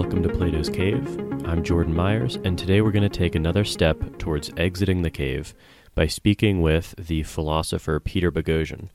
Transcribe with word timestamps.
welcome 0.00 0.22
to 0.22 0.28
Plato's 0.28 0.70
Cave. 0.70 1.18
I'm 1.44 1.64
Jordan 1.64 1.92
Myers, 1.92 2.36
and 2.44 2.56
today 2.56 2.80
we're 2.80 2.92
going 2.92 3.02
to 3.02 3.08
take 3.08 3.34
another 3.34 3.64
step 3.64 4.16
towards 4.16 4.48
exiting 4.56 5.02
the 5.02 5.10
cave 5.10 5.54
by 5.96 6.06
speaking 6.06 6.62
with 6.62 6.94
the 6.96 7.24
philosopher 7.24 7.98
Peter 7.98 8.30
Boghossian. 8.30 8.90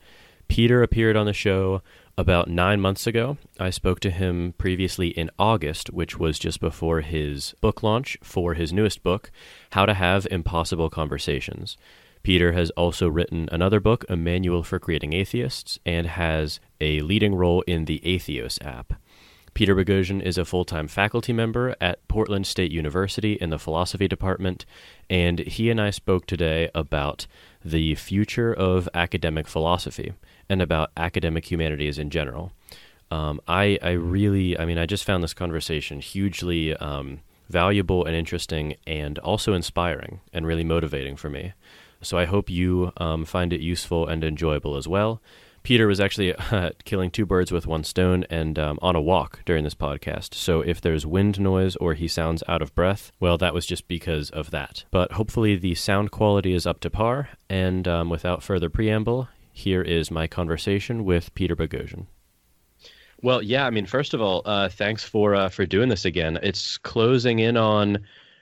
Peter 0.47 0.81
appeared 0.81 1.17
on 1.17 1.25
the 1.25 1.33
show 1.33 1.81
about 2.17 2.47
nine 2.47 2.79
months 2.79 3.05
ago. 3.05 3.37
I 3.59 3.69
spoke 3.69 3.99
to 3.99 4.11
him 4.11 4.53
previously 4.57 5.09
in 5.09 5.29
August, 5.37 5.91
which 5.91 6.17
was 6.17 6.39
just 6.39 6.61
before 6.61 7.01
his 7.01 7.53
book 7.59 7.83
launch 7.83 8.17
for 8.23 8.53
his 8.53 8.71
newest 8.71 9.03
book, 9.03 9.29
How 9.71 9.85
to 9.85 9.95
Have 9.95 10.25
Impossible 10.31 10.89
Conversations. 10.89 11.75
Peter 12.23 12.53
has 12.53 12.69
also 12.77 13.09
written 13.09 13.49
another 13.51 13.81
book, 13.81 14.05
A 14.07 14.15
Manual 14.15 14.63
for 14.63 14.79
Creating 14.79 15.11
Atheists, 15.11 15.79
and 15.85 16.07
has 16.07 16.61
a 16.79 17.01
leading 17.01 17.35
role 17.35 17.61
in 17.67 17.83
the 17.83 18.01
Atheos 18.05 18.57
app. 18.65 18.93
Peter 19.53 19.75
Boghossian 19.75 20.21
is 20.21 20.37
a 20.37 20.45
full 20.45 20.65
time 20.65 20.87
faculty 20.87 21.31
member 21.31 21.75
at 21.79 22.05
Portland 22.07 22.47
State 22.47 22.71
University 22.71 23.33
in 23.33 23.49
the 23.51 23.59
philosophy 23.59 24.07
department, 24.07 24.65
and 25.09 25.39
he 25.39 25.69
and 25.69 25.79
I 25.79 25.91
spoke 25.91 26.25
today 26.25 26.69
about 26.73 27.27
the 27.63 27.95
future 27.95 28.53
of 28.53 28.89
academic 28.93 29.47
philosophy 29.47 30.13
and 30.49 30.61
about 30.61 30.91
academic 30.97 31.51
humanities 31.51 31.99
in 31.99 32.09
general. 32.09 32.51
Um, 33.11 33.39
I, 33.47 33.77
I 33.81 33.91
really, 33.91 34.57
I 34.57 34.65
mean, 34.65 34.79
I 34.79 34.87
just 34.87 35.03
found 35.03 35.23
this 35.23 35.35
conversation 35.35 35.99
hugely 35.99 36.75
um, 36.77 37.19
valuable 37.47 38.05
and 38.05 38.15
interesting 38.15 38.75
and 38.87 39.19
also 39.19 39.53
inspiring 39.53 40.21
and 40.33 40.47
really 40.47 40.63
motivating 40.63 41.15
for 41.15 41.29
me. 41.29 41.53
So 42.01 42.17
I 42.17 42.25
hope 42.25 42.49
you 42.49 42.91
um, 42.97 43.23
find 43.23 43.53
it 43.53 43.61
useful 43.61 44.07
and 44.07 44.23
enjoyable 44.23 44.75
as 44.75 44.87
well. 44.87 45.21
Peter 45.63 45.87
was 45.87 45.99
actually 45.99 46.33
uh, 46.51 46.71
killing 46.83 47.09
two 47.09 47.25
birds 47.25 47.51
with 47.51 47.65
one 47.65 47.83
stone 47.83 48.25
and 48.29 48.59
um, 48.59 48.77
on 48.81 48.95
a 48.95 49.01
walk 49.01 49.39
during 49.45 49.63
this 49.63 49.75
podcast. 49.75 50.33
So 50.33 50.61
if 50.61 50.81
there's 50.81 51.05
wind 51.05 51.39
noise 51.39 51.75
or 51.77 51.93
he 51.93 52.07
sounds 52.07 52.43
out 52.47 52.61
of 52.61 52.75
breath, 52.75 53.11
well, 53.19 53.37
that 53.37 53.53
was 53.53 53.65
just 53.65 53.87
because 53.87 54.29
of 54.29 54.51
that. 54.51 54.83
But 54.91 55.13
hopefully 55.13 55.55
the 55.55 55.75
sound 55.75 56.11
quality 56.11 56.53
is 56.53 56.67
up 56.67 56.81
to 56.81 56.89
par. 56.89 57.29
And 57.49 57.87
um, 57.87 58.09
without 58.09 58.43
further 58.43 58.69
preamble, 58.69 59.29
here 59.51 59.81
is 59.81 60.11
my 60.11 60.27
conversation 60.27 61.05
with 61.05 61.33
Peter 61.33 61.55
Boghossian. 61.55 62.07
Well, 63.21 63.41
yeah, 63.41 63.65
I 63.65 63.69
mean, 63.69 63.85
first 63.85 64.13
of 64.13 64.21
all, 64.21 64.41
uh, 64.43 64.67
thanks 64.67 65.05
for 65.05 65.33
uh, 65.33 65.47
for 65.47 65.65
doing 65.65 65.87
this 65.87 66.03
again. 66.03 66.37
It's 66.43 66.77
closing 66.77 67.39
in 67.39 67.55
on 67.55 67.99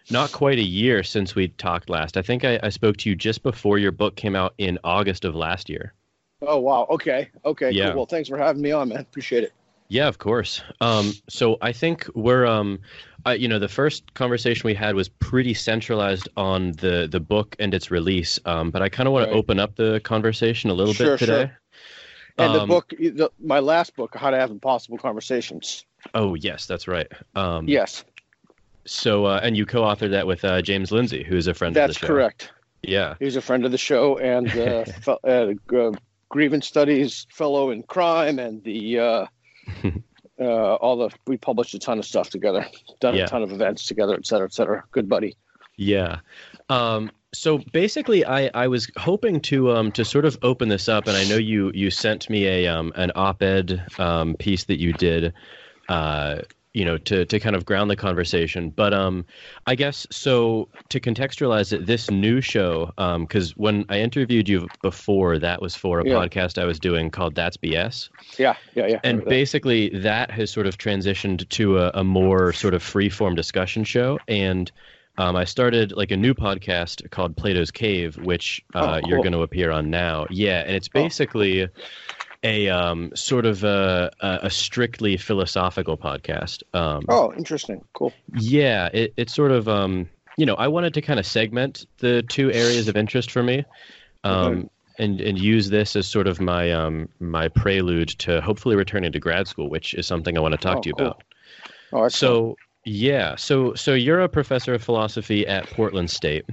not 0.09 0.31
quite 0.31 0.57
a 0.57 0.63
year 0.63 1.03
since 1.03 1.35
we 1.35 1.49
talked 1.49 1.87
last. 1.87 2.17
I 2.17 2.23
think 2.23 2.43
I, 2.43 2.59
I 2.63 2.69
spoke 2.69 2.97
to 2.97 3.09
you 3.09 3.15
just 3.15 3.43
before 3.43 3.77
your 3.77 3.91
book 3.91 4.15
came 4.15 4.35
out 4.35 4.55
in 4.57 4.79
August 4.83 5.23
of 5.23 5.35
last 5.35 5.69
year. 5.69 5.93
Oh 6.41 6.59
wow. 6.59 6.87
Okay. 6.89 7.29
Okay. 7.45 7.71
Yeah. 7.71 7.87
Cool. 7.87 7.97
Well, 7.97 8.05
thanks 8.05 8.29
for 8.29 8.37
having 8.37 8.61
me 8.61 8.71
on, 8.71 8.89
man. 8.89 8.99
Appreciate 8.99 9.43
it. 9.43 9.53
Yeah, 9.89 10.07
of 10.07 10.19
course. 10.19 10.61
Um, 10.79 11.11
so 11.27 11.57
I 11.61 11.73
think 11.73 12.07
we're, 12.15 12.45
um, 12.45 12.79
uh, 13.25 13.31
you 13.31 13.49
know, 13.49 13.59
the 13.59 13.67
first 13.67 14.13
conversation 14.13 14.65
we 14.65 14.73
had 14.73 14.95
was 14.95 15.09
pretty 15.09 15.53
centralized 15.53 16.29
on 16.37 16.71
the 16.73 17.09
the 17.11 17.19
book 17.19 17.55
and 17.59 17.73
its 17.73 17.91
release. 17.91 18.39
Um, 18.45 18.71
but 18.71 18.81
I 18.81 18.89
kind 18.89 19.07
of 19.07 19.13
want 19.13 19.25
right. 19.25 19.33
to 19.33 19.37
open 19.37 19.59
up 19.59 19.75
the 19.75 19.99
conversation 20.03 20.69
a 20.69 20.73
little 20.73 20.93
sure, 20.93 21.17
bit 21.17 21.19
today. 21.19 21.45
Sure. 21.45 21.57
And 22.37 22.55
the 22.55 22.61
um, 22.61 22.69
book, 22.69 22.89
the, 22.97 23.29
my 23.43 23.59
last 23.59 23.95
book, 23.95 24.15
How 24.15 24.29
to 24.29 24.37
Have 24.37 24.49
Impossible 24.49 24.97
Conversations. 24.97 25.85
Oh 26.13 26.35
yes, 26.35 26.65
that's 26.65 26.87
right. 26.87 27.11
Um, 27.35 27.67
yes. 27.67 28.05
So, 28.85 29.25
uh, 29.25 29.41
and 29.43 29.55
you 29.55 29.65
co-authored 29.65 30.11
that 30.11 30.25
with 30.25 30.43
uh, 30.43 30.61
James 30.61 30.91
Lindsay, 30.91 31.23
who 31.23 31.35
is 31.35 31.47
a 31.47 31.53
friend 31.53 31.75
that's 31.75 31.97
of 31.97 32.01
the 32.01 32.07
show. 32.07 32.07
That's 32.07 32.09
correct. 32.09 32.51
Yeah. 32.81 33.15
He's 33.19 33.35
a 33.35 33.41
friend 33.41 33.65
of 33.65 33.71
the 33.71 33.77
show 33.77 34.17
and 34.17 34.49
uh, 34.57 34.85
uh, 35.23 35.53
grievance 36.31 36.65
studies 36.65 37.27
fellow 37.29 37.69
in 37.69 37.83
crime 37.83 38.39
and 38.39 38.63
the 38.63 38.97
uh, 38.97 39.25
uh, 40.39 40.75
all 40.75 40.97
the 40.97 41.09
we 41.27 41.37
published 41.37 41.75
a 41.75 41.79
ton 41.79 41.99
of 41.99 42.05
stuff 42.05 42.31
together, 42.31 42.65
done 42.99 43.15
yeah. 43.15 43.25
a 43.25 43.27
ton 43.27 43.43
of 43.43 43.51
events 43.51 43.85
together, 43.85 44.15
et 44.15 44.25
cetera, 44.25 44.47
et 44.47 44.53
cetera. 44.53 44.83
Good 44.91 45.07
buddy. 45.07 45.37
Yeah. 45.77 46.19
Um, 46.69 47.11
so 47.33 47.59
basically, 47.71 48.25
I, 48.25 48.49
I 48.53 48.67
was 48.67 48.89
hoping 48.97 49.39
to 49.41 49.71
um, 49.71 49.91
to 49.93 50.03
sort 50.03 50.25
of 50.25 50.37
open 50.41 50.69
this 50.69 50.89
up, 50.89 51.07
and 51.07 51.15
I 51.15 51.25
know 51.25 51.37
you 51.37 51.71
you 51.73 51.91
sent 51.91 52.29
me 52.29 52.47
a 52.47 52.67
um, 52.67 52.91
an 52.95 53.11
op-ed 53.15 53.85
um, 53.99 54.35
piece 54.35 54.63
that 54.65 54.79
you 54.79 54.93
did 54.93 55.33
uh, 55.89 56.41
you 56.73 56.85
know 56.85 56.97
to 56.97 57.25
to 57.25 57.39
kind 57.39 57.55
of 57.55 57.65
ground 57.65 57.89
the 57.89 57.95
conversation 57.95 58.69
but 58.69 58.93
um 58.93 59.25
i 59.67 59.75
guess 59.75 60.07
so 60.09 60.69
to 60.89 60.99
contextualize 60.99 61.73
it 61.73 61.85
this 61.85 62.09
new 62.09 62.39
show 62.39 62.91
um 62.97 63.23
because 63.23 63.55
when 63.57 63.85
i 63.89 63.99
interviewed 63.99 64.47
you 64.47 64.67
before 64.81 65.37
that 65.37 65.61
was 65.61 65.75
for 65.75 65.99
a 65.99 66.07
yeah. 66.07 66.13
podcast 66.13 66.57
i 66.57 66.65
was 66.65 66.79
doing 66.79 67.11
called 67.11 67.35
that's 67.35 67.57
bs 67.57 68.09
yeah 68.37 68.55
yeah 68.75 68.87
yeah 68.87 68.99
and 69.03 69.23
basically 69.25 69.89
that. 69.89 70.29
that 70.29 70.31
has 70.31 70.49
sort 70.49 70.65
of 70.65 70.77
transitioned 70.77 71.47
to 71.49 71.77
a, 71.77 71.91
a 71.95 72.03
more 72.03 72.53
sort 72.53 72.73
of 72.73 72.81
free 72.81 73.09
form 73.09 73.35
discussion 73.35 73.83
show 73.83 74.17
and 74.27 74.71
um, 75.17 75.35
I 75.35 75.43
started 75.43 75.91
like 75.91 76.11
a 76.11 76.17
new 76.17 76.33
podcast 76.33 77.09
called 77.11 77.35
Plato's 77.35 77.69
Cave, 77.69 78.17
which 78.17 78.63
uh, 78.73 78.79
oh, 78.79 78.99
cool. 79.01 79.09
you're 79.09 79.19
going 79.19 79.33
to 79.33 79.41
appear 79.41 79.69
on 79.69 79.89
now. 79.89 80.25
Yeah, 80.29 80.61
and 80.61 80.75
it's 80.75 80.89
oh. 80.95 80.99
A 82.43 82.69
um, 82.69 83.11
sort 83.15 83.45
of 83.45 83.63
a, 83.63 84.11
a, 84.21 84.49
strictly 84.49 85.15
philosophical 85.17 85.97
podcast. 85.97 86.63
Um, 86.73 87.05
oh, 87.07 87.31
interesting. 87.33 87.83
Cool. 87.93 88.13
Yeah, 88.33 88.89
it, 88.93 89.13
it's 89.15 89.33
sort 89.33 89.51
of, 89.51 89.67
um, 89.67 90.09
you 90.37 90.45
know, 90.45 90.55
I 90.55 90.67
wanted 90.67 90.93
to 90.95 91.01
kind 91.01 91.19
of 91.19 91.25
segment 91.25 91.85
the 91.99 92.23
two 92.23 92.51
areas 92.51 92.87
of 92.87 92.97
interest 92.97 93.29
for 93.31 93.43
me. 93.43 93.63
Um, 94.23 94.69
and, 94.99 95.19
and 95.19 95.39
use 95.39 95.69
this 95.69 95.95
as 95.95 96.05
sort 96.05 96.27
of 96.27 96.39
my 96.39 96.71
um, 96.71 97.09
my 97.19 97.47
prelude 97.47 98.09
to 98.19 98.39
hopefully 98.39 98.75
returning 98.75 99.11
to 99.13 99.19
grad 99.19 99.47
school, 99.47 99.67
which 99.67 99.95
is 99.95 100.05
something 100.05 100.37
I 100.37 100.41
want 100.41 100.51
to 100.51 100.59
talk 100.59 100.77
oh, 100.77 100.81
to 100.81 100.89
you 100.89 100.93
cool. 100.93 101.07
about. 101.07 101.23
Oh, 101.93 102.07
so 102.07 102.55
yeah, 102.85 103.35
so 103.35 103.73
so 103.73 103.93
you're 103.93 104.19
a 104.19 104.29
professor 104.29 104.73
of 104.73 104.83
philosophy 104.83 105.47
at 105.47 105.67
Portland 105.71 106.11
State. 106.11 106.45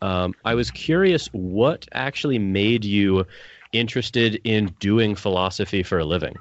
Um, 0.00 0.34
I 0.44 0.54
was 0.54 0.70
curious 0.70 1.28
what 1.32 1.86
actually 1.92 2.38
made 2.38 2.84
you 2.84 3.26
interested 3.72 4.40
in 4.44 4.74
doing 4.80 5.14
philosophy 5.14 5.82
for 5.82 5.98
a 5.98 6.04
living? 6.04 6.34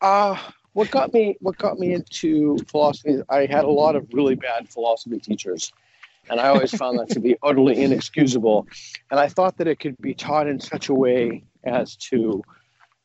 Uh, 0.00 0.36
what 0.78 0.92
got 0.92 1.12
me 1.12 1.36
what 1.40 1.58
got 1.58 1.76
me 1.78 1.92
into 1.92 2.56
philosophy 2.68 3.20
I 3.28 3.46
had 3.46 3.64
a 3.64 3.70
lot 3.70 3.96
of 3.96 4.06
really 4.12 4.36
bad 4.36 4.68
philosophy 4.68 5.18
teachers 5.18 5.72
and 6.30 6.40
I 6.40 6.48
always 6.48 6.72
found 6.72 7.00
that 7.00 7.08
to 7.10 7.20
be 7.20 7.36
utterly 7.42 7.82
inexcusable 7.82 8.68
and 9.10 9.18
I 9.18 9.26
thought 9.26 9.56
that 9.56 9.66
it 9.66 9.80
could 9.80 9.96
be 9.98 10.14
taught 10.14 10.46
in 10.46 10.60
such 10.60 10.88
a 10.88 10.94
way 10.94 11.42
as 11.64 11.96
to 11.96 12.44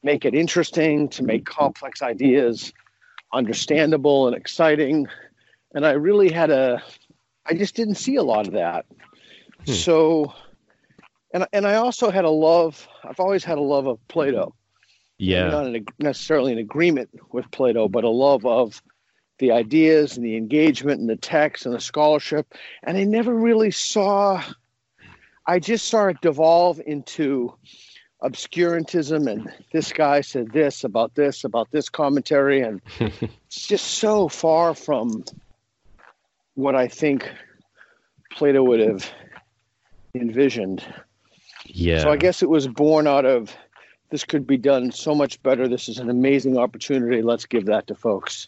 make 0.04 0.24
it 0.24 0.36
interesting 0.36 1.10
to 1.10 1.24
make 1.24 1.46
complex 1.46 2.04
ideas 2.04 2.72
understandable 3.34 4.28
and 4.28 4.36
exciting 4.36 5.08
and 5.74 5.84
I 5.84 5.94
really 5.94 6.32
had 6.32 6.52
a 6.52 6.84
I 7.44 7.56
just 7.56 7.76
didn't 7.76 7.96
see 7.96 8.18
a 8.18 8.24
lot 8.24 8.46
of 8.46 8.54
that 8.54 8.86
hmm. 9.66 9.72
so 9.72 10.34
and 11.34 11.48
and 11.52 11.68
I 11.68 11.76
also 11.76 12.12
had 12.12 12.26
a 12.26 12.30
love. 12.30 12.88
I've 13.04 13.20
always 13.20 13.44
had 13.44 13.58
a 13.58 13.62
love 13.62 13.88
of 13.88 14.06
Plato. 14.08 14.48
Mm-hmm. 14.48 14.58
Yeah, 15.18 15.50
not 15.50 15.66
an, 15.68 15.86
necessarily 16.00 16.54
an 16.54 16.60
agreement 16.60 17.10
with 17.32 17.50
Plato, 17.52 17.88
but 17.88 18.04
a 18.04 18.10
love 18.10 18.46
of 18.46 18.82
the 19.40 19.52
ideas 19.52 20.16
and 20.16 20.26
the 20.26 20.38
engagement 20.38 21.02
and 21.02 21.10
the 21.10 21.16
text 21.16 21.66
and 21.66 21.74
the 21.74 21.80
scholarship. 21.80 22.54
And 22.84 22.98
I 22.98 23.04
never 23.04 23.34
really 23.34 23.72
saw. 23.72 24.44
I 25.46 25.60
just 25.60 25.90
saw 25.90 26.08
it 26.08 26.22
devolve 26.22 26.80
into 26.86 27.54
obscurantism 28.24 29.30
and 29.30 29.52
this 29.74 29.92
guy 29.92 30.22
said 30.22 30.50
this 30.54 30.86
about 30.86 31.14
this 31.14 31.44
about 31.44 31.70
this 31.72 31.90
commentary 31.90 32.62
and 32.62 32.82
it's 33.00 33.68
just 33.68 33.86
so 33.86 34.30
far 34.30 34.74
from 34.74 35.26
what 36.54 36.74
I 36.74 36.88
think 36.88 37.30
Plato 38.32 38.64
would 38.64 38.80
have 38.80 39.12
envisioned. 40.16 40.84
Yeah. 41.74 42.02
So 42.02 42.12
I 42.12 42.18
guess 42.18 42.44
it 42.44 42.50
was 42.50 42.68
born 42.68 43.08
out 43.08 43.26
of 43.26 43.56
this 44.12 44.24
could 44.24 44.46
be 44.46 44.58
done 44.58 44.92
so 44.92 45.16
much 45.16 45.42
better. 45.42 45.68
This 45.68 45.90
is 45.90 45.98
an 45.98 46.08
amazing 46.08 46.56
opportunity. 46.56 47.24
Let's 47.24 47.48
give 47.48 47.66
that 47.66 47.88
to 47.88 47.96
folks. 47.96 48.48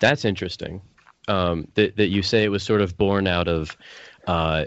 That's 0.00 0.24
interesting. 0.24 0.82
Um, 1.28 1.68
that 1.74 1.96
that 1.96 2.08
you 2.08 2.22
say 2.22 2.42
it 2.42 2.48
was 2.48 2.64
sort 2.64 2.80
of 2.80 2.98
born 2.98 3.28
out 3.28 3.46
of 3.46 3.76
uh, 4.26 4.64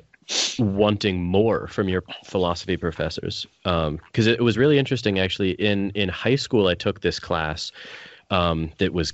wanting 0.58 1.22
more 1.22 1.68
from 1.68 1.90
your 1.90 2.04
philosophy 2.24 2.78
professors. 2.78 3.46
Because 3.64 3.88
um, 3.88 4.00
it 4.34 4.42
was 4.42 4.58
really 4.58 4.80
interesting, 4.80 5.20
actually. 5.20 5.52
In 5.52 5.90
in 5.92 6.08
high 6.08 6.38
school, 6.38 6.68
I 6.68 6.74
took 6.74 7.02
this 7.02 7.20
class 7.20 7.74
um, 8.32 8.72
that 8.78 8.94
was 8.94 9.14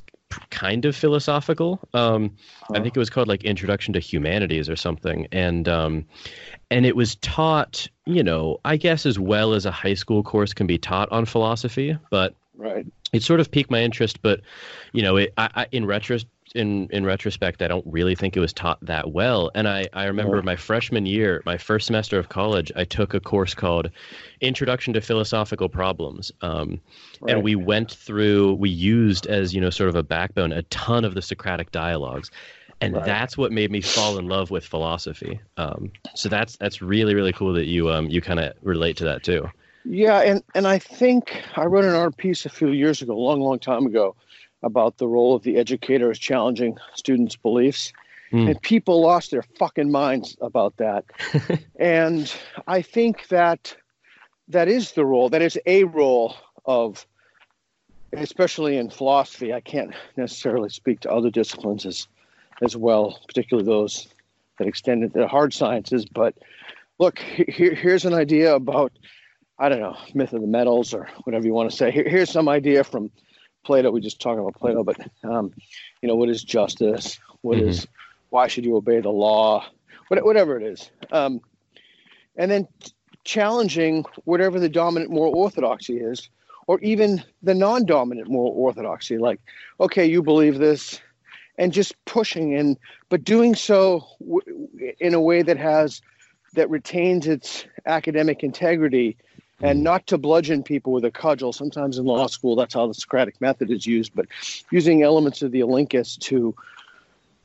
kind 0.49 0.85
of 0.85 0.95
philosophical. 0.95 1.79
Um, 1.93 2.35
I 2.71 2.79
think 2.79 2.95
it 2.95 2.99
was 2.99 3.09
called 3.09 3.27
like 3.27 3.43
Introduction 3.43 3.93
to 3.93 3.99
Humanities 3.99 4.69
or 4.69 4.75
something, 4.75 5.27
and 5.31 5.67
um, 5.67 6.05
and 6.71 6.85
it 6.85 6.95
was 6.95 7.15
taught, 7.17 7.87
you 8.05 8.23
know, 8.23 8.59
I 8.65 8.77
guess 8.77 9.05
as 9.05 9.19
well 9.19 9.53
as 9.53 9.65
a 9.65 9.71
high 9.71 9.93
school 9.93 10.23
course 10.23 10.53
can 10.53 10.67
be 10.67 10.77
taught 10.77 11.11
on 11.11 11.25
philosophy, 11.25 11.97
but 12.09 12.35
Right. 12.55 12.85
It 13.11 13.23
sort 13.23 13.39
of 13.39 13.51
piqued 13.51 13.71
my 13.71 13.81
interest, 13.81 14.21
but 14.21 14.41
you 14.91 15.01
know, 15.01 15.17
it, 15.17 15.33
I, 15.37 15.49
I, 15.55 15.67
in 15.71 15.85
retro, 15.85 16.17
in 16.53 16.87
in 16.91 17.05
retrospect, 17.05 17.61
I 17.61 17.67
don't 17.67 17.85
really 17.87 18.15
think 18.15 18.37
it 18.37 18.39
was 18.39 18.53
taught 18.53 18.79
that 18.85 19.11
well. 19.11 19.51
And 19.55 19.67
I 19.67 19.87
I 19.93 20.05
remember 20.05 20.41
my 20.43 20.55
freshman 20.55 21.05
year, 21.05 21.41
my 21.45 21.57
first 21.57 21.87
semester 21.87 22.19
of 22.19 22.29
college, 22.29 22.71
I 22.75 22.83
took 22.83 23.13
a 23.13 23.19
course 23.19 23.53
called 23.53 23.89
Introduction 24.41 24.93
to 24.93 25.01
Philosophical 25.01 25.69
Problems, 25.69 26.31
um, 26.41 26.79
right. 27.21 27.33
and 27.33 27.43
we 27.43 27.55
went 27.55 27.91
through, 27.91 28.53
we 28.55 28.69
used 28.69 29.25
as 29.25 29.53
you 29.53 29.61
know, 29.61 29.69
sort 29.69 29.89
of 29.89 29.95
a 29.95 30.03
backbone, 30.03 30.51
a 30.51 30.63
ton 30.63 31.05
of 31.05 31.15
the 31.15 31.21
Socratic 31.21 31.71
dialogues. 31.71 32.29
And 32.81 32.95
right. 32.95 33.05
that's 33.05 33.37
what 33.37 33.51
made 33.53 33.71
me 33.71 33.79
fall 33.79 34.17
in 34.17 34.27
love 34.27 34.51
with 34.51 34.65
philosophy. 34.65 35.39
Um, 35.55 35.91
so 36.15 36.27
that's 36.27 36.57
that's 36.57 36.81
really 36.81 37.15
really 37.15 37.31
cool 37.31 37.53
that 37.53 37.65
you 37.65 37.89
um, 37.89 38.09
you 38.09 38.21
kind 38.21 38.39
of 38.39 38.53
relate 38.61 38.97
to 38.97 39.05
that 39.05 39.23
too. 39.23 39.49
Yeah, 39.85 40.21
and 40.21 40.43
and 40.55 40.67
I 40.67 40.79
think 40.79 41.41
I 41.55 41.65
wrote 41.65 41.85
an 41.85 41.93
art 41.93 42.17
piece 42.17 42.45
a 42.45 42.49
few 42.49 42.69
years 42.69 43.01
ago, 43.01 43.13
a 43.13 43.19
long 43.19 43.41
long 43.41 43.59
time 43.59 43.85
ago, 43.85 44.15
about 44.61 44.97
the 44.97 45.07
role 45.07 45.35
of 45.35 45.43
the 45.43 45.57
educator 45.57 46.09
as 46.09 46.19
challenging 46.19 46.77
students' 46.95 47.35
beliefs. 47.35 47.93
Mm. 48.31 48.49
And 48.49 48.61
people 48.61 49.01
lost 49.01 49.29
their 49.29 49.43
fucking 49.59 49.91
minds 49.91 50.35
about 50.41 50.77
that. 50.77 51.05
and 51.79 52.33
I 52.65 52.81
think 52.81 53.27
that 53.27 53.75
that 54.47 54.67
is 54.67 54.93
the 54.93 55.05
role, 55.05 55.29
that 55.29 55.43
is 55.43 55.59
a 55.67 55.83
role 55.83 56.35
of, 56.65 57.05
especially 58.13 58.77
in 58.77 58.89
philosophy. 58.89 59.53
I 59.53 59.61
can't 59.61 59.93
necessarily 60.17 60.69
speak 60.69 61.01
to 61.01 61.11
other 61.11 61.29
disciplines 61.29 61.85
as, 61.85 62.07
as 62.63 62.75
well, 62.75 63.19
particularly 63.27 63.67
those 63.67 64.07
that 64.57 64.67
extend 64.67 65.03
into 65.03 65.19
the 65.19 65.27
hard 65.27 65.53
sciences. 65.53 66.05
But 66.05 66.35
look, 66.99 67.19
here, 67.19 67.75
here's 67.75 68.05
an 68.05 68.13
idea 68.15 68.55
about, 68.55 68.93
I 69.59 69.69
don't 69.69 69.79
know, 69.79 69.97
myth 70.13 70.33
of 70.33 70.41
the 70.41 70.47
metals 70.47 70.93
or 70.93 71.07
whatever 71.23 71.45
you 71.45 71.53
want 71.53 71.69
to 71.69 71.75
say. 71.75 71.91
Here, 71.91 72.07
here's 72.07 72.31
some 72.31 72.49
idea 72.49 72.83
from 72.83 73.11
Plato. 73.63 73.91
We 73.91 74.01
just 74.01 74.19
talking 74.19 74.39
about 74.39 74.55
Plato, 74.55 74.83
but 74.83 74.97
um, 75.23 75.53
you 76.01 76.07
know, 76.07 76.15
what 76.15 76.29
is 76.29 76.43
justice? 76.43 77.19
What 77.41 77.57
mm-hmm. 77.57 77.69
is 77.69 77.87
why 78.29 78.47
should 78.47 78.65
you 78.65 78.75
obey 78.75 78.99
the 78.99 79.09
law? 79.09 79.65
What, 80.07 80.23
whatever 80.25 80.57
it 80.59 80.63
is, 80.63 80.89
um, 81.11 81.39
and 82.35 82.49
then 82.49 82.67
challenging 83.23 84.05
whatever 84.25 84.59
the 84.59 84.69
dominant 84.69 85.11
moral 85.11 85.35
orthodoxy 85.35 85.97
is, 85.97 86.29
or 86.67 86.79
even 86.81 87.23
the 87.41 87.53
non-dominant 87.53 88.29
moral 88.29 88.51
orthodoxy. 88.51 89.17
Like, 89.17 89.39
okay, 89.79 90.05
you 90.05 90.23
believe 90.23 90.57
this, 90.57 90.99
and 91.57 91.71
just 91.71 91.93
pushing 92.05 92.55
and 92.55 92.77
but 93.09 93.23
doing 93.23 93.55
so 93.55 94.05
w- 94.19 94.67
in 94.99 95.13
a 95.13 95.21
way 95.21 95.41
that 95.43 95.57
has 95.57 96.01
that 96.53 96.69
retains 96.69 97.27
its 97.27 97.65
academic 97.85 98.43
integrity 98.43 99.17
and 99.63 99.79
mm. 99.79 99.83
not 99.83 100.05
to 100.07 100.17
bludgeon 100.17 100.61
people 100.61 100.91
with 100.91 101.05
a 101.05 101.11
cudgel. 101.11 101.53
Sometimes 101.53 101.97
in 101.97 102.05
law 102.05 102.27
school, 102.27 102.55
that's 102.55 102.73
how 102.73 102.85
the 102.85 102.93
Socratic 102.93 103.39
method 103.41 103.71
is 103.71 103.87
used, 103.87 104.13
but 104.13 104.27
using 104.69 105.01
elements 105.01 105.41
of 105.41 105.51
the 105.51 105.61
Elenchus 105.61 106.19
to 106.19 106.53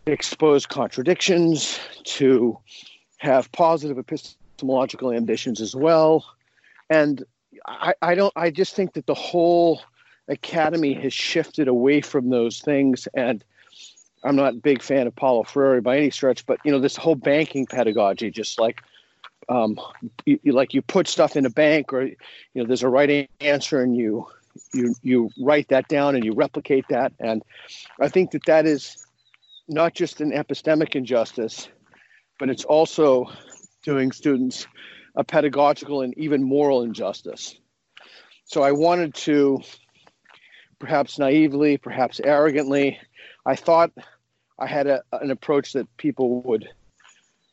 expose 0.07 0.67
contradictions, 0.67 1.79
to 2.05 2.59
have 3.19 3.51
positive 3.53 3.99
epistemological 3.99 5.13
ambitions 5.13 5.61
as 5.61 5.75
well. 5.75 6.25
And 6.91 7.25
I, 7.67 7.95
I 8.03 8.15
don't, 8.15 8.33
I 8.37 8.51
just 8.51 8.75
think 8.75 8.95
that 8.95 9.07
the 9.07 9.15
whole 9.15 9.81
academy 10.29 10.95
has 10.95 11.13
shifted 11.13 11.69
away 11.69 12.01
from 12.01 12.31
those 12.31 12.61
things. 12.61 13.09
And 13.15 13.45
I'm 14.25 14.37
not 14.37 14.55
a 14.55 14.57
big 14.57 14.83
fan 14.83 15.07
of 15.07 15.15
Paulo 15.15 15.43
Freire 15.43 15.81
by 15.81 15.99
any 15.99 16.11
stretch, 16.11 16.47
but 16.47 16.59
you 16.65 16.73
know, 16.73 16.81
this 16.81 16.97
whole 16.97 17.15
banking 17.15 17.67
pedagogy, 17.67 18.31
just 18.31 18.59
like 18.59 18.83
um, 19.49 19.79
you, 20.27 20.39
you, 20.43 20.53
like 20.53 20.75
you 20.75 20.83
put 20.83 21.09
stuff 21.09 21.37
in 21.37 21.47
a 21.47 21.51
bank 21.51 21.93
or 21.93 22.03
you 22.03 22.17
know 22.55 22.65
there's 22.65 22.83
a 22.83 22.89
right 22.89 23.29
answer 23.41 23.83
and 23.83 23.97
you 23.97 24.27
you 24.75 24.95
you 25.03 25.31
write 25.41 25.69
that 25.69 25.89
down 25.89 26.15
and 26.15 26.25
you 26.25 26.33
replicate 26.33 26.85
that. 26.91 27.13
And 27.21 27.43
i 28.01 28.09
think 28.09 28.31
that 28.33 28.45
that 28.47 28.67
is 28.67 28.97
not 29.69 29.95
just 29.95 30.21
an 30.21 30.33
epistemic 30.33 30.95
injustice 30.95 31.69
but 32.39 32.49
it's 32.49 32.65
also 32.65 33.27
doing 33.85 34.13
students 34.13 34.67
a 35.17 35.25
pedagogical 35.25 36.03
and 36.03 36.17
even 36.17 36.43
moral 36.43 36.83
injustice. 36.83 37.57
So 38.45 38.63
i 38.63 38.73
wanted 38.73 39.15
to 39.15 39.61
perhaps 40.79 41.19
naively 41.19 41.77
perhaps 41.77 42.21
arrogantly 42.23 42.99
i 43.45 43.57
thought 43.57 43.91
i 44.59 44.67
had 44.67 44.87
a, 44.87 45.03
an 45.13 45.31
approach 45.31 45.73
that 45.73 45.89
people 45.97 46.41
would 46.43 46.69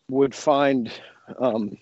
would 0.10 0.36
find 0.36 0.92
um, 1.40 1.78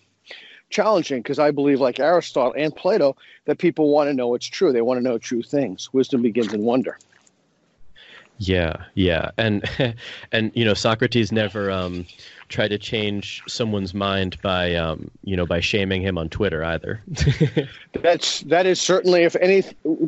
challenging 0.70 1.22
because 1.22 1.40
I 1.40 1.52
believe, 1.52 1.80
like 1.80 2.00
Aristotle 2.00 2.54
and 2.58 2.76
Plato, 2.76 3.16
that 3.46 3.58
people 3.58 3.90
want 3.90 4.10
to 4.10 4.14
know 4.14 4.28
what's 4.28 4.48
true. 4.48 4.74
They 4.74 4.82
want 4.82 5.00
to 5.00 5.04
know 5.04 5.18
true 5.18 5.44
things. 5.44 5.94
Wisdom 5.94 6.22
begins 6.22 6.54
in 6.54 6.64
wonder. 6.64 6.98
Yeah, 8.40 8.86
yeah, 8.96 9.32
and 9.38 9.64
and 10.32 10.52
you 10.54 10.66
know 10.66 10.74
Socrates 10.74 11.32
never 11.32 11.72
um, 11.72 12.06
tried 12.50 12.70
to 12.70 12.78
change 12.78 13.42
someone's 13.48 13.94
mind 13.94 14.42
by 14.42 14.76
um, 14.76 15.10
you 15.24 15.38
know 15.38 15.46
by 15.46 15.60
shaming 15.60 16.02
him 16.02 16.18
on 16.18 16.30
Twitter 16.30 16.64
either. 16.64 17.02
That's 17.94 18.42
that 18.42 18.66
is 18.66 18.82
certainly 18.82 19.24
if 19.24 19.36
any 19.38 19.64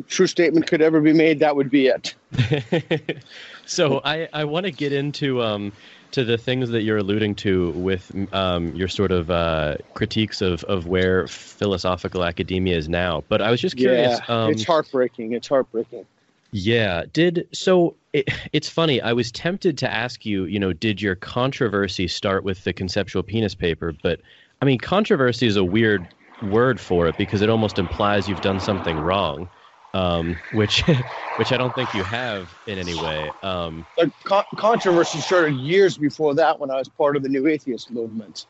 true 0.08 0.26
statement 0.26 0.66
could 0.66 0.82
ever 0.82 1.00
be 1.00 1.12
made, 1.12 1.38
that 1.38 1.56
would 1.56 1.70
be 1.70 1.86
it. 1.86 2.14
so 3.66 4.00
I 4.04 4.28
I 4.32 4.44
want 4.44 4.66
to 4.66 4.72
get 4.72 4.92
into 4.92 5.42
um, 5.42 5.72
to 6.16 6.24
the 6.24 6.38
things 6.38 6.70
that 6.70 6.80
you're 6.80 6.96
alluding 6.96 7.34
to 7.34 7.72
with 7.72 8.10
um, 8.32 8.74
your 8.74 8.88
sort 8.88 9.12
of 9.12 9.30
uh, 9.30 9.76
critiques 9.92 10.40
of, 10.40 10.64
of 10.64 10.86
where 10.86 11.26
philosophical 11.26 12.24
academia 12.24 12.74
is 12.74 12.88
now. 12.88 13.22
But 13.28 13.42
I 13.42 13.50
was 13.50 13.60
just 13.60 13.76
curious. 13.76 14.18
Yeah, 14.26 14.44
um, 14.44 14.50
it's 14.50 14.64
heartbreaking. 14.64 15.34
It's 15.34 15.46
heartbreaking. 15.46 16.06
Yeah. 16.52 17.04
Did 17.12 17.46
so? 17.52 17.96
It, 18.14 18.30
it's 18.54 18.66
funny. 18.66 18.98
I 19.02 19.12
was 19.12 19.30
tempted 19.30 19.76
to 19.76 19.92
ask 19.92 20.24
you. 20.24 20.46
You 20.46 20.58
know, 20.58 20.72
did 20.72 21.02
your 21.02 21.16
controversy 21.16 22.08
start 22.08 22.44
with 22.44 22.64
the 22.64 22.72
conceptual 22.72 23.22
penis 23.22 23.54
paper? 23.54 23.92
But 24.02 24.22
I 24.62 24.64
mean, 24.64 24.78
controversy 24.78 25.46
is 25.46 25.56
a 25.56 25.64
weird 25.64 26.14
word 26.40 26.80
for 26.80 27.08
it 27.08 27.18
because 27.18 27.42
it 27.42 27.50
almost 27.50 27.78
implies 27.78 28.26
you've 28.26 28.40
done 28.40 28.58
something 28.58 28.98
wrong 28.98 29.50
um, 29.96 30.36
which 30.52 30.82
which 31.38 31.52
I 31.52 31.56
don't 31.56 31.74
think 31.74 31.94
you 31.94 32.02
have 32.04 32.52
in 32.66 32.78
any 32.78 32.94
way. 32.94 33.30
Um, 33.42 33.86
the 33.96 34.12
con- 34.24 34.44
controversy 34.56 35.18
started 35.18 35.54
years 35.54 35.96
before 35.96 36.34
that 36.34 36.58
when 36.58 36.70
I 36.70 36.76
was 36.76 36.88
part 36.88 37.16
of 37.16 37.22
the 37.22 37.28
New 37.28 37.46
Atheist 37.46 37.90
movement. 37.90 38.46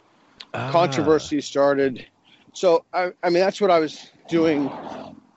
Ah. 0.55 0.71
Controversy 0.71 1.41
started. 1.41 2.07
So 2.53 2.85
I, 2.93 3.13
I 3.23 3.31
mean 3.31 3.41
that's 3.41 3.61
what 3.61 3.71
I 3.71 3.79
was 3.79 4.11
doing 4.29 4.71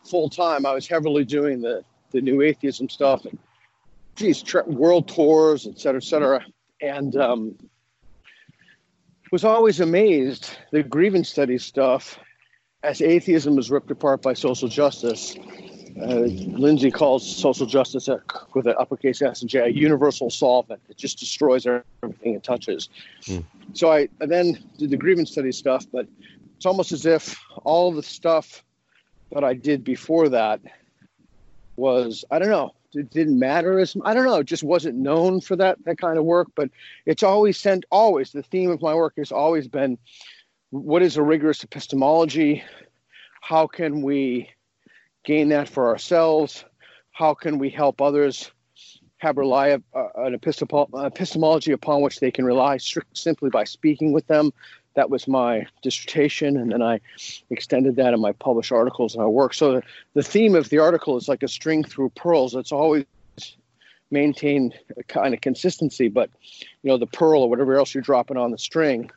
full 0.03 0.29
time. 0.29 0.65
I 0.65 0.73
was 0.73 0.87
heavily 0.87 1.25
doing 1.25 1.61
the 1.61 1.83
the 2.11 2.21
New 2.21 2.41
Atheism 2.41 2.89
stuff 2.89 3.25
and 3.25 3.37
geez, 4.15 4.41
tra- 4.41 4.65
world 4.65 5.07
tours, 5.07 5.67
et 5.67 5.79
cetera, 5.79 6.01
et 6.01 6.03
cetera, 6.03 6.45
and 6.81 7.15
um, 7.15 7.55
was 9.31 9.45
always 9.45 9.79
amazed 9.79 10.57
the 10.71 10.81
grievance 10.81 11.29
study 11.29 11.57
stuff 11.57 12.19
as 12.81 13.01
atheism 13.01 13.55
was 13.55 13.69
ripped 13.69 13.91
apart 13.91 14.21
by 14.21 14.33
social 14.33 14.67
justice 14.67 15.35
uh, 16.01 16.21
Lindsay 16.57 16.91
calls 16.91 17.25
social 17.27 17.65
justice 17.65 18.07
a, 18.07 18.21
with 18.53 18.67
an 18.67 18.75
uppercase 18.79 19.21
S 19.21 19.41
and 19.41 19.49
J 19.49 19.59
a 19.59 19.67
universal 19.67 20.29
solvent. 20.29 20.81
It 20.89 20.97
just 20.97 21.19
destroys 21.19 21.65
everything 21.65 22.35
it 22.35 22.43
touches. 22.43 22.89
Mm. 23.23 23.43
So 23.73 23.91
I, 23.91 24.07
I, 24.21 24.25
then 24.25 24.57
did 24.77 24.89
the 24.89 24.97
grievance 24.97 25.31
study 25.31 25.51
stuff, 25.51 25.85
but 25.91 26.07
it's 26.55 26.65
almost 26.65 26.91
as 26.91 27.05
if 27.05 27.39
all 27.63 27.91
the 27.91 28.03
stuff 28.03 28.63
that 29.31 29.43
I 29.43 29.53
did 29.53 29.83
before 29.83 30.29
that 30.29 30.61
was 31.75 32.25
I 32.31 32.39
don't 32.39 32.49
know. 32.49 32.73
It 32.93 33.11
didn't 33.11 33.37
matter 33.37 33.79
as 33.79 33.95
I 34.03 34.13
don't 34.13 34.25
know. 34.25 34.39
It 34.39 34.47
just 34.47 34.63
wasn't 34.63 34.97
known 34.97 35.41
for 35.41 35.55
that 35.57 35.77
that 35.85 35.97
kind 35.97 36.17
of 36.17 36.25
work. 36.25 36.47
But 36.55 36.69
it's 37.05 37.23
always 37.23 37.57
sent. 37.57 37.85
Always 37.91 38.31
the 38.31 38.43
theme 38.43 38.71
of 38.71 38.81
my 38.81 38.95
work 38.95 39.13
has 39.17 39.31
always 39.31 39.67
been, 39.67 39.97
what 40.71 41.01
is 41.01 41.17
a 41.17 41.23
rigorous 41.23 41.63
epistemology? 41.63 42.63
How 43.41 43.67
can 43.67 44.01
we 44.01 44.49
gain 45.23 45.49
that 45.49 45.69
for 45.69 45.87
ourselves? 45.87 46.65
How 47.11 47.33
can 47.33 47.59
we 47.59 47.69
help 47.69 48.01
others 48.01 48.51
have 49.17 49.37
rely 49.37 49.77
uh, 49.93 50.07
an 50.15 50.33
epistemology 50.33 51.73
upon 51.73 52.01
which 52.01 52.19
they 52.19 52.31
can 52.31 52.45
rely 52.45 52.77
strict, 52.77 53.17
simply 53.17 53.49
by 53.49 53.63
speaking 53.65 54.13
with 54.13 54.25
them? 54.27 54.51
That 54.95 55.09
was 55.09 55.27
my 55.27 55.65
dissertation, 55.81 56.57
and 56.57 56.71
then 56.71 56.81
I 56.81 56.99
extended 57.49 57.95
that 57.97 58.13
in 58.13 58.19
my 58.19 58.31
published 58.33 58.71
articles 58.71 59.13
and 59.13 59.23
my 59.23 59.27
work. 59.27 59.53
So 59.53 59.73
the, 59.73 59.83
the 60.13 60.23
theme 60.23 60.55
of 60.55 60.69
the 60.69 60.79
article 60.79 61.15
is 61.17 61.27
like 61.27 61.43
a 61.43 61.47
string 61.47 61.83
through 61.83 62.09
pearls. 62.11 62.55
It's 62.55 62.71
always 62.71 63.05
maintained 64.11 64.73
a 64.97 65.03
kind 65.03 65.33
of 65.33 65.41
consistency, 65.41 66.07
but 66.07 66.29
you 66.81 66.89
know 66.89 66.97
the 66.97 67.07
pearl 67.07 67.43
or 67.43 67.49
whatever 67.49 67.75
else 67.75 67.93
you're 67.93 68.01
dropping 68.01 68.37
on 68.37 68.51
the 68.51 68.57
string, 68.57 69.11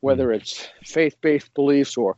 whether 0.00 0.32
it's 0.32 0.68
faith-based 0.84 1.52
beliefs 1.54 1.96
or 1.96 2.16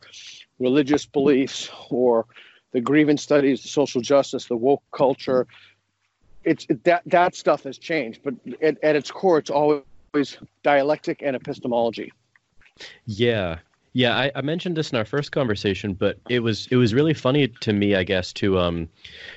religious 0.59 1.05
beliefs 1.05 1.69
or 1.89 2.25
the 2.71 2.81
grievance 2.81 3.21
studies, 3.21 3.61
the 3.61 3.69
social 3.69 4.01
justice, 4.01 4.45
the 4.45 4.57
woke 4.57 4.83
culture. 4.91 5.47
It's 6.43 6.65
it, 6.69 6.83
that 6.83 7.03
that 7.07 7.35
stuff 7.35 7.63
has 7.63 7.77
changed, 7.77 8.21
but 8.23 8.33
at, 8.61 8.81
at 8.83 8.95
its 8.95 9.11
core, 9.11 9.37
it's 9.37 9.49
always 9.49 9.83
dialectic 10.63 11.21
and 11.21 11.35
epistemology. 11.35 12.11
Yeah, 13.05 13.57
Yeah, 13.93 14.15
I, 14.15 14.31
I, 14.35 14.41
mentioned 14.41 14.77
this 14.77 14.91
in 14.91 14.97
our 14.97 15.05
first 15.05 15.31
conversation, 15.31 15.95
but 15.95 16.19
it 16.29 16.41
was 16.41 16.67
it 16.69 16.75
was 16.75 16.93
really 16.93 17.15
funny 17.15 17.47
to 17.47 17.73
me, 17.73 17.95
I 17.95 18.03
guess, 18.03 18.31
to 18.33 18.59
um 18.59 18.87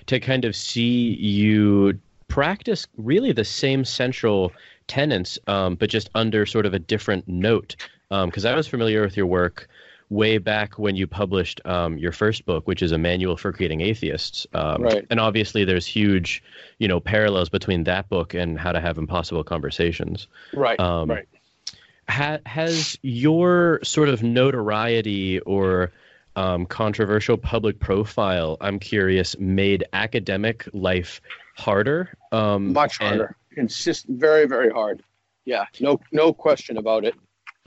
to 0.07 0.21
kind 0.21 0.45
of 0.45 0.55
see 0.55 1.15
you 1.15 1.99
practice 2.29 2.87
really 2.99 3.33
the 3.33 3.45
same 3.45 3.87
central 3.87 4.53
tenets, 4.87 5.39
um, 5.47 5.77
but 5.77 5.89
just 5.89 6.11
under 6.15 6.45
sort 6.45 6.67
of 6.67 6.75
a 6.75 6.79
different 6.79 7.27
note. 7.27 7.77
Because 8.11 8.45
um, 8.45 8.53
I 8.53 8.55
was 8.55 8.67
familiar 8.67 9.01
with 9.01 9.17
your 9.17 9.27
work 9.27 9.69
way 10.11 10.39
back 10.39 10.79
when 10.79 10.97
you 10.97 11.07
published 11.07 11.61
um, 11.65 11.97
your 11.97 12.13
first 12.13 12.45
book, 12.45 12.67
which 12.67 12.83
is 12.83 12.93
a 12.93 12.99
manual 12.99 13.37
for 13.37 13.53
creating 13.53 13.81
atheists. 13.81 14.47
Um, 14.53 14.83
right. 14.83 15.07
And 15.09 15.19
obviously, 15.19 15.65
there's 15.65 15.87
huge, 15.87 16.43
you 16.79 16.89
know, 16.89 17.01
parallels 17.01 17.49
between 17.49 17.85
that 17.85 18.09
book 18.09 18.35
and 18.35 18.59
how 18.59 18.73
to 18.73 18.81
have 18.81 18.99
impossible 18.99 19.45
conversations. 19.45 20.27
Right. 20.53 20.79
Um, 20.79 21.11
right. 21.11 21.29
Ha- 22.09 22.41
has 22.45 22.99
your 23.03 23.79
sort 23.85 24.09
of 24.09 24.23
notoriety 24.23 25.39
or 25.41 25.93
um, 26.35 26.67
controversial 26.67 27.37
public 27.37 27.79
profile, 27.79 28.57
I'm 28.61 28.81
curious, 28.81 29.39
made 29.39 29.85
academic 29.93 30.69
life 30.73 31.21
harder? 31.57 32.13
Um, 32.33 32.73
Much 32.73 32.99
harder. 32.99 33.37
And, 33.57 33.67
it's 33.67 33.85
just 33.85 34.07
very, 34.09 34.47
very 34.47 34.71
hard. 34.71 35.03
Yeah. 35.45 35.67
No, 35.81 36.01
no 36.13 36.33
question 36.33 36.77
about 36.79 37.05
it. 37.05 37.15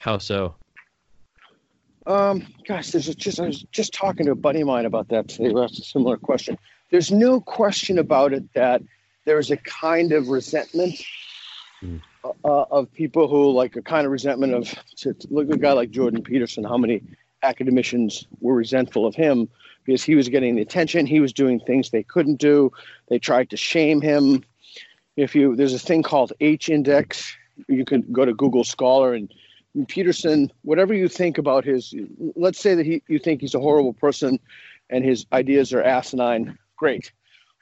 How 0.00 0.18
so? 0.18 0.54
Um, 2.06 2.46
gosh, 2.66 2.90
there's 2.90 3.06
just 3.14 3.40
I 3.40 3.46
was 3.46 3.62
just 3.72 3.94
talking 3.94 4.26
to 4.26 4.32
a 4.32 4.36
buddy 4.36 4.60
of 4.60 4.66
mine 4.66 4.84
about 4.84 5.08
that 5.08 5.28
today. 5.28 5.50
We 5.50 5.62
asked 5.62 5.78
a 5.78 5.84
similar 5.84 6.16
question. 6.16 6.58
There's 6.90 7.10
no 7.10 7.40
question 7.40 7.98
about 7.98 8.32
it 8.32 8.52
that 8.54 8.82
there's 9.24 9.50
a 9.50 9.56
kind 9.56 10.12
of 10.12 10.28
resentment 10.28 11.02
mm. 11.82 12.00
uh, 12.22 12.64
of 12.70 12.92
people 12.92 13.26
who 13.26 13.50
like 13.52 13.76
a 13.76 13.82
kind 13.82 14.04
of 14.04 14.12
resentment 14.12 14.54
of 14.54 14.74
to, 14.96 15.14
to 15.14 15.28
look 15.30 15.48
at 15.48 15.54
a 15.54 15.58
guy 15.58 15.72
like 15.72 15.90
Jordan 15.90 16.22
Peterson. 16.22 16.62
How 16.62 16.76
many 16.76 17.02
academicians 17.42 18.26
were 18.40 18.54
resentful 18.54 19.06
of 19.06 19.14
him 19.14 19.48
because 19.84 20.02
he 20.02 20.14
was 20.14 20.28
getting 20.28 20.56
the 20.56 20.62
attention. 20.62 21.06
He 21.06 21.20
was 21.20 21.32
doing 21.32 21.60
things 21.60 21.90
they 21.90 22.02
couldn't 22.02 22.36
do. 22.36 22.72
They 23.08 23.18
tried 23.18 23.50
to 23.50 23.56
shame 23.56 24.00
him. 24.00 24.44
If 25.16 25.34
you 25.34 25.54
there's 25.54 25.74
a 25.74 25.78
thing 25.78 26.02
called 26.02 26.32
H 26.40 26.68
index. 26.68 27.36
You 27.68 27.84
can 27.84 28.02
go 28.10 28.24
to 28.24 28.34
Google 28.34 28.64
Scholar 28.64 29.14
and 29.14 29.32
Peterson, 29.88 30.50
whatever 30.62 30.94
you 30.94 31.08
think 31.08 31.38
about 31.38 31.64
his, 31.64 31.92
let's 32.36 32.60
say 32.60 32.74
that 32.74 32.86
he, 32.86 33.02
you 33.08 33.18
think 33.18 33.40
he's 33.40 33.54
a 33.54 33.60
horrible 33.60 33.92
person 33.92 34.38
and 34.90 35.04
his 35.04 35.26
ideas 35.32 35.72
are 35.72 35.82
asinine, 35.82 36.56
great. 36.76 37.12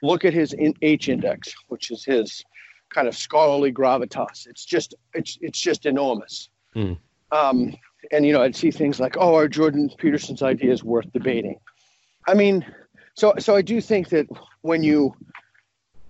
Look 0.03 0.23
at 0.25 0.33
his 0.33 0.55
H 0.81 1.09
index, 1.09 1.53
which 1.69 1.89
is 1.89 2.05
his 2.05 2.43
kind 2.89 3.07
of 3.07 3.15
scholarly 3.17 3.71
gravitas. 3.71 4.45
It's 4.45 4.65
just, 4.65 4.93
it's, 5.13 5.39
it's 5.41 5.59
just 5.59 5.85
enormous. 5.85 6.49
Hmm. 6.73 6.93
Um, 7.31 7.75
and, 8.11 8.25
you 8.25 8.33
know, 8.33 8.43
I'd 8.43 8.55
see 8.55 8.69
things 8.69 8.99
like, 8.99 9.17
oh, 9.17 9.35
are 9.35 9.47
Jordan 9.47 9.89
Peterson's 9.97 10.43
ideas 10.43 10.83
worth 10.83 11.11
debating? 11.13 11.59
I 12.27 12.35
mean, 12.35 12.63
so, 13.15 13.33
so 13.39 13.55
I 13.55 13.61
do 13.63 13.81
think 13.81 14.09
that 14.09 14.27
when 14.61 14.83
you, 14.83 15.15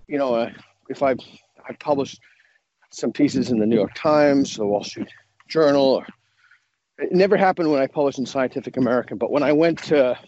you 0.06 0.18
know, 0.18 0.34
uh, 0.34 0.50
if 0.90 1.02
I, 1.02 1.12
I 1.66 1.72
published 1.78 2.20
some 2.90 3.12
pieces 3.12 3.50
in 3.50 3.58
the 3.58 3.66
New 3.66 3.76
York 3.76 3.94
Times, 3.94 4.56
the 4.56 4.66
Wall 4.66 4.84
Street 4.84 5.08
Journal. 5.48 6.04
It 6.98 7.12
never 7.12 7.36
happened 7.36 7.70
when 7.70 7.80
I 7.82 7.86
published 7.86 8.18
in 8.18 8.26
Scientific 8.26 8.76
American, 8.76 9.18
but 9.18 9.30
when 9.30 9.42
I 9.42 9.52
went 9.52 9.78
to 9.84 10.18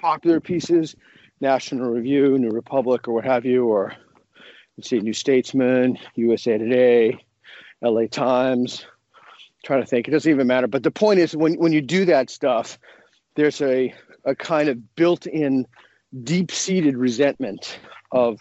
popular 0.00 0.40
pieces, 0.40 0.94
National 1.40 1.90
Review, 1.90 2.38
New 2.38 2.50
Republic, 2.50 3.08
or 3.08 3.14
what 3.14 3.24
have 3.24 3.44
you, 3.44 3.66
or 3.66 3.92
let's 4.76 4.88
see, 4.88 5.00
New 5.00 5.12
Statesman, 5.12 5.98
USA 6.14 6.58
Today, 6.58 7.24
LA 7.82 8.06
Times. 8.06 8.86
trying 9.64 9.82
to 9.82 9.86
think, 9.86 10.08
it 10.08 10.12
doesn't 10.12 10.30
even 10.30 10.46
matter. 10.46 10.66
But 10.66 10.82
the 10.82 10.90
point 10.90 11.18
is, 11.20 11.36
when 11.36 11.54
when 11.54 11.72
you 11.72 11.82
do 11.82 12.04
that 12.06 12.30
stuff, 12.30 12.78
there's 13.34 13.60
a 13.60 13.92
a 14.24 14.34
kind 14.34 14.68
of 14.68 14.96
built-in, 14.96 15.66
deep-seated 16.24 16.96
resentment 16.96 17.78
of 18.12 18.40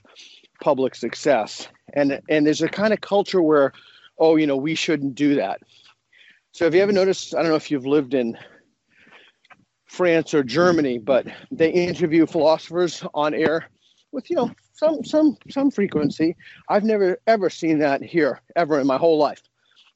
public 0.62 0.96
success, 0.96 1.68
and 1.94 2.22
and 2.30 2.46
there's 2.46 2.62
a 2.62 2.70
kind 2.70 2.94
of 2.94 3.02
culture 3.02 3.42
where, 3.42 3.72
oh, 4.18 4.36
you 4.36 4.48
know, 4.48 4.58
we 4.58 4.76
shouldn't 4.76 5.16
do 5.16 5.36
that. 5.36 5.62
So 6.56 6.64
have 6.64 6.74
you 6.74 6.82
ever 6.82 6.94
noticed? 6.94 7.36
I 7.36 7.42
don't 7.42 7.50
know 7.50 7.58
if 7.58 7.70
you've 7.70 7.86
lived 7.86 8.14
in 8.14 8.38
France 9.88 10.34
or 10.34 10.42
Germany, 10.42 11.00
but 11.00 11.28
they 11.52 11.70
interview 11.70 12.26
philosophers 12.26 13.04
on 13.14 13.34
air 13.34 13.68
with 14.14 14.30
you 14.30 14.38
know 14.38 14.50
some 14.72 15.04
some 15.04 15.38
some 15.50 15.70
frequency. 15.70 16.34
I've 16.70 16.86
never 16.86 17.20
ever 17.28 17.50
seen 17.50 17.80
that 17.80 18.02
here 18.02 18.40
ever 18.56 18.80
in 18.80 18.88
my 18.88 18.96
whole 18.96 19.18
life, 19.18 19.42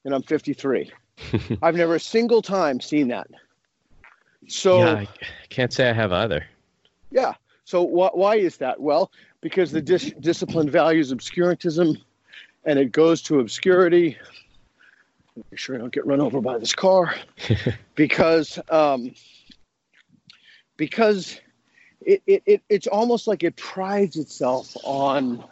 and 0.04 0.14
I'm 0.14 0.22
53. 0.22 0.92
I've 1.62 1.78
never 1.78 1.96
a 1.96 2.00
single 2.00 2.42
time 2.42 2.82
seen 2.82 3.08
that. 3.08 3.28
So 4.50 4.80
yeah, 4.80 4.96
I 4.96 5.08
can't 5.48 5.72
say 5.72 5.90
I 5.90 5.94
have 5.94 6.12
either. 6.12 6.46
Yeah. 7.10 7.36
So 7.64 7.88
wh- 7.88 8.18
why 8.18 8.36
is 8.36 8.58
that? 8.58 8.82
Well, 8.82 9.14
because 9.40 9.72
the 9.72 9.82
dis- 9.82 10.14
discipline 10.20 10.70
values 10.70 11.14
obscurantism, 11.14 12.02
and 12.66 12.78
it 12.78 12.92
goes 12.92 13.22
to 13.22 13.40
obscurity 13.40 14.18
make 15.52 15.60
sure 15.60 15.76
I 15.76 15.80
don't 15.80 15.92
get 15.94 16.06
run 16.06 16.22
over 16.22 16.42
by 16.42 16.58
this 16.58 16.74
car. 16.74 17.14
Because 17.96 18.58
um, 18.70 19.12
because 20.78 21.42
it, 22.00 22.24
it, 22.26 22.44
it, 22.46 22.62
it's 22.70 22.88
almost 22.88 23.28
like 23.28 23.44
it 23.44 23.58
prides 23.58 24.16
itself 24.16 24.74
on 24.86 25.44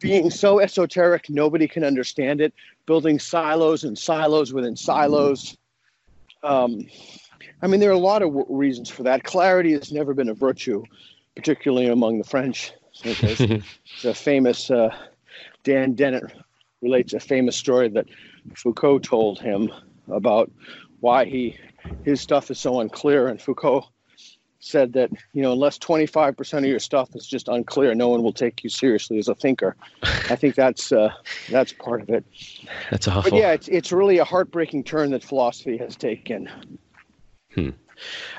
being 0.00 0.28
so 0.28 0.58
esoteric 0.58 1.30
nobody 1.30 1.68
can 1.68 1.84
understand 1.84 2.40
it 2.40 2.52
building 2.84 3.18
silos 3.20 3.84
and 3.84 3.96
silos 3.96 4.52
within 4.52 4.76
silos. 4.76 5.56
Um, 6.42 6.86
i 7.62 7.68
mean 7.68 7.78
there 7.78 7.90
are 7.90 7.92
a 7.92 7.98
lot 7.98 8.22
of 8.22 8.30
w- 8.30 8.46
reasons 8.48 8.90
for 8.90 9.04
that. 9.04 9.22
Clarity 9.22 9.72
has 9.74 9.92
never 9.92 10.14
been 10.14 10.28
a 10.28 10.34
virtue 10.34 10.82
particularly 11.36 11.86
among 11.86 12.18
the 12.18 12.24
french. 12.24 12.72
There's 13.04 13.40
a 14.04 14.14
famous 14.14 14.70
uh, 14.70 14.94
dan 15.62 15.94
dennett 15.94 16.32
relates 16.82 17.12
a 17.12 17.20
famous 17.20 17.56
story 17.56 17.88
that 17.88 18.06
Foucault 18.54 19.00
told 19.00 19.40
him 19.40 19.70
about 20.08 20.50
why 21.00 21.24
he 21.24 21.56
his 22.04 22.20
stuff 22.20 22.50
is 22.50 22.58
so 22.58 22.80
unclear, 22.80 23.28
and 23.28 23.40
Foucault 23.40 23.86
said 24.60 24.92
that 24.92 25.10
you 25.32 25.42
know 25.42 25.52
unless 25.52 25.78
25% 25.78 26.58
of 26.58 26.64
your 26.64 26.78
stuff 26.78 27.14
is 27.14 27.26
just 27.26 27.48
unclear, 27.48 27.94
no 27.94 28.08
one 28.08 28.22
will 28.22 28.32
take 28.32 28.62
you 28.62 28.70
seriously 28.70 29.18
as 29.18 29.28
a 29.28 29.34
thinker. 29.34 29.76
I 30.02 30.36
think 30.36 30.54
that's 30.54 30.92
uh, 30.92 31.10
that's 31.48 31.72
part 31.72 32.02
of 32.02 32.10
it. 32.10 32.24
That's 32.90 33.08
awful. 33.08 33.30
But 33.30 33.38
yeah, 33.38 33.52
it's 33.52 33.68
it's 33.68 33.92
really 33.92 34.18
a 34.18 34.24
heartbreaking 34.24 34.84
turn 34.84 35.10
that 35.10 35.24
philosophy 35.24 35.76
has 35.78 35.96
taken. 35.96 36.48
Hmm. 37.54 37.70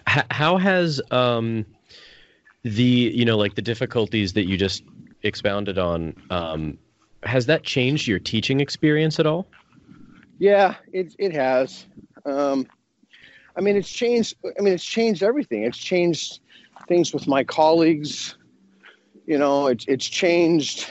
H- 0.10 0.26
how 0.32 0.58
has 0.58 1.02
um, 1.12 1.66
the 2.64 2.84
you 3.14 3.26
know 3.26 3.38
like 3.38 3.56
the 3.56 3.62
difficulties 3.62 4.34
that 4.34 4.48
you 4.48 4.58
just 4.58 4.84
expounded 5.22 5.78
on 5.78 6.16
um, 6.30 6.78
has 7.26 7.46
that 7.48 7.64
changed 7.64 8.08
your 8.08 8.20
teaching 8.20 8.60
experience 8.60 9.20
at 9.20 9.26
all? 9.26 9.48
Yeah, 10.40 10.76
it 10.92 11.16
it 11.20 11.34
has. 11.34 11.86
Um, 12.26 12.68
I 13.56 13.62
mean, 13.62 13.76
it's 13.76 13.90
changed. 13.90 14.36
I 14.58 14.62
mean, 14.62 14.74
it's 14.74 14.86
changed 14.86 15.24
everything. 15.24 15.64
It's 15.64 15.78
changed 15.78 16.40
things 16.88 17.14
with 17.14 17.28
my 17.28 17.44
colleagues. 17.44 18.38
You 19.26 19.38
know, 19.38 19.68
it's 19.68 19.86
it's 19.88 20.06
changed. 20.06 20.90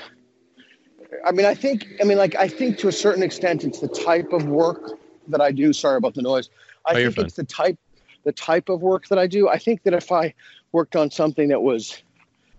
I 1.25 1.33
mean, 1.33 1.47
I 1.47 1.55
think. 1.55 1.87
I 2.01 2.05
mean, 2.05 2.19
like, 2.19 2.35
I 2.37 2.49
think 2.49 2.79
to 2.79 2.89
a 2.89 2.93
certain 2.93 3.23
extent, 3.23 3.65
it's 3.65 3.81
the 3.81 3.89
type 3.89 4.33
of 4.33 4.47
work 4.47 4.99
that 5.29 5.41
I 5.41 5.53
do. 5.53 5.73
Sorry 5.73 5.97
about 5.97 6.15
the 6.15 6.23
noise. 6.23 6.49
I 6.87 6.93
oh, 6.93 7.11
think 7.11 7.19
it's 7.19 7.35
the 7.35 7.45
type 7.45 7.79
the 8.25 8.33
type 8.33 8.69
of 8.69 8.81
work 8.81 9.09
that 9.09 9.19
I 9.19 9.27
do. 9.27 9.49
I 9.49 9.59
think 9.59 9.83
that 9.83 9.95
if 9.95 10.13
I 10.13 10.35
worked 10.71 10.97
on 10.97 11.11
something 11.11 11.49
that 11.49 11.61
was 11.61 12.03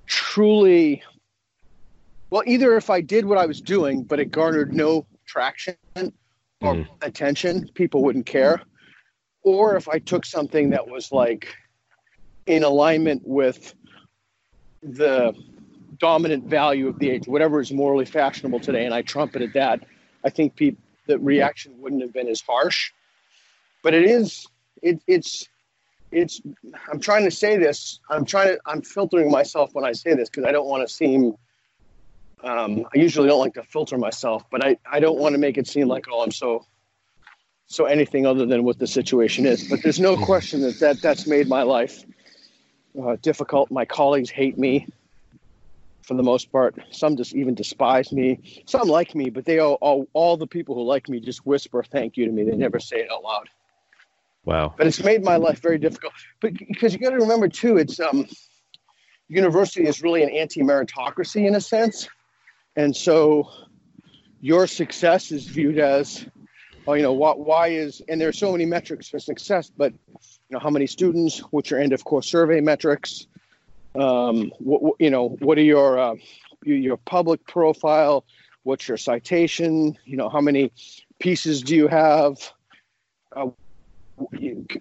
truly 0.05 1.01
well, 2.33 2.41
either 2.47 2.75
if 2.77 2.89
I 2.89 2.99
did 2.99 3.25
what 3.25 3.37
I 3.37 3.45
was 3.45 3.61
doing, 3.61 4.01
but 4.01 4.19
it 4.19 4.31
garnered 4.31 4.73
no 4.73 5.05
traction 5.27 5.75
or 5.95 6.73
mm. 6.73 6.87
attention, 7.03 7.69
people 7.75 8.01
wouldn't 8.01 8.25
care. 8.25 8.59
Or 9.43 9.75
if 9.75 9.87
I 9.87 9.99
took 9.99 10.25
something 10.25 10.71
that 10.71 10.87
was 10.87 11.11
like 11.11 11.55
in 12.47 12.63
alignment 12.63 13.21
with 13.23 13.75
the 14.81 15.35
dominant 15.99 16.45
value 16.45 16.87
of 16.87 16.97
the 16.97 17.11
age, 17.11 17.27
whatever 17.27 17.59
is 17.59 17.71
morally 17.71 18.05
fashionable 18.05 18.61
today, 18.61 18.85
and 18.85 18.95
I 18.95 19.03
trumpeted 19.03 19.53
that, 19.53 19.81
I 20.25 20.31
think 20.31 20.55
people 20.55 20.81
the 21.05 21.19
reaction 21.19 21.79
wouldn't 21.79 22.01
have 22.01 22.13
been 22.13 22.29
as 22.29 22.41
harsh. 22.41 22.91
But 23.83 23.93
it 23.93 24.05
is 24.05 24.47
it, 24.81 24.99
it's 25.05 25.47
it's 26.11 26.41
I'm 26.91 26.99
trying 26.99 27.25
to 27.25 27.31
say 27.31 27.57
this. 27.57 27.99
I'm 28.09 28.25
trying 28.25 28.55
to 28.55 28.59
I'm 28.65 28.81
filtering 28.81 29.29
myself 29.29 29.75
when 29.75 29.85
I 29.85 29.91
say 29.91 30.15
this 30.15 30.29
because 30.29 30.45
I 30.45 30.51
don't 30.51 30.65
want 30.65 30.87
to 30.87 30.91
seem 30.91 31.35
um, 32.43 32.85
I 32.93 32.99
usually 32.99 33.27
don't 33.27 33.39
like 33.39 33.53
to 33.55 33.63
filter 33.63 33.97
myself, 33.97 34.43
but 34.51 34.65
I, 34.65 34.77
I 34.89 34.99
don't 34.99 35.17
want 35.17 35.33
to 35.33 35.39
make 35.39 35.57
it 35.57 35.67
seem 35.67 35.87
like, 35.87 36.05
oh, 36.11 36.23
I'm 36.23 36.31
so 36.31 36.65
so 37.65 37.85
anything 37.85 38.25
other 38.25 38.45
than 38.45 38.63
what 38.63 38.77
the 38.77 38.85
situation 38.85 39.45
is. 39.45 39.67
But 39.67 39.81
there's 39.81 39.99
no 39.99 40.15
question 40.17 40.61
that, 40.61 40.79
that 40.79 41.01
that's 41.01 41.25
made 41.25 41.47
my 41.47 41.63
life 41.63 42.03
uh, 43.01 43.15
difficult. 43.21 43.71
My 43.71 43.85
colleagues 43.85 44.29
hate 44.29 44.57
me 44.57 44.87
for 46.03 46.13
the 46.15 46.23
most 46.23 46.51
part. 46.51 46.75
Some 46.91 47.15
just 47.15 47.33
even 47.33 47.55
despise 47.55 48.11
me. 48.11 48.61
Some 48.65 48.89
like 48.89 49.15
me, 49.15 49.29
but 49.29 49.45
they 49.45 49.59
all, 49.59 49.77
all, 49.81 50.07
all 50.13 50.37
the 50.37 50.45
people 50.45 50.75
who 50.75 50.83
like 50.83 51.09
me 51.09 51.19
just 51.19 51.45
whisper 51.45 51.81
thank 51.81 52.17
you 52.17 52.25
to 52.25 52.31
me. 52.31 52.43
They 52.43 52.55
never 52.55 52.79
say 52.79 52.97
it 52.97 53.11
out 53.11 53.23
loud. 53.23 53.49
Wow. 54.45 54.75
But 54.77 54.87
it's 54.87 55.01
made 55.01 55.23
my 55.23 55.37
life 55.37 55.61
very 55.61 55.77
difficult. 55.77 56.13
But 56.41 56.53
because 56.53 56.93
you 56.93 56.99
got 56.99 57.11
to 57.11 57.17
remember 57.17 57.47
too, 57.47 57.77
it's 57.77 57.99
um, 57.99 58.27
university 59.29 59.87
is 59.87 60.03
really 60.03 60.21
an 60.21 60.29
anti-meritocracy 60.29 61.47
in 61.47 61.55
a 61.55 61.61
sense, 61.61 62.09
and 62.75 62.95
so 62.95 63.49
your 64.41 64.67
success 64.67 65.31
is 65.31 65.45
viewed 65.45 65.79
as, 65.79 66.25
oh, 66.87 66.93
you 66.93 67.01
know, 67.01 67.13
what, 67.13 67.39
why 67.39 67.69
is, 67.69 68.01
and 68.09 68.19
there 68.19 68.27
are 68.27 68.33
so 68.33 68.51
many 68.51 68.65
metrics 68.65 69.07
for 69.07 69.19
success, 69.19 69.71
but 69.75 69.93
you 69.93 70.19
know, 70.51 70.59
how 70.59 70.69
many 70.69 70.87
students, 70.87 71.39
what's 71.51 71.69
your 71.69 71.79
end 71.79 71.93
of 71.93 72.03
course 72.03 72.27
survey 72.27 72.59
metrics, 72.59 73.27
um, 73.95 74.51
what, 74.59 74.95
you 74.99 75.09
know, 75.09 75.29
what 75.39 75.57
are 75.57 75.61
your 75.61 75.99
uh, 75.99 76.15
your 76.65 76.97
public 76.97 77.45
profile, 77.45 78.25
what's 78.63 78.87
your 78.87 78.97
citation, 78.97 79.97
you 80.05 80.17
know, 80.17 80.29
how 80.29 80.41
many 80.41 80.71
pieces 81.19 81.61
do 81.61 81.75
you 81.75 81.87
have, 81.87 82.37
uh, 83.35 83.47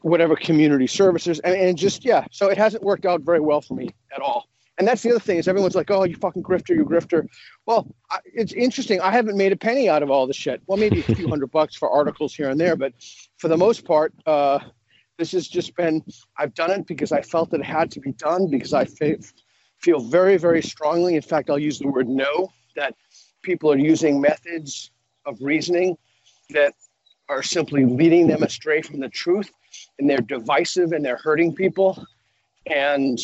whatever 0.03 0.37
community 0.37 0.87
services, 0.87 1.39
and, 1.41 1.55
and 1.55 1.79
just 1.79 2.05
yeah. 2.05 2.25
So 2.31 2.49
it 2.49 2.59
hasn't 2.59 2.83
worked 2.83 3.07
out 3.07 3.23
very 3.23 3.41
well 3.41 3.61
for 3.61 3.75
me 3.75 3.91
at 4.15 4.21
all. 4.21 4.49
And 4.83 4.89
that's 4.89 5.03
the 5.03 5.11
other 5.11 5.21
thing 5.21 5.39
is 5.39 5.47
everyone's 5.47 5.77
like, 5.77 5.93
oh, 5.93 6.03
you 6.03 6.17
fucking 6.17 6.43
grifter, 6.43 6.75
you 6.75 6.85
grifter. 6.85 7.29
Well, 7.67 7.87
I, 8.11 8.19
it's 8.25 8.53
interesting. 8.53 9.01
I 9.01 9.13
haven't 9.13 9.37
made 9.37 9.53
a 9.53 9.57
penny 9.57 9.89
out 9.89 10.03
of 10.03 10.11
all 10.11 10.27
this 10.27 10.35
shit. 10.35 10.61
Well, 10.67 10.77
maybe 10.77 10.99
a 10.99 11.15
few 11.15 11.29
hundred 11.29 11.51
bucks 11.53 11.77
for 11.77 11.89
articles 11.89 12.35
here 12.35 12.51
and 12.51 12.61
there, 12.61 12.75
but 12.75 12.93
for 13.39 13.47
the 13.47 13.57
most 13.57 13.85
part, 13.85 14.13
uh, 14.27 14.59
this 15.19 15.31
has 15.31 15.47
just 15.47 15.77
been. 15.77 16.03
I've 16.37 16.53
done 16.55 16.73
it 16.73 16.89
because 16.89 17.13
I 17.13 17.23
felt 17.23 17.51
that 17.51 17.61
it 17.61 17.67
had 17.67 17.93
to 17.93 18.01
be 18.01 18.11
done 18.15 18.49
because 18.49 18.75
I 18.75 18.87
feel 19.79 20.01
very, 20.01 20.37
very 20.37 20.63
strongly. 20.63 21.15
In 21.15 21.23
fact, 21.23 21.49
I'll 21.49 21.61
use 21.61 21.79
the 21.79 21.87
word 21.87 22.09
no 22.09 22.51
that 22.75 22.97
people 23.43 23.71
are 23.71 23.79
using 23.79 24.21
methods 24.21 24.91
of 25.27 25.39
reasoning 25.41 25.97
that 26.51 26.75
are 27.29 27.45
simply 27.45 27.85
leading 27.85 28.27
them 28.27 28.43
astray 28.43 28.83
from 28.83 28.99
the 28.99 29.09
truth 29.09 29.49
and 30.01 30.11
they're 30.11 30.19
divisive 30.19 30.91
and 30.91 31.05
they're 31.05 31.21
hurting 31.23 31.55
people. 31.55 32.05
And 32.67 33.21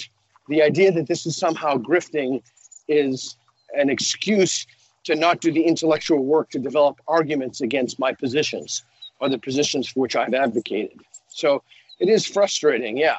the 0.48 0.62
idea 0.62 0.92
that 0.92 1.06
this 1.06 1.26
is 1.26 1.36
somehow 1.36 1.76
grifting 1.76 2.42
is 2.88 3.36
an 3.74 3.90
excuse 3.90 4.66
to 5.04 5.14
not 5.14 5.40
do 5.40 5.52
the 5.52 5.62
intellectual 5.62 6.24
work 6.24 6.50
to 6.50 6.58
develop 6.58 7.00
arguments 7.06 7.60
against 7.60 7.98
my 7.98 8.12
positions 8.12 8.82
or 9.20 9.28
the 9.28 9.38
positions 9.38 9.88
for 9.88 10.00
which 10.00 10.16
I've 10.16 10.34
advocated. 10.34 11.00
So 11.28 11.62
it 11.98 12.08
is 12.08 12.26
frustrating, 12.26 12.96
yeah. 12.96 13.16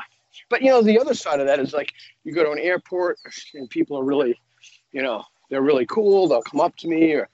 But 0.50 0.62
you 0.62 0.70
know, 0.70 0.82
the 0.82 1.00
other 1.00 1.14
side 1.14 1.40
of 1.40 1.48
that 1.48 1.60
is 1.60 1.74
like 1.74 1.94
you 2.24 2.34
go 2.34 2.44
to 2.44 2.52
an 2.52 2.60
airport 2.60 3.20
and 3.54 3.70
people 3.70 3.98
are 3.98 4.04
really, 4.04 4.40
you 4.92 5.02
know, 5.02 5.24
they're 5.50 5.62
really 5.62 5.86
cool. 5.86 6.28
They'll 6.28 6.42
come 6.42 6.62
up 6.62 6.76
to 6.78 6.88
me 6.88 7.14
or 7.14 7.30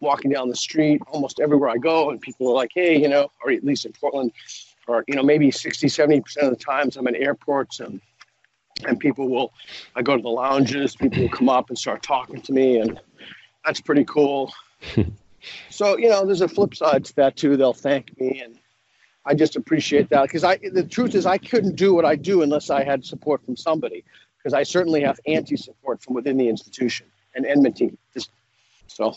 walking 0.00 0.30
down 0.30 0.48
the 0.48 0.56
street 0.56 1.00
almost 1.08 1.40
everywhere 1.40 1.70
I 1.70 1.78
go, 1.78 2.10
and 2.10 2.20
people 2.20 2.48
are 2.48 2.54
like, 2.54 2.70
hey, 2.74 3.00
you 3.00 3.08
know, 3.08 3.30
or 3.42 3.50
at 3.52 3.64
least 3.64 3.86
in 3.86 3.92
Portland, 3.92 4.32
or, 4.86 5.04
you 5.08 5.14
know, 5.14 5.22
maybe 5.22 5.50
60, 5.50 5.86
70% 5.86 6.36
of 6.42 6.50
the 6.50 6.56
times 6.56 6.96
I'm 6.96 7.06
in 7.06 7.16
airports 7.16 7.80
and 7.80 8.00
and 8.82 8.98
people 8.98 9.28
will, 9.28 9.52
I 9.94 10.02
go 10.02 10.16
to 10.16 10.22
the 10.22 10.28
lounges, 10.28 10.96
people 10.96 11.22
will 11.22 11.28
come 11.28 11.48
up 11.48 11.68
and 11.68 11.78
start 11.78 12.02
talking 12.02 12.40
to 12.42 12.52
me, 12.52 12.78
and 12.78 13.00
that's 13.64 13.80
pretty 13.80 14.04
cool. 14.04 14.52
so, 15.70 15.96
you 15.96 16.08
know, 16.08 16.26
there's 16.26 16.40
a 16.40 16.48
flip 16.48 16.74
side 16.74 17.04
to 17.06 17.16
that 17.16 17.36
too. 17.36 17.56
They'll 17.56 17.72
thank 17.72 18.18
me, 18.18 18.40
and 18.44 18.58
I 19.24 19.34
just 19.34 19.56
appreciate 19.56 20.08
that 20.10 20.22
because 20.22 20.44
I, 20.44 20.58
the 20.72 20.84
truth 20.84 21.14
is, 21.14 21.26
I 21.26 21.38
couldn't 21.38 21.76
do 21.76 21.94
what 21.94 22.04
I 22.04 22.16
do 22.16 22.42
unless 22.42 22.70
I 22.70 22.82
had 22.82 23.04
support 23.04 23.44
from 23.44 23.56
somebody, 23.56 24.04
because 24.38 24.54
I 24.54 24.64
certainly 24.64 25.02
have 25.02 25.20
anti 25.26 25.56
support 25.56 26.02
from 26.02 26.14
within 26.14 26.36
the 26.36 26.48
institution 26.48 27.06
and 27.34 27.46
enmity. 27.46 27.96
Just, 28.12 28.30
so. 28.86 29.14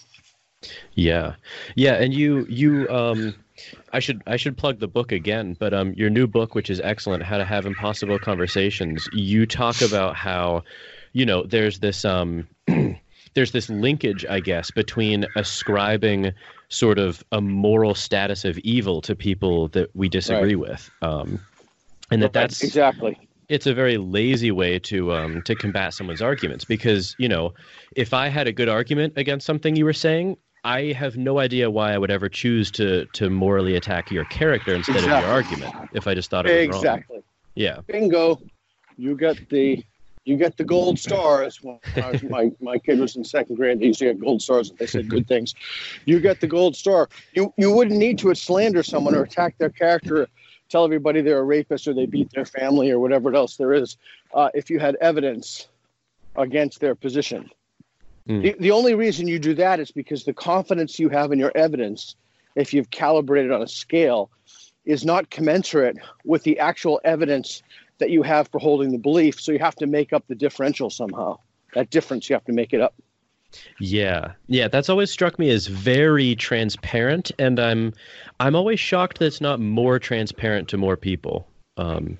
Yeah, 0.94 1.36
yeah, 1.76 1.96
and 1.96 2.14
you 2.14 2.46
you 2.50 2.88
um, 2.90 3.36
I 3.92 4.00
should 4.00 4.22
I 4.28 4.38
should 4.38 4.58
plug 4.58 4.80
the 4.80 4.88
book 4.88 5.12
again, 5.12 5.56
but 5.60 5.74
um, 5.74 5.94
your 5.94 6.10
new 6.10 6.28
book, 6.28 6.56
which 6.56 6.70
is 6.70 6.80
excellent, 6.80 7.24
How 7.24 7.38
to 7.38 7.46
Have 7.46 7.66
Impossible 7.66 8.20
Conversations. 8.20 9.08
You 9.14 9.46
talk 9.46 9.82
about 9.82 10.16
how, 10.16 10.64
you 11.14 11.26
know, 11.26 11.44
there's 11.44 11.80
this 11.80 12.06
um, 12.06 12.48
there's 13.34 13.52
this 13.52 13.70
linkage, 13.70 14.26
I 14.26 14.40
guess, 14.40 14.72
between 14.72 15.26
ascribing 15.36 16.34
sort 16.70 17.00
of 17.00 17.24
a 17.32 17.42
moral 17.42 17.96
status 17.96 18.46
of 18.46 18.58
evil 18.60 19.02
to 19.02 19.16
people 19.16 19.70
that 19.70 19.96
we 19.96 20.10
disagree 20.10 20.56
right. 20.56 20.70
with, 20.70 20.92
um, 21.02 21.40
and 22.12 22.22
that 22.22 22.34
that's 22.34 22.64
exactly 22.64 23.18
it's 23.50 23.66
a 23.66 23.74
very 23.74 23.98
lazy 23.98 24.52
way 24.52 24.78
to 24.80 25.14
um, 25.14 25.42
to 25.44 25.56
combat 25.56 25.94
someone's 25.94 26.22
arguments 26.22 26.66
because 26.66 27.16
you 27.18 27.30
know 27.30 27.54
if 27.96 28.14
I 28.14 28.28
had 28.28 28.48
a 28.48 28.52
good 28.52 28.70
argument 28.70 29.13
against 29.15 29.46
something 29.46 29.76
you 29.76 29.86
were 29.86 29.93
saying, 29.93 30.38
I 30.67 30.91
have 30.91 31.15
no 31.15 31.39
idea 31.39 31.71
why 31.71 31.93
I 31.93 31.97
would 31.97 32.12
ever 32.12 32.27
choose 32.27 32.71
to 32.71 33.06
to 33.13 33.30
morally 33.30 33.75
attack 33.75 34.12
your 34.12 34.25
character 34.25 34.73
instead 34.75 34.97
exactly. 34.97 35.15
of 35.15 35.21
your 35.21 35.32
argument 35.32 35.73
if 35.93 36.08
I 36.08 36.13
just 36.13 36.30
thought 36.30 36.45
it 36.45 36.67
was 36.67 36.77
exactly. 36.77 36.84
wrong. 36.84 36.97
Exactly. 36.97 37.23
Yeah. 37.56 37.80
Bingo. 37.88 38.41
You 38.97 39.15
get 39.15 39.47
the 39.47 39.82
you 40.25 40.36
get 40.36 40.58
the 40.58 40.65
gold 40.65 40.99
stars. 40.99 41.63
When 41.63 41.80
was, 41.95 42.21
my 42.23 42.51
my 42.60 42.80
kid 42.80 42.99
was 42.99 43.15
in 43.15 43.23
second 43.23 43.56
grade, 43.56 43.80
they 43.80 43.86
used 43.86 43.99
to 43.99 44.06
get 44.06 44.19
gold 44.19 44.41
stars 44.41 44.69
if 44.69 44.77
they 44.77 44.88
said 44.88 45.08
good 45.08 45.25
things. 45.25 45.56
You 46.03 46.19
get 46.19 46.41
the 46.41 46.47
gold 46.47 46.75
star. 46.75 47.08
You 47.32 47.53
you 47.58 47.71
wouldn't 47.71 47.97
need 47.97 48.19
to 48.19 48.36
slander 48.36 48.84
someone 48.84 49.15
or 49.15 49.23
attack 49.23 49.58
their 49.60 49.69
character, 49.69 50.27
tell 50.67 50.84
everybody 50.84 51.21
they're 51.21 51.39
a 51.39 51.43
rapist 51.43 51.88
or 51.88 51.93
they 51.93 52.08
beat 52.08 52.30
their 52.32 52.45
family 52.45 52.91
or 52.91 52.99
whatever 52.99 53.34
else 53.34 53.56
there 53.56 53.73
is, 53.73 53.95
uh, 54.34 54.49
if 54.53 54.69
you 54.69 54.80
had 54.80 54.97
evidence 54.99 55.69
against 56.36 56.82
their 56.82 56.93
position. 56.93 57.49
Mm. 58.28 58.42
The, 58.42 58.56
the 58.60 58.72
only 58.72 58.96
reason 58.96 59.28
you 59.28 59.40
do 59.40 59.54
that 59.56 59.80
is 59.80 59.92
because 59.92 60.26
the 60.26 60.34
confidence 60.34 61.00
you 61.00 61.10
have 61.10 61.32
in 61.32 61.40
your 61.40 61.52
evidence, 61.56 62.16
if 62.56 62.74
you've 62.74 62.90
calibrated 62.90 63.52
on 63.52 63.62
a 63.62 63.68
scale, 63.68 64.30
is 64.86 65.06
not 65.06 65.30
commensurate 65.30 65.98
with 66.24 66.44
the 66.44 66.60
actual 66.60 67.00
evidence 67.04 67.62
that 68.00 68.10
you 68.10 68.24
have 68.24 68.48
for 68.50 68.60
holding 68.60 68.92
the 68.92 68.98
belief. 68.98 69.40
So 69.40 69.52
you 69.52 69.60
have 69.60 69.76
to 69.76 69.88
make 69.88 70.13
up 70.13 70.26
the 70.28 70.36
differential 70.36 70.90
somehow. 70.90 71.40
That 71.74 71.90
difference, 71.90 72.30
you 72.30 72.36
have 72.36 72.46
to 72.46 72.54
make 72.54 72.74
it 72.74 72.82
up. 72.82 72.94
Yeah. 73.80 74.34
Yeah, 74.48 74.68
that's 74.68 74.90
always 74.90 75.12
struck 75.12 75.40
me 75.40 75.50
as 75.50 75.68
very 75.68 76.36
transparent 76.36 77.32
and 77.40 77.60
I'm 77.60 77.94
I'm 78.40 78.56
always 78.56 78.80
shocked 78.80 79.20
that 79.20 79.26
it's 79.26 79.42
not 79.42 79.60
more 79.60 80.00
transparent 80.00 80.68
to 80.70 80.78
more 80.78 80.98
people. 80.98 81.48
Um, 81.78 82.18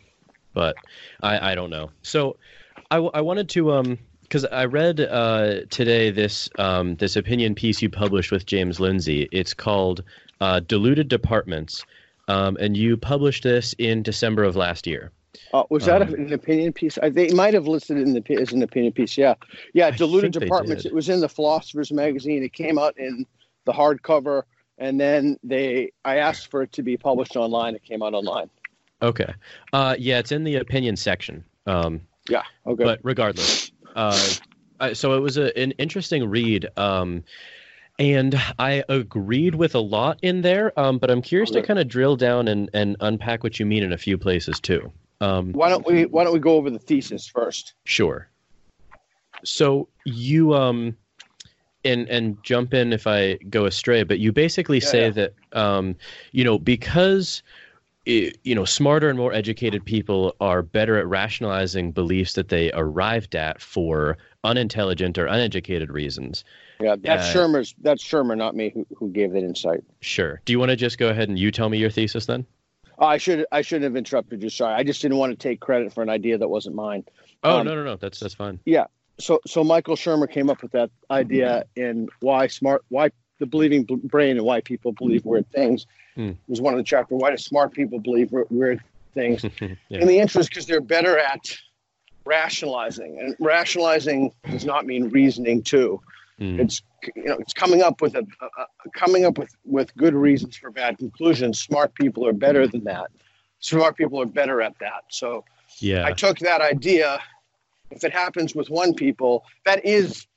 but 0.54 0.76
I 1.22 1.52
I 1.52 1.56
don't 1.56 1.70
know. 1.70 1.91
So 2.02 2.38
I, 2.89 2.98
I 2.98 3.22
wanted 3.22 3.50
to 3.50 3.74
um 3.74 4.00
because 4.28 4.46
I 4.46 4.66
read 4.66 5.00
uh, 5.00 5.62
today 5.70 6.12
this 6.12 6.50
um, 6.58 6.96
this 6.96 7.16
opinion 7.16 7.56
piece 7.56 7.82
you 7.82 7.90
published 7.90 8.32
with 8.32 8.46
James 8.46 8.80
Lindsay. 8.80 9.28
It's 9.32 9.54
called 9.54 10.04
uh, 10.42 10.60
"Deluded 10.62 11.08
Departments," 11.08 11.86
um, 12.28 12.58
and 12.60 12.76
you 12.76 12.98
published 12.98 13.44
this 13.44 13.74
in 13.78 14.04
December 14.04 14.44
of 14.44 14.56
last 14.56 14.86
year. 14.88 15.12
Uh, 15.54 15.63
was 15.70 15.86
that 15.86 16.02
um, 16.02 16.13
an 16.13 16.34
opinion 16.34 16.74
piece? 16.74 16.98
I, 17.02 17.10
they 17.10 17.32
might 17.32 17.54
have 17.54 17.68
listed 17.68 17.98
it 17.98 18.02
in 18.02 18.13
the 18.13 18.42
as 18.42 18.52
an 18.52 18.62
opinion 18.62 18.94
piece. 18.94 19.18
Yeah, 19.18 19.36
yeah. 19.74 19.92
Deluded 19.92 20.34
Departments. 20.34 20.86
It 20.86 20.94
was 20.94 21.10
in 21.10 21.22
the 21.22 21.30
Philosopher's 21.30 21.92
magazine. 21.92 22.44
It 22.44 22.54
came 22.54 22.78
out 22.78 22.98
in 22.98 23.26
the 23.66 23.72
hardcover, 23.72 24.44
and 24.78 25.00
then 25.00 25.38
they. 25.44 25.92
I 26.04 26.18
asked 26.18 26.52
for 26.52 26.63
it 26.63 26.74
to 26.74 26.84
be 26.84 26.98
published 26.98 27.36
online. 27.36 27.76
It 27.76 27.84
came 27.84 28.04
out 28.04 28.13
online. 28.13 28.50
Okay. 29.02 29.32
Uh, 29.72 29.96
yeah, 29.98 30.20
it's 30.20 30.32
in 30.32 30.44
the 30.44 30.56
opinion 30.56 30.98
section. 30.98 31.44
Um, 31.66 32.02
yeah. 32.30 32.44
Okay. 32.66 32.84
But 32.84 33.00
regardless, 33.04 33.66
uh, 33.97 34.93
so 34.93 35.15
it 35.15 35.19
was 35.19 35.38
a, 35.38 35.57
an 35.57 35.71
interesting 35.71 36.29
read. 36.29 36.67
Um, 36.77 37.23
and 37.99 38.39
I 38.60 38.83
agreed 38.89 39.55
with 39.55 39.73
a 39.73 39.79
lot 39.79 40.19
in 40.21 40.43
there, 40.43 40.77
um, 40.79 40.99
but 40.99 41.10
I'm 41.10 41.21
curious 41.21 41.49
to 41.51 41.63
kind 41.63 41.79
of 41.79 41.88
drill 41.88 42.15
down 42.15 42.47
and, 42.47 42.69
and 42.73 42.95
unpack 42.99 43.43
what 43.43 43.60
you 43.60 43.65
mean 43.65 43.83
in 43.83 43.91
a 43.91 43.97
few 43.97 44.17
places 44.17 44.60
too. 44.60 44.91
Um, 45.19 45.51
why 45.53 45.69
don't 45.69 45.86
we 45.86 46.05
Why 46.05 46.23
don't 46.23 46.33
we 46.33 46.39
go 46.39 46.55
over 46.55 46.69
the 46.69 46.77
thesis 46.77 47.27
first? 47.27 47.73
Sure. 47.86 48.29
So 49.43 49.88
you 50.05 50.53
um, 50.53 50.95
and 51.83 52.07
and 52.07 52.38
jump 52.43 52.75
in 52.75 52.93
if 52.93 53.07
I 53.07 53.36
go 53.49 53.65
astray, 53.65 54.03
but 54.03 54.19
you 54.19 54.31
basically 54.31 54.77
yeah, 54.79 54.88
say 54.88 55.03
yeah. 55.05 55.10
that 55.10 55.33
um, 55.53 55.95
you 56.33 56.43
know 56.43 56.60
because 56.60 57.41
you 58.08 58.56
know, 58.56 58.63
smarter 58.63 59.10
and 59.10 59.17
more 59.17 59.34
educated 59.34 59.84
people 59.84 60.34
are 60.39 60.62
better 60.62 60.98
at 60.98 61.06
rationalizing 61.08 61.91
beliefs 61.91 62.34
that 62.34 62.48
they 62.48 62.72
arrived 62.72 63.36
at 63.36 63.62
for 63.62 64.17
unintelligent 64.46 65.17
or 65.17 65.26
uneducated 65.26 65.91
reasons. 65.91 66.46
Yeah, 66.80 66.96
that's 66.98 67.36
uh, 67.36 67.38
Shermer's. 67.38 67.76
That's 67.82 68.02
Shermer, 68.02 68.38
not 68.38 68.56
me, 68.56 68.72
who, 68.74 68.88
who 68.96 69.10
gave 69.10 69.34
that 69.34 69.43
insight. 69.43 69.84
Sure. 70.00 70.41
Do 70.46 70.54
you 70.54 70.60
want 70.60 70.70
to 70.70 70.78
just 70.78 70.98
go 70.98 71.10
ahead 71.10 71.28
and 71.28 71.38
you 71.38 71.52
tell 71.52 71.67
me 71.67 71.78
your 71.80 71.89
thesis 71.89 72.26
then? 72.26 72.46
Oh, 72.98 73.06
I 73.06 73.17
should. 73.17 73.46
I 73.52 73.62
shouldn't 73.62 73.84
have 73.84 73.98
interrupted 73.98 74.41
you. 74.41 74.50
Sorry, 74.50 74.74
I 74.74 74.84
just 74.84 75.02
didn't 75.02 75.17
want 75.17 75.32
to 75.32 75.38
take 75.38 75.60
credit 75.60 75.93
for 75.93 76.02
an 76.02 76.10
idea 76.10 76.38
that 76.38 76.48
wasn't 76.48 76.76
mine. 76.76 77.04
Oh 77.43 77.60
um, 77.60 77.67
no, 77.67 77.76
no, 77.76 77.84
no. 77.84 77.96
That's 77.98 78.20
that's 78.20 78.34
fine. 78.34 78.60
Yeah. 78.65 78.86
So 79.20 79.41
so 79.46 79.63
Michael 79.63 79.96
Shermer 79.96 80.32
came 80.32 80.50
up 80.50 80.62
with 80.62 80.72
that 80.72 80.91
idea 81.12 81.65
in 81.76 82.08
why 82.22 82.48
smart 82.48 82.86
why 82.88 83.12
the 83.39 83.45
believing 83.45 83.84
brain 83.84 84.38
and 84.38 84.45
why 84.45 84.62
people 84.62 84.91
believe 84.91 85.26
weird 85.26 85.50
things. 85.52 85.86
Hmm. 86.15 86.32
was 86.47 86.62
one 86.62 86.73
of 86.73 86.78
the 86.78 86.84
chapter. 86.84 87.15
Why 87.15 87.30
do 87.32 87.38
smart 87.38 87.73
people 87.73 88.00
believe 88.00 88.32
weird 88.32 88.82
things? 89.13 89.43
yeah. 89.62 89.76
In 89.89 90.08
the 90.08 90.19
interest, 90.19 90.50
because 90.50 90.65
they're 90.65 90.82
better 90.82 91.17
at 91.17 91.56
rationalizing, 92.26 93.19
and 93.19 93.36
rationalizing 93.39 94.34
does 94.50 94.65
not 94.65 94.86
mean 94.86 95.10
reasoning 95.10 95.63
too. 95.63 96.02
Mm. 96.39 96.60
It's 96.60 96.82
you 97.15 97.26
know 97.26 97.38
it's 97.39 97.54
coming 97.54 97.82
up 97.82 98.02
with 98.02 98.15
a, 98.15 98.26
a, 98.41 98.45
a, 98.45 98.89
coming 98.93 99.26
up 99.26 99.38
with 99.38 99.56
with 99.63 99.95
good 99.95 100.13
reasons 100.13 100.58
for 100.58 100.69
bad 100.71 100.97
conclusions. 100.97 101.60
Smart 101.60 101.93
people 101.95 102.28
are 102.28 102.34
better 102.34 102.67
than 102.67 102.84
that. 102.84 103.08
smart 103.60 103.97
people 103.97 104.21
are 104.21 104.26
better 104.26 104.62
at 104.62 104.78
that. 104.80 105.04
So 105.10 105.43
Yeah. 105.80 106.06
I 106.06 106.13
took 106.13 106.39
that 106.39 106.62
idea. 106.62 107.19
If 107.89 108.04
it 108.04 108.13
happens 108.13 108.54
with 108.54 108.69
one 108.69 108.93
people, 108.93 109.45
that 109.65 109.84
is 109.86 110.28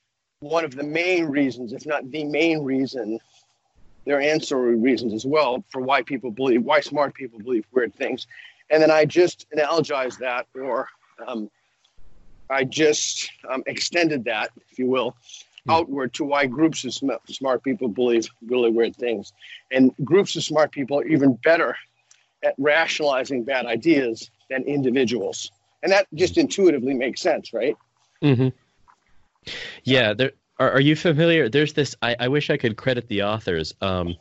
one 0.40 0.64
of 0.64 0.74
the 0.74 0.82
main 0.82 1.26
reasons, 1.26 1.72
if 1.72 1.86
not 1.86 2.10
the 2.10 2.24
main 2.24 2.62
reason. 2.64 3.18
There 4.06 4.16
are 4.16 4.22
ancillary 4.22 4.76
reasons 4.76 5.12
as 5.12 5.26
well 5.26 5.62
for 5.68 5.82
why 5.82 6.02
people 6.02 6.30
believe, 6.30 6.62
why 6.62 6.80
smart 6.80 7.14
people 7.14 7.38
believe 7.38 7.66
weird 7.70 7.94
things. 7.94 8.26
And 8.70 8.82
then 8.82 8.90
I 8.90 9.04
just 9.04 9.46
analogized 9.54 10.18
that, 10.18 10.46
or 10.54 10.88
um, 11.26 11.50
I 12.48 12.64
just 12.64 13.30
um, 13.48 13.62
extended 13.66 14.24
that, 14.24 14.50
if 14.70 14.78
you 14.78 14.86
will, 14.86 15.14
Hmm. 15.66 15.72
outward 15.72 16.14
to 16.14 16.24
why 16.24 16.46
groups 16.46 16.84
of 16.86 16.94
sm- 16.94 17.10
smart 17.28 17.62
people 17.62 17.88
believe 17.88 18.26
really 18.46 18.70
weird 18.70 18.96
things. 18.96 19.34
And 19.70 19.92
groups 20.02 20.34
of 20.34 20.42
smart 20.42 20.72
people 20.72 20.98
are 20.98 21.06
even 21.06 21.34
better 21.44 21.76
at 22.42 22.54
rationalizing 22.56 23.44
bad 23.44 23.66
ideas 23.66 24.30
than 24.48 24.64
individuals. 24.64 25.52
And 25.82 25.92
that 25.92 26.06
just 26.14 26.38
intuitively 26.38 26.94
makes 26.94 27.20
sense, 27.20 27.52
right? 27.52 27.76
hmm 28.22 28.48
Yeah, 29.84 30.14
there 30.14 30.32
are. 30.58 30.72
Are 30.72 30.80
you 30.80 30.96
familiar? 30.96 31.48
There's 31.48 31.72
this. 31.72 31.96
I, 32.02 32.16
I 32.18 32.28
wish 32.28 32.50
I 32.50 32.56
could 32.56 32.76
credit 32.76 33.08
the 33.08 33.22
authors. 33.22 33.74
Um, 33.80 34.16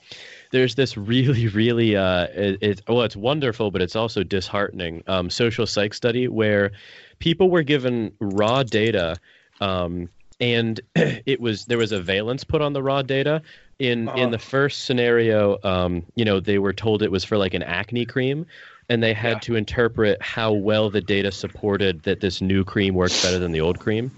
there's 0.52 0.76
this 0.76 0.98
really, 0.98 1.48
really. 1.48 1.96
Uh, 1.96 2.28
it, 2.32 2.82
well, 2.88 3.02
it's 3.04 3.16
wonderful, 3.16 3.72
but 3.72 3.82
it's 3.82 3.96
also 3.96 4.24
disheartening. 4.24 5.04
Um, 5.08 5.30
social 5.30 5.68
psych 5.68 5.94
study 5.94 6.28
where 6.28 6.72
people 7.20 7.50
were 7.50 7.64
given 7.64 8.14
raw 8.20 8.64
data, 8.64 9.18
um, 9.60 10.10
and 10.40 10.80
it 10.96 11.40
was 11.42 11.66
there 11.66 11.78
was 11.78 11.92
a 11.92 12.02
valence 12.02 12.44
put 12.44 12.62
on 12.62 12.74
the 12.74 12.82
raw 12.84 13.02
data. 13.02 13.42
In 13.80 14.10
Uh-huh. 14.10 14.18
in 14.18 14.32
the 14.32 14.40
first 14.40 14.84
scenario, 14.84 15.58
um, 15.64 16.04
you 16.16 16.26
know, 16.26 16.42
they 16.42 16.60
were 16.60 16.74
told 16.74 17.02
it 17.02 17.12
was 17.12 17.24
for 17.24 17.38
like 17.38 17.54
an 17.54 17.64
acne 17.64 18.06
cream, 18.06 18.46
and 18.90 19.02
they 19.02 19.14
had 19.14 19.36
Yeah. 19.36 19.40
to 19.40 19.56
interpret 19.56 20.22
how 20.22 20.52
well 20.52 20.90
the 20.90 21.00
data 21.00 21.32
supported 21.32 22.04
that 22.04 22.20
this 22.20 22.42
new 22.42 22.66
cream 22.66 22.94
works 22.94 23.24
better 23.24 23.40
than 23.40 23.54
the 23.54 23.62
old 23.62 23.80
cream. 23.80 24.12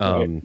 Um, 0.00 0.42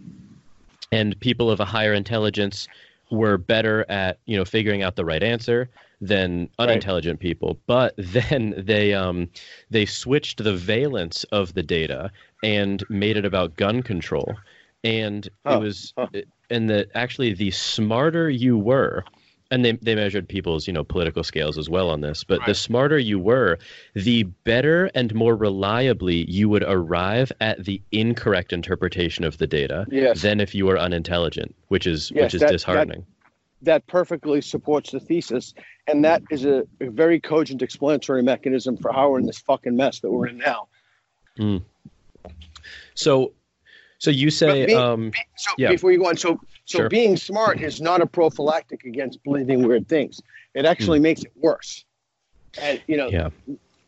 And 0.91 1.17
people 1.19 1.49
of 1.49 1.59
a 1.59 1.65
higher 1.65 1.93
intelligence 1.93 2.67
were 3.09 3.37
better 3.37 3.85
at 3.89 4.19
you 4.25 4.37
know 4.37 4.45
figuring 4.45 4.83
out 4.83 4.95
the 4.95 5.05
right 5.05 5.23
answer 5.23 5.69
than 6.01 6.49
unintelligent 6.59 7.19
people. 7.19 7.57
But 7.67 7.93
then 7.97 8.53
they 8.57 8.93
um, 8.93 9.29
they 9.69 9.85
switched 9.85 10.43
the 10.43 10.55
valence 10.55 11.23
of 11.25 11.53
the 11.53 11.63
data 11.63 12.11
and 12.43 12.83
made 12.89 13.17
it 13.17 13.25
about 13.25 13.55
gun 13.55 13.83
control, 13.83 14.37
and 14.83 15.27
Huh, 15.45 15.55
it 15.55 15.59
was 15.59 15.93
huh. 15.97 16.07
and 16.49 16.69
that 16.69 16.89
actually 16.95 17.33
the 17.33 17.51
smarter 17.51 18.29
you 18.29 18.57
were 18.57 19.03
and 19.51 19.63
they, 19.65 19.73
they 19.73 19.93
measured 19.93 20.27
people's 20.27 20.65
you 20.65 20.73
know 20.73 20.83
political 20.83 21.23
scales 21.23 21.57
as 21.57 21.69
well 21.69 21.89
on 21.89 22.01
this 22.01 22.23
but 22.23 22.39
the 22.45 22.55
smarter 22.55 22.97
you 22.97 23.19
were 23.19 23.59
the 23.93 24.23
better 24.45 24.89
and 24.95 25.13
more 25.13 25.35
reliably 25.35 26.23
you 26.29 26.49
would 26.49 26.63
arrive 26.63 27.31
at 27.41 27.63
the 27.65 27.79
incorrect 27.91 28.53
interpretation 28.53 29.23
of 29.23 29.37
the 29.37 29.45
data 29.47 29.85
Yes. 29.91 30.21
than 30.21 30.39
if 30.39 30.55
you 30.55 30.65
were 30.65 30.79
unintelligent 30.79 31.53
which 31.67 31.85
is 31.85 32.11
Yes, 32.15 32.23
which 32.23 32.33
is 32.35 32.39
that- 32.39 32.47
that- 32.47 32.51
disheartening 32.53 33.05
That 33.63 33.85
perfectly 33.85 34.41
supports 34.41 34.89
the 34.89 34.99
thesis. 34.99 35.53
And 35.85 36.03
that 36.03 36.23
is 36.31 36.45
a, 36.45 36.63
a 36.79 36.89
very 36.89 37.19
cogent 37.19 37.61
explanatory 37.61 38.23
mechanism 38.23 38.75
for 38.75 38.91
how 38.91 39.11
we're 39.11 39.19
in 39.19 39.27
this 39.27 39.37
fucking 39.37 39.75
mess 39.75 39.99
that 39.99 40.09
we're 40.09 40.27
in 40.29 40.37
now. 40.39 40.67
Mm. 41.37 41.61
so 42.95 43.33
so 44.01 44.09
you 44.09 44.31
say 44.31 44.65
me- 44.65 44.73
um 44.73 45.11
So 45.37 45.51
Yeah. 45.57 45.69
before 45.69 45.91
you 45.91 45.99
go 45.99 46.07
on, 46.07 46.17
so 46.17 46.39
so 46.65 46.79
Sure. 46.79 46.89
being 46.89 47.15
smart 47.17 47.61
is 47.61 47.79
not 47.81 48.01
a 48.01 48.07
prophylactic 48.07 48.83
against 48.83 49.23
believing 49.23 49.67
weird 49.67 49.87
things. 49.87 50.19
It 50.55 50.65
actually 50.65 50.99
makes 50.99 51.21
it 51.23 51.31
worse. 51.35 51.85
And 52.57 52.81
you 52.87 52.97
know, 52.97 53.09
yeah 53.09 53.29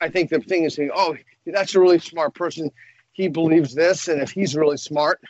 I 0.01 0.09
think 0.09 0.29
the 0.29 0.39
thing 0.39 0.65
is 0.65 0.75
saying, 0.75 0.91
oh, 0.93 1.15
that's 1.47 1.73
a 1.75 1.79
really 1.79 1.99
smart 1.99 2.35
person. 2.35 2.69
He 3.13 3.27
believes 3.27 3.73
this, 3.73 4.07
and 4.07 4.21
if 4.21 4.31
he's 4.31 4.55
really 4.55 4.77
smart, 4.77 5.21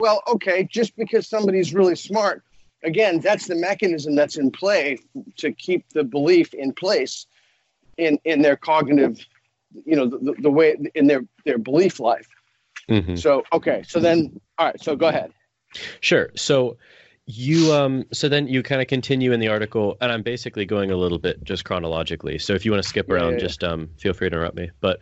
well, 0.00 0.22
okay, 0.26 0.64
just 0.64 0.96
because 0.96 1.28
somebody's 1.28 1.74
really 1.74 1.96
smart, 1.96 2.42
again, 2.82 3.20
that's 3.20 3.46
the 3.46 3.54
mechanism 3.56 4.14
that's 4.14 4.36
in 4.36 4.50
play 4.50 4.98
to 5.36 5.52
keep 5.52 5.84
the 5.90 6.04
belief 6.04 6.52
in 6.54 6.72
place 6.72 7.26
in 7.96 8.18
in 8.24 8.42
their 8.42 8.56
cognitive, 8.56 9.24
you 9.84 9.94
know, 9.96 10.06
the, 10.06 10.34
the 10.40 10.50
way 10.50 10.76
in 10.94 11.06
their 11.06 11.22
their 11.44 11.58
belief 11.58 12.00
life. 12.00 12.26
Mhm. 12.88 13.18
So 13.18 13.44
okay, 13.52 13.82
so 13.86 14.00
then 14.00 14.40
all 14.58 14.66
right, 14.66 14.80
so 14.80 14.96
go 14.96 15.08
ahead. 15.08 15.32
Sure. 16.00 16.30
So 16.36 16.76
you 17.26 17.72
um 17.72 18.04
so 18.12 18.28
then 18.28 18.46
you 18.46 18.62
kind 18.62 18.80
of 18.80 18.86
continue 18.86 19.32
in 19.32 19.40
the 19.40 19.48
article 19.48 19.96
and 20.00 20.12
I'm 20.12 20.22
basically 20.22 20.64
going 20.64 20.90
a 20.92 20.96
little 20.96 21.18
bit 21.18 21.42
just 21.44 21.64
chronologically. 21.64 22.38
So 22.38 22.54
if 22.54 22.64
you 22.64 22.70
want 22.70 22.82
to 22.82 22.88
skip 22.88 23.08
Yeah, 23.08 23.14
around 23.16 23.32
yeah, 23.32 23.38
yeah. 23.38 23.38
just 23.38 23.64
um 23.64 23.88
feel 23.98 24.12
free 24.12 24.30
to 24.30 24.36
interrupt 24.36 24.56
me. 24.56 24.70
But 24.80 25.00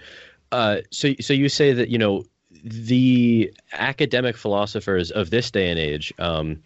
uh 0.53 0.79
so 0.91 1.13
so 1.21 1.33
you 1.33 1.49
say 1.49 1.73
that 1.73 1.89
you 1.91 1.99
know 1.99 2.25
the 2.65 3.53
academic 3.73 4.37
philosophers 4.37 5.11
of 5.11 5.31
this 5.31 5.51
day 5.51 5.71
and 5.71 5.79
age 5.79 6.15
um 6.19 6.63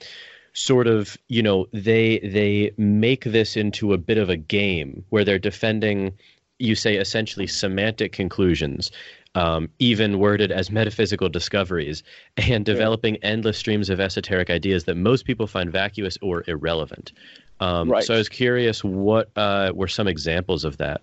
sort 0.52 0.86
of 0.86 1.16
you 1.28 1.42
know 1.42 1.66
they 1.72 2.18
they 2.20 2.72
make 2.76 3.24
this 3.24 3.56
into 3.56 3.92
a 3.92 3.98
bit 3.98 4.18
of 4.18 4.28
a 4.28 4.36
game 4.36 5.04
where 5.10 5.24
they're 5.24 5.38
defending 5.38 6.12
you 6.58 6.74
say 6.74 6.96
essentially 6.96 7.46
semantic 7.46 8.12
conclusions 8.12 8.90
um, 9.38 9.68
even 9.78 10.18
worded 10.18 10.50
as 10.50 10.70
metaphysical 10.70 11.28
discoveries 11.28 12.02
and 12.36 12.64
developing 12.64 13.16
endless 13.18 13.56
streams 13.58 13.88
of 13.88 14.00
esoteric 14.00 14.50
ideas 14.50 14.84
that 14.84 14.96
most 14.96 15.24
people 15.24 15.46
find 15.46 15.70
vacuous 15.70 16.18
or 16.22 16.44
irrelevant 16.48 17.12
um, 17.60 17.88
Right. 17.88 18.04
so 18.04 18.14
i 18.14 18.18
was 18.18 18.28
curious 18.28 18.82
what 18.84 19.30
uh, 19.36 19.72
were 19.74 19.88
some 19.88 20.08
examples 20.08 20.64
of 20.64 20.76
that 20.78 21.00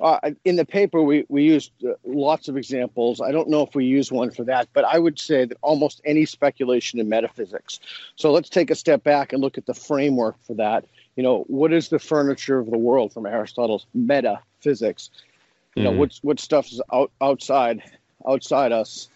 Uh, 0.00 0.30
in 0.44 0.54
the 0.54 0.64
paper, 0.64 1.02
we, 1.02 1.24
we 1.28 1.42
used 1.42 1.72
uh, 1.84 1.92
lots 2.04 2.48
of 2.48 2.56
examples. 2.56 3.20
I 3.20 3.32
don't 3.32 3.48
know 3.48 3.62
if 3.62 3.74
we 3.74 3.84
use 3.84 4.12
one 4.12 4.30
for 4.30 4.44
that, 4.44 4.68
but 4.72 4.84
I 4.84 4.98
would 4.98 5.18
say 5.18 5.44
that 5.44 5.58
almost 5.60 6.00
any 6.04 6.24
speculation 6.24 7.00
in 7.00 7.08
metaphysics. 7.08 7.80
So 8.14 8.30
let's 8.30 8.48
take 8.48 8.70
a 8.70 8.76
step 8.76 9.02
back 9.02 9.32
and 9.32 9.42
look 9.42 9.58
at 9.58 9.66
the 9.66 9.74
framework 9.74 10.36
for 10.46 10.54
that. 10.54 10.84
You 11.16 11.24
know, 11.24 11.44
what 11.48 11.72
is 11.72 11.88
the 11.88 11.98
furniture 11.98 12.60
of 12.60 12.70
the 12.70 12.78
world 12.78 13.12
from 13.12 13.26
Aristotle's 13.26 13.86
metaphysics? 13.92 15.10
You 15.78 15.84
know, 15.84 15.92
Mhm. 15.92 16.00
what's 16.00 16.22
what 16.24 16.40
stuff 16.40 16.66
is 16.72 16.82
out, 16.92 17.12
outside 17.22 17.82
outside 18.26 18.72
us? 18.72 19.08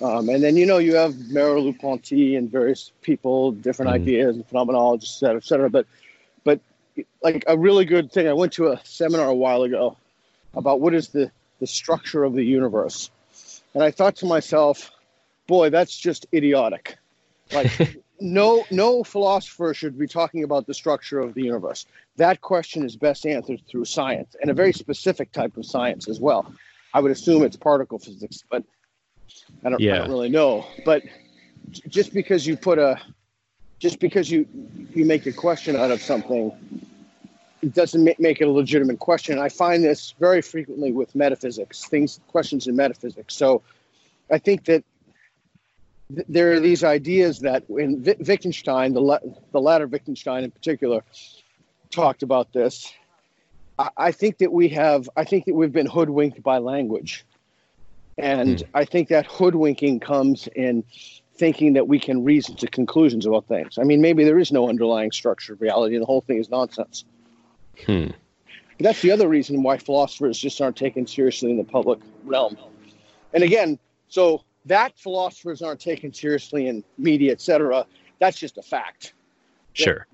Um, 0.00 0.28
and 0.30 0.42
then 0.42 0.56
you 0.56 0.66
know 0.66 0.78
you 0.78 0.94
have 0.96 1.14
Merleau-Ponty 1.14 2.36
and 2.36 2.50
various 2.50 2.92
people, 3.02 3.52
different 3.52 3.90
Mhm. 3.90 3.92
ideas 3.92 4.36
and 4.36 4.48
phenomenologists, 4.48 5.16
et 5.16 5.18
cetera, 5.20 5.36
et 5.36 5.44
cetera. 5.44 5.70
But 5.70 5.86
but 6.44 6.60
like 7.22 7.44
a 7.46 7.56
really 7.58 7.84
good 7.84 8.12
thing. 8.12 8.28
I 8.28 8.32
went 8.34 8.52
to 8.54 8.68
a 8.68 8.80
seminar 8.84 9.28
a 9.28 9.34
while 9.34 9.62
ago 9.62 9.96
about 10.54 10.80
what 10.80 10.94
is 10.94 11.08
the 11.08 11.30
the 11.60 11.66
structure 11.66 12.24
of 12.24 12.34
the 12.34 12.44
universe, 12.44 13.10
and 13.74 13.82
I 13.82 13.90
thought 13.90 14.16
to 14.16 14.26
myself, 14.26 14.90
boy, 15.46 15.70
that's 15.70 15.96
just 15.96 16.26
idiotic. 16.34 16.96
Like 17.52 17.72
no 18.24 18.64
no 18.70 19.04
philosopher 19.04 19.74
should 19.74 19.98
be 19.98 20.08
talking 20.08 20.42
about 20.42 20.66
the 20.66 20.74
structure 20.74 21.20
of 21.20 21.34
the 21.34 21.42
universe. 21.42 21.86
That 22.16 22.40
question 22.40 22.84
is 22.84 22.96
best 22.96 23.26
answered 23.26 23.60
through 23.68 23.84
science 23.84 24.34
and 24.40 24.50
a 24.50 24.54
very 24.54 24.72
specific 24.72 25.30
type 25.30 25.56
of 25.56 25.66
science 25.66 26.08
as 26.08 26.20
well. 26.20 26.52
I 26.94 27.00
would 27.00 27.12
assume 27.12 27.42
it's 27.42 27.56
particle 27.56 27.98
physics, 27.98 28.42
but 28.50 28.64
I 29.64 29.70
don't, 29.70 29.82
I 29.82 29.98
don't 29.98 30.08
really 30.08 30.30
know. 30.30 30.66
But 30.84 31.02
just 31.88 32.14
because 32.14 32.46
you 32.46 32.56
put 32.56 32.78
a 32.78 33.00
just 33.78 34.00
because 34.00 34.30
you 34.30 34.46
you 34.94 35.04
make 35.04 35.26
a 35.26 35.32
question 35.32 35.76
out 35.76 35.90
of 35.90 36.00
something 36.00 36.52
it 37.62 37.74
doesn't 37.74 38.04
make 38.18 38.40
it 38.40 38.46
a 38.46 38.50
legitimate 38.50 38.98
question 38.98 39.38
i 39.38 39.48
find 39.48 39.82
this 39.82 40.14
very 40.18 40.40
frequently 40.42 40.92
with 40.92 41.14
metaphysics 41.14 41.86
things 41.86 42.20
questions 42.28 42.66
in 42.66 42.76
metaphysics 42.76 43.34
so 43.34 43.62
i 44.30 44.38
think 44.38 44.64
that 44.64 44.72
th- 44.72 44.84
there 46.28 46.52
are 46.52 46.60
these 46.60 46.84
ideas 46.84 47.40
that 47.40 47.64
in 47.68 48.02
wittgenstein 48.20 48.94
the, 48.94 49.00
la- 49.00 49.18
the 49.52 49.60
latter 49.60 49.86
wittgenstein 49.86 50.44
in 50.44 50.50
particular 50.50 51.02
talked 51.90 52.22
about 52.22 52.52
this 52.52 52.92
I, 53.78 53.90
I 53.96 54.12
think 54.12 54.38
that 54.38 54.52
we 54.52 54.68
have 54.70 55.08
i 55.16 55.24
think 55.24 55.44
that 55.46 55.54
we've 55.54 55.72
been 55.72 55.86
hoodwinked 55.86 56.42
by 56.42 56.58
language 56.58 57.24
and 58.18 58.62
i 58.74 58.84
think 58.84 59.08
that 59.08 59.26
hoodwinking 59.26 60.00
comes 60.00 60.48
in 60.54 60.84
thinking 61.36 61.72
that 61.72 61.88
we 61.88 61.98
can 61.98 62.24
reason 62.24 62.54
to 62.56 62.66
conclusions 62.68 63.26
about 63.26 63.46
things. 63.46 63.78
I 63.78 63.82
mean, 63.82 64.00
maybe 64.00 64.24
there 64.24 64.38
is 64.38 64.52
no 64.52 64.68
underlying 64.68 65.10
structure 65.10 65.54
of 65.54 65.60
reality 65.60 65.96
and 65.96 66.02
the 66.02 66.06
whole 66.06 66.20
thing 66.20 66.38
is 66.38 66.48
nonsense. 66.48 67.04
Hmm. 67.86 68.08
But 68.78 68.84
that's 68.84 69.02
the 69.02 69.10
other 69.10 69.28
reason 69.28 69.62
why 69.62 69.78
philosophers 69.78 70.38
just 70.38 70.60
aren't 70.60 70.76
taken 70.76 71.06
seriously 71.06 71.50
in 71.50 71.56
the 71.56 71.64
public 71.64 72.00
realm. 72.24 72.56
And 73.32 73.42
again, 73.42 73.78
so 74.08 74.44
that 74.66 74.98
philosophers 74.98 75.62
aren't 75.62 75.80
taken 75.80 76.12
seriously 76.12 76.68
in 76.68 76.84
media, 76.98 77.32
et 77.32 77.40
cetera, 77.40 77.86
that's 78.18 78.38
just 78.38 78.58
a 78.58 78.62
fact. 78.62 79.14
Sure. 79.72 80.06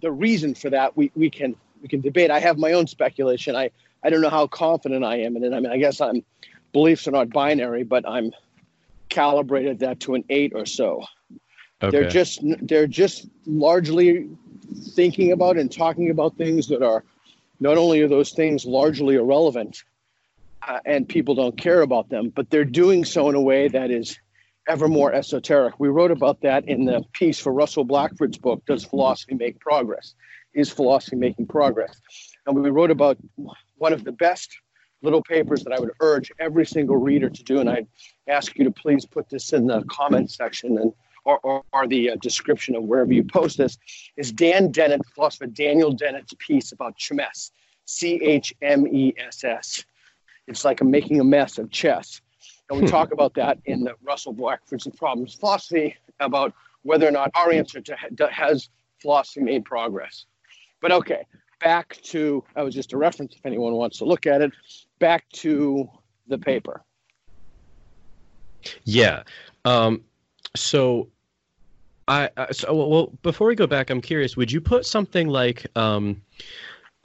The 0.00 0.10
reason 0.10 0.54
for 0.54 0.70
that 0.70 0.96
we, 0.96 1.12
we 1.14 1.30
can 1.30 1.54
we 1.80 1.88
can 1.88 2.00
debate. 2.00 2.30
I 2.30 2.38
have 2.40 2.58
my 2.58 2.72
own 2.72 2.86
speculation. 2.86 3.56
I, 3.56 3.70
I 4.02 4.10
don't 4.10 4.20
know 4.20 4.30
how 4.30 4.46
confident 4.46 5.04
I 5.04 5.16
am 5.16 5.36
in 5.36 5.44
it. 5.44 5.52
I 5.52 5.60
mean, 5.60 5.72
I 5.72 5.78
guess 5.78 6.00
I'm 6.00 6.24
beliefs 6.72 7.06
are 7.06 7.12
not 7.12 7.30
binary, 7.30 7.82
but 7.82 8.08
I'm 8.08 8.32
calibrated 9.08 9.80
that 9.80 10.00
to 10.00 10.14
an 10.14 10.24
eight 10.30 10.52
or 10.54 10.64
so. 10.64 11.04
Okay. 11.82 11.90
They're 11.90 12.08
just 12.08 12.40
they're 12.62 12.86
just 12.86 13.28
largely 13.46 14.28
thinking 14.94 15.32
about 15.32 15.56
and 15.56 15.70
talking 15.70 16.10
about 16.10 16.36
things 16.36 16.68
that 16.68 16.82
are 16.82 17.04
not 17.60 17.76
only 17.76 18.00
are 18.00 18.08
those 18.08 18.32
things 18.32 18.64
largely 18.64 19.16
irrelevant 19.16 19.84
uh, 20.66 20.78
and 20.84 21.08
people 21.08 21.34
don't 21.34 21.56
care 21.56 21.82
about 21.82 22.08
them, 22.08 22.30
but 22.34 22.50
they're 22.50 22.64
doing 22.64 23.04
so 23.04 23.28
in 23.28 23.34
a 23.34 23.40
way 23.40 23.68
that 23.68 23.90
is 23.90 24.18
ever 24.68 24.88
more 24.88 25.12
esoteric. 25.12 25.78
We 25.78 25.88
wrote 25.88 26.10
about 26.10 26.40
that 26.42 26.68
in 26.68 26.84
the 26.84 27.02
piece 27.12 27.38
for 27.38 27.52
Russell 27.52 27.84
Blackford's 27.84 28.38
book, 28.38 28.64
Does 28.66 28.84
Philosophy 28.84 29.34
Make 29.34 29.58
Progress? 29.58 30.14
Is 30.54 30.70
Philosophy 30.70 31.16
Making 31.16 31.46
Progress? 31.46 32.00
And 32.46 32.60
we 32.60 32.70
wrote 32.70 32.90
about 32.90 33.18
one 33.76 33.92
of 33.92 34.04
the 34.04 34.12
best 34.12 34.56
little 35.02 35.22
papers 35.22 35.64
that 35.64 35.72
I 35.72 35.80
would 35.80 35.90
urge 36.00 36.30
every 36.38 36.64
single 36.64 36.96
reader 36.96 37.28
to 37.28 37.42
do. 37.42 37.58
And 37.58 37.68
I'd 37.68 37.88
ask 38.28 38.56
you 38.56 38.64
to 38.64 38.70
please 38.70 39.04
put 39.04 39.28
this 39.28 39.52
in 39.52 39.66
the 39.66 39.82
comment 39.88 40.30
section 40.30 40.78
and 40.78 40.92
or, 41.24 41.38
or, 41.40 41.62
or 41.72 41.86
the 41.86 42.10
uh, 42.10 42.16
description 42.20 42.74
of 42.74 42.82
wherever 42.82 43.12
you 43.12 43.22
post 43.24 43.56
this, 43.56 43.78
is 44.16 44.32
Dan 44.32 44.72
Dennett, 44.72 45.02
philosopher 45.14 45.46
Daniel 45.46 45.92
Dennett's 45.92 46.34
piece 46.38 46.72
about 46.72 46.98
chmess, 46.98 47.52
C 47.84 48.20
H 48.22 48.52
M 48.60 48.86
E 48.86 49.14
S 49.16 49.44
S. 49.44 49.84
It's 50.52 50.64
like 50.64 50.80
I'm 50.80 50.90
making 50.90 51.18
a 51.18 51.24
mess 51.24 51.58
of 51.58 51.70
chess. 51.70 52.20
And 52.70 52.80
we 52.80 52.86
talk 52.98 53.12
about 53.12 53.34
that 53.34 53.58
in 53.64 53.84
the 53.84 53.94
Russell 54.02 54.32
Blackford's 54.32 54.86
Problems 54.96 55.34
philosophy 55.34 55.96
about 56.20 56.52
whether 56.82 57.08
or 57.08 57.10
not 57.10 57.30
our 57.34 57.50
answer 57.50 57.80
to 57.80 57.96
has 58.30 58.68
philosophy 59.00 59.40
made 59.40 59.64
progress. 59.64 60.26
But 60.80 60.92
okay, 60.92 61.26
back 61.60 61.98
to 62.04 62.44
I 62.54 62.62
was 62.62 62.74
just 62.74 62.92
a 62.92 62.96
reference 62.96 63.34
if 63.34 63.46
anyone 63.46 63.72
wants 63.74 63.98
to 63.98 64.04
look 64.04 64.26
at 64.26 64.42
it. 64.42 64.52
Back 64.98 65.28
to 65.30 65.88
the 66.28 66.38
paper. 66.38 66.82
Yeah. 68.84 69.22
Um, 69.64 70.02
so 70.54 71.08
I, 72.08 72.30
I 72.36 72.52
so 72.52 72.74
well 72.74 73.12
before 73.22 73.46
we 73.46 73.54
go 73.54 73.66
back, 73.66 73.90
I'm 73.90 74.00
curious. 74.00 74.36
Would 74.36 74.52
you 74.52 74.60
put 74.60 74.84
something 74.84 75.28
like 75.28 75.66
um, 75.76 76.20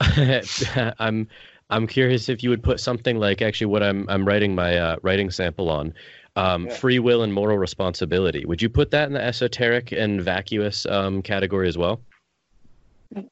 I'm 0.00 1.28
I'm 1.70 1.86
curious 1.86 2.28
if 2.28 2.42
you 2.42 2.50
would 2.50 2.62
put 2.62 2.80
something 2.80 3.18
like 3.18 3.42
actually 3.42 3.66
what 3.66 3.82
I'm 3.82 4.08
I'm 4.08 4.26
writing 4.26 4.54
my 4.54 4.76
uh, 4.76 4.96
writing 5.02 5.30
sample 5.30 5.70
on. 5.70 5.94
Um, 6.36 6.66
yeah. 6.66 6.74
Free 6.74 6.98
will 6.98 7.22
and 7.22 7.34
moral 7.34 7.58
responsibility. 7.58 8.44
Would 8.44 8.62
you 8.62 8.68
put 8.68 8.90
that 8.92 9.08
in 9.08 9.14
the 9.14 9.22
esoteric 9.22 9.92
and 9.92 10.22
vacuous 10.22 10.86
um, 10.86 11.20
category 11.20 11.68
as 11.68 11.76
well? 11.76 12.00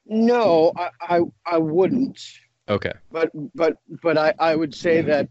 No, 0.05 0.73
I, 0.75 0.89
I, 1.01 1.21
I 1.45 1.57
wouldn't. 1.57 2.21
Okay. 2.69 2.91
But 3.11 3.29
but 3.55 3.77
but 4.01 4.17
I, 4.17 4.33
I 4.39 4.55
would 4.55 4.75
say 4.75 5.01
that, 5.01 5.29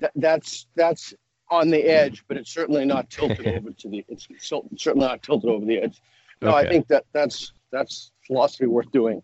that 0.00 0.12
that's 0.16 0.66
that's 0.74 1.14
on 1.50 1.70
the 1.70 1.82
edge, 1.82 2.24
but 2.28 2.36
it's 2.36 2.52
certainly 2.52 2.84
not 2.84 3.08
tilted 3.10 3.46
over 3.56 3.70
to 3.70 3.88
the. 3.88 4.04
It's 4.08 4.28
certainly 4.76 5.06
not 5.06 5.22
tilted 5.22 5.48
over 5.48 5.64
the 5.64 5.78
edge. 5.78 6.02
No, 6.42 6.50
okay. 6.50 6.68
I 6.68 6.70
think 6.70 6.86
that 6.88 7.06
that's 7.12 7.52
that's 7.70 8.12
philosophy 8.26 8.66
worth 8.66 8.90
doing. 8.92 9.22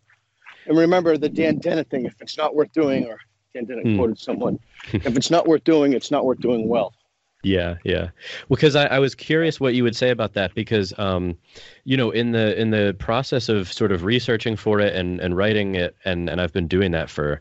And 0.66 0.76
remember 0.76 1.16
the 1.16 1.28
Dan 1.28 1.58
Dennett 1.58 1.88
thing: 1.90 2.06
if 2.06 2.20
it's 2.20 2.36
not 2.36 2.54
worth 2.54 2.72
doing, 2.72 3.06
or 3.06 3.18
Dan 3.54 3.64
Dennett 3.64 3.86
hmm. 3.86 3.96
quoted 3.96 4.18
someone, 4.18 4.58
if 4.92 5.16
it's 5.16 5.30
not 5.30 5.46
worth 5.46 5.64
doing, 5.64 5.92
it's 5.92 6.10
not 6.10 6.24
worth 6.24 6.40
doing 6.40 6.68
well. 6.68 6.94
Yeah, 7.42 7.76
yeah. 7.84 8.08
Because 8.48 8.74
I, 8.74 8.86
I 8.86 8.98
was 8.98 9.14
curious 9.14 9.60
what 9.60 9.74
you 9.74 9.84
would 9.84 9.94
say 9.94 10.10
about 10.10 10.32
that 10.32 10.54
because, 10.54 10.92
um, 10.98 11.38
you 11.84 11.96
know, 11.96 12.10
in 12.10 12.32
the 12.32 12.60
in 12.60 12.70
the 12.70 12.96
process 12.98 13.48
of 13.48 13.72
sort 13.72 13.92
of 13.92 14.04
researching 14.04 14.56
for 14.56 14.80
it 14.80 14.94
and 14.94 15.20
and 15.20 15.36
writing 15.36 15.76
it, 15.76 15.94
and 16.04 16.28
and 16.28 16.40
I've 16.40 16.52
been 16.52 16.66
doing 16.66 16.90
that 16.92 17.08
for, 17.08 17.40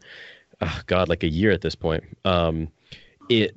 oh 0.62 0.82
God, 0.86 1.10
like 1.10 1.24
a 1.24 1.30
year 1.30 1.52
at 1.52 1.62
this 1.62 1.76
point. 1.76 2.04
Um, 2.24 2.70
it 3.30 3.56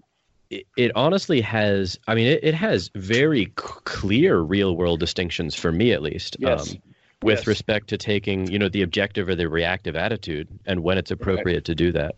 it, 0.50 0.66
it 0.76 0.92
honestly 0.94 1.40
has 1.40 1.98
i 2.08 2.14
mean 2.14 2.26
it, 2.26 2.42
it 2.42 2.54
has 2.54 2.90
very 2.94 3.44
c- 3.44 3.52
clear 3.84 4.38
real 4.38 4.76
world 4.76 5.00
distinctions 5.00 5.54
for 5.54 5.72
me 5.72 5.92
at 5.92 6.02
least 6.02 6.36
yes. 6.38 6.72
um, 6.72 6.78
with 7.22 7.38
yes. 7.38 7.46
respect 7.46 7.88
to 7.88 7.98
taking 7.98 8.46
you 8.50 8.58
know 8.58 8.68
the 8.68 8.82
objective 8.82 9.28
or 9.28 9.34
the 9.34 9.48
reactive 9.48 9.96
attitude 9.96 10.48
and 10.66 10.82
when 10.82 10.98
it's 10.98 11.10
appropriate 11.10 11.56
right. 11.56 11.64
to 11.64 11.74
do 11.74 11.92
that 11.92 12.14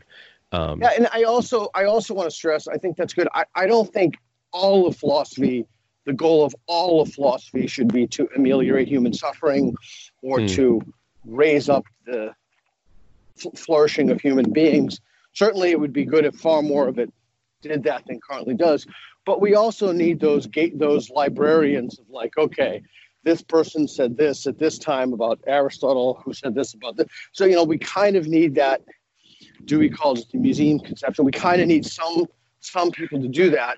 um, 0.52 0.80
yeah 0.80 0.90
and 0.96 1.08
i 1.12 1.22
also 1.22 1.68
i 1.74 1.84
also 1.84 2.12
want 2.14 2.28
to 2.28 2.34
stress 2.34 2.68
i 2.68 2.76
think 2.76 2.96
that's 2.96 3.14
good 3.14 3.28
I, 3.34 3.44
I 3.54 3.66
don't 3.66 3.90
think 3.92 4.16
all 4.52 4.86
of 4.86 4.96
philosophy 4.96 5.66
the 6.06 6.12
goal 6.12 6.44
of 6.44 6.54
all 6.66 7.00
of 7.00 7.12
philosophy 7.12 7.66
should 7.66 7.92
be 7.92 8.06
to 8.08 8.28
ameliorate 8.36 8.88
human 8.88 9.12
suffering 9.12 9.74
or 10.22 10.40
hmm. 10.40 10.46
to 10.46 10.82
raise 11.24 11.68
up 11.68 11.84
the 12.04 12.34
f- 13.38 13.58
flourishing 13.58 14.10
of 14.10 14.20
human 14.20 14.52
beings 14.52 15.00
certainly 15.32 15.70
it 15.70 15.80
would 15.80 15.92
be 15.92 16.04
good 16.04 16.24
if 16.24 16.34
far 16.34 16.62
more 16.62 16.88
of 16.88 16.98
it 16.98 17.12
did 17.62 17.82
that 17.84 18.06
than 18.06 18.20
currently 18.20 18.54
does. 18.54 18.86
But 19.26 19.40
we 19.40 19.54
also 19.54 19.92
need 19.92 20.20
those 20.20 20.46
gate 20.46 20.78
those 20.78 21.10
librarians 21.10 21.98
of 21.98 22.08
like, 22.08 22.36
okay, 22.38 22.82
this 23.22 23.42
person 23.42 23.86
said 23.86 24.16
this 24.16 24.46
at 24.46 24.58
this 24.58 24.78
time 24.78 25.12
about 25.12 25.40
Aristotle, 25.46 26.20
who 26.24 26.32
said 26.32 26.54
this 26.54 26.74
about 26.74 26.96
this. 26.96 27.06
So 27.32 27.44
you 27.44 27.54
know, 27.54 27.64
we 27.64 27.78
kind 27.78 28.16
of 28.16 28.26
need 28.26 28.54
that. 28.56 28.82
Dewey 29.64 29.90
calls 29.90 30.20
it 30.20 30.30
the 30.32 30.38
museum 30.38 30.78
conception. 30.78 31.24
We 31.24 31.32
kind 31.32 31.60
of 31.60 31.68
need 31.68 31.84
some 31.84 32.26
some 32.60 32.90
people 32.90 33.20
to 33.20 33.28
do 33.28 33.50
that, 33.50 33.76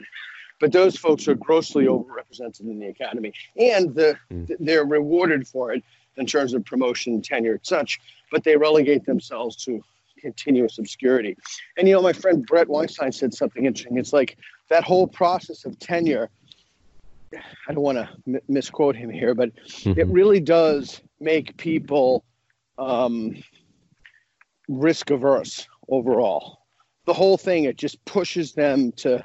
but 0.61 0.73
those 0.73 0.97
folks 0.97 1.29
are 1.29 1.35
grossly 1.35 1.87
overrepresented 1.87 2.61
in 2.61 2.79
the 2.79 2.87
academy, 2.87 3.33
and 3.57 3.95
the, 3.95 4.17
mm. 4.33 4.49
they're 4.59 4.85
rewarded 4.85 5.47
for 5.47 5.73
it 5.73 5.83
in 6.17 6.27
terms 6.27 6.53
of 6.53 6.65
promotion, 6.65 7.23
tenure, 7.23 7.53
and 7.53 7.67
such. 7.67 8.01
But 8.31 8.45
they 8.45 8.57
relegate 8.57 9.05
themselves 9.05 9.57
to 9.65 9.83
continuous 10.23 10.79
obscurity. 10.79 11.37
And 11.77 11.87
you 11.87 11.95
know, 11.95 12.03
my 12.03 12.13
friend 12.13 12.47
Bret 12.47 12.69
Weinstein 12.69 13.13
said 13.13 13.35
something 13.35 13.67
interesting. 13.67 13.99
It's 13.99 14.13
like 14.13 14.39
that 14.71 14.85
whole 14.85 15.07
process 15.07 15.65
of 15.65 15.79
tenure. 15.79 16.31
I 17.69 17.73
don't 17.73 17.83
want 17.83 17.99
to 17.99 18.09
m- 18.27 18.41
misquote 18.49 18.97
him 18.97 19.11
here, 19.11 19.35
but 19.35 19.55
mm-hmm. 19.55 19.99
it 19.99 20.07
really 20.09 20.41
does 20.41 21.01
make 21.21 21.57
people 21.57 22.25
um, 22.79 23.37
risk 24.69 25.11
averse 25.11 25.67
overall. 25.89 26.59
The 27.07 27.15
whole 27.15 27.37
thing 27.37 27.65
it 27.65 27.77
just 27.77 28.05
pushes 28.05 28.53
them 28.53 28.93
to 28.93 29.23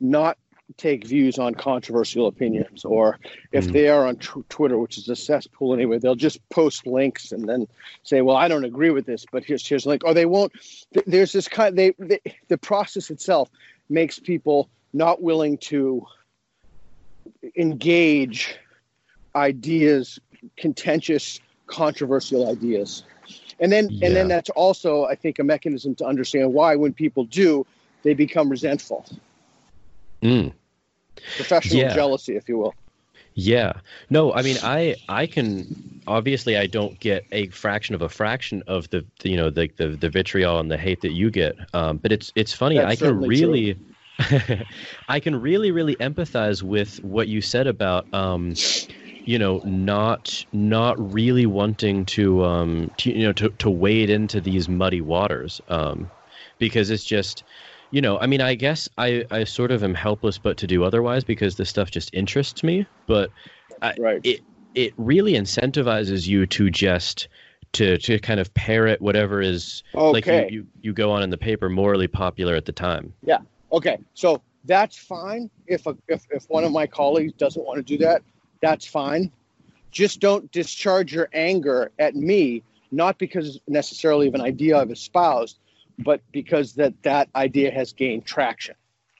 not 0.00 0.36
take 0.76 1.06
views 1.06 1.38
on 1.38 1.54
controversial 1.54 2.26
opinions, 2.26 2.84
or 2.84 3.18
if 3.52 3.66
mm. 3.66 3.72
they 3.72 3.88
are 3.88 4.06
on 4.06 4.16
t- 4.16 4.42
Twitter, 4.48 4.78
which 4.78 4.98
is 4.98 5.08
a 5.08 5.16
cesspool 5.16 5.74
anyway, 5.74 5.98
they'll 5.98 6.14
just 6.14 6.46
post 6.48 6.86
links 6.86 7.32
and 7.32 7.48
then 7.48 7.66
say, 8.02 8.20
"Well, 8.20 8.36
I 8.36 8.48
don't 8.48 8.64
agree 8.64 8.90
with 8.90 9.06
this, 9.06 9.24
but 9.30 9.44
here's 9.44 9.66
here's 9.66 9.86
a 9.86 9.88
link." 9.88 10.02
Or 10.04 10.14
they 10.14 10.26
won't. 10.26 10.52
Th- 10.94 11.06
there's 11.06 11.32
this 11.32 11.48
kind. 11.48 11.76
They, 11.76 11.92
they 11.98 12.20
the 12.48 12.58
process 12.58 13.10
itself 13.10 13.48
makes 13.88 14.18
people 14.18 14.70
not 14.92 15.22
willing 15.22 15.58
to 15.58 16.06
engage 17.56 18.56
ideas, 19.34 20.18
contentious, 20.56 21.40
controversial 21.66 22.50
ideas. 22.50 23.04
And 23.60 23.70
then 23.70 23.90
yeah. 23.90 24.06
and 24.06 24.16
then 24.16 24.28
that's 24.28 24.50
also, 24.50 25.04
I 25.04 25.14
think, 25.14 25.38
a 25.38 25.44
mechanism 25.44 25.94
to 25.96 26.06
understand 26.06 26.54
why 26.54 26.76
when 26.76 26.92
people 26.92 27.24
do, 27.24 27.66
they 28.02 28.14
become 28.14 28.48
resentful. 28.48 29.04
Mm 30.22 30.52
professional 31.36 31.82
yeah. 31.82 31.94
jealousy, 31.94 32.36
if 32.36 32.48
you 32.48 32.58
will. 32.58 32.74
Yeah. 33.34 33.74
No, 34.10 34.32
I 34.32 34.42
mean, 34.42 34.56
I 34.62 34.96
I 35.08 35.26
can 35.26 36.02
obviously 36.06 36.56
I 36.56 36.66
don't 36.66 36.98
get 36.98 37.24
a 37.32 37.46
fraction 37.48 37.94
of 37.94 38.02
a 38.02 38.08
fraction 38.08 38.62
of 38.66 38.90
the, 38.90 39.04
the 39.20 39.30
you 39.30 39.36
know 39.36 39.50
the, 39.50 39.70
the, 39.76 39.88
the 39.88 40.10
vitriol 40.10 40.58
and 40.58 40.70
the 40.70 40.76
hate 40.76 41.00
that 41.02 41.12
you 41.12 41.30
get. 41.30 41.56
Um, 41.72 41.98
but 41.98 42.12
it's 42.12 42.32
it's 42.34 42.52
funny. 42.52 42.76
That's 42.76 43.00
I 43.02 43.06
can 43.06 43.20
really. 43.20 43.78
I 45.08 45.20
can 45.20 45.40
really, 45.40 45.70
really 45.70 45.96
empathize 45.96 46.62
with 46.62 47.02
what 47.02 47.28
you 47.28 47.40
said 47.40 47.66
about, 47.66 48.12
um, 48.12 48.54
you 49.24 49.38
know, 49.38 49.60
not 49.64 50.44
not 50.52 51.12
really 51.12 51.46
wanting 51.46 52.04
to, 52.06 52.44
um, 52.44 52.90
to, 52.98 53.10
you 53.10 53.24
know, 53.24 53.32
to, 53.34 53.50
to 53.50 53.70
wade 53.70 54.10
into 54.10 54.40
these 54.40 54.68
muddy 54.68 55.00
waters, 55.00 55.60
um, 55.68 56.10
because 56.58 56.90
it's 56.90 57.04
just, 57.04 57.44
you 57.90 58.00
know, 58.00 58.18
I 58.18 58.26
mean, 58.26 58.40
I 58.40 58.54
guess 58.54 58.88
I, 58.98 59.24
I 59.30 59.44
sort 59.44 59.70
of 59.70 59.82
am 59.82 59.94
helpless 59.94 60.38
but 60.38 60.56
to 60.58 60.66
do 60.66 60.84
otherwise 60.84 61.24
because 61.24 61.56
this 61.56 61.68
stuff 61.68 61.90
just 61.90 62.12
interests 62.12 62.62
me. 62.62 62.86
But 63.06 63.30
I, 63.82 63.94
right. 63.98 64.20
it 64.24 64.40
it 64.74 64.92
really 64.96 65.32
incentivizes 65.32 66.26
you 66.26 66.46
to 66.46 66.70
just 66.70 67.28
to 67.72 67.98
to 67.98 68.18
kind 68.18 68.40
of 68.40 68.52
parrot 68.54 69.00
whatever 69.00 69.40
is 69.40 69.82
okay. 69.94 70.12
like 70.12 70.26
you, 70.26 70.58
you, 70.60 70.66
you 70.82 70.92
go 70.92 71.10
on 71.10 71.22
in 71.22 71.30
the 71.30 71.38
paper 71.38 71.68
morally 71.68 72.08
popular 72.08 72.54
at 72.54 72.64
the 72.64 72.72
time. 72.72 73.12
Yeah. 73.22 73.38
Okay. 73.72 73.98
So 74.14 74.42
that's 74.64 74.96
fine. 74.96 75.50
If 75.66 75.86
a, 75.86 75.96
if 76.08 76.26
if 76.30 76.44
one 76.48 76.64
of 76.64 76.72
my 76.72 76.86
colleagues 76.86 77.32
doesn't 77.34 77.64
want 77.64 77.78
to 77.78 77.82
do 77.82 77.98
that, 78.04 78.22
that's 78.60 78.86
fine. 78.86 79.30
Just 79.90 80.20
don't 80.20 80.50
discharge 80.52 81.12
your 81.12 81.28
anger 81.32 81.90
at 81.98 82.14
me, 82.14 82.62
not 82.90 83.18
because 83.18 83.60
necessarily 83.66 84.28
of 84.28 84.34
an 84.34 84.40
idea 84.40 84.78
I've 84.78 84.90
espoused, 84.90 85.58
but 85.98 86.20
because 86.32 86.74
that 86.74 86.94
that 87.02 87.28
idea 87.34 87.70
has 87.70 87.92
gained 87.92 88.24
traction, 88.24 88.74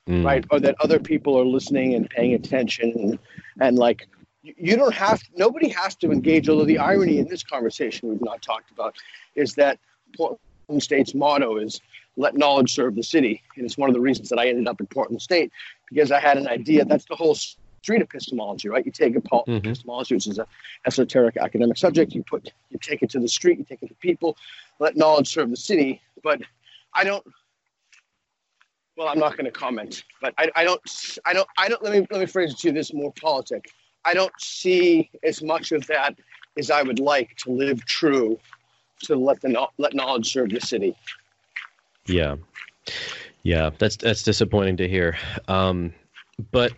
mm. 0.08 0.24
right? 0.24 0.44
Or 0.50 0.60
that 0.60 0.76
other 0.80 1.00
people 1.00 1.38
are 1.38 1.44
listening 1.44 1.94
and 1.94 2.08
paying 2.08 2.34
attention, 2.34 2.92
and, 2.96 3.18
and 3.60 3.78
like 3.78 4.06
you 4.42 4.76
don't 4.76 4.94
have 4.94 5.22
nobody 5.36 5.68
has 5.68 5.96
to 5.96 6.12
engage. 6.12 6.48
Although 6.48 6.64
the 6.66 6.78
irony 6.78 7.18
in 7.18 7.28
this 7.28 7.42
conversation 7.42 8.08
we've 8.10 8.22
not 8.22 8.42
talked 8.42 8.70
about 8.70 8.96
is 9.34 9.54
that 9.54 9.78
Portland 10.16 10.82
State's 10.82 11.14
motto 11.14 11.56
is 11.56 11.80
"Let 12.16 12.36
knowledge 12.36 12.74
serve 12.74 12.94
the 12.94 13.02
city," 13.02 13.42
and 13.56 13.64
it's 13.64 13.78
one 13.78 13.90
of 13.90 13.94
the 13.94 14.00
reasons 14.00 14.28
that 14.30 14.38
I 14.38 14.48
ended 14.48 14.68
up 14.68 14.80
in 14.80 14.86
Portland 14.86 15.22
State 15.22 15.52
because 15.88 16.12
I 16.12 16.20
had 16.20 16.38
an 16.38 16.48
idea. 16.48 16.84
That's 16.84 17.04
the 17.04 17.16
whole 17.16 17.34
street 17.82 18.02
epistemology, 18.02 18.68
right? 18.68 18.84
You 18.84 18.92
take 18.92 19.14
mm-hmm. 19.14 19.52
epistemology, 19.52 20.14
which 20.14 20.26
is 20.26 20.38
an 20.38 20.46
esoteric 20.86 21.36
academic 21.36 21.76
subject. 21.76 22.12
You 22.12 22.22
put 22.22 22.52
you 22.70 22.78
take 22.78 23.02
it 23.02 23.10
to 23.10 23.20
the 23.20 23.28
street, 23.28 23.58
you 23.58 23.64
take 23.64 23.82
it 23.82 23.88
to 23.88 23.94
people, 23.94 24.36
let 24.78 24.96
knowledge 24.96 25.32
serve 25.32 25.50
the 25.50 25.56
city. 25.56 26.00
But 26.22 26.40
I 26.94 27.04
don't. 27.04 27.24
Well, 28.96 29.08
I'm 29.08 29.18
not 29.18 29.32
going 29.36 29.46
to 29.46 29.50
comment, 29.50 30.04
but 30.20 30.34
I, 30.36 30.50
I 30.56 30.64
don't. 30.64 30.80
I 31.24 31.32
don't. 31.32 31.48
I 31.56 31.68
don't. 31.68 31.82
Let 31.82 31.92
me 31.92 32.06
let 32.10 32.20
me 32.20 32.26
phrase 32.26 32.52
it 32.52 32.58
to 32.58 32.68
you 32.68 32.74
this 32.74 32.92
more 32.92 33.12
politic. 33.20 33.70
I 34.04 34.14
don't 34.14 34.32
see 34.38 35.10
as 35.22 35.42
much 35.42 35.72
of 35.72 35.86
that 35.86 36.16
as 36.58 36.70
I 36.70 36.82
would 36.82 36.98
like 36.98 37.36
to 37.38 37.50
live 37.50 37.84
true 37.84 38.38
to 39.04 39.16
let 39.16 39.40
the 39.40 39.66
let 39.78 39.94
knowledge 39.94 40.32
serve 40.32 40.50
the 40.50 40.60
city. 40.60 40.94
Yeah, 42.10 42.36
yeah, 43.42 43.70
that's 43.78 43.96
that's 43.96 44.22
disappointing 44.22 44.76
to 44.78 44.88
hear. 44.88 45.18
Um, 45.48 45.94
but 46.50 46.72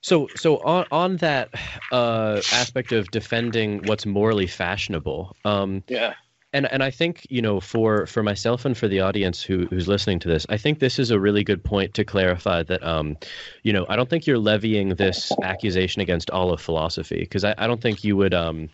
so 0.00 0.28
so 0.34 0.58
on 0.58 0.86
on 0.90 1.16
that 1.18 1.50
uh, 1.92 2.40
aspect 2.52 2.92
of 2.92 3.10
defending 3.10 3.84
what's 3.86 4.06
morally 4.06 4.46
fashionable. 4.46 5.36
Um, 5.44 5.82
yeah. 5.88 6.14
And 6.52 6.66
and 6.72 6.82
I 6.82 6.90
think 6.90 7.26
you 7.30 7.42
know 7.42 7.60
for 7.60 8.06
for 8.06 8.24
myself 8.24 8.64
and 8.64 8.76
for 8.76 8.88
the 8.88 9.00
audience 9.00 9.40
who 9.40 9.66
who's 9.66 9.86
listening 9.86 10.18
to 10.20 10.28
this, 10.28 10.46
I 10.48 10.56
think 10.56 10.80
this 10.80 10.98
is 10.98 11.12
a 11.12 11.20
really 11.20 11.44
good 11.44 11.62
point 11.62 11.94
to 11.94 12.04
clarify 12.04 12.64
that 12.64 12.82
um, 12.82 13.16
you 13.62 13.72
know 13.72 13.86
I 13.88 13.94
don't 13.94 14.10
think 14.10 14.26
you're 14.26 14.38
levying 14.38 14.88
this 14.96 15.30
accusation 15.44 16.02
against 16.02 16.28
all 16.30 16.52
of 16.52 16.60
philosophy 16.60 17.20
because 17.20 17.44
I, 17.44 17.54
I 17.56 17.68
don't 17.68 17.80
think 17.80 18.02
you 18.02 18.16
would 18.16 18.34
um 18.34 18.68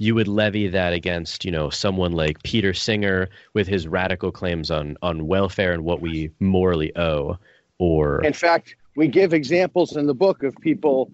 you 0.00 0.14
would 0.14 0.26
levy 0.26 0.66
that 0.66 0.94
against 0.94 1.44
you 1.44 1.52
know 1.52 1.68
someone 1.68 2.12
like 2.12 2.42
Peter 2.42 2.72
Singer 2.72 3.28
with 3.52 3.68
his 3.68 3.86
radical 3.86 4.32
claims 4.32 4.70
on 4.70 4.96
on 5.02 5.26
welfare 5.26 5.72
and 5.72 5.84
what 5.84 6.00
we 6.00 6.30
morally 6.40 6.96
owe 6.96 7.38
or 7.78 8.24
in 8.24 8.32
fact 8.32 8.74
we 8.96 9.06
give 9.06 9.32
examples 9.32 9.96
in 9.96 10.06
the 10.06 10.14
book 10.14 10.42
of 10.42 10.56
people 10.62 11.12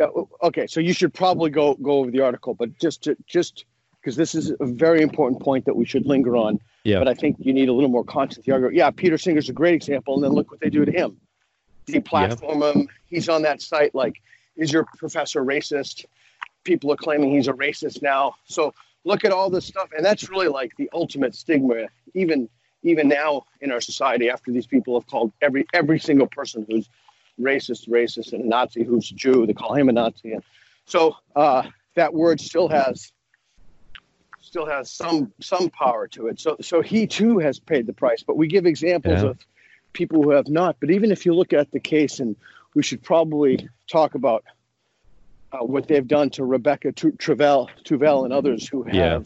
uh, 0.00 0.08
okay 0.42 0.66
so 0.66 0.78
you 0.78 0.92
should 0.92 1.12
probably 1.12 1.50
go 1.50 1.74
go 1.76 1.92
over 1.92 2.10
the 2.10 2.20
article 2.20 2.54
but 2.54 2.78
just 2.78 3.02
to 3.02 3.16
just 3.26 3.64
because 4.00 4.14
this 4.14 4.34
is 4.34 4.52
a 4.60 4.66
very 4.66 5.00
important 5.02 5.40
point 5.42 5.64
that 5.64 5.74
we 5.74 5.86
should 5.86 6.06
linger 6.06 6.36
on 6.36 6.60
yeah. 6.84 6.98
but 6.98 7.08
i 7.08 7.14
think 7.14 7.34
you 7.40 7.52
need 7.54 7.70
a 7.70 7.72
little 7.72 7.90
more 7.90 8.04
content 8.04 8.44
the 8.44 8.52
argument 8.52 8.76
yeah 8.76 8.90
peter 8.90 9.16
singer's 9.16 9.48
a 9.48 9.54
great 9.54 9.74
example 9.74 10.14
and 10.14 10.22
then 10.22 10.32
look 10.32 10.50
what 10.50 10.60
they 10.60 10.70
do 10.70 10.84
to 10.84 10.92
him. 10.92 11.18
Deplatform 11.86 12.60
yeah. 12.60 12.72
him. 12.72 12.88
He's 13.06 13.30
on 13.30 13.40
that 13.42 13.62
site 13.62 13.94
like 13.94 14.20
is 14.56 14.70
your 14.70 14.84
professor 14.98 15.42
racist 15.42 16.04
people 16.64 16.92
are 16.92 16.96
claiming 16.96 17.30
he's 17.30 17.48
a 17.48 17.52
racist 17.52 18.02
now. 18.02 18.34
So 18.44 18.74
look 19.04 19.24
at 19.24 19.32
all 19.32 19.50
this 19.50 19.66
stuff, 19.66 19.90
and 19.96 20.04
that's 20.04 20.28
really 20.28 20.48
like 20.48 20.76
the 20.76 20.90
ultimate 20.92 21.34
stigma, 21.34 21.86
even 22.14 22.48
even 22.82 23.08
now 23.08 23.44
in 23.60 23.72
our 23.72 23.80
society. 23.80 24.30
After 24.30 24.52
these 24.52 24.66
people 24.66 24.98
have 24.98 25.06
called 25.06 25.32
every 25.40 25.66
every 25.72 25.98
single 25.98 26.26
person 26.26 26.66
who's 26.68 26.88
racist, 27.40 27.88
racist, 27.88 28.32
and 28.32 28.44
a 28.44 28.46
Nazi 28.46 28.84
who's 28.84 29.10
a 29.10 29.14
Jew, 29.14 29.46
they 29.46 29.54
call 29.54 29.74
him 29.74 29.88
a 29.88 29.92
Nazi, 29.92 30.32
and 30.32 30.42
so 30.84 31.16
uh, 31.36 31.64
that 31.94 32.14
word 32.14 32.40
still 32.40 32.68
has 32.68 33.12
still 34.40 34.66
has 34.66 34.90
some 34.90 35.32
some 35.40 35.70
power 35.70 36.08
to 36.08 36.28
it. 36.28 36.40
So 36.40 36.56
so 36.60 36.80
he 36.80 37.06
too 37.06 37.38
has 37.38 37.58
paid 37.58 37.86
the 37.86 37.92
price. 37.92 38.22
But 38.22 38.36
we 38.36 38.48
give 38.48 38.66
examples 38.66 39.22
yeah. 39.22 39.30
of 39.30 39.38
people 39.92 40.22
who 40.22 40.30
have 40.30 40.48
not. 40.48 40.76
But 40.80 40.90
even 40.90 41.12
if 41.12 41.26
you 41.26 41.34
look 41.34 41.52
at 41.52 41.70
the 41.70 41.80
case, 41.80 42.20
and 42.20 42.36
we 42.74 42.82
should 42.82 43.02
probably 43.02 43.68
talk 43.90 44.14
about 44.14 44.44
uh, 45.52 45.58
what 45.58 45.88
they've 45.88 46.06
done 46.06 46.30
to 46.30 46.44
Rebecca 46.44 46.92
Tuvel, 46.92 47.68
Tuvel 47.84 48.24
and 48.24 48.32
others 48.32 48.68
who 48.68 48.82
have. 48.84 48.94
Yeah. 48.94 49.20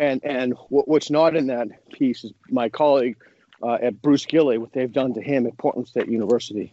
And 0.00 0.24
and 0.24 0.54
what's 0.68 1.10
not 1.10 1.34
in 1.34 1.48
that 1.48 1.90
piece 1.90 2.22
is 2.22 2.32
my 2.48 2.68
colleague 2.68 3.16
uh, 3.62 3.78
at 3.82 4.00
Bruce 4.00 4.26
Gilley, 4.26 4.58
what 4.58 4.72
they've 4.72 4.92
done 4.92 5.14
to 5.14 5.20
him 5.20 5.46
at 5.46 5.56
Portland 5.58 5.88
State 5.88 6.08
University. 6.08 6.72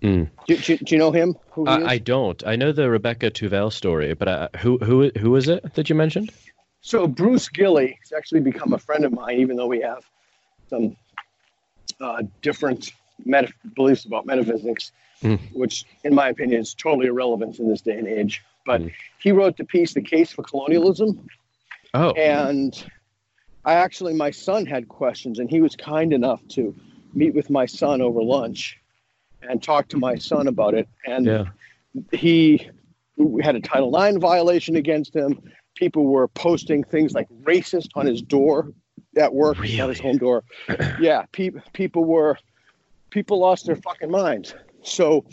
Mm. 0.00 0.30
Do, 0.46 0.56
do, 0.56 0.76
do, 0.78 0.94
you 0.94 0.98
know 0.98 1.12
him? 1.12 1.36
Uh, 1.56 1.82
I 1.84 1.98
don't. 1.98 2.46
I 2.46 2.56
know 2.56 2.72
the 2.72 2.88
Rebecca 2.88 3.30
Tuvel 3.30 3.72
story, 3.72 4.14
but 4.14 4.28
uh, 4.28 4.48
who 4.58 4.78
who 4.78 5.10
who 5.18 5.36
is 5.36 5.48
it 5.48 5.74
that 5.74 5.90
you 5.90 5.94
mentioned? 5.94 6.32
So 6.80 7.06
Bruce 7.06 7.48
Gilley 7.48 7.98
has 8.00 8.12
actually 8.16 8.40
become 8.40 8.72
a 8.72 8.78
friend 8.78 9.04
of 9.04 9.12
mine, 9.12 9.38
even 9.40 9.56
though 9.56 9.66
we 9.66 9.80
have 9.80 10.04
some 10.68 10.96
uh, 12.00 12.22
different 12.42 12.92
meta- 13.24 13.52
beliefs 13.74 14.04
about 14.04 14.26
metaphysics 14.26 14.92
mm. 15.22 15.38
which, 15.52 15.84
in 16.04 16.14
my 16.14 16.28
opinion, 16.28 16.60
is 16.60 16.74
totally 16.74 17.06
irrelevant 17.06 17.58
in 17.58 17.68
this 17.68 17.80
day 17.80 17.98
and 17.98 18.06
age. 18.06 18.42
But 18.64 18.82
mm. 18.82 18.92
he 19.20 19.32
wrote 19.32 19.56
the 19.56 19.64
piece, 19.64 19.94
The 19.94 20.02
Case 20.02 20.32
for 20.32 20.42
Colonialism. 20.42 21.26
Oh. 21.94 22.12
And 22.12 22.84
I 23.64 23.74
actually, 23.74 24.14
my 24.14 24.30
son 24.30 24.66
had 24.66 24.88
questions, 24.88 25.38
and 25.38 25.50
he 25.50 25.60
was 25.60 25.74
kind 25.76 26.12
enough 26.12 26.40
to 26.48 26.74
meet 27.14 27.34
with 27.34 27.50
my 27.50 27.66
son 27.66 28.00
over 28.00 28.22
lunch 28.22 28.78
and 29.42 29.62
talk 29.62 29.88
to 29.88 29.96
my 29.96 30.16
son 30.16 30.46
about 30.46 30.74
it. 30.74 30.88
And 31.06 31.26
yeah. 31.26 31.44
he 32.12 32.68
had 33.42 33.56
a 33.56 33.60
Title 33.60 33.96
IX 33.96 34.18
violation 34.18 34.76
against 34.76 35.14
him. 35.14 35.40
People 35.74 36.04
were 36.04 36.28
posting 36.28 36.84
things 36.84 37.12
like 37.12 37.28
racist 37.42 37.88
on 37.94 38.06
his 38.06 38.22
door 38.22 38.72
at 39.16 39.32
work, 39.32 39.58
really? 39.58 39.76
not 39.76 39.88
his 39.88 40.00
home 40.00 40.18
door. 40.18 40.44
yeah, 41.00 41.24
pe- 41.32 41.50
people 41.72 42.04
were, 42.04 42.38
people 43.10 43.38
lost 43.38 43.66
their 43.66 43.76
fucking 43.76 44.10
minds. 44.10 44.54
So 44.86 45.24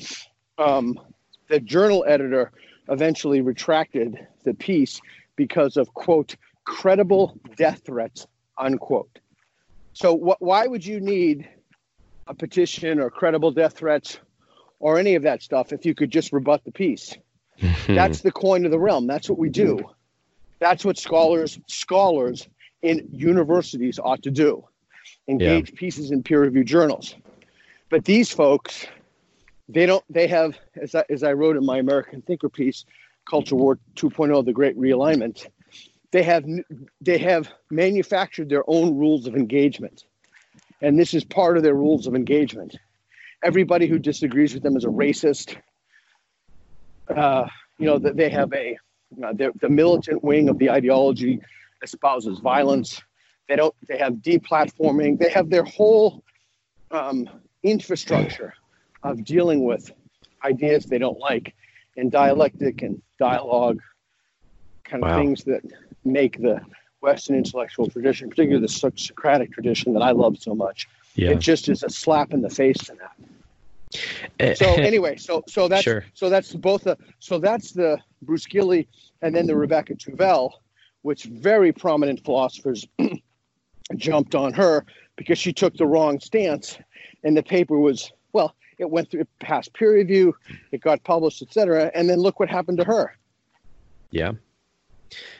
um, 0.57 0.99
the 1.47 1.59
journal 1.59 2.03
editor 2.07 2.51
eventually 2.89 3.41
retracted 3.41 4.27
the 4.43 4.53
piece 4.53 4.99
because 5.35 5.77
of, 5.77 5.93
quote, 5.93 6.35
credible 6.65 7.37
death 7.55 7.81
threats, 7.85 8.27
unquote. 8.57 9.19
So 9.93 10.17
wh- 10.17 10.41
why 10.41 10.67
would 10.67 10.85
you 10.85 10.99
need 10.99 11.47
a 12.27 12.33
petition 12.33 12.99
or 12.99 13.09
credible 13.09 13.51
death 13.51 13.77
threats 13.77 14.17
or 14.79 14.97
any 14.97 15.15
of 15.15 15.23
that 15.23 15.41
stuff 15.41 15.71
if 15.71 15.85
you 15.85 15.93
could 15.93 16.11
just 16.11 16.33
rebut 16.33 16.63
the 16.65 16.71
piece? 16.71 17.15
That's 17.87 18.21
the 18.21 18.31
coin 18.31 18.65
of 18.65 18.71
the 18.71 18.79
realm. 18.79 19.07
That's 19.07 19.29
what 19.29 19.37
we 19.37 19.49
do. 19.49 19.79
That's 20.59 20.83
what 20.83 20.97
scholars 20.97 21.59
scholars 21.67 22.47
in 22.81 23.07
universities 23.11 23.99
ought 23.99 24.23
to 24.23 24.31
do. 24.31 24.65
Engage 25.27 25.71
yeah. 25.71 25.79
pieces 25.79 26.11
in 26.11 26.23
peer 26.23 26.41
reviewed 26.41 26.67
journals. 26.67 27.15
But 27.89 28.05
these 28.05 28.31
folks 28.31 28.87
they 29.73 29.85
don't 29.85 30.03
they 30.09 30.27
have 30.27 30.57
as 30.79 30.95
I, 30.95 31.03
as 31.09 31.23
I 31.23 31.33
wrote 31.33 31.57
in 31.57 31.65
my 31.65 31.79
American 31.79 32.21
Thinker 32.21 32.49
piece, 32.49 32.85
Culture 33.29 33.55
War 33.55 33.79
2.0, 33.95 34.45
the 34.45 34.53
Great 34.53 34.77
Realignment. 34.77 35.47
They 36.11 36.23
have 36.23 36.45
they 37.01 37.17
have 37.17 37.49
manufactured 37.71 38.49
their 38.49 38.63
own 38.67 38.95
rules 38.95 39.25
of 39.25 39.35
engagement, 39.35 40.05
and 40.81 40.97
this 40.97 41.13
is 41.13 41.23
part 41.23 41.57
of 41.57 41.63
their 41.63 41.73
rules 41.73 42.05
of 42.05 42.13
engagement. 42.13 42.77
Everybody 43.43 43.87
who 43.87 43.97
disagrees 43.97 44.53
with 44.53 44.61
them 44.61 44.77
is 44.77 44.85
a 44.85 44.89
racist. 44.89 45.57
Uh, 47.13 47.47
you 47.79 47.87
know 47.87 47.97
that 47.97 48.15
they 48.15 48.29
have 48.29 48.53
a 48.53 48.77
uh, 49.25 49.33
the 49.33 49.69
militant 49.69 50.23
wing 50.23 50.49
of 50.49 50.59
the 50.59 50.69
ideology 50.69 51.41
espouses 51.81 52.39
violence. 52.39 53.01
They 53.49 53.55
don't. 53.55 53.73
They 53.87 53.97
have 53.97 54.13
deplatforming. 54.13 55.17
They 55.17 55.29
have 55.29 55.49
their 55.49 55.63
whole 55.63 56.23
um, 56.91 57.27
infrastructure 57.63 58.53
of 59.03 59.23
dealing 59.23 59.63
with 59.63 59.91
ideas 60.43 60.85
they 60.85 60.97
don't 60.97 61.19
like 61.19 61.53
and 61.97 62.11
dialectic 62.11 62.81
and 62.81 63.01
dialogue 63.19 63.79
kind 64.83 65.03
of 65.03 65.09
wow. 65.09 65.19
things 65.19 65.43
that 65.43 65.61
make 66.03 66.41
the 66.41 66.61
Western 67.01 67.35
intellectual 67.35 67.87
tradition, 67.87 68.29
particularly 68.29 68.61
the 68.61 68.91
Socratic 68.95 69.51
tradition 69.51 69.93
that 69.93 70.01
I 70.01 70.11
love 70.11 70.37
so 70.39 70.55
much. 70.55 70.87
Yeah. 71.15 71.31
It 71.31 71.39
just 71.39 71.69
is 71.69 71.83
a 71.83 71.89
slap 71.89 72.33
in 72.33 72.41
the 72.41 72.49
face 72.49 72.77
to 72.85 72.93
that. 72.95 73.99
Eh, 74.39 74.53
so 74.55 74.65
anyway, 74.73 75.17
so 75.17 75.43
so 75.47 75.67
that's 75.67 75.83
sure. 75.83 76.03
so 76.15 76.27
that's 76.27 76.53
both 76.53 76.85
the 76.85 76.97
so 77.19 77.37
that's 77.37 77.73
the 77.73 77.99
Bruce 78.23 78.47
Gilley 78.47 78.87
and 79.21 79.35
then 79.35 79.45
the 79.45 79.55
Rebecca 79.55 79.93
Tuvel, 79.93 80.51
which 81.03 81.25
very 81.25 81.71
prominent 81.71 82.23
philosophers 82.25 82.87
jumped 83.95 84.33
on 84.33 84.51
her 84.53 84.85
because 85.15 85.37
she 85.37 85.53
took 85.53 85.77
the 85.77 85.85
wrong 85.85 86.19
stance, 86.19 86.79
and 87.23 87.37
the 87.37 87.43
paper 87.43 87.77
was 87.77 88.11
it 88.83 88.89
went 88.89 89.09
through, 89.09 89.25
past 89.39 89.73
peer 89.73 89.93
review, 89.93 90.35
it 90.71 90.81
got 90.81 91.03
published, 91.03 91.41
etc. 91.41 91.91
And 91.95 92.09
then 92.09 92.19
look 92.19 92.39
what 92.39 92.49
happened 92.49 92.77
to 92.77 92.83
her. 92.83 93.15
Yeah. 94.11 94.33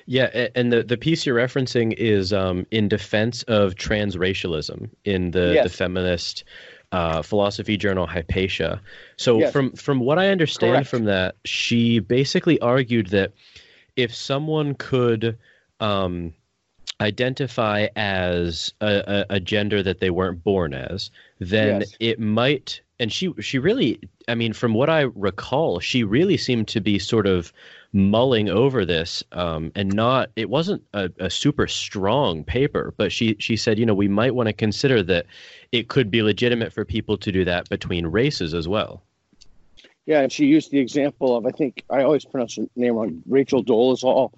Yeah, 0.06 0.48
and 0.56 0.72
the, 0.72 0.84
the 0.84 0.98
piece 0.98 1.26
you're 1.26 1.36
referencing 1.36 1.94
is 1.98 2.34
um, 2.34 2.68
in 2.70 2.88
defense 2.88 3.44
of 3.44 3.76
transracialism 3.76 4.90
in 5.06 5.32
the, 5.32 5.54
yes. 5.56 5.64
the 5.64 5.70
feminist 5.70 6.44
uh, 6.92 7.24
philosophy 7.24 7.76
journal 7.76 8.06
Hypatia. 8.06 8.80
So 9.18 9.40
yes. 9.40 9.52
from 9.52 9.72
from 9.72 10.00
what 10.00 10.20
I 10.20 10.28
understand 10.30 10.74
Correct. 10.74 10.90
from 10.90 11.06
that, 11.06 11.36
she 11.44 12.00
basically 12.00 12.60
argued 12.60 13.08
that 13.08 13.34
if 13.96 14.14
someone 14.14 14.76
could 14.76 15.38
um, 15.80 16.34
identify 17.02 17.88
as 17.96 18.74
a, 18.80 19.26
a, 19.30 19.36
a, 19.36 19.40
gender 19.40 19.82
that 19.82 20.00
they 20.00 20.12
weren't 20.12 20.44
born 20.44 20.74
as, 20.74 21.10
then 21.40 21.82
yes. 21.82 21.96
it 22.00 22.20
might 22.20 22.82
and 23.04 23.12
she 23.12 23.34
she 23.42 23.60
really 23.60 24.00
i 24.30 24.34
mean 24.34 24.54
from 24.54 24.74
what 24.74 24.90
i 24.90 25.02
recall 25.14 25.78
she 25.82 26.06
really 26.06 26.38
seemed 26.38 26.70
to 26.70 26.80
be 26.80 26.98
sort 26.98 27.28
of 27.28 27.52
mulling 27.92 28.50
over 28.50 28.86
this 28.86 29.22
um, 29.34 29.72
and 29.76 29.94
not 29.94 30.30
it 30.38 30.50
wasn't 30.50 30.82
a, 30.94 31.12
a, 31.20 31.30
super 31.30 31.68
strong 31.68 32.46
paper 32.46 32.94
but 32.96 33.12
she 33.12 33.36
she 33.40 33.58
said 33.58 33.78
you 33.78 33.86
know 33.86 33.94
we 33.94 34.08
might 34.08 34.34
want 34.34 34.48
to 34.48 34.54
consider 34.54 35.04
that 35.04 35.26
it 35.74 35.90
could 35.90 36.10
be 36.10 36.24
legitimate 36.24 36.72
for 36.72 36.86
people 36.86 37.18
to 37.18 37.30
do 37.30 37.44
that 37.44 37.68
between 37.70 38.08
races 38.08 38.54
as 38.54 38.68
well 38.68 39.04
Yeah, 40.06 40.22
and 40.22 40.32
she 40.32 40.46
used 40.46 40.72
the 40.72 40.80
example 40.80 41.36
of 41.36 41.46
I 41.46 41.52
think 41.52 41.84
I 41.90 42.04
always 42.04 42.26
pronounce 42.26 42.56
her 42.56 42.66
name 42.76 42.96
wrong, 42.96 43.22
Rachel 43.28 43.64
Dolezal, 43.64 44.32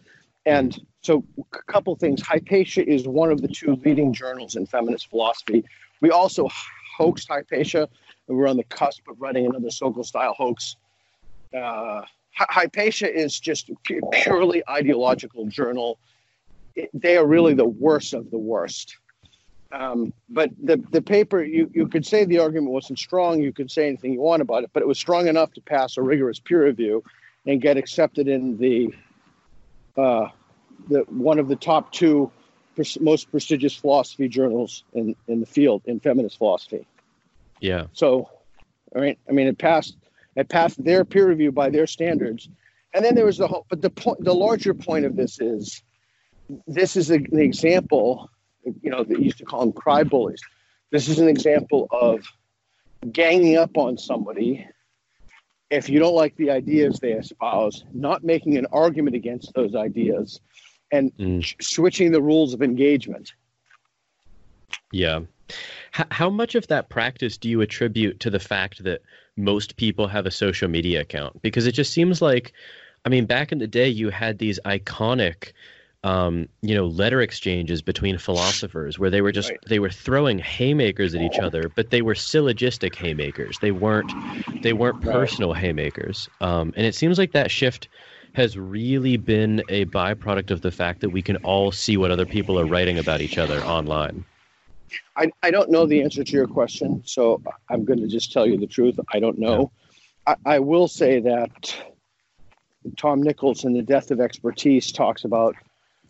and 0.46 0.78
so 1.02 1.24
a 1.38 1.72
couple 1.72 1.96
things. 1.96 2.22
Hypatia 2.22 2.84
is 2.88 3.08
one 3.08 3.32
of 3.32 3.42
the 3.42 3.48
two 3.48 3.80
leading 3.86 4.12
journals 4.12 4.56
in 4.56 4.66
feminist 4.66 5.10
philosophy. 5.10 5.64
We 6.02 6.10
also 6.12 6.50
hoaxed 6.98 7.28
Hypatia, 7.30 7.88
and 8.28 8.38
we're 8.38 8.48
on 8.48 8.58
the 8.58 8.64
cusp 8.64 9.08
of 9.08 9.20
writing 9.22 9.46
another 9.46 9.70
Sokal 9.70 10.06
style 10.06 10.34
hoax. 10.34 10.76
Uh, 11.56 12.02
Hypatia 12.34 13.14
is 13.14 13.40
just 13.40 13.72
purely 14.12 14.62
ideological 14.70 15.46
journal. 15.48 16.00
It, 16.76 16.90
they 16.94 17.16
are 17.16 17.26
really 17.26 17.54
the 17.54 17.68
worst 17.68 18.14
of 18.14 18.30
the 18.30 18.38
worst. 18.38 18.98
Um, 19.72 20.14
but 20.30 20.50
the 20.62 20.78
the 20.92 21.02
paper, 21.02 21.44
you 21.44 21.70
you 21.74 21.88
could 21.88 22.06
say 22.06 22.24
the 22.24 22.40
argument 22.40 22.72
wasn't 22.72 23.00
strong. 23.00 23.42
You 23.42 23.52
could 23.52 23.72
say 23.72 23.88
anything 23.88 24.14
you 24.14 24.22
want 24.22 24.42
about 24.42 24.64
it, 24.64 24.70
but 24.74 24.82
it 24.82 24.88
was 24.88 24.98
strong 24.98 25.28
enough 25.28 25.54
to 25.54 25.62
pass 25.62 25.98
a 25.98 26.02
rigorous 26.02 26.40
peer 26.40 26.66
review 26.66 27.04
and 27.46 27.62
get 27.62 27.78
accepted 27.78 28.28
in 28.28 28.58
the 28.58 28.94
uh, 29.98 30.28
the 30.90 31.00
one 31.08 31.40
of 31.40 31.48
the 31.48 31.56
top 31.56 31.92
two 31.92 32.32
most 33.00 33.32
prestigious 33.32 33.76
philosophy 33.76 34.28
journals 34.28 34.84
in 34.94 35.16
in 35.28 35.40
the 35.40 35.46
field 35.46 35.82
in 35.86 36.00
feminist 36.00 36.38
philosophy. 36.38 36.86
Yeah. 37.60 37.86
So, 37.94 38.30
all 38.96 39.02
right. 39.02 39.18
I 39.30 39.32
mean, 39.32 39.48
it 39.48 39.58
passed 39.58 39.98
it 40.36 40.50
passed 40.50 40.84
their 40.84 41.06
peer 41.06 41.28
review 41.28 41.52
by 41.52 41.70
their 41.70 41.88
standards, 41.88 42.50
and 42.94 43.04
then 43.04 43.16
there 43.16 43.26
was 43.26 43.38
the 43.38 43.48
whole. 43.48 43.66
But 43.70 43.82
the 43.82 43.90
point, 43.90 44.24
the 44.24 44.34
larger 44.34 44.74
point 44.74 45.06
of 45.06 45.16
this 45.16 45.40
is, 45.40 45.82
this 46.68 46.96
is 46.96 47.10
a, 47.12 47.16
an 47.16 47.40
example. 47.40 48.30
You 48.82 48.90
know, 48.90 49.04
they 49.04 49.18
used 49.18 49.38
to 49.38 49.46
call 49.46 49.62
them 49.62 49.74
cry 49.74 50.04
bullies. 50.04 50.42
This 50.92 51.08
is 51.08 51.20
an 51.20 51.28
example 51.28 51.88
of 51.92 52.26
ganging 53.12 53.58
up 53.58 53.78
on 53.78 53.98
somebody 53.98 54.68
if 55.70 55.90
you 55.90 56.00
don't 56.00 56.16
like 56.16 56.36
the 56.38 56.52
ideas 56.52 57.00
they 57.00 57.14
espouse, 57.14 57.84
not 57.94 58.24
making 58.24 58.58
an 58.58 58.68
argument 58.72 59.16
against 59.16 59.54
those 59.54 59.76
ideas, 59.76 60.40
and 60.92 61.16
mm. 61.18 61.64
switching 61.64 62.12
the 62.12 62.22
rules 62.22 62.54
of 62.54 62.62
engagement. 62.62 63.34
Yeah. 64.92 65.22
H- 65.98 66.08
how 66.12 66.30
much 66.30 66.56
of 66.56 66.68
that 66.68 66.90
practice 66.90 67.38
do 67.38 67.50
you 67.50 67.62
attribute 67.62 68.20
to 68.22 68.30
the 68.30 68.40
fact 68.40 68.84
that 68.84 69.02
most 69.38 69.76
people 69.78 70.08
have 70.08 70.26
a 70.26 70.32
social 70.32 70.68
media 70.68 71.02
account? 71.02 71.42
Because 71.42 71.68
it 71.68 71.74
just 71.74 71.94
seems 71.94 72.22
like, 72.22 72.54
I 73.06 73.10
mean, 73.10 73.26
back 73.26 73.52
in 73.52 73.60
the 73.60 73.68
day, 73.68 73.88
you 73.88 74.10
had 74.10 74.40
these 74.40 74.60
iconic 74.66 75.54
um, 76.06 76.48
you 76.62 76.76
know, 76.76 76.86
letter 76.86 77.20
exchanges 77.20 77.82
between 77.82 78.20
philosophers 78.20 79.00
where 79.00 79.10
they 79.10 79.22
were 79.22 79.32
just 79.32 79.50
right. 79.50 79.60
they 79.68 79.80
were 79.80 79.90
throwing 79.90 80.38
haymakers 80.38 81.16
at 81.16 81.22
each 81.22 81.40
other, 81.40 81.68
but 81.68 81.90
they 81.90 82.04
were 82.04 82.14
syllogistic 82.14 82.94
haymakers. 82.96 83.58
They 83.58 83.72
weren't 83.72 84.14
they 84.62 84.74
weren't 84.74 85.02
personal 85.02 85.54
haymakers. 85.54 86.30
Um, 86.42 86.74
and 86.78 86.86
it 86.86 86.94
seems 86.94 87.18
like 87.18 87.32
that 87.32 87.50
shift 87.50 87.90
has 88.34 88.56
really 88.56 89.18
been 89.18 89.64
a 89.68 89.86
byproduct 89.86 90.52
of 90.52 90.62
the 90.62 90.72
fact 90.72 91.02
that 91.02 91.10
we 91.10 91.24
can 91.24 91.38
all 91.38 91.72
see 91.72 91.98
what 91.98 92.12
other 92.12 92.26
people 92.28 92.60
are 92.60 92.68
writing 92.68 93.00
about 93.00 93.22
each 93.22 93.40
other 93.40 93.66
online. 93.66 94.26
I, 95.16 95.32
I 95.44 95.52
don't 95.52 95.70
know 95.70 95.86
the 95.86 96.02
answer 96.02 96.24
to 96.24 96.32
your 96.32 96.48
question, 96.48 97.02
so 97.06 97.42
I'm 97.70 97.86
going 97.86 98.00
to 98.00 98.08
just 98.08 98.32
tell 98.32 98.46
you 98.46 98.58
the 98.58 98.68
truth. 98.68 99.00
I 99.12 99.20
don't 99.20 99.38
know. 99.38 99.72
I, 100.28 100.36
I 100.46 100.60
will 100.60 100.88
say 100.88 101.20
that 101.22 101.76
Tom 102.98 103.22
Nichols 103.22 103.66
in 103.66 103.74
The 103.74 103.82
Death 103.82 104.12
of 104.12 104.20
Expertise 104.20 104.92
talks 104.92 105.24
about 105.24 105.56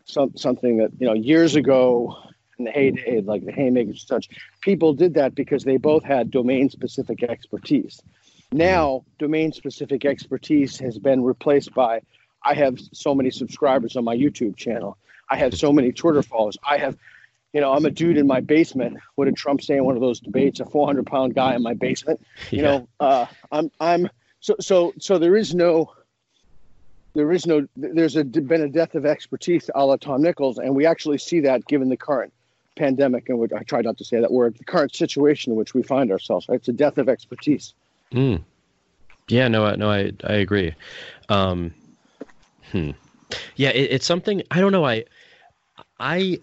some, 0.06 0.36
something 0.36 0.78
that 0.78 0.92
you 1.00 1.08
know 1.08 1.14
years 1.14 1.56
ago 1.56 2.16
in 2.58 2.66
the 2.66 2.72
heyday, 2.72 3.22
like 3.22 3.46
the 3.46 3.52
haymakers 3.52 4.02
and 4.02 4.24
such, 4.24 4.30
people 4.62 4.94
did 4.94 5.14
that 5.16 5.36
because 5.36 5.64
they 5.64 5.78
both 5.78 6.04
had 6.04 6.32
domain 6.32 6.70
specific 6.70 7.24
expertise. 7.24 8.02
Now, 8.52 9.04
domain 9.20 9.52
specific 9.52 10.06
expertise 10.06 10.80
has 10.80 10.98
been 10.98 11.24
replaced 11.24 11.74
by 11.74 12.02
I 12.46 12.54
have 12.54 12.80
so 12.94 13.16
many 13.16 13.32
subscribers 13.32 13.96
on 13.96 14.04
my 14.04 14.16
YouTube 14.16 14.56
channel. 14.56 14.98
I 15.30 15.38
have 15.38 15.56
so 15.56 15.74
many 15.74 15.92
Twitter 15.92 16.22
followers. 16.22 16.58
I 16.64 16.78
have, 16.78 16.96
you 17.56 17.62
know, 17.62 17.72
I'm 17.72 17.86
a 17.86 17.90
dude 17.90 18.18
in 18.18 18.28
my 18.28 18.42
basement. 18.42 18.98
What 19.16 19.26
did 19.26 19.38
Trump 19.38 19.62
say 19.62 19.78
in 19.78 19.86
one 19.86 19.96
of 19.96 20.02
those 20.02 20.20
debates? 20.20 20.60
A 20.60 20.66
400 20.66 21.08
pound 21.08 21.36
guy 21.36 21.56
in 21.56 21.64
my 21.64 21.74
basement. 21.74 22.20
You 22.52 22.58
yeah. 22.58 22.64
know, 22.64 22.88
uh, 23.00 23.26
I'm 23.50 23.72
I'm 23.80 24.10
so 24.42 24.58
so 24.60 24.94
so 25.00 25.18
there 25.18 25.38
is 25.38 25.56
no 25.56 25.90
there 27.14 27.32
is 27.32 27.46
no 27.46 27.66
there's 27.78 28.18
a, 28.18 28.26
been 28.26 28.62
a 28.62 28.68
death 28.68 28.94
of 28.94 29.06
expertise 29.06 29.70
a 29.74 29.86
la 29.86 29.96
Tom 29.96 30.22
Nichols, 30.22 30.58
and 30.58 30.76
we 30.76 30.86
actually 30.86 31.18
see 31.18 31.40
that 31.40 31.66
given 31.68 31.88
the 31.88 31.96
current 31.96 32.34
pandemic, 32.76 33.30
and 33.30 33.54
I 33.54 33.64
try 33.64 33.80
not 33.80 33.98
to 34.00 34.04
say 34.04 34.20
that 34.20 34.34
word, 34.34 34.58
the 34.58 34.66
current 34.66 34.94
situation 34.94 35.54
in 35.54 35.58
which 35.58 35.74
we 35.74 35.82
find 35.82 36.12
ourselves. 36.12 36.50
Right? 36.50 36.58
It's 36.58 36.68
a 36.68 36.74
death 36.74 36.98
of 36.98 37.08
expertise. 37.08 37.74
Mm. 38.12 38.44
Yeah, 39.30 39.48
no, 39.48 39.74
no, 39.76 39.90
I 39.90 40.12
I 40.26 40.34
agree. 40.34 40.76
Um, 41.30 41.74
hmm. 42.74 42.92
Yeah, 43.56 43.70
it, 43.70 43.94
it's 43.94 44.06
something 44.06 44.44
I 44.52 44.60
don't 44.60 44.74
know. 44.74 44.86
I. 44.86 45.06
I 46.00 46.40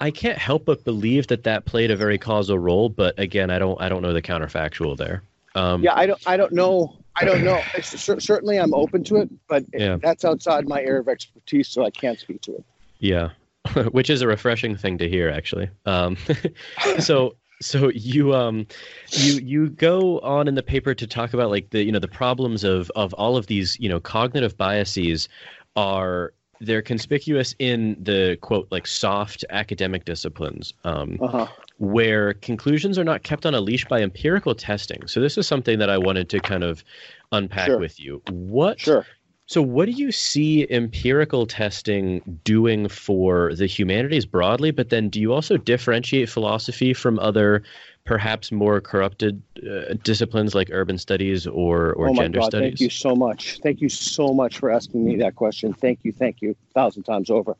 I 0.00 0.10
can't 0.10 0.38
help 0.38 0.64
but 0.64 0.84
believe 0.84 1.28
that 1.28 1.44
that 1.44 1.64
played 1.64 1.90
a 1.90 1.96
very 1.96 2.18
causal 2.18 2.58
role, 2.58 2.88
but 2.88 3.18
again, 3.18 3.50
I 3.50 3.58
don't 3.58 3.80
I 3.80 3.88
don't 3.88 4.02
know 4.02 4.12
the 4.12 4.22
counterfactual 4.22 4.96
there. 4.96 5.22
Um, 5.54 5.82
yeah, 5.82 5.94
I 5.94 6.06
don't 6.06 6.20
I 6.26 6.36
don't 6.36 6.52
know 6.52 7.00
I 7.16 7.24
don't 7.24 7.44
know. 7.44 7.60
certainly, 7.82 8.58
I'm 8.58 8.74
open 8.74 9.04
to 9.04 9.16
it, 9.16 9.30
but 9.48 9.64
yeah. 9.72 9.96
that's 9.96 10.24
outside 10.24 10.68
my 10.68 10.80
area 10.80 11.00
of 11.00 11.08
expertise, 11.08 11.68
so 11.68 11.84
I 11.84 11.90
can't 11.90 12.18
speak 12.18 12.40
to 12.42 12.56
it. 12.56 12.64
Yeah, 12.98 13.30
which 13.92 14.10
is 14.10 14.22
a 14.22 14.26
refreshing 14.26 14.76
thing 14.76 14.98
to 14.98 15.08
hear, 15.08 15.28
actually. 15.28 15.70
Um, 15.86 16.16
so, 16.98 17.36
so 17.60 17.90
you 17.90 18.34
um, 18.34 18.66
you 19.10 19.34
you 19.34 19.68
go 19.70 20.20
on 20.20 20.48
in 20.48 20.54
the 20.54 20.62
paper 20.62 20.94
to 20.94 21.06
talk 21.06 21.34
about 21.34 21.50
like 21.50 21.70
the 21.70 21.84
you 21.84 21.92
know 21.92 21.98
the 21.98 22.08
problems 22.08 22.64
of 22.64 22.90
of 22.96 23.12
all 23.14 23.36
of 23.36 23.46
these 23.46 23.76
you 23.78 23.88
know 23.88 24.00
cognitive 24.00 24.56
biases 24.56 25.28
are 25.76 26.32
they're 26.60 26.82
conspicuous 26.82 27.54
in 27.58 27.96
the 28.00 28.36
quote 28.42 28.68
like 28.70 28.86
soft 28.86 29.44
academic 29.50 30.04
disciplines 30.04 30.74
um, 30.84 31.18
uh-huh. 31.20 31.46
where 31.78 32.34
conclusions 32.34 32.98
are 32.98 33.04
not 33.04 33.22
kept 33.22 33.46
on 33.46 33.54
a 33.54 33.60
leash 33.60 33.84
by 33.86 34.00
empirical 34.00 34.54
testing 34.54 35.06
so 35.06 35.20
this 35.20 35.38
is 35.38 35.46
something 35.46 35.78
that 35.78 35.90
i 35.90 35.96
wanted 35.96 36.28
to 36.28 36.38
kind 36.40 36.62
of 36.62 36.84
unpack 37.32 37.66
sure. 37.66 37.78
with 37.78 37.98
you 37.98 38.22
what 38.30 38.78
sure 38.78 39.06
so 39.46 39.60
what 39.60 39.86
do 39.86 39.92
you 39.92 40.12
see 40.12 40.64
empirical 40.70 41.44
testing 41.44 42.22
doing 42.44 42.88
for 42.88 43.54
the 43.54 43.66
humanities 43.66 44.26
broadly 44.26 44.70
but 44.70 44.90
then 44.90 45.08
do 45.08 45.20
you 45.20 45.32
also 45.32 45.56
differentiate 45.56 46.28
philosophy 46.28 46.92
from 46.92 47.18
other 47.18 47.62
perhaps 48.04 48.50
more 48.50 48.80
corrupted 48.80 49.42
uh, 49.58 49.94
disciplines 50.02 50.54
like 50.54 50.68
urban 50.72 50.98
studies 50.98 51.46
or, 51.46 51.92
or 51.92 52.08
oh 52.08 52.14
gender 52.14 52.40
God, 52.40 52.46
studies? 52.46 52.70
Thank 52.70 52.80
you 52.80 52.90
so 52.90 53.14
much. 53.14 53.58
Thank 53.62 53.80
you 53.80 53.88
so 53.88 54.32
much 54.34 54.58
for 54.58 54.70
asking 54.70 55.04
me 55.04 55.16
that 55.16 55.36
question. 55.36 55.72
Thank 55.72 56.00
you. 56.02 56.12
Thank 56.12 56.42
you. 56.42 56.50
A 56.50 56.72
thousand 56.72 57.04
times 57.04 57.30
over. 57.30 57.56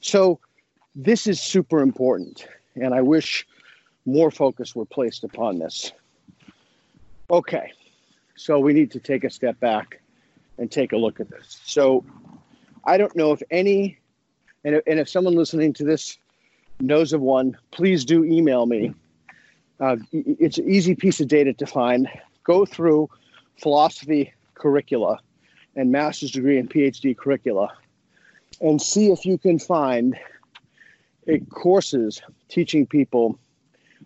So, 0.00 0.38
this 0.94 1.26
is 1.26 1.40
super 1.40 1.80
important, 1.80 2.46
and 2.74 2.94
I 2.94 3.00
wish 3.00 3.46
more 4.06 4.30
focus 4.30 4.74
were 4.74 4.84
placed 4.84 5.24
upon 5.24 5.58
this. 5.58 5.92
Okay, 7.30 7.72
so 8.34 8.58
we 8.58 8.72
need 8.72 8.90
to 8.90 8.98
take 8.98 9.22
a 9.22 9.30
step 9.30 9.58
back 9.60 10.00
and 10.58 10.70
take 10.70 10.92
a 10.92 10.96
look 10.96 11.20
at 11.20 11.30
this. 11.30 11.60
So, 11.64 12.04
I 12.84 12.96
don't 12.96 13.14
know 13.14 13.32
if 13.32 13.42
any, 13.50 13.98
and 14.64 14.76
if, 14.76 14.82
and 14.86 14.98
if 14.98 15.08
someone 15.08 15.34
listening 15.34 15.72
to 15.74 15.84
this 15.84 16.18
knows 16.80 17.12
of 17.12 17.20
one, 17.20 17.56
please 17.70 18.04
do 18.04 18.24
email 18.24 18.66
me 18.66 18.94
uh, 19.80 19.96
it's 20.12 20.58
an 20.58 20.68
easy 20.68 20.94
piece 20.94 21.20
of 21.20 21.28
data 21.28 21.52
to 21.54 21.66
find. 21.66 22.08
Go 22.44 22.64
through 22.64 23.08
philosophy 23.58 24.32
curricula 24.54 25.18
and 25.76 25.90
master's 25.92 26.32
degree 26.32 26.58
and 26.58 26.68
PhD 26.68 27.16
curricula 27.16 27.72
and 28.60 28.80
see 28.80 29.10
if 29.10 29.24
you 29.24 29.38
can 29.38 29.58
find 29.58 30.16
courses 31.50 32.20
teaching 32.48 32.86
people 32.86 33.38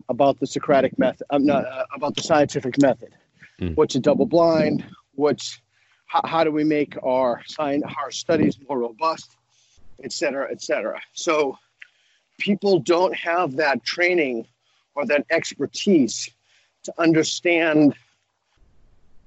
about 0.08 0.38
the 0.40 0.46
Socratic 0.46 0.98
method, 0.98 1.26
um, 1.30 1.46
not, 1.46 1.64
uh, 1.64 1.84
about 1.94 2.14
the 2.14 2.22
scientific 2.22 2.80
method. 2.80 3.14
Mm. 3.60 3.76
What's 3.76 3.94
a 3.94 4.00
double 4.00 4.26
blind? 4.26 4.84
What's 5.14 5.60
how, 6.06 6.20
how 6.24 6.44
do 6.44 6.50
we 6.50 6.64
make 6.64 6.96
our 7.02 7.42
science, 7.46 7.84
our 8.02 8.10
studies 8.10 8.58
more 8.68 8.78
robust, 8.78 9.36
et 10.02 10.12
cetera, 10.12 10.48
et 10.50 10.62
cetera. 10.62 11.00
So 11.12 11.56
people 12.38 12.78
don't 12.80 13.14
have 13.16 13.56
that 13.56 13.84
training 13.84 14.46
or 14.94 15.06
that 15.06 15.24
expertise 15.30 16.30
to 16.84 16.92
understand 16.98 17.94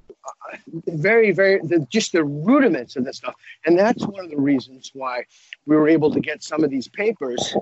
uh, 0.09 0.57
very, 0.87 1.31
very, 1.31 1.59
the, 1.59 1.85
just 1.89 2.11
the 2.11 2.23
rudiments 2.23 2.95
of 2.95 3.05
this 3.05 3.17
stuff. 3.17 3.35
And 3.65 3.77
that's 3.77 4.05
one 4.05 4.25
of 4.25 4.31
the 4.31 4.39
reasons 4.39 4.91
why 4.93 5.23
we 5.65 5.75
were 5.75 5.87
able 5.87 6.11
to 6.11 6.19
get 6.19 6.43
some 6.43 6.63
of 6.63 6.69
these 6.69 6.87
papers 6.87 7.55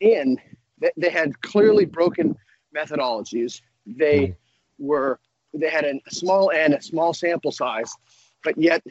in. 0.00 0.40
They, 0.80 0.90
they 0.96 1.10
had 1.10 1.40
clearly 1.42 1.84
broken 1.84 2.36
methodologies. 2.74 3.60
They 3.86 4.36
were, 4.78 5.18
they 5.54 5.70
had 5.70 5.84
a 5.84 6.00
small 6.10 6.50
n, 6.50 6.74
a 6.74 6.82
small 6.82 7.14
sample 7.14 7.52
size, 7.52 7.94
but 8.44 8.56
yet 8.58 8.82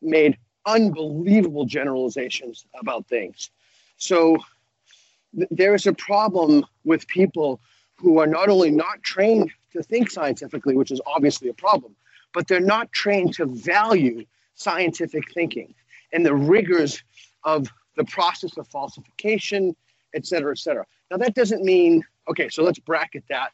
made 0.00 0.36
unbelievable 0.66 1.64
generalizations 1.64 2.66
about 2.80 3.06
things. 3.06 3.50
So 3.96 4.36
th- 5.36 5.48
there 5.50 5.74
is 5.74 5.86
a 5.86 5.92
problem 5.92 6.64
with 6.84 7.06
people 7.08 7.60
who 7.96 8.18
are 8.18 8.26
not 8.26 8.48
only 8.48 8.70
not 8.70 9.02
trained 9.02 9.50
to 9.72 9.82
think 9.82 10.10
scientifically, 10.10 10.76
which 10.76 10.90
is 10.90 11.00
obviously 11.06 11.48
a 11.48 11.54
problem, 11.54 11.94
but 12.32 12.46
they're 12.48 12.60
not 12.60 12.92
trained 12.92 13.34
to 13.34 13.46
value 13.46 14.24
scientific 14.54 15.32
thinking 15.32 15.74
and 16.12 16.24
the 16.24 16.34
rigors 16.34 17.02
of 17.44 17.68
the 17.96 18.04
process 18.04 18.56
of 18.56 18.66
falsification, 18.68 19.74
et 20.14 20.26
cetera, 20.26 20.52
et 20.52 20.58
cetera. 20.58 20.84
Now, 21.10 21.16
that 21.18 21.34
doesn't 21.34 21.62
mean, 21.62 22.04
okay, 22.28 22.48
so 22.48 22.62
let's 22.62 22.78
bracket 22.78 23.24
that. 23.28 23.50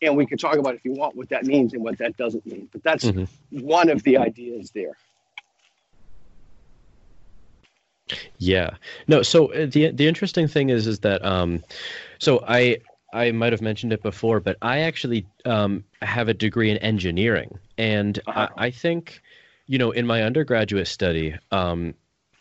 And 0.00 0.16
we 0.16 0.26
can 0.26 0.38
talk 0.38 0.56
about 0.56 0.76
if 0.76 0.84
you 0.84 0.92
want 0.92 1.16
what 1.16 1.28
that 1.30 1.44
means 1.44 1.74
and 1.74 1.82
what 1.82 1.98
that 1.98 2.16
doesn't 2.16 2.46
mean. 2.46 2.68
But 2.70 2.84
that's 2.84 3.04
mm-hmm. 3.04 3.60
one 3.60 3.88
of 3.88 4.02
the 4.04 4.16
ideas 4.16 4.70
there. 4.70 4.96
Yeah. 8.38 8.76
No. 9.08 9.22
So 9.22 9.52
uh, 9.52 9.66
the 9.66 9.90
the 9.90 10.06
interesting 10.06 10.46
thing 10.46 10.70
is 10.70 10.86
is 10.86 11.00
that 11.00 11.24
um, 11.24 11.64
so 12.18 12.44
I 12.46 12.78
I 13.12 13.30
might 13.30 13.52
have 13.52 13.62
mentioned 13.62 13.92
it 13.92 14.02
before, 14.02 14.40
but 14.40 14.56
I 14.62 14.80
actually 14.80 15.26
um, 15.44 15.84
have 16.00 16.28
a 16.28 16.34
degree 16.34 16.70
in 16.70 16.78
engineering, 16.78 17.58
and 17.76 18.18
uh-huh. 18.26 18.48
I, 18.56 18.66
I, 18.66 18.70
think, 18.70 19.20
you 19.66 19.78
know, 19.78 19.90
in 19.90 20.06
my 20.06 20.22
undergraduate 20.22 20.88
study, 20.88 21.34
um, 21.50 21.94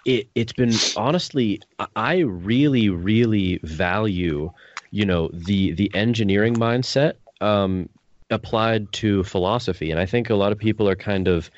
it 0.06 0.28
it's 0.34 0.54
been 0.54 0.74
honestly, 0.96 1.62
I 1.96 2.20
really 2.20 2.90
really 2.90 3.60
value, 3.64 4.52
you 4.92 5.06
know, 5.06 5.30
the 5.34 5.74
the 5.74 5.92
engineering 5.94 6.56
mindset 6.56 7.14
um, 7.42 7.90
applied 8.30 8.92
to 8.94 9.24
philosophy, 9.24 9.92
and 9.92 10.00
I 10.00 10.06
think 10.06 10.30
a 10.30 10.36
lot 10.36 10.52
of 10.52 10.58
people 10.58 10.88
are 10.88 10.96
kind 10.96 11.28
of, 11.28 11.52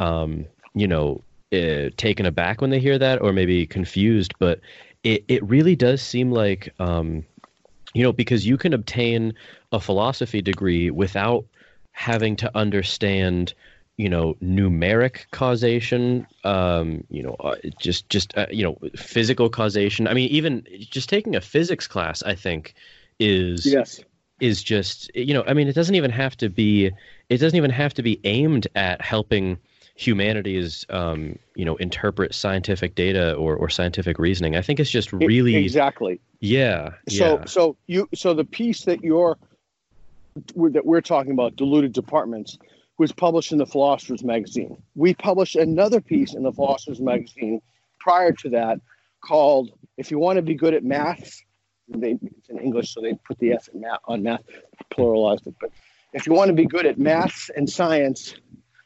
um, 0.00 0.44
you 0.74 0.88
know, 0.88 1.22
uh, 1.52 1.90
taken 1.96 2.26
aback 2.26 2.60
when 2.60 2.70
they 2.70 2.80
hear 2.80 2.98
that, 2.98 3.22
or 3.22 3.32
maybe 3.32 3.66
confused. 3.66 4.34
But 4.38 4.60
it 5.04 5.24
it 5.28 5.42
really 5.48 5.76
does 5.76 6.02
seem 6.02 6.32
like, 6.32 6.74
um, 6.80 7.24
you 7.94 8.02
know, 8.02 8.12
because 8.12 8.46
you 8.46 8.56
can 8.56 8.72
obtain 8.72 9.34
a 9.72 9.80
philosophy 9.80 10.42
degree 10.42 10.90
without 10.90 11.44
having 11.92 12.36
to 12.36 12.56
understand 12.56 13.54
you 13.98 14.08
know 14.08 14.34
numeric 14.40 15.28
causation 15.32 16.26
um, 16.44 17.04
you 17.10 17.22
know 17.22 17.34
uh, 17.40 17.56
just 17.78 18.08
just 18.08 18.36
uh, 18.38 18.46
you 18.50 18.62
know 18.62 18.78
physical 18.96 19.50
causation. 19.50 20.06
I 20.06 20.14
mean 20.14 20.30
even 20.30 20.64
just 20.78 21.08
taking 21.08 21.36
a 21.36 21.40
physics 21.40 21.86
class 21.86 22.22
i 22.22 22.34
think 22.34 22.74
is 23.18 23.66
yes. 23.66 24.00
is 24.40 24.62
just 24.62 25.10
you 25.14 25.34
know 25.34 25.42
i 25.46 25.52
mean 25.52 25.66
it 25.66 25.74
doesn't 25.74 25.96
even 25.96 26.12
have 26.12 26.36
to 26.36 26.48
be 26.48 26.92
it 27.28 27.38
doesn't 27.38 27.56
even 27.56 27.70
have 27.70 27.92
to 27.94 28.02
be 28.02 28.20
aimed 28.22 28.68
at 28.76 29.02
helping 29.02 29.58
humanities 29.98 30.86
um, 30.90 31.36
you 31.56 31.64
know 31.64 31.74
interpret 31.76 32.32
scientific 32.32 32.94
data 32.94 33.34
or, 33.34 33.56
or 33.56 33.68
scientific 33.68 34.16
reasoning 34.20 34.54
i 34.54 34.62
think 34.62 34.78
it's 34.78 34.90
just 34.90 35.12
really 35.12 35.56
exactly 35.56 36.20
yeah 36.38 36.90
so 37.08 37.38
yeah. 37.38 37.44
so 37.46 37.76
you 37.88 38.08
so 38.14 38.32
the 38.32 38.44
piece 38.44 38.84
that 38.84 39.02
you're 39.02 39.36
that 40.70 40.86
we're 40.86 41.00
talking 41.00 41.32
about 41.32 41.56
deluded 41.56 41.92
departments 41.92 42.58
was 42.98 43.10
published 43.10 43.50
in 43.50 43.58
the 43.58 43.66
philosophers 43.66 44.22
magazine 44.22 44.80
we 44.94 45.12
published 45.14 45.56
another 45.56 46.00
piece 46.00 46.32
in 46.32 46.44
the 46.44 46.52
philosophers 46.52 47.00
magazine 47.00 47.60
prior 47.98 48.30
to 48.30 48.48
that 48.48 48.78
called 49.24 49.72
if 49.96 50.12
you 50.12 50.18
want 50.20 50.36
to 50.36 50.42
be 50.42 50.54
good 50.54 50.74
at 50.74 50.84
Math." 50.84 51.40
they, 51.88 52.16
it's 52.22 52.48
in 52.50 52.58
english 52.60 52.94
so 52.94 53.00
they 53.00 53.14
put 53.26 53.36
the 53.40 53.50
s 53.50 53.68
in 53.74 53.80
math 53.80 53.98
on 54.04 54.22
math 54.22 54.44
pluralized 54.92 55.44
it 55.48 55.54
but 55.60 55.70
if 56.12 56.24
you 56.24 56.32
want 56.32 56.48
to 56.48 56.54
be 56.54 56.66
good 56.66 56.86
at 56.86 56.98
math 56.98 57.50
and 57.56 57.68
science 57.68 58.36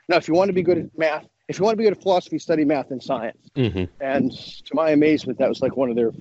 now, 0.08 0.16
if 0.16 0.28
you 0.28 0.34
want 0.34 0.48
to 0.48 0.52
be 0.52 0.62
good 0.62 0.78
at 0.78 0.98
math, 0.98 1.26
if 1.48 1.58
you 1.58 1.64
want 1.64 1.74
to 1.74 1.76
be 1.76 1.84
good 1.84 1.96
at 1.96 2.02
philosophy, 2.02 2.38
study 2.38 2.64
math 2.64 2.90
and 2.90 3.02
science. 3.02 3.50
Mm-hmm. 3.56 3.84
And 4.00 4.32
to 4.32 4.74
my 4.74 4.90
amazement, 4.90 5.38
that 5.38 5.48
was 5.48 5.60
like 5.60 5.76
one 5.76 5.90
of 5.90 5.96
their 5.96 6.12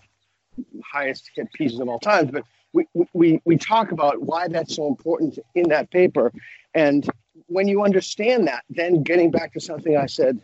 highest 0.83 1.31
hit 1.35 1.51
pieces 1.53 1.79
of 1.79 1.87
all 1.87 1.99
time. 1.99 2.27
But 2.27 2.43
we, 2.73 2.85
we, 3.13 3.41
we 3.45 3.57
talk 3.57 3.91
about 3.91 4.21
why 4.21 4.47
that's 4.47 4.75
so 4.75 4.87
important 4.87 5.39
in 5.55 5.69
that 5.69 5.91
paper. 5.91 6.31
And 6.73 7.09
when 7.47 7.67
you 7.67 7.83
understand 7.83 8.47
that, 8.47 8.63
then 8.69 9.03
getting 9.03 9.31
back 9.31 9.53
to 9.53 9.59
something 9.59 9.97
I 9.97 10.05
said 10.05 10.39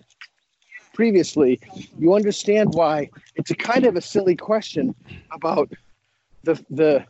previously, 0.93 1.59
you 1.97 2.13
understand 2.13 2.73
why 2.73 3.09
it's 3.35 3.51
a 3.51 3.55
kind 3.55 3.85
of 3.85 3.95
a 3.95 4.01
silly 4.01 4.35
question 4.35 4.95
about 5.31 5.71
the 6.43 6.63
the 6.69 7.05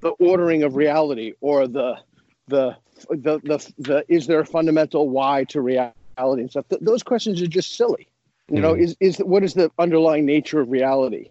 the 0.00 0.10
ordering 0.10 0.62
of 0.62 0.76
reality 0.76 1.32
or 1.40 1.66
the 1.66 1.98
the 2.46 2.76
the 3.10 3.40
the, 3.44 3.72
the 3.78 4.04
is 4.08 4.26
there 4.26 4.40
a 4.40 4.46
fundamental 4.46 5.08
why 5.08 5.44
to 5.44 5.60
reality 5.60 5.92
and 6.18 6.50
stuff? 6.50 6.68
Th- 6.68 6.80
those 6.82 7.02
questions 7.02 7.42
are 7.42 7.46
just 7.46 7.76
silly. 7.76 8.08
You 8.50 8.60
know, 8.60 8.74
mm. 8.74 8.80
is 8.80 8.96
is 9.00 9.18
what 9.18 9.42
is 9.42 9.54
the 9.54 9.70
underlying 9.78 10.24
nature 10.24 10.60
of 10.60 10.70
reality? 10.70 11.30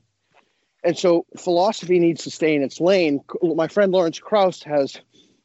And 0.84 0.97
so 0.97 1.26
philosophy 1.38 1.97
needs 1.97 2.24
to 2.26 2.32
stay 2.32 2.53
in 2.53 2.61
its 2.61 2.80
lane. 2.80 3.22
My 3.41 3.68
friend 3.68 3.91
Lawrence 3.91 4.20
Krauss 4.20 4.61
has 4.63 4.99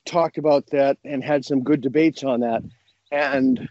talked 0.05 0.37
about 0.37 0.67
that 0.69 0.99
and 1.05 1.25
had 1.25 1.45
some 1.45 1.63
good 1.63 1.81
debates 1.81 2.23
on 2.25 2.41
that. 2.41 2.63
And 3.11 3.69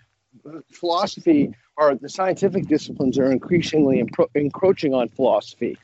philosophy 0.72 1.54
or 1.78 1.96
the 1.96 2.10
scientific 2.10 2.68
disciplines 2.68 3.18
are 3.18 3.32
increasingly 3.32 4.04
encro- 4.04 4.30
encroaching 4.36 4.94
on 4.94 5.10
philosophy. 5.10 5.78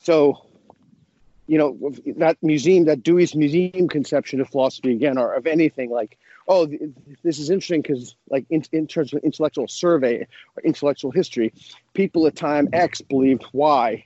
So 0.00 0.43
you 1.46 1.58
know 1.58 1.92
that 2.16 2.36
museum 2.42 2.84
that 2.84 3.02
dewey's 3.02 3.34
museum 3.34 3.88
conception 3.88 4.40
of 4.40 4.48
philosophy 4.48 4.92
again 4.92 5.18
or 5.18 5.34
of 5.34 5.46
anything 5.46 5.90
like 5.90 6.18
oh 6.48 6.66
this 7.22 7.38
is 7.38 7.50
interesting 7.50 7.82
because 7.82 8.16
like 8.30 8.46
in, 8.50 8.62
in 8.72 8.86
terms 8.86 9.12
of 9.12 9.22
intellectual 9.22 9.68
survey 9.68 10.26
or 10.56 10.62
intellectual 10.64 11.10
history 11.10 11.52
people 11.92 12.26
at 12.26 12.34
time 12.34 12.68
x 12.72 13.00
believed 13.00 13.44
y 13.52 14.04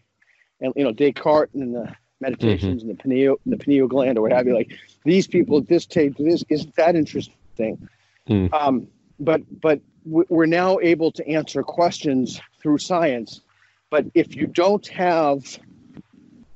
and 0.60 0.72
you 0.76 0.84
know 0.84 0.92
descartes 0.92 1.54
and 1.54 1.74
the 1.74 1.94
meditations 2.20 2.82
mm-hmm. 2.82 2.90
and 2.90 2.98
the 2.98 3.02
pineal 3.02 3.36
and 3.44 3.52
the 3.52 3.58
pineal 3.58 3.86
gland 3.86 4.18
or 4.18 4.22
what 4.22 4.32
have 4.32 4.46
you 4.46 4.54
like 4.54 4.72
these 5.04 5.26
people 5.26 5.58
at 5.58 5.68
this 5.68 5.84
stage 5.84 6.14
this 6.18 6.44
isn't 6.48 6.74
that 6.74 6.96
interesting 6.96 7.88
mm. 8.28 8.52
um, 8.52 8.88
but 9.20 9.40
but 9.60 9.80
we're 10.04 10.46
now 10.46 10.78
able 10.80 11.12
to 11.12 11.26
answer 11.28 11.62
questions 11.62 12.40
through 12.60 12.78
science 12.78 13.42
but 13.90 14.04
if 14.14 14.34
you 14.34 14.46
don't 14.46 14.86
have 14.88 15.58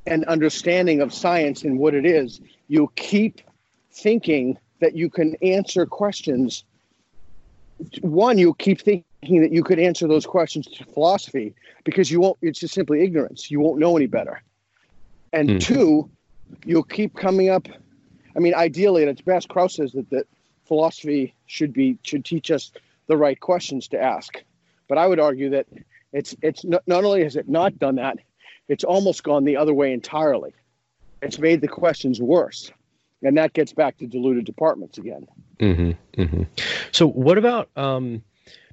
an 0.06 0.24
understanding 0.24 1.00
of 1.00 1.12
science 1.12 1.62
and 1.62 1.78
what 1.78 1.94
it 1.94 2.04
is, 2.04 2.40
you 2.68 2.90
keep 2.96 3.40
thinking 3.92 4.58
that 4.80 4.96
you 4.96 5.08
can 5.08 5.36
answer 5.42 5.86
questions. 5.86 6.64
One, 8.00 8.38
you'll 8.38 8.54
keep 8.54 8.80
thinking 8.80 9.40
that 9.40 9.52
you 9.52 9.62
could 9.62 9.78
answer 9.78 10.08
those 10.08 10.26
questions 10.26 10.66
to 10.66 10.84
philosophy 10.84 11.54
because 11.84 12.10
you 12.10 12.20
won't, 12.20 12.38
it's 12.42 12.60
just 12.60 12.74
simply 12.74 13.02
ignorance. 13.02 13.50
You 13.50 13.60
won't 13.60 13.78
know 13.78 13.96
any 13.96 14.06
better. 14.06 14.42
And 15.32 15.48
mm. 15.48 15.60
two, 15.60 16.10
you'll 16.64 16.82
keep 16.82 17.14
coming 17.14 17.48
up. 17.48 17.68
I 18.36 18.40
mean, 18.40 18.54
ideally, 18.54 19.02
at 19.02 19.08
its 19.08 19.20
best, 19.20 19.48
Krauss 19.48 19.76
says 19.76 19.92
that, 19.92 20.10
that 20.10 20.26
philosophy 20.64 21.34
should 21.46 21.72
be 21.72 21.98
should 22.02 22.24
teach 22.24 22.50
us 22.50 22.72
the 23.06 23.16
right 23.16 23.38
questions 23.38 23.88
to 23.88 24.00
ask. 24.00 24.42
But 24.88 24.98
I 24.98 25.06
would 25.06 25.20
argue 25.20 25.50
that 25.50 25.66
it's 26.12 26.34
it's 26.42 26.64
not, 26.64 26.82
not 26.86 27.04
only 27.04 27.22
has 27.22 27.36
it 27.36 27.48
not 27.48 27.78
done 27.78 27.96
that, 27.96 28.18
it's 28.72 28.84
almost 28.84 29.22
gone 29.22 29.44
the 29.44 29.58
other 29.58 29.74
way 29.74 29.92
entirely. 29.92 30.54
It's 31.20 31.38
made 31.38 31.60
the 31.60 31.68
questions 31.68 32.22
worse. 32.22 32.72
And 33.22 33.36
that 33.36 33.52
gets 33.52 33.74
back 33.74 33.98
to 33.98 34.06
deluded 34.06 34.46
departments 34.46 34.96
again. 34.96 35.26
Mm-hmm, 35.60 36.20
mm-hmm. 36.20 36.42
So, 36.90 37.06
what 37.06 37.36
about 37.36 37.68
um, 37.76 38.22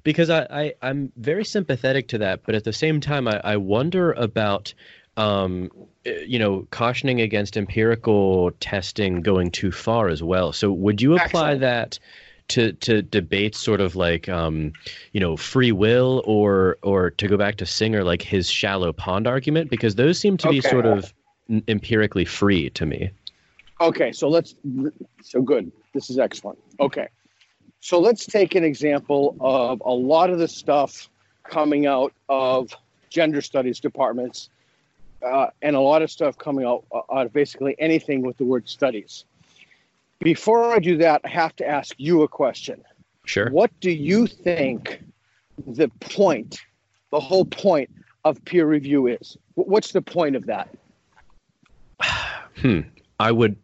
because 0.02 0.30
I, 0.30 0.46
I, 0.50 0.74
I'm 0.80 1.12
very 1.16 1.44
sympathetic 1.44 2.08
to 2.08 2.18
that, 2.18 2.40
but 2.46 2.54
at 2.54 2.64
the 2.64 2.72
same 2.72 3.00
time, 3.00 3.28
I, 3.28 3.40
I 3.44 3.56
wonder 3.58 4.12
about 4.12 4.72
um, 5.18 5.70
you 6.04 6.38
know, 6.38 6.66
cautioning 6.70 7.20
against 7.20 7.58
empirical 7.58 8.52
testing 8.52 9.20
going 9.20 9.50
too 9.50 9.70
far 9.70 10.08
as 10.08 10.22
well. 10.22 10.54
So, 10.54 10.72
would 10.72 11.02
you 11.02 11.14
apply 11.14 11.52
Excellent. 11.52 11.60
that 11.60 11.98
to 12.50 12.72
to 12.74 13.02
debates 13.02 13.58
sort 13.58 13.80
of 13.80 13.96
like 13.96 14.28
um, 14.28 14.72
you 15.12 15.20
know 15.20 15.36
free 15.36 15.72
will 15.72 16.22
or 16.26 16.78
or 16.82 17.10
to 17.10 17.28
go 17.28 17.36
back 17.36 17.56
to 17.56 17.66
Singer 17.66 18.04
like 18.04 18.22
his 18.22 18.48
shallow 18.48 18.92
pond 18.92 19.26
argument 19.26 19.70
because 19.70 19.94
those 19.94 20.18
seem 20.18 20.36
to 20.38 20.48
okay. 20.48 20.58
be 20.58 20.60
sort 20.60 20.86
of 20.86 21.12
empirically 21.68 22.24
free 22.24 22.70
to 22.70 22.86
me. 22.86 23.10
Okay, 23.80 24.12
so 24.12 24.28
let's 24.28 24.54
so 25.22 25.40
good. 25.40 25.72
This 25.94 26.10
is 26.10 26.18
excellent. 26.18 26.58
Okay. 26.78 27.08
So 27.80 27.98
let's 27.98 28.26
take 28.26 28.54
an 28.54 28.62
example 28.62 29.36
of 29.40 29.80
a 29.84 29.92
lot 29.92 30.28
of 30.28 30.38
the 30.38 30.48
stuff 30.48 31.08
coming 31.44 31.86
out 31.86 32.12
of 32.28 32.76
gender 33.08 33.40
studies 33.40 33.80
departments 33.80 34.50
uh, 35.22 35.48
and 35.62 35.76
a 35.76 35.80
lot 35.80 36.02
of 36.02 36.10
stuff 36.10 36.36
coming 36.36 36.66
out, 36.66 36.84
uh, 36.92 37.00
out 37.12 37.26
of 37.26 37.32
basically 37.32 37.74
anything 37.78 38.22
with 38.22 38.36
the 38.36 38.44
word 38.44 38.68
studies. 38.68 39.24
Before 40.20 40.70
I 40.72 40.78
do 40.78 40.98
that, 40.98 41.22
I 41.24 41.28
have 41.28 41.56
to 41.56 41.66
ask 41.66 41.94
you 41.98 42.22
a 42.22 42.28
question. 42.28 42.82
Sure. 43.24 43.50
What 43.50 43.70
do 43.80 43.90
you 43.90 44.26
think 44.26 45.02
the 45.66 45.88
point, 46.00 46.60
the 47.10 47.20
whole 47.20 47.46
point 47.46 47.90
of 48.24 48.44
peer 48.44 48.66
review 48.66 49.06
is? 49.06 49.36
What's 49.54 49.92
the 49.92 50.02
point 50.02 50.36
of 50.36 50.46
that? 50.46 50.68
Hmm. 52.56 52.80
I 53.18 53.32
would, 53.32 53.56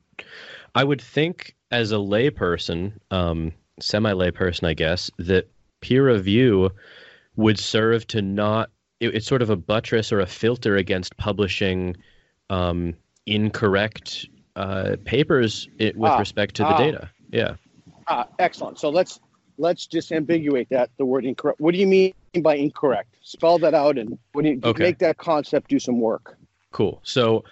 I 0.75 0.83
would 0.83 1.03
think 1.03 1.55
as 1.71 1.93
a 1.93 1.97
layperson, 1.97 2.93
um, 3.11 3.53
semi 3.79 4.13
layperson, 4.13 4.67
I 4.67 4.73
guess, 4.73 5.11
that 5.19 5.51
peer 5.81 6.07
review 6.07 6.71
would 7.35 7.59
serve 7.59 8.07
to 8.09 8.23
not. 8.23 8.71
It, 9.01 9.15
it's 9.15 9.27
sort 9.27 9.43
of 9.43 9.51
a 9.51 9.57
buttress 9.57 10.13
or 10.13 10.21
a 10.21 10.27
filter 10.27 10.77
against 10.77 11.15
publishing 11.19 11.97
um, 12.49 12.95
incorrect 13.27 14.27
uh, 14.57 14.97
papers 15.05 15.69
it, 15.79 15.97
with 15.97 16.11
ah, 16.11 16.19
respect 16.19 16.57
to 16.57 16.63
the 16.63 16.75
ah, 16.75 16.79
data. 16.79 17.11
Yeah. 17.31 17.57
Ah, 18.09 18.27
excellent. 18.39 18.79
So 18.79 18.89
let's 18.89 19.21
let's 19.59 19.87
disambiguate 19.87 20.69
that 20.71 20.91
the 20.99 21.05
word 21.05 21.25
incorrect. 21.25 21.61
What 21.61 21.73
do 21.73 21.79
you 21.81 21.87
mean 21.87 22.13
by 22.41 22.57
incorrect? 22.57 23.17
Spell 23.23 23.59
that 23.61 23.75
out 23.75 23.99
and 23.99 24.19
what 24.33 24.43
do 24.43 24.51
you 24.51 24.61
Okay. 24.63 24.83
make 24.83 24.99
that 24.99 25.19
concept 25.19 25.69
do 25.69 25.79
some 25.79 26.01
work? 26.01 26.37
Cool. 26.73 27.01
So, 27.05 27.45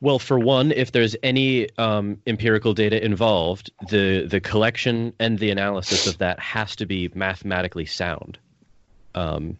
well, 0.00 0.18
for 0.18 0.38
one, 0.38 0.72
if 0.72 0.92
there's 0.92 1.16
any 1.22 1.68
um, 1.78 2.18
empirical 2.26 2.74
data 2.74 3.04
involved, 3.04 3.70
the 3.88 4.26
the 4.26 4.40
collection 4.40 5.12
and 5.18 5.38
the 5.38 5.50
analysis 5.50 6.06
of 6.06 6.18
that 6.18 6.38
has 6.40 6.76
to 6.76 6.86
be 6.86 7.10
mathematically 7.14 7.86
sound. 7.86 8.38
Um, 9.14 9.58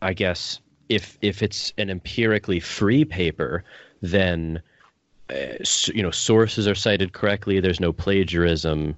I 0.00 0.12
guess 0.12 0.60
if 0.88 1.18
if 1.20 1.42
it's 1.42 1.72
an 1.78 1.90
empirically 1.90 2.60
free 2.60 3.04
paper, 3.04 3.64
then 4.00 4.62
you 5.30 6.02
know 6.02 6.10
sources 6.10 6.66
are 6.66 6.74
cited 6.74 7.12
correctly. 7.12 7.60
There's 7.60 7.80
no 7.80 7.92
plagiarism. 7.92 8.96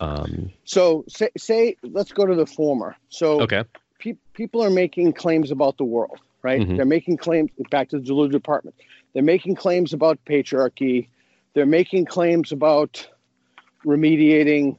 Um, 0.00 0.50
So 0.64 1.04
say, 1.08 1.30
say 1.36 1.76
let's 1.82 2.12
go 2.12 2.26
to 2.26 2.34
the 2.34 2.46
former. 2.46 2.96
So 3.08 3.40
okay. 3.42 3.64
pe- 3.98 4.16
people 4.32 4.62
are 4.62 4.70
making 4.70 5.12
claims 5.14 5.50
about 5.50 5.76
the 5.76 5.84
world, 5.84 6.18
right? 6.42 6.60
Mhm. 6.60 6.76
They're 6.76 6.84
making 6.84 7.16
claims 7.16 7.50
back 7.70 7.88
to 7.90 7.98
the 7.98 8.04
Deluded 8.04 8.32
Department. 8.32 8.76
They're 9.12 9.22
making 9.22 9.56
claims 9.56 9.92
about 9.92 10.18
patriarchy. 10.24 11.08
They're 11.54 11.66
making 11.66 12.06
claims 12.06 12.52
about 12.52 13.08
remediating 13.84 14.76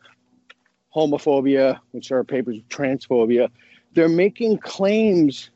homophobia, 0.95 1.79
which 1.91 2.11
are 2.11 2.23
papers 2.23 2.57
of 2.57 2.67
transphobia. 2.69 3.49
They're 3.93 4.09
making 4.09 4.59
claims 4.59 5.49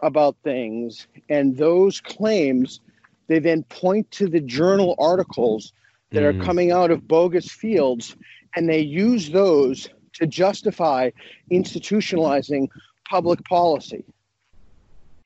about 0.00 0.36
things, 0.44 1.06
and 1.28 1.56
those 1.56 2.00
claims 2.00 2.80
they 3.28 3.38
then 3.38 3.62
point 3.64 4.10
to 4.12 4.28
the 4.28 4.40
journal 4.40 4.94
articles 4.98 5.72
that 6.10 6.22
are 6.22 6.32
Mm. 6.32 6.44
coming 6.44 6.70
out 6.72 6.90
of 6.90 7.06
bogus 7.08 7.50
fields, 7.50 8.16
and 8.54 8.68
they 8.68 8.80
use 8.80 9.30
those 9.30 9.88
to 10.14 10.26
justify 10.26 11.10
institutionalizing 11.50 12.68
public 13.08 13.44
policy. 13.44 14.04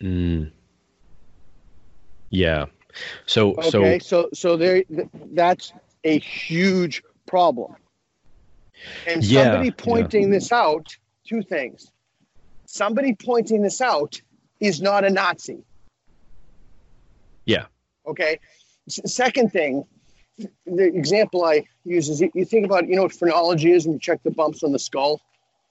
Mm. 0.00 0.50
Yeah. 2.30 2.66
So 3.26 3.54
Okay, 3.56 3.98
so 3.98 4.22
so 4.22 4.28
so 4.32 4.56
there, 4.56 4.82
th- 4.84 5.08
that's 5.32 5.72
a 6.04 6.18
huge 6.18 7.02
problem. 7.26 7.76
And 9.06 9.24
somebody 9.24 9.68
yeah. 9.68 9.74
pointing 9.76 10.30
this 10.30 10.50
out, 10.52 10.96
two 11.26 11.42
things. 11.42 11.92
Somebody 12.66 13.14
pointing 13.14 13.62
this 13.62 13.80
out 13.80 14.20
is 14.60 14.80
not 14.80 15.04
a 15.04 15.10
Nazi. 15.10 15.62
Yeah. 17.44 17.66
Okay. 18.10 18.38
S- 18.88 19.00
second 19.12 19.50
thing, 19.52 19.84
the 20.66 20.84
example 20.84 21.44
I 21.44 21.64
use 21.84 22.08
is 22.08 22.20
you, 22.20 22.30
you 22.34 22.44
think 22.44 22.64
about 22.64 22.88
you 22.88 22.96
know 22.96 23.02
what 23.02 23.12
phrenology 23.12 23.72
is 23.72 23.86
when 23.86 23.94
you 23.94 24.00
check 24.00 24.22
the 24.22 24.30
bumps 24.30 24.62
on 24.62 24.72
the 24.72 24.78
skull. 24.78 25.20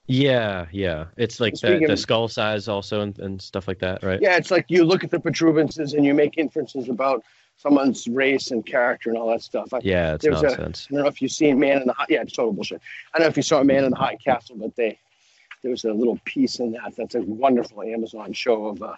Yeah, 0.06 0.66
yeah. 0.72 1.06
It's 1.16 1.38
like 1.38 1.54
the, 1.54 1.84
the 1.86 1.96
skull 1.96 2.26
size 2.28 2.66
also 2.66 3.00
and, 3.02 3.16
and 3.20 3.40
stuff 3.40 3.68
like 3.68 3.78
that, 3.80 4.02
right? 4.02 4.18
Yeah, 4.20 4.36
it's 4.36 4.50
like 4.50 4.66
you 4.68 4.84
look 4.84 5.04
at 5.04 5.10
the 5.10 5.20
protuberances 5.20 5.94
and 5.94 6.04
you 6.04 6.14
make 6.14 6.36
inferences 6.36 6.88
about 6.88 7.22
someone's 7.56 8.08
race 8.08 8.50
and 8.50 8.64
character 8.66 9.10
and 9.10 9.18
all 9.18 9.28
that 9.30 9.42
stuff. 9.42 9.72
I, 9.72 9.80
Yeah, 9.82 10.14
it's 10.14 10.24
There's 10.24 10.42
nonsense. 10.42 10.88
I 10.90 10.94
don't 10.94 11.02
know 11.02 11.08
if 11.08 11.22
you've 11.22 11.30
seen 11.30 11.60
Man 11.60 11.80
in 11.82 11.86
the 11.86 11.92
High. 11.92 12.06
Yeah, 12.08 12.22
it's 12.22 12.32
total 12.32 12.52
bullshit. 12.52 12.80
I 13.14 13.18
don't 13.18 13.26
know 13.26 13.30
if 13.30 13.36
you 13.36 13.42
saw 13.44 13.62
Man 13.62 13.84
in 13.84 13.90
the 13.90 13.96
High 13.96 14.16
Castle, 14.16 14.56
but 14.58 14.74
they 14.74 14.98
there 15.62 15.70
was 15.70 15.84
a 15.84 15.92
little 15.92 16.18
piece 16.24 16.58
in 16.58 16.72
that. 16.72 16.94
That's 16.96 17.14
a 17.14 17.20
wonderful 17.20 17.82
Amazon 17.82 18.32
show 18.32 18.66
of 18.66 18.82
uh, 18.82 18.96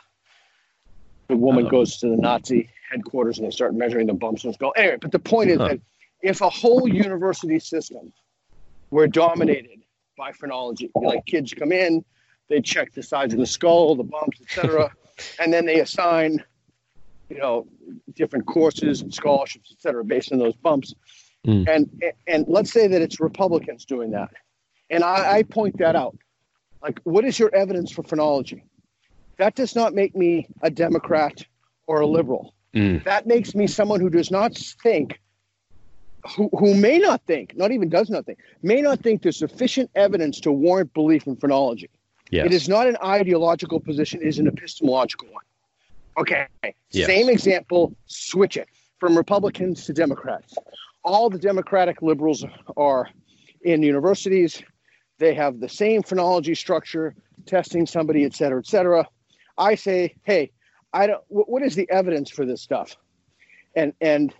the 1.28 1.36
woman 1.36 1.66
Oh. 1.66 1.70
goes 1.70 1.98
to 1.98 2.08
the 2.08 2.16
Nazi 2.16 2.70
headquarters 2.92 3.38
and 3.38 3.46
they 3.46 3.50
start 3.50 3.74
measuring 3.74 4.06
the 4.06 4.14
bumps 4.14 4.44
on 4.44 4.50
the 4.50 4.54
skull. 4.54 4.72
Anyway, 4.76 4.98
but 5.00 5.10
the 5.10 5.18
point 5.18 5.50
is 5.50 5.58
Huh. 5.58 5.68
that 5.68 5.80
if 6.22 6.40
a 6.40 6.50
whole 6.50 6.86
university 6.88 7.58
system 7.58 8.12
were 8.90 9.08
dominated 9.08 9.82
by 10.16 10.30
phrenology, 10.32 10.90
like 10.94 11.24
kids 11.26 11.52
come 11.52 11.72
in, 11.72 12.04
they 12.48 12.60
check 12.60 12.92
the 12.92 13.02
size 13.02 13.32
of 13.32 13.38
the 13.38 13.46
skull, 13.46 13.96
the 13.96 14.04
bumps, 14.04 14.40
etc., 14.40 14.92
and 15.40 15.52
then 15.52 15.66
they 15.66 15.80
assign, 15.80 16.42
you 17.28 17.38
know, 17.38 17.66
different 18.14 18.46
courses 18.46 19.02
and 19.02 19.12
scholarships, 19.12 19.72
etc., 19.72 20.04
based 20.04 20.32
on 20.32 20.38
those 20.38 20.54
bumps. 20.56 20.94
Mm. 21.46 21.68
And 21.68 22.12
and 22.28 22.44
let's 22.46 22.72
say 22.72 22.86
that 22.86 23.02
it's 23.02 23.18
Republicans 23.18 23.84
doing 23.84 24.12
that, 24.12 24.30
and 24.90 25.02
I, 25.02 25.38
I 25.38 25.42
point 25.42 25.78
that 25.78 25.96
out. 25.96 26.16
Like, 26.82 27.00
what 27.04 27.24
is 27.24 27.38
your 27.38 27.52
evidence 27.54 27.90
for 27.90 28.02
phrenology? 28.02 28.64
That 29.38 29.54
does 29.54 29.74
not 29.74 29.94
make 29.94 30.14
me 30.14 30.46
a 30.62 30.70
Democrat 30.70 31.44
or 31.86 32.00
a 32.00 32.06
liberal. 32.06 32.54
Mm. 32.74 33.04
That 33.04 33.26
makes 33.26 33.54
me 33.54 33.66
someone 33.66 34.00
who 34.00 34.10
does 34.10 34.30
not 34.30 34.54
think, 34.54 35.20
who, 36.36 36.48
who 36.58 36.74
may 36.74 36.98
not 36.98 37.20
think, 37.26 37.56
not 37.56 37.70
even 37.70 37.88
does 37.88 38.08
not 38.08 38.24
think, 38.24 38.38
may 38.62 38.80
not 38.80 39.00
think 39.00 39.22
there's 39.22 39.36
sufficient 39.36 39.90
evidence 39.94 40.40
to 40.40 40.52
warrant 40.52 40.94
belief 40.94 41.26
in 41.26 41.36
phrenology. 41.36 41.90
Yes. 42.30 42.46
It 42.46 42.52
is 42.52 42.68
not 42.68 42.86
an 42.86 42.96
ideological 43.04 43.78
position, 43.78 44.22
it 44.22 44.28
is 44.28 44.38
an 44.38 44.46
epistemological 44.46 45.28
one. 45.30 45.44
Okay. 46.16 46.46
Yes. 46.90 47.06
Same 47.06 47.28
example, 47.28 47.94
switch 48.06 48.56
it 48.56 48.68
from 48.98 49.16
Republicans 49.16 49.84
to 49.86 49.92
Democrats. 49.92 50.54
All 51.04 51.28
the 51.28 51.38
Democratic 51.38 52.00
liberals 52.00 52.44
are 52.76 53.08
in 53.62 53.82
universities. 53.82 54.62
They 55.18 55.34
have 55.34 55.60
the 55.60 55.68
same 55.68 56.02
phrenology 56.02 56.54
structure, 56.54 57.14
testing 57.44 57.86
somebody, 57.86 58.24
et 58.24 58.34
cetera, 58.34 58.60
et 58.60 58.66
cetera. 58.66 59.08
I 59.58 59.74
say, 59.74 60.14
hey, 60.22 60.52
I 60.92 61.06
don't. 61.06 61.22
What 61.28 61.62
is 61.62 61.74
the 61.74 61.88
evidence 61.90 62.30
for 62.30 62.44
this 62.44 62.60
stuff? 62.60 62.96
And 63.74 63.94
and 64.00 64.34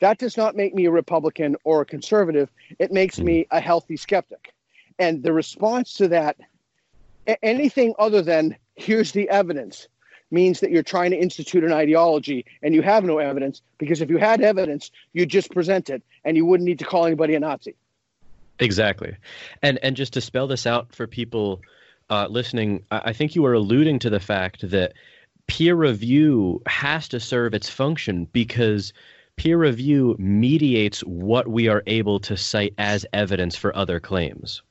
that 0.00 0.18
does 0.18 0.36
not 0.36 0.56
make 0.56 0.74
me 0.74 0.86
a 0.86 0.90
Republican 0.90 1.56
or 1.64 1.82
a 1.82 1.84
conservative. 1.84 2.48
It 2.78 2.92
makes 2.92 3.18
me 3.18 3.46
a 3.50 3.60
healthy 3.60 3.96
skeptic. 3.96 4.52
And 4.98 5.22
the 5.22 5.32
response 5.32 5.94
to 5.94 6.08
that, 6.08 6.36
anything 7.42 7.94
other 7.98 8.22
than 8.22 8.56
here's 8.76 9.12
the 9.12 9.28
evidence, 9.28 9.88
means 10.30 10.60
that 10.60 10.70
you're 10.70 10.82
trying 10.82 11.10
to 11.10 11.16
institute 11.16 11.64
an 11.64 11.72
ideology 11.72 12.44
and 12.62 12.74
you 12.74 12.82
have 12.82 13.04
no 13.04 13.18
evidence. 13.18 13.62
Because 13.78 14.00
if 14.00 14.10
you 14.10 14.18
had 14.18 14.40
evidence, 14.40 14.90
you'd 15.12 15.30
just 15.30 15.50
present 15.50 15.90
it 15.90 16.02
and 16.24 16.36
you 16.36 16.44
wouldn't 16.44 16.66
need 16.66 16.78
to 16.78 16.84
call 16.84 17.06
anybody 17.06 17.34
a 17.34 17.40
Nazi. 17.40 17.74
Exactly. 18.60 19.16
And 19.62 19.78
and 19.82 19.96
just 19.96 20.12
to 20.14 20.20
spell 20.20 20.46
this 20.46 20.66
out 20.66 20.94
for 20.94 21.06
people 21.06 21.60
uh, 22.10 22.26
listening, 22.28 22.84
I, 22.90 23.02
I 23.06 23.12
think 23.12 23.34
you 23.34 23.42
were 23.42 23.54
alluding 23.54 24.00
to 24.00 24.10
the 24.10 24.20
fact 24.20 24.68
that 24.70 24.94
peer 25.48 25.74
review 25.74 26.62
has 26.66 27.08
to 27.08 27.18
serve 27.18 27.52
its 27.54 27.68
function 27.68 28.26
because 28.32 28.92
peer 29.36 29.58
review 29.58 30.14
mediates 30.18 31.00
what 31.00 31.48
we 31.48 31.68
are 31.68 31.82
able 31.86 32.20
to 32.20 32.36
cite 32.36 32.74
as 32.78 33.04
evidence 33.12 33.56
for 33.56 33.74
other 33.76 33.98
claims. 33.98 34.62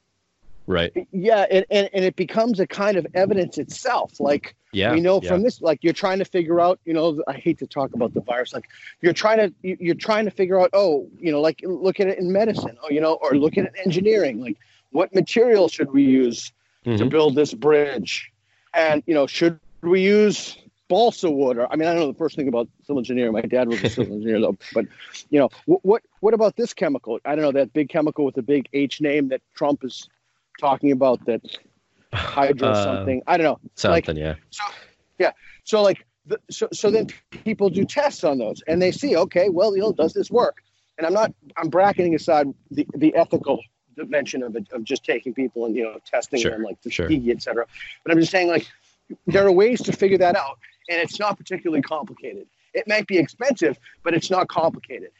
Right. 0.67 0.91
Yeah, 1.13 1.45
and, 1.49 1.65
and, 1.71 1.89
and 1.93 2.03
it 2.03 2.17
becomes 2.17 2.59
a 2.59 2.67
kind 2.67 2.97
of 2.97 3.07
evidence 3.13 3.57
itself. 3.57 4.19
Like 4.19 4.53
Yeah. 4.73 4.91
we 4.91 4.99
know 4.99 5.21
yeah. 5.21 5.29
from 5.29 5.41
this, 5.41 5.61
like 5.61 5.81
you're 5.81 5.93
trying 5.93 6.19
to 6.19 6.25
figure 6.25 6.59
out, 6.59 6.77
you 6.83 6.93
know, 6.93 7.23
I 7.25 7.33
hate 7.33 7.57
to 7.59 7.67
talk 7.67 7.93
about 7.93 8.13
the 8.13 8.19
virus. 8.19 8.53
Like 8.53 8.67
you're 9.01 9.13
trying 9.13 9.37
to, 9.37 9.53
you- 9.61 9.77
you're 9.79 9.95
trying 9.95 10.25
to 10.25 10.31
figure 10.31 10.59
out, 10.59 10.69
oh, 10.73 11.07
you 11.19 11.31
know, 11.31 11.39
like 11.39 11.61
look 11.63 12.01
at 12.01 12.07
it 12.07 12.19
in 12.19 12.31
medicine, 12.33 12.77
oh, 12.83 12.89
you 12.89 12.99
know, 12.99 13.13
or 13.21 13.35
look 13.37 13.57
at 13.57 13.65
it 13.65 13.73
in 13.77 13.81
engineering. 13.85 14.41
Like 14.41 14.57
what 14.91 15.15
material 15.15 15.69
should 15.69 15.91
we 15.91 16.03
use 16.03 16.51
to 16.83 16.89
Mhm. 16.91 17.09
build 17.09 17.35
this 17.35 17.53
bridge? 17.53 18.29
And, 18.73 19.01
you 19.07 19.13
know, 19.13 19.25
should 19.25 19.59
we 19.81 20.01
use 20.01 20.57
balsa 20.87 21.29
wood? 21.29 21.57
Or, 21.57 21.71
I 21.71 21.75
mean, 21.75 21.87
I 21.87 21.93
don't 21.93 22.01
know 22.01 22.11
the 22.11 22.17
first 22.17 22.35
thing 22.35 22.47
about 22.47 22.67
civil 22.85 22.99
engineering. 22.99 23.33
My 23.33 23.41
dad 23.41 23.67
was 23.67 23.83
a 23.83 23.89
civil 23.89 24.13
engineer 24.15 24.39
though, 24.39 24.57
but 24.73 24.85
you 25.29 25.39
know, 25.39 25.49
what, 25.65 25.83
what, 25.83 26.03
what 26.19 26.33
about 26.33 26.55
this 26.55 26.73
chemical? 26.73 27.19
I 27.25 27.35
don't 27.35 27.43
know 27.43 27.51
that 27.53 27.73
big 27.73 27.89
chemical 27.89 28.25
with 28.25 28.35
the 28.35 28.41
big 28.41 28.67
H 28.73 29.01
name 29.01 29.29
that 29.29 29.41
Trump 29.55 29.83
is 29.83 30.07
talking 30.59 30.91
about 30.91 31.23
that 31.25 31.41
hydro 32.13 32.69
Uh, 32.69 32.83
something. 32.83 33.21
I 33.27 33.37
don't 33.37 33.45
know. 33.45 33.59
Like, 33.89 34.05
Something, 34.05 34.23
yeah. 35.19 35.31
so 35.63 35.81
like, 35.81 36.05
the, 36.25 36.39
so 36.49 36.67
so 36.73 36.91
then 36.91 37.07
people 37.31 37.69
do 37.69 37.85
tests 37.85 38.23
on 38.23 38.37
those, 38.37 38.61
and 38.67 38.81
they 38.81 38.91
see, 38.91 39.15
okay, 39.15 39.49
well, 39.49 39.75
you 39.75 39.81
know, 39.81 39.91
does 39.91 40.13
this 40.13 40.29
work? 40.29 40.57
And 40.97 41.05
I'm 41.05 41.13
not, 41.13 41.33
I'm 41.57 41.69
bracketing 41.69 42.15
aside 42.15 42.47
the 42.71 42.85
the 42.95 43.15
ethical 43.15 43.61
dimension 43.95 44.43
of 44.43 44.55
it, 44.55 44.67
of 44.71 44.83
just 44.83 45.03
taking 45.03 45.33
people 45.33 45.65
and 45.65 45.75
you 45.75 45.83
know 45.83 45.99
testing 46.05 46.39
Sure, 46.39 46.51
them 46.51 46.63
like 46.63 46.77
sure. 46.89 47.07
Tuskegee, 47.07 47.31
et 47.31 47.41
cetera. 47.41 47.65
But 48.03 48.11
I'm 48.11 48.19
just 48.19 48.31
saying, 48.31 48.47
like, 48.47 48.67
there 49.25 49.45
are 49.45 49.51
ways 49.51 49.81
to 49.83 49.91
figure 49.93 50.17
that 50.17 50.35
out, 50.35 50.57
and 50.89 51.01
it's 51.01 51.19
not 51.19 51.37
particularly 51.37 51.81
complicated. 51.81 52.47
It 52.73 52.87
might 52.87 53.07
be 53.07 53.17
expensive, 53.17 53.77
but 54.03 54.13
it's 54.13 54.29
not 54.29 54.47
complicated. 54.47 55.11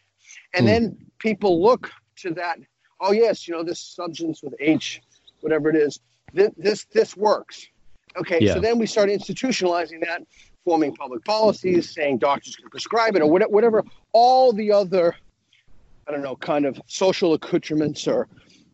And 0.54 0.64
Hmm. 0.66 0.72
then 0.74 0.98
people 1.20 1.62
look 1.62 1.92
to 2.18 2.32
that. 2.32 2.60
Oh 3.00 3.12
yes, 3.12 3.48
you 3.48 3.54
know 3.54 3.64
this 3.64 3.80
substance 3.80 4.42
with 4.44 4.56
H, 4.60 5.02
whatever 5.42 5.70
it 5.70 5.76
is. 5.76 6.00
This 6.34 6.52
this, 6.58 6.86
this 6.86 7.16
works. 7.18 7.68
Okay, 8.18 8.40
Yeah. 8.42 8.56
so 8.56 8.60
then 8.60 8.80
we 8.80 8.88
start 8.88 9.10
institutionalizing 9.10 10.04
that, 10.06 10.24
forming 10.66 10.96
public 10.96 11.24
policies, 11.24 11.94
saying 11.94 12.18
doctors 12.18 12.56
can 12.56 12.70
prescribe 12.70 13.16
it 13.16 13.22
or 13.22 13.30
whatever, 13.30 13.52
whatever 13.52 13.84
all 14.14 14.52
the 14.52 14.72
other, 14.72 15.16
I 16.08 16.12
don't 16.12 16.24
know, 16.24 16.36
kind 16.36 16.66
of 16.66 16.82
social 16.88 17.34
accoutrements 17.34 18.08
or, 18.08 18.28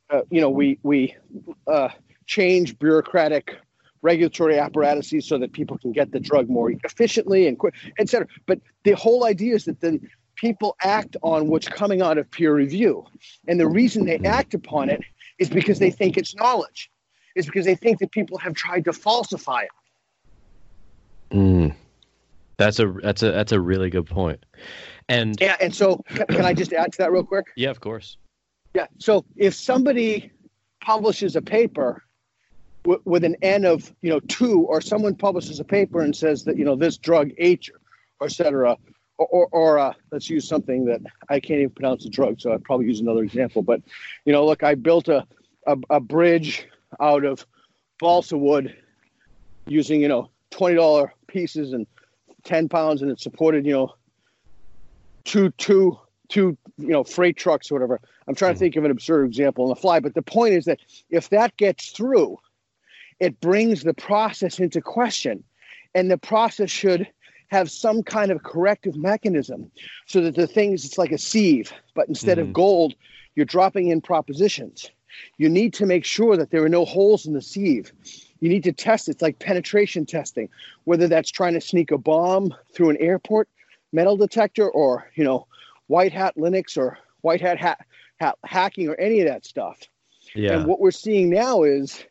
uh, 0.09 0.21
you 0.31 0.39
know, 0.41 0.49
we 0.49 0.79
we 0.83 1.15
uh, 1.67 1.89
change 2.25 2.79
bureaucratic 2.79 3.57
regulatory 4.03 4.59
apparatuses 4.59 5.25
so 5.25 5.39
that 5.39 5.51
people 5.53 5.79
can 5.79 5.91
get 5.91 6.11
the 6.11 6.19
drug 6.19 6.47
more 6.49 6.69
efficiently 6.83 7.47
and 7.47 7.57
quick, 7.57 7.73
et 7.97 8.09
cetera. 8.09 8.27
But 8.45 8.59
the 8.83 8.91
whole 8.91 9.25
idea 9.25 9.55
is 9.55 9.65
that 9.65 9.81
then 9.81 10.07
people 10.35 10.75
act 10.83 11.17
on 11.23 11.47
what's 11.47 11.67
coming 11.67 12.03
out 12.03 12.19
of 12.19 12.29
peer 12.29 12.53
review, 12.53 13.05
and 13.47 13.59
the 13.59 13.67
reason 13.67 14.05
they 14.05 14.19
act 14.19 14.53
upon 14.53 14.89
it 14.89 15.01
is 15.39 15.49
because 15.49 15.79
they 15.79 15.89
think 15.89 16.17
it's 16.17 16.35
knowledge. 16.35 16.91
Is 17.35 17.47
because 17.47 17.65
they 17.65 17.73
think 17.73 17.97
that 17.97 18.11
people 18.11 18.37
have 18.37 18.53
tried 18.53 18.85
to 18.85 18.93
falsify 18.93 19.63
it. 19.63 21.35
Mm. 21.35 21.73
That's 22.57 22.77
a 22.77 22.91
that's 23.01 23.23
a 23.23 23.31
that's 23.31 23.51
a 23.51 23.59
really 23.59 23.89
good 23.89 24.05
point. 24.05 24.45
And 25.09 25.35
yeah, 25.41 25.55
and 25.59 25.73
so 25.73 26.03
can 26.09 26.45
I 26.45 26.53
just 26.53 26.73
add 26.73 26.91
to 26.91 26.97
that 26.99 27.11
real 27.11 27.23
quick? 27.23 27.47
Yeah, 27.55 27.71
of 27.71 27.79
course. 27.79 28.17
Yeah. 28.75 28.85
So 28.99 29.25
if 29.35 29.55
somebody 29.55 30.31
publishes 30.79 31.35
a 31.35 31.41
paper 31.41 32.03
w- 32.83 33.01
with 33.05 33.23
an 33.23 33.35
N 33.41 33.65
of 33.65 33.93
you 34.01 34.09
know 34.09 34.19
two, 34.21 34.61
or 34.61 34.81
someone 34.81 35.15
publishes 35.15 35.59
a 35.59 35.63
paper 35.63 36.01
and 36.01 36.15
says 36.15 36.43
that 36.45 36.57
you 36.57 36.65
know 36.65 36.75
this 36.75 36.97
drug 36.97 37.31
H, 37.37 37.71
or 38.19 38.27
et 38.27 38.31
cetera, 38.31 38.77
or, 39.17 39.27
or, 39.27 39.47
or 39.51 39.79
uh, 39.79 39.93
let's 40.11 40.29
use 40.29 40.47
something 40.47 40.85
that 40.85 41.01
I 41.29 41.39
can't 41.39 41.59
even 41.59 41.71
pronounce 41.71 42.03
the 42.03 42.09
drug, 42.09 42.39
so 42.39 42.53
I'd 42.53 42.63
probably 42.63 42.87
use 42.87 42.99
another 42.99 43.23
example. 43.23 43.61
But 43.61 43.81
you 44.25 44.33
know, 44.33 44.45
look, 44.45 44.63
I 44.63 44.75
built 44.75 45.07
a 45.07 45.25
a, 45.65 45.77
a 45.89 45.99
bridge 45.99 46.67
out 46.99 47.25
of 47.25 47.45
balsa 47.99 48.37
wood 48.37 48.75
using 49.67 50.01
you 50.01 50.07
know 50.07 50.29
twenty 50.51 50.75
dollar 50.75 51.13
pieces 51.27 51.73
and 51.73 51.87
ten 52.43 52.69
pounds, 52.69 53.01
and 53.01 53.11
it 53.11 53.19
supported 53.19 53.65
you 53.65 53.73
know 53.73 53.93
two 55.25 55.51
two 55.51 55.97
two 56.29 56.57
you 56.77 56.87
know 56.89 57.03
freight 57.03 57.37
trucks 57.37 57.71
or 57.71 57.75
whatever. 57.75 57.99
I'm 58.27 58.35
trying 58.35 58.53
to 58.53 58.59
think 58.59 58.75
of 58.75 58.85
an 58.85 58.91
absurd 58.91 59.25
example 59.25 59.65
on 59.65 59.69
the 59.69 59.75
fly, 59.75 59.99
but 59.99 60.13
the 60.13 60.21
point 60.21 60.53
is 60.53 60.65
that 60.65 60.79
if 61.09 61.29
that 61.29 61.55
gets 61.57 61.91
through, 61.91 62.37
it 63.23 63.39
brings 63.39 63.83
the 63.83 63.93
process 63.93 64.59
into 64.59 64.81
question, 64.81 65.43
and 65.95 66.11
the 66.11 66.17
process 66.17 66.69
should 66.69 67.07
have 67.47 67.71
some 67.71 68.03
kind 68.03 68.31
of 68.31 68.43
corrective 68.43 68.97
mechanism 68.97 69.71
so 70.07 70.19
that 70.19 70.35
the 70.35 70.47
things 70.47 70.83
it's 70.83 70.97
like 70.97 71.11
a 71.11 71.17
sieve 71.17 71.71
but 71.93 72.07
instead 72.07 72.37
mm-hmm. 72.37 72.47
of 72.47 72.53
gold 72.53 72.95
you're 73.35 73.45
dropping 73.45 73.89
in 73.89 74.01
propositions 74.01 74.89
you 75.37 75.47
need 75.47 75.71
to 75.71 75.85
make 75.85 76.03
sure 76.03 76.35
that 76.35 76.49
there 76.49 76.63
are 76.63 76.69
no 76.69 76.83
holes 76.83 77.27
in 77.27 77.33
the 77.33 77.41
sieve 77.41 77.93
you 78.39 78.49
need 78.49 78.63
to 78.63 78.71
test 78.71 79.07
it's 79.07 79.21
like 79.21 79.37
penetration 79.37 80.03
testing 80.03 80.49
whether 80.85 81.07
that's 81.07 81.29
trying 81.29 81.53
to 81.53 81.61
sneak 81.61 81.91
a 81.91 81.97
bomb 81.97 82.51
through 82.73 82.89
an 82.89 82.97
airport 82.97 83.47
metal 83.91 84.17
detector 84.17 84.67
or 84.71 85.11
you 85.13 85.23
know 85.23 85.45
white 85.85 86.11
hat 86.11 86.33
linux 86.35 86.75
or 86.75 86.97
white 87.21 87.39
hat, 87.39 87.59
hat, 87.59 87.85
hat 88.19 88.35
hacking 88.43 88.89
or 88.89 88.95
any 88.99 89.21
of 89.21 89.27
that 89.27 89.45
stuff 89.45 89.79
yeah. 90.33 90.53
and 90.53 90.65
what 90.65 90.79
we're 90.79 90.89
seeing 90.89 91.29
now 91.29 91.61
is 91.61 92.03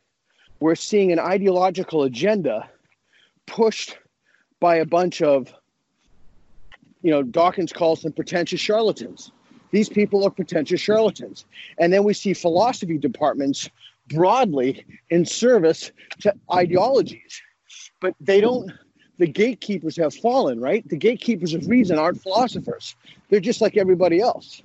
we're 0.62 0.76
seeing 0.76 1.10
an 1.10 1.18
ideological 1.18 2.04
agenda 2.04 2.70
pushed 3.46 3.98
by 4.60 4.76
a 4.76 4.86
bunch 4.86 5.20
of, 5.20 5.52
you 7.02 7.10
know, 7.10 7.22
Dawkins 7.22 7.72
calls 7.72 8.02
them 8.02 8.12
pretentious 8.12 8.60
charlatans. 8.60 9.32
These 9.72 9.88
people 9.88 10.24
are 10.24 10.30
pretentious 10.30 10.80
charlatans. 10.80 11.46
And 11.78 11.92
then 11.92 12.04
we 12.04 12.14
see 12.14 12.32
philosophy 12.32 12.96
departments 12.96 13.68
broadly 14.08 14.84
in 15.10 15.26
service 15.26 15.90
to 16.20 16.32
ideologies. 16.52 17.42
But 18.00 18.14
they 18.20 18.40
don't, 18.40 18.70
the 19.18 19.26
gatekeepers 19.26 19.96
have 19.96 20.14
fallen, 20.14 20.60
right? 20.60 20.88
The 20.88 20.96
gatekeepers 20.96 21.54
of 21.54 21.66
reason 21.66 21.98
aren't 21.98 22.22
philosophers. 22.22 22.94
They're 23.30 23.40
just 23.40 23.60
like 23.60 23.76
everybody 23.76 24.20
else. 24.20 24.62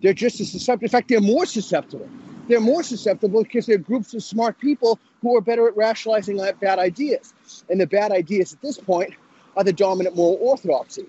They're 0.00 0.14
just 0.14 0.40
as 0.40 0.50
susceptible. 0.50 0.84
In 0.84 0.90
fact, 0.90 1.08
they're 1.08 1.20
more 1.20 1.46
susceptible. 1.46 2.08
They're 2.48 2.60
more 2.60 2.82
susceptible 2.82 3.42
because 3.42 3.66
they're 3.66 3.78
groups 3.78 4.14
of 4.14 4.22
smart 4.22 4.58
people 4.58 4.98
who 5.20 5.36
are 5.36 5.40
better 5.40 5.68
at 5.68 5.76
rationalizing 5.76 6.40
bad 6.60 6.78
ideas. 6.78 7.34
And 7.68 7.80
the 7.80 7.86
bad 7.86 8.12
ideas 8.12 8.54
at 8.54 8.62
this 8.62 8.78
point 8.78 9.14
are 9.56 9.64
the 9.64 9.72
dominant 9.72 10.16
moral 10.16 10.38
orthodoxy. 10.40 11.06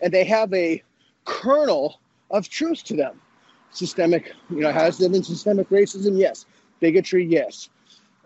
And 0.00 0.12
they 0.12 0.24
have 0.24 0.52
a 0.52 0.82
kernel 1.24 2.00
of 2.30 2.48
truth 2.48 2.84
to 2.84 2.96
them. 2.96 3.20
Systemic, 3.72 4.32
you 4.48 4.60
know, 4.60 4.72
has 4.72 4.98
there 4.98 5.08
been 5.08 5.24
systemic 5.24 5.68
racism? 5.70 6.18
Yes. 6.18 6.46
Bigotry? 6.80 7.26
Yes. 7.26 7.68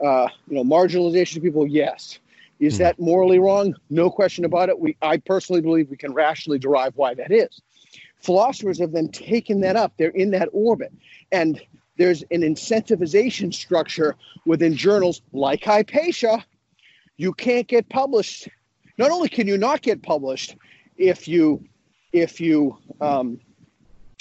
Uh, 0.05 0.29
you 0.49 0.57
know, 0.57 0.65
marginalization 0.65 1.39
of 1.39 1.43
people? 1.43 1.67
Yes. 1.67 2.19
Is 2.59 2.77
hmm. 2.77 2.83
that 2.83 3.01
morally 3.01 3.39
wrong? 3.39 3.75
No 3.89 4.11
question 4.11 4.45
about 4.45 4.69
it. 4.69 4.79
We, 4.79 4.97
I 5.03 5.17
personally 5.17 5.63
believe 5.63 5.89
we 5.91 5.97
can 5.97 6.13
rationally 6.13 6.59
derive 6.59 6.97
why 6.97 7.15
that 7.15 7.33
is. 7.33 7.61
Philosophers 8.21 8.79
have 8.79 8.93
then 8.93 9.09
taken 9.09 9.61
that 9.61 9.77
up. 9.77 9.93
They're 9.97 10.11
in 10.11 10.31
that 10.33 10.49
orbit. 10.53 10.93
And 11.33 11.61
there's 11.97 12.23
an 12.31 12.43
incentivization 12.43 13.53
structure 13.53 14.17
within 14.47 14.75
journals 14.77 15.23
like 15.33 15.65
Hypatia. 15.65 16.45
You 17.17 17.33
can't 17.35 17.67
get 17.67 17.89
published 17.89 18.49
not 19.01 19.11
only 19.11 19.31
can 19.31 19.47
you 19.47 19.57
not 19.57 19.81
get 19.81 20.03
published 20.03 20.57
if 20.99 21.27
you 21.27 21.65
if 22.13 22.39
you 22.39 22.77
um, 23.01 23.41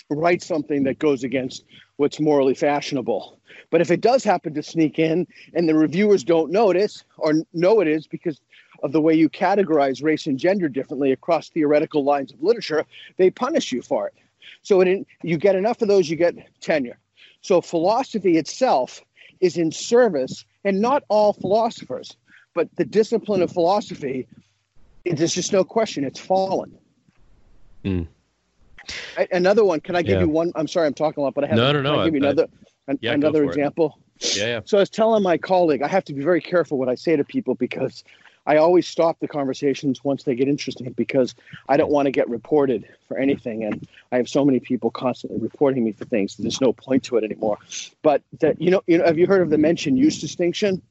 write 0.10 0.42
something 0.42 0.84
that 0.84 1.00
goes 1.00 1.26
against 1.26 1.66
what's 1.98 2.20
morally 2.22 2.56
fashionable, 2.56 3.42
but 3.72 3.82
if 3.82 3.92
it 3.92 4.00
does 4.00 4.24
happen 4.24 4.54
to 4.54 4.64
sneak 4.64 4.98
in 4.98 5.28
and 5.54 5.68
the 5.68 5.76
reviewers 5.76 6.24
don't 6.24 6.50
notice 6.50 7.04
or 7.18 7.34
know 7.52 7.82
it 7.82 7.90
is 7.90 8.08
because 8.08 8.40
of 8.84 8.92
the 8.92 9.02
way 9.02 9.14
you 9.14 9.30
categorize 9.30 10.04
race 10.04 10.28
and 10.28 10.38
gender 10.38 10.70
differently 10.70 11.12
across 11.12 11.50
theoretical 11.50 12.04
lines 12.04 12.32
of 12.32 12.42
literature, 12.42 12.86
they 13.18 13.30
punish 13.30 13.72
you 13.72 13.82
for 13.82 14.08
it. 14.08 14.14
So 14.62 14.82
it, 14.82 15.06
you 15.24 15.38
get 15.38 15.56
enough 15.56 15.82
of 15.82 15.88
those, 15.88 16.10
you 16.10 16.16
get 16.16 16.36
tenure. 16.62 16.98
So 17.42 17.62
philosophy 17.62 18.38
itself 18.38 19.04
is 19.40 19.58
in 19.58 19.72
service, 19.72 20.44
and 20.66 20.82
not 20.82 21.04
all 21.08 21.34
philosophers, 21.34 22.18
but 22.54 22.68
the 22.76 22.86
discipline 22.86 23.42
of 23.42 23.52
philosophy 23.52 24.28
there's 25.06 25.34
just 25.34 25.54
no 25.54 25.64
question 25.64 26.04
it's 26.04 26.20
fallen. 26.20 26.78
Mm. 27.84 28.08
I, 29.18 29.28
another 29.32 29.64
one. 29.64 29.80
Can 29.80 29.96
I 29.96 30.02
give 30.02 30.16
yeah. 30.16 30.22
you 30.22 30.30
one? 30.30 30.52
I'm 30.56 30.68
sorry, 30.68 30.88
I'm 30.88 30.94
talking 30.94 31.22
a 31.22 31.24
lot, 31.24 31.34
but 31.34 31.44
I 31.44 31.48
have. 31.48 31.58
No, 31.58 31.72
no, 31.72 31.82
no. 31.82 32.00
I 32.00 32.06
give 32.06 32.16
you 32.16 32.22
another 32.22 32.48
I, 32.88 32.98
yeah, 33.02 33.14
another 33.14 33.44
example. 33.44 34.00
Yeah, 34.20 34.46
yeah. 34.46 34.62
So 34.66 34.78
I 34.78 34.82
was 34.82 34.90
telling 34.90 35.24
my 35.24 35.38
colleague, 35.38 35.82
I 35.82 35.88
have 35.88 36.04
to 36.06 36.14
be 36.14 36.22
very 36.22 36.42
careful 36.42 36.78
what 36.78 36.90
I 36.90 36.96
say 36.96 37.16
to 37.16 37.24
people 37.24 37.56
because 37.56 38.04
I 38.50 38.58
always 38.58 38.88
stop 38.88 39.20
the 39.20 39.28
conversations 39.28 40.04
once 40.04 40.24
they 40.24 40.34
get 40.34 40.48
interesting 40.48 40.92
because 40.94 41.36
I 41.68 41.78
don't 41.78 41.92
want 41.92 42.08
to 42.08 42.12
get 42.12 42.28
reported 42.28 42.84
for 43.08 43.16
anything, 43.16 43.64
and 43.64 43.88
I 44.12 44.18
have 44.18 44.28
so 44.28 44.44
many 44.44 44.60
people 44.60 44.90
constantly 44.90 45.38
reporting 45.40 45.84
me 45.84 45.92
for 45.92 46.06
things. 46.06 46.36
There's 46.36 46.60
no 46.60 46.74
point 46.74 47.04
to 47.04 47.18
it 47.18 47.24
anymore. 47.24 47.60
But 48.02 48.24
that 48.40 48.60
you 48.60 48.72
know, 48.72 48.82
you 48.88 48.98
know, 48.98 49.06
have 49.06 49.20
you 49.20 49.28
heard 49.28 49.44
of 49.44 49.52
the 49.52 49.60
mention 49.60 49.96
use 49.96 50.20
distinction? 50.20 50.82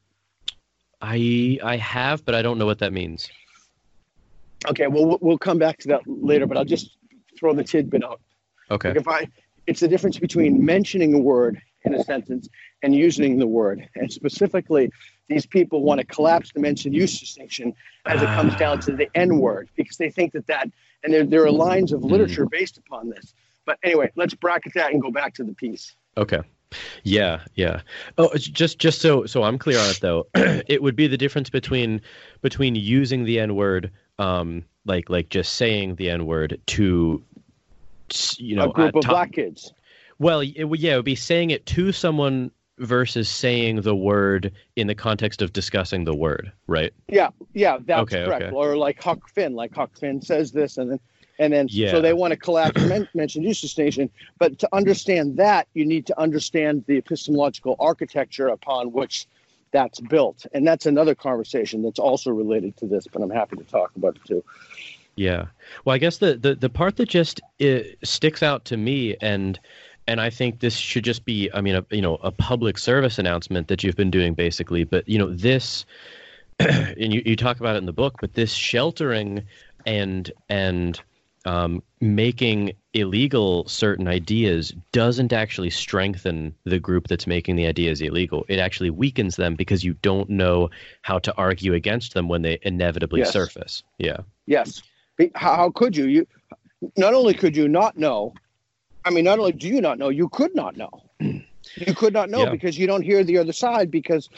I 1.03 1.59
I 1.61 1.77
have, 1.79 2.25
but 2.25 2.37
I 2.37 2.43
don't 2.43 2.59
know 2.59 2.67
what 2.67 2.79
that 2.79 2.93
means. 2.93 3.29
Okay, 4.71 4.87
well, 4.87 5.19
we'll 5.21 5.37
come 5.37 5.59
back 5.59 5.79
to 5.79 5.89
that 5.89 6.03
later, 6.07 6.47
but 6.47 6.57
I'll 6.57 6.65
just 6.65 6.97
throw 7.37 7.55
the 7.55 7.65
tidbit 7.65 8.05
out. 8.05 8.21
Okay. 8.71 8.91
Like 8.91 8.99
if 8.99 9.09
I, 9.09 9.29
it's 9.67 9.81
the 9.81 9.89
difference 9.89 10.17
between 10.17 10.65
mentioning 10.65 11.13
a 11.13 11.19
word 11.19 11.61
in 11.89 12.01
a 12.01 12.05
sentence 12.05 12.49
and 12.83 12.95
using 12.95 13.39
the 13.39 13.47
word. 13.47 13.89
And 13.95 14.13
specifically, 14.13 14.91
these 15.29 15.47
people 15.47 15.83
want 15.83 16.01
to 16.01 16.07
collapse 16.07 16.53
the 16.53 16.61
mention 16.61 16.93
use 16.93 17.19
distinction 17.19 17.75
as 18.07 18.23
it 18.23 18.27
comes 18.27 18.55
down 18.57 18.81
to 18.81 18.93
the 18.93 19.09
N 19.15 19.39
word 19.39 19.69
because 19.77 19.97
they 19.97 20.11
think 20.11 20.33
that 20.33 20.47
that, 20.47 20.71
and 21.03 21.13
there, 21.13 21.25
there 21.25 21.45
are 21.45 21.51
lines 21.51 21.93
of 21.93 22.03
literature 22.03 22.47
mm. 22.47 22.51
based 22.51 22.79
upon 22.79 23.11
this. 23.11 23.35
But 23.67 23.79
anyway, 23.83 24.11
let's 24.17 24.35
bracket 24.35 24.75
that 24.75 24.93
and 24.93 25.03
go 25.03 25.11
back 25.11 25.35
to 25.35 25.45
the 25.45 25.55
piece. 25.55 25.95
Okay. 26.17 26.41
Yeah, 27.03 27.41
yeah. 27.55 27.81
Oh, 28.19 28.35
just 28.35 28.79
just 28.79 29.01
so 29.01 29.25
so 29.27 29.43
I'm 29.43 29.59
clear 29.59 29.79
on 29.79 29.91
it 29.91 30.01
though, 30.01 30.27
it 30.35 30.83
would 30.83 30.97
be 30.97 31.07
the 31.07 31.17
difference 31.17 31.49
between 31.49 32.03
between 32.43 32.75
using 32.75 33.25
the 33.25 33.41
N 33.41 33.57
word 33.57 33.91
um, 34.19 34.65
like 34.85 35.09
like 35.09 35.29
just 35.29 35.55
saying 35.55 35.95
the 35.97 36.11
N 36.11 36.27
word 36.27 36.61
to 36.67 37.23
you 38.37 38.57
know 38.57 38.71
a 38.71 38.73
group 38.73 38.97
of 38.97 39.03
black 39.03 39.33
kids. 39.33 39.73
Well, 40.19 40.41
it, 40.41 40.55
yeah, 40.55 40.95
it 40.95 40.97
would 40.97 41.05
be 41.05 41.15
saying 41.15 41.51
it 41.51 41.67
to 41.67 41.93
someone 41.93 42.51
versus 42.79 43.29
saying 43.29 43.83
the 43.83 43.95
word 43.95 44.53
in 44.77 44.87
the 44.87 44.95
context 44.95 45.43
of 45.43 45.53
discussing 45.53 46.05
the 46.05 46.15
word, 46.15 46.53
right? 46.67 46.93
Yeah, 47.09 47.31
yeah, 47.55 47.79
that's 47.85 48.03
okay, 48.03 48.25
correct. 48.25 48.45
Okay. 48.45 48.55
Or 48.55 48.77
like 48.77 49.03
Huck 49.03 49.29
Finn, 49.29 49.55
like 49.55 49.75
Huck 49.75 49.97
Finn 49.99 50.23
says 50.23 50.53
this, 50.53 50.77
and 50.77 50.93
then 50.93 51.01
and 51.39 51.53
then 51.53 51.69
yeah. 51.71 51.91
so 51.91 52.01
they 52.01 52.13
want 52.13 52.33
to 52.33 52.37
collapse 52.37 52.83
men- 52.85 53.09
mention 53.15 53.43
use 53.43 53.61
distinction. 53.61 54.11
But 54.39 54.59
to 54.61 54.69
understand 54.73 55.37
that, 55.37 55.69
you 55.75 55.85
need 55.85 56.07
to 56.07 56.21
understand 56.21 56.85
the 56.87 56.97
epistemological 56.97 57.77
architecture 57.79 58.49
upon 58.49 58.93
which 58.93 59.27
that's 59.71 60.01
built. 60.01 60.47
And 60.53 60.67
that's 60.67 60.87
another 60.87 61.15
conversation 61.15 61.83
that's 61.83 61.99
also 61.99 62.31
related 62.31 62.77
to 62.79 62.87
this, 62.87 63.07
but 63.07 63.23
I'm 63.23 63.31
happy 63.31 63.57
to 63.57 63.65
talk 63.65 63.93
about 63.97 64.17
it 64.17 64.25
too. 64.25 64.45
Yeah. 65.15 65.47
Well, 65.85 65.95
I 65.95 65.99
guess 65.99 66.19
the 66.19 66.37
the, 66.37 66.55
the 66.55 66.71
part 66.71 66.97
that 66.97 67.09
just 67.09 67.41
sticks 68.03 68.43
out 68.43 68.65
to 68.67 68.77
me 68.77 69.17
and 69.21 69.59
and 70.09 70.23
I 70.23 70.31
think 70.31 70.61
this 70.61 70.75
should 70.75 71.05
just 71.05 71.25
be 71.25 71.51
I 71.53 71.61
mean 71.61 71.77
a 71.77 71.85
you 71.91 72.03
know 72.03 72.17
a 72.17 72.33
public 72.33 72.79
service 72.79 73.19
announcement 73.19 73.69
that 73.69 73.85
you've 73.85 73.95
been 73.95 74.11
doing 74.11 74.35
basically, 74.35 74.83
but 74.85 75.09
you 75.09 75.19
know 75.19 75.33
this 75.33 75.85
and 76.59 77.13
you, 77.13 77.23
you 77.25 77.37
talk 77.37 77.61
about 77.61 77.77
it 77.77 77.79
in 77.79 77.87
the 77.87 77.93
book, 77.93 78.17
but 78.21 78.35
this 78.35 78.53
sheltering 78.53 79.45
and 79.87 80.33
and 80.49 81.01
um, 81.45 81.83
making 82.01 82.73
illegal 82.95 83.69
certain 83.69 84.09
ideas 84.09 84.73
doesn't 84.93 85.33
actually 85.33 85.71
strengthen 85.71 86.55
the 86.65 86.81
group 86.81 87.07
that's 87.07 87.27
making 87.27 87.57
the 87.57 87.67
ideas 87.67 88.01
illegal. 88.01 88.45
It 88.49 88.59
actually 88.59 88.91
weakens 88.91 89.37
them 89.37 89.55
because 89.55 89.85
you 89.85 89.95
don't 90.03 90.29
know 90.31 90.71
how 91.03 91.19
to 91.21 91.35
argue 91.37 91.75
against 91.75 92.15
them 92.15 92.29
when 92.29 92.43
they 92.43 92.59
inevitably 92.63 93.21
yes. 93.21 93.33
surface. 93.33 93.83
Yeah. 93.99 94.19
Yes. 94.47 94.83
How 95.35 95.71
could 95.71 95.97
you? 95.97 96.07
You 96.07 96.27
not 96.97 97.13
only 97.13 97.35
could 97.35 97.57
you 97.57 97.69
not 97.69 97.97
know, 97.97 98.35
I 99.09 99.11
mean, 99.11 99.25
not 99.25 99.39
only 99.39 99.53
do 99.53 99.69
you 99.69 99.81
not 99.81 99.99
know, 99.99 100.11
you 100.11 100.29
could 100.29 100.55
not 100.55 100.77
know. 100.77 100.91
You 101.19 101.95
could 101.95 102.13
not 102.13 102.29
know 102.29 102.45
Yeah. 102.45 102.51
because 102.51 102.77
you 102.77 102.87
don't 102.87 103.01
hear 103.01 103.25
the 103.25 103.39
other 103.39 103.53
side 103.55 103.91
because 103.91 104.29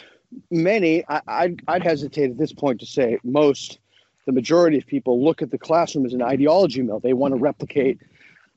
many, 0.53 1.05
I, 1.09 1.21
I'd, 1.27 1.61
I'd 1.67 1.83
hesitate 1.83 2.31
at 2.31 2.39
this 2.39 2.53
point 2.53 2.79
to 2.79 2.87
say 2.87 3.19
most, 3.25 3.81
the 4.27 4.33
majority 4.33 4.79
of 4.79 4.87
people 4.87 5.25
look 5.25 5.43
at 5.43 5.51
the 5.51 5.59
classroom 5.59 6.07
as 6.07 6.13
an 6.13 6.23
ideology 6.23 6.83
mill. 6.83 7.01
They 7.01 7.15
want 7.15 7.33
to 7.35 7.41
replicate 7.41 7.99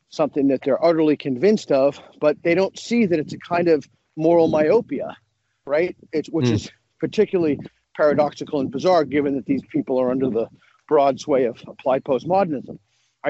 something 0.10 0.50
that 0.50 0.62
they're 0.64 0.84
utterly 0.86 1.18
convinced 1.18 1.72
of, 1.72 2.00
but 2.22 2.38
they 2.44 2.54
don't 2.54 2.78
see 2.78 3.08
that 3.08 3.18
it's 3.18 3.34
a 3.34 3.40
kind 3.40 3.68
of 3.68 3.90
moral 4.16 4.48
myopia, 4.48 5.18
right? 5.66 5.96
It's, 6.12 6.30
which 6.30 6.50
Hmm. 6.50 6.54
is 6.54 6.72
particularly 7.00 7.60
paradoxical 7.98 8.60
and 8.60 8.70
bizarre 8.70 9.04
given 9.04 9.34
that 9.36 9.48
these 9.48 9.64
people 9.72 10.00
are 10.00 10.12
under 10.12 10.30
the 10.30 10.48
broad 10.88 11.20
sway 11.20 11.46
of 11.46 11.60
applied 11.68 12.04
postmodernism. 12.04 12.78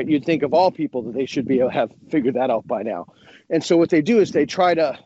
You'd 0.02 0.26
think 0.26 0.42
of 0.44 0.54
all 0.54 0.72
people 0.72 1.04
that 1.04 1.14
they 1.14 1.26
should 1.26 1.48
be 1.48 1.60
have 1.60 1.92
figured 2.10 2.34
that 2.34 2.50
out 2.50 2.66
by 2.66 2.82
now. 2.82 3.06
And 3.50 3.64
so 3.64 3.78
what 3.78 3.90
they 3.90 4.02
do 4.02 4.20
is 4.20 4.32
they 4.32 4.46
try 4.46 4.74
to 4.74 4.98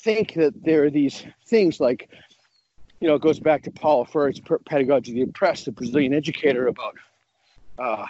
think 0.00 0.34
that 0.34 0.54
there 0.62 0.84
are 0.84 0.90
these 0.90 1.24
things 1.46 1.80
like, 1.80 2.08
you 3.00 3.08
know, 3.08 3.16
it 3.16 3.22
goes 3.22 3.40
back 3.40 3.64
to 3.64 3.70
Paulo 3.72 4.04
Freire's 4.04 4.40
pedagogy 4.66 5.12
of 5.12 5.16
the 5.16 5.22
oppressed, 5.22 5.64
the 5.64 5.72
Brazilian 5.72 6.14
educator 6.14 6.68
about, 6.68 6.94
uh, 7.78 8.06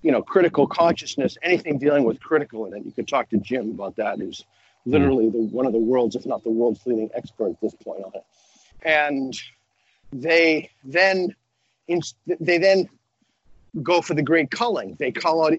you 0.00 0.10
know, 0.10 0.22
critical 0.22 0.66
consciousness, 0.66 1.36
anything 1.42 1.78
dealing 1.78 2.04
with 2.04 2.18
critical 2.20 2.64
in 2.64 2.74
it. 2.74 2.86
You 2.86 2.92
could 2.92 3.06
talk 3.06 3.28
to 3.30 3.36
Jim 3.36 3.70
about 3.70 3.96
that, 3.96 4.18
who's 4.18 4.44
literally 4.86 5.28
the, 5.28 5.38
one 5.38 5.66
of 5.66 5.72
the 5.72 5.78
world's, 5.78 6.16
if 6.16 6.24
not 6.24 6.42
the 6.42 6.50
world's 6.50 6.86
leading 6.86 7.10
expert 7.14 7.50
at 7.50 7.60
this 7.60 7.74
point 7.74 8.02
on 8.02 8.12
it. 8.14 8.24
And 8.82 9.38
they 10.12 10.70
then, 10.84 11.34
they 12.40 12.56
then 12.58 12.88
go 13.82 14.00
for 14.00 14.14
the 14.14 14.22
great 14.22 14.50
culling. 14.50 14.96
They 14.98 15.10
call 15.10 15.46
out 15.46 15.58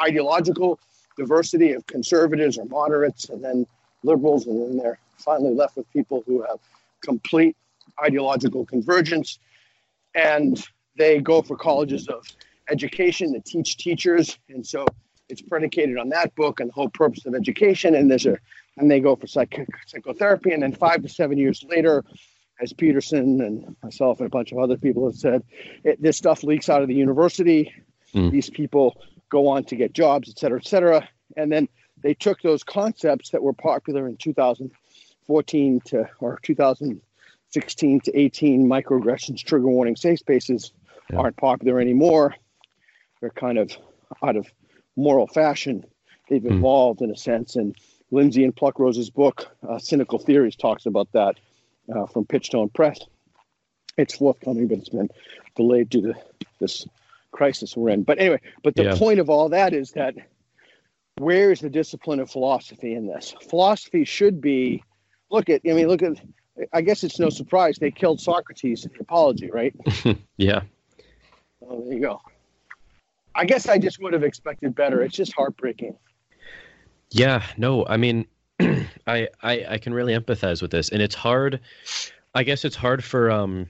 ideological 0.00 0.78
diversity 1.16 1.72
of 1.72 1.86
conservatives 1.86 2.58
or 2.58 2.66
moderates, 2.66 3.28
and 3.28 3.42
then 3.42 3.66
liberals, 4.02 4.46
and 4.46 4.60
then 4.60 4.76
they're 4.76 4.98
finally 5.16 5.54
left 5.54 5.76
with 5.76 5.90
people 5.92 6.22
who 6.26 6.42
have 6.42 6.58
complete 7.02 7.56
ideological 8.02 8.66
convergence. 8.66 9.38
And 10.14 10.62
they 10.96 11.20
go 11.20 11.42
for 11.42 11.56
colleges 11.56 12.08
of 12.08 12.26
education 12.70 13.32
that 13.32 13.44
teach 13.44 13.76
teachers, 13.76 14.38
and 14.48 14.66
so 14.66 14.86
it's 15.28 15.42
predicated 15.42 15.98
on 15.98 16.08
that 16.10 16.34
book 16.36 16.60
and 16.60 16.68
the 16.68 16.74
whole 16.74 16.88
purpose 16.90 17.26
of 17.26 17.34
education. 17.34 17.94
And 17.94 18.10
there's 18.10 18.26
a, 18.26 18.38
and 18.76 18.90
they 18.90 19.00
go 19.00 19.16
for 19.16 19.26
psych- 19.26 19.66
psychotherapy, 19.86 20.52
and 20.52 20.62
then 20.62 20.72
five 20.72 21.02
to 21.02 21.08
seven 21.08 21.38
years 21.38 21.64
later, 21.68 22.04
as 22.60 22.72
Peterson 22.72 23.40
and 23.40 23.76
myself 23.82 24.20
and 24.20 24.26
a 24.26 24.30
bunch 24.30 24.52
of 24.52 24.58
other 24.58 24.76
people 24.76 25.06
have 25.06 25.16
said, 25.16 25.42
it, 25.84 26.00
this 26.00 26.16
stuff 26.16 26.42
leaks 26.42 26.68
out 26.68 26.82
of 26.82 26.88
the 26.88 26.94
university. 26.94 27.72
Mm. 28.14 28.30
These 28.30 28.50
people 28.50 28.96
go 29.28 29.48
on 29.48 29.64
to 29.64 29.76
get 29.76 29.92
jobs, 29.92 30.28
et 30.30 30.38
cetera, 30.38 30.58
et 30.58 30.66
cetera. 30.66 31.08
And 31.36 31.50
then 31.52 31.68
they 32.02 32.14
took 32.14 32.40
those 32.42 32.62
concepts 32.62 33.30
that 33.30 33.42
were 33.42 33.52
popular 33.52 34.06
in 34.08 34.16
2014 34.16 35.80
to 35.86 36.08
or 36.20 36.38
2016 36.42 38.00
to 38.00 38.18
18 38.18 38.66
microaggressions, 38.66 39.38
trigger 39.44 39.68
warning, 39.68 39.96
safe 39.96 40.18
spaces 40.20 40.72
Yeah. 41.10 41.18
aren't 41.18 41.36
popular 41.36 41.78
anymore. 41.80 42.34
They're 43.20 43.30
kind 43.30 43.58
of 43.58 43.76
out 44.22 44.36
of 44.36 44.46
moral 44.96 45.26
fashion. 45.26 45.84
They've 46.28 46.42
Hmm. 46.42 46.54
evolved 46.54 47.02
in 47.02 47.10
a 47.10 47.16
sense. 47.16 47.56
And 47.56 47.76
Lindsay 48.10 48.44
and 48.44 48.54
Pluckrose's 48.54 49.10
book, 49.10 49.46
uh, 49.68 49.78
Cynical 49.78 50.18
Theories, 50.18 50.56
talks 50.56 50.86
about 50.86 51.10
that 51.12 51.38
uh, 51.94 52.06
from 52.06 52.24
Pitchstone 52.24 52.72
Press. 52.72 52.98
It's 53.96 54.14
forthcoming, 54.16 54.66
but 54.68 54.78
it's 54.78 54.88
been 54.90 55.08
delayed 55.56 55.88
due 55.88 56.02
to 56.02 56.14
this 56.60 56.86
crisis 57.32 57.76
we're 57.76 57.90
in. 57.90 58.02
But 58.02 58.18
anyway, 58.18 58.40
but 58.62 58.74
the 58.74 58.84
Yeah. 58.84 58.96
point 58.96 59.20
of 59.20 59.30
all 59.30 59.48
that 59.50 59.72
is 59.72 59.92
that 59.92 60.14
where 61.18 61.50
is 61.50 61.60
the 61.60 61.70
discipline 61.70 62.20
of 62.20 62.30
philosophy 62.30 62.94
in 62.94 63.06
this? 63.06 63.34
Philosophy 63.48 64.04
should 64.04 64.40
be 64.40 64.82
look 65.30 65.48
at, 65.48 65.62
I 65.68 65.72
mean, 65.72 65.88
look 65.88 66.02
at, 66.02 66.20
I 66.72 66.82
guess 66.82 67.04
it's 67.04 67.18
no 67.18 67.30
surprise 67.30 67.78
they 67.78 67.90
killed 67.90 68.20
Socrates 68.20 68.84
in 68.84 68.92
the 68.92 69.00
Apology, 69.00 69.50
right? 69.50 69.74
Yeah. 70.36 70.62
Oh, 71.66 71.82
there 71.84 71.94
you 71.94 72.00
go. 72.00 72.20
I 73.34 73.44
guess 73.44 73.68
I 73.68 73.78
just 73.78 74.00
would 74.00 74.12
have 74.12 74.22
expected 74.22 74.74
better. 74.74 75.02
It's 75.02 75.16
just 75.16 75.34
heartbreaking. 75.34 75.96
Yeah, 77.10 77.42
no, 77.56 77.86
I 77.86 77.96
mean, 77.96 78.26
I, 79.06 79.28
I 79.42 79.66
I 79.70 79.78
can 79.78 79.94
really 79.94 80.14
empathize 80.14 80.62
with 80.62 80.70
this, 80.70 80.88
and 80.88 81.02
it's 81.02 81.14
hard. 81.14 81.60
I 82.34 82.42
guess 82.42 82.64
it's 82.64 82.76
hard 82.76 83.02
for 83.02 83.30
um, 83.30 83.68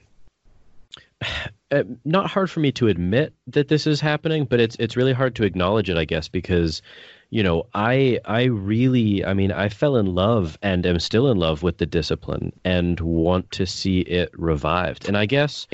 uh, 1.71 1.83
not 2.05 2.29
hard 2.29 2.49
for 2.49 2.59
me 2.59 2.71
to 2.73 2.87
admit 2.87 3.33
that 3.47 3.67
this 3.67 3.87
is 3.87 4.01
happening, 4.01 4.45
but 4.45 4.59
it's 4.59 4.75
it's 4.79 4.95
really 4.95 5.13
hard 5.13 5.35
to 5.35 5.43
acknowledge 5.43 5.89
it. 5.89 5.97
I 5.97 6.05
guess 6.05 6.27
because, 6.27 6.81
you 7.29 7.43
know, 7.43 7.65
I 7.73 8.19
I 8.25 8.43
really, 8.45 9.23
I 9.25 9.33
mean, 9.33 9.51
I 9.51 9.69
fell 9.69 9.97
in 9.97 10.07
love 10.07 10.57
and 10.61 10.85
am 10.85 10.99
still 10.99 11.29
in 11.31 11.37
love 11.37 11.63
with 11.63 11.77
the 11.77 11.85
discipline 11.85 12.53
and 12.63 12.99
want 12.99 13.51
to 13.51 13.65
see 13.65 14.01
it 14.01 14.29
revived. 14.37 15.07
And 15.07 15.17
I 15.17 15.25
guess 15.25 15.67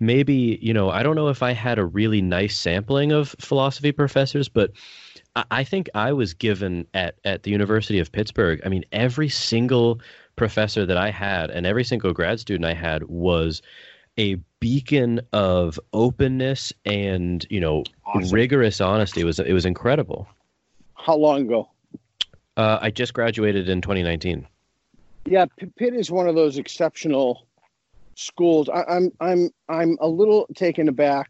maybe 0.00 0.58
you 0.62 0.72
know 0.72 0.90
i 0.90 1.02
don't 1.02 1.14
know 1.14 1.28
if 1.28 1.42
i 1.42 1.52
had 1.52 1.78
a 1.78 1.84
really 1.84 2.22
nice 2.22 2.58
sampling 2.58 3.12
of 3.12 3.36
philosophy 3.38 3.92
professors 3.92 4.48
but 4.48 4.72
I- 5.50 5.64
think 5.64 5.88
i 5.94 6.12
was 6.12 6.34
given 6.34 6.86
at 6.94 7.16
at 7.24 7.42
the 7.42 7.50
university 7.50 7.98
of 7.98 8.10
pittsburgh 8.12 8.60
i 8.64 8.68
mean 8.68 8.84
every 8.92 9.28
single 9.28 10.00
professor 10.36 10.86
that 10.86 10.96
i 10.96 11.10
had 11.10 11.50
and 11.50 11.66
every 11.66 11.84
single 11.84 12.12
grad 12.12 12.40
student 12.40 12.64
i 12.64 12.74
had 12.74 13.04
was 13.04 13.62
a 14.18 14.34
beacon 14.60 15.20
of 15.32 15.78
openness 15.92 16.72
and 16.84 17.46
you 17.50 17.60
know 17.60 17.84
Awesome. 18.06 18.34
rigorous 18.34 18.80
honesty 18.80 19.20
it 19.20 19.24
was 19.24 19.38
it 19.38 19.52
was 19.52 19.64
incredible 19.64 20.26
How 20.94 21.16
long 21.16 21.42
ago? 21.42 21.68
uh, 22.56 22.78
i 22.80 22.90
just 22.90 23.14
graduated 23.14 23.68
in 23.68 23.80
2019 23.80 24.46
Yeah, 25.26 25.46
Pitt 25.76 25.94
is 25.94 26.10
one 26.10 26.26
of 26.28 26.34
those 26.34 26.58
exceptional 26.58 27.46
schools. 28.16 28.68
I, 28.68 28.82
I'm 28.88 29.12
I'm 29.20 29.50
I'm 29.68 29.96
a 30.00 30.08
little 30.08 30.46
taken 30.56 30.88
aback 30.88 31.28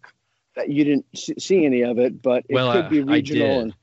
that 0.56 0.70
you 0.70 0.84
didn't 0.84 1.06
see, 1.14 1.64
any 1.66 1.82
of 1.82 1.98
it, 1.98 2.22
but 2.22 2.44
it 2.48 2.54
Well, 2.54 2.72
could 2.72 2.88
be 2.88 3.00
I- 3.00 3.12
I 3.12 3.16
regional. 3.16 3.46
did. 3.48 3.62
and 3.64 3.74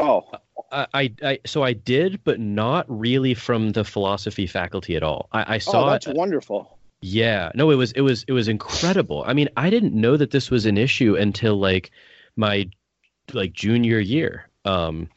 oh, 0.00 0.24
I, 0.72 0.86
I, 0.94 1.14
I 1.22 1.38
so 1.46 1.62
I 1.62 1.72
did, 1.72 2.22
but 2.24 2.40
not 2.40 2.86
really 2.88 3.34
from 3.34 3.72
the 3.72 3.84
philosophy 3.84 4.46
faculty 4.46 4.96
at 4.96 5.02
all. 5.02 5.28
I, 5.32 5.42
I 5.42 5.56
oh, 5.56 5.58
saw 5.58 5.90
that's 5.90 6.06
it. 6.06 6.16
wonderful. 6.16 6.78
Yeah, 7.02 7.50
no, 7.54 7.70
it 7.70 7.76
was 7.76 7.92
it 7.92 8.02
was 8.02 8.24
it 8.28 8.32
was 8.32 8.48
incredible. 8.48 9.24
I 9.26 9.32
mean, 9.32 9.48
I 9.56 9.70
didn't 9.70 9.94
know 9.94 10.16
that 10.16 10.30
this 10.30 10.50
was 10.50 10.66
an 10.66 10.76
issue 10.76 11.16
until 11.16 11.56
like 11.58 11.90
my 12.36 12.68
like 13.32 13.52
junior 13.52 13.98
year. 13.98 14.48
Um, 14.64 15.08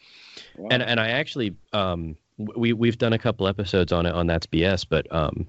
Wow. 0.58 0.70
and 0.72 0.84
and 0.84 1.00
I 1.00 1.10
actually 1.10 1.56
um 1.74 2.16
we 2.38 2.74
we've 2.74 2.98
done 2.98 3.14
a 3.14 3.20
couple 3.20 3.48
episodes 3.48 3.92
on 3.92 4.06
it 4.06 4.14
on 4.14 4.28
that's 4.28 4.46
BS, 4.46 4.86
but 4.88 5.08
um, 5.14 5.48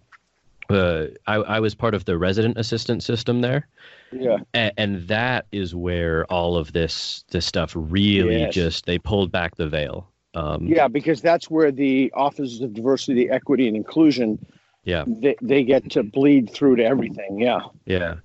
uh, 0.71 1.07
I 1.27 1.35
I 1.37 1.61
was 1.61 1.75
part 1.75 1.95
of 1.95 2.05
the 2.05 2.19
resident 2.19 2.59
assistant 2.59 3.03
system 3.03 3.41
there 3.41 3.69
yeah, 4.19 4.39
and, 4.53 4.73
and 4.77 5.09
that 5.09 5.47
is 5.53 5.75
where 5.75 6.25
all 6.27 6.57
of 6.57 6.73
this 6.73 7.25
this 7.31 7.47
stuff 7.47 7.73
really 7.75 8.41
Yes. 8.41 8.55
just 8.55 8.87
they 8.87 8.99
pulled 8.99 9.31
back 9.33 9.57
the 9.57 9.69
veil. 9.69 10.09
Um, 10.35 10.67
yeah, 10.67 10.89
because 10.89 11.21
that's 11.21 11.49
where 11.49 11.71
the 11.71 12.13
offices 12.15 12.61
of 12.61 12.75
diversity, 12.75 13.31
equity, 13.31 13.69
and 13.69 13.77
inclusion 13.77 14.45
yeah. 14.83 15.05
they, 15.07 15.37
they 15.41 15.63
get 15.63 15.91
to 15.93 16.03
bleed 16.03 16.51
through 16.51 16.77
to 16.77 16.85
everything. 16.85 17.41
Yeah, 17.41 17.61
Yeah, 17.87 18.17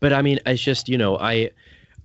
but 0.00 0.12
I 0.12 0.22
mean, 0.22 0.38
it's 0.46 0.62
just 0.62 0.88
you 0.88 0.96
know, 0.96 1.18
I, 1.18 1.50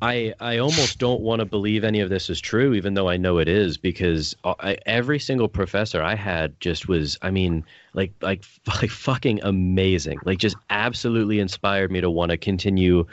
I, 0.01 0.33
I 0.39 0.57
almost 0.57 0.97
don't 0.97 1.21
want 1.21 1.41
to 1.41 1.45
believe 1.45 1.83
any 1.83 1.99
of 1.99 2.09
this 2.09 2.29
is 2.29 2.41
true, 2.41 2.73
even 2.73 2.95
though 2.95 3.07
I 3.07 3.17
know 3.17 3.37
it 3.37 3.47
is, 3.47 3.77
because 3.77 4.35
uh, 4.43 4.55
I, 4.59 4.77
every 4.87 5.19
single 5.19 5.47
professor 5.47 6.01
I 6.01 6.15
had 6.15 6.59
just 6.59 6.87
was, 6.87 7.19
I 7.21 7.29
mean, 7.29 7.63
like, 7.93 8.11
like, 8.21 8.43
like 8.67 8.89
fucking 8.89 9.41
amazing, 9.43 10.19
like, 10.25 10.39
just 10.39 10.57
absolutely 10.71 11.39
inspired 11.39 11.91
me 11.91 12.01
to 12.01 12.09
want 12.09 12.31
to 12.31 12.37
continue, 12.37 13.05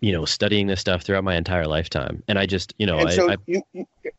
you 0.00 0.12
know, 0.12 0.24
studying 0.24 0.68
this 0.68 0.80
stuff 0.80 1.02
throughout 1.02 1.22
my 1.22 1.36
entire 1.36 1.66
lifetime. 1.66 2.22
And 2.28 2.38
I 2.38 2.46
just, 2.46 2.72
you 2.78 2.86
know, 2.86 2.98
and 2.98 3.10
I, 3.10 3.14
so 3.14 3.30
I 3.30 3.36
you, 3.46 3.62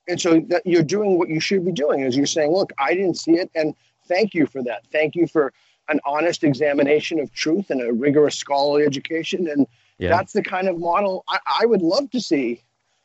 and 0.07 0.21
so 0.21 0.39
that 0.49 0.61
you're 0.65 0.83
doing 0.83 1.17
what 1.17 1.29
you 1.29 1.39
should 1.39 1.65
be 1.65 1.71
doing 1.71 2.01
is 2.01 2.15
you're 2.15 2.27
saying, 2.27 2.51
look, 2.51 2.71
I 2.77 2.93
didn't 2.93 3.17
see 3.17 3.33
it, 3.33 3.49
and 3.55 3.73
thank 4.07 4.35
you 4.35 4.45
for 4.45 4.61
that. 4.63 4.85
Thank 4.91 5.15
you 5.15 5.25
for 5.25 5.51
an 5.89 5.99
honest 6.05 6.43
examination 6.43 7.19
of 7.19 7.33
truth 7.33 7.71
and 7.71 7.81
a 7.81 7.91
rigorous 7.91 8.35
scholarly 8.35 8.85
education, 8.85 9.47
and 9.47 9.65
yeah, 9.97 10.09
that's 10.09 10.33
the 10.33 10.43
kind 10.43 10.67
of 10.67 10.79
model 10.79 11.23
I, 11.27 11.39
I 11.61 11.65
would 11.65 11.81
love 11.81 12.09
to 12.11 12.21
see. 12.21 12.63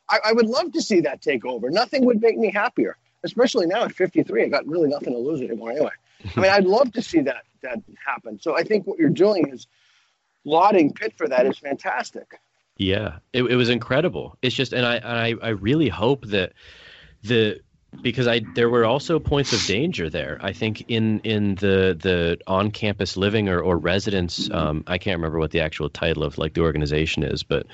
I, 0.09 0.19
I 0.25 0.33
would 0.33 0.47
love 0.47 0.71
to 0.73 0.81
see 0.81 1.01
that 1.01 1.21
take 1.21 1.45
over. 1.45 1.69
Nothing 1.69 2.05
would 2.05 2.21
make 2.21 2.37
me 2.37 2.51
happier, 2.51 2.97
especially 3.23 3.67
now 3.67 3.83
at 3.83 3.93
53. 3.93 4.43
I 4.43 4.47
got 4.47 4.67
really 4.67 4.89
nothing 4.89 5.13
to 5.13 5.19
lose 5.19 5.41
anymore 5.41 5.71
anyway. 5.71 5.91
I 6.35 6.39
mean, 6.39 6.51
I'd 6.51 6.65
love 6.65 6.91
to 6.93 7.01
see 7.01 7.21
that 7.21 7.43
that 7.61 7.81
happen. 8.05 8.39
So 8.39 8.57
I 8.57 8.63
think 8.63 8.87
what 8.87 8.99
you're 8.99 9.09
doing 9.09 9.49
is 9.49 9.67
lauding 10.45 10.93
Pitt 10.93 11.13
for 11.17 11.27
that 11.27 11.45
is 11.45 11.57
fantastic. 11.57 12.39
Yeah, 12.77 13.17
it, 13.33 13.43
it 13.43 13.55
was 13.55 13.69
incredible. 13.69 14.37
It's 14.41 14.55
just, 14.55 14.71
and 14.71 14.85
I, 14.85 14.95
and 14.95 15.05
I, 15.05 15.33
I 15.41 15.49
really 15.49 15.89
hope 15.89 16.25
that 16.27 16.53
the 17.23 17.59
because 18.01 18.27
I 18.27 18.41
there 18.55 18.69
were 18.69 18.85
also 18.85 19.19
points 19.19 19.53
of 19.53 19.65
danger 19.65 20.09
there. 20.09 20.37
I 20.41 20.53
think 20.53 20.85
in 20.87 21.19
in 21.21 21.55
the 21.55 21.97
the 21.99 22.37
on 22.47 22.71
campus 22.71 23.17
living 23.17 23.49
or 23.49 23.59
or 23.59 23.77
residence, 23.77 24.49
um, 24.51 24.83
I 24.87 24.97
can't 24.97 25.17
remember 25.17 25.39
what 25.39 25.51
the 25.51 25.61
actual 25.61 25.89
title 25.89 26.23
of 26.23 26.37
like 26.37 26.53
the 26.53 26.61
organization 26.61 27.23
is, 27.23 27.43
but 27.43 27.65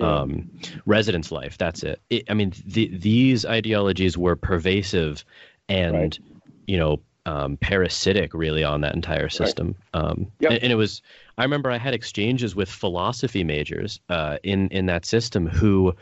um, 0.00 0.50
residence 0.86 1.30
life. 1.32 1.58
That's 1.58 1.82
it. 1.82 2.00
it 2.10 2.24
I 2.30 2.34
mean, 2.34 2.52
the, 2.66 2.88
these 2.96 3.44
ideologies 3.44 4.16
were 4.16 4.36
pervasive, 4.36 5.24
and 5.68 5.94
Right. 5.94 6.18
you 6.66 6.78
know, 6.78 7.00
um, 7.26 7.56
parasitic 7.56 8.34
really 8.34 8.64
on 8.64 8.80
that 8.82 8.94
entire 8.94 9.28
system. 9.28 9.74
Right. 9.94 10.04
Um, 10.04 10.32
yep. 10.40 10.52
and, 10.52 10.62
and, 10.64 10.72
it 10.72 10.76
was, 10.76 11.02
I 11.38 11.42
remember 11.42 11.70
I 11.70 11.78
had 11.78 11.94
exchanges 11.94 12.54
with 12.54 12.68
philosophy 12.68 13.44
majors 13.44 14.00
uh, 14.08 14.38
in, 14.42 14.68
in 14.68 14.86
that 14.86 15.06
system 15.06 15.46
who 15.46 15.94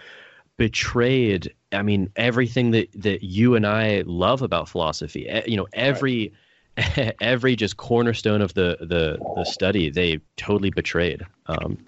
betrayed, 0.57 1.55
I 1.73 1.83
mean, 1.83 2.11
everything 2.17 2.71
that, 2.73 2.89
that 2.95 3.23
you 3.23 3.55
and 3.55 3.67
I 3.67 4.03
love 4.07 4.43
about 4.43 4.69
philosophy, 4.69 5.29
you 5.47 5.57
know, 5.57 5.69
every, 5.73 6.33
right. 6.77 7.15
every 7.21 7.57
just 7.57 7.77
cornerstone 7.77 8.41
of 8.41 8.55
the, 8.55 8.79
the, 8.81 9.19
the 9.37 9.45
study, 9.45 9.91
they 9.91 10.21
totally 10.37 10.71
betrayed. 10.71 11.23
Um, 11.47 11.79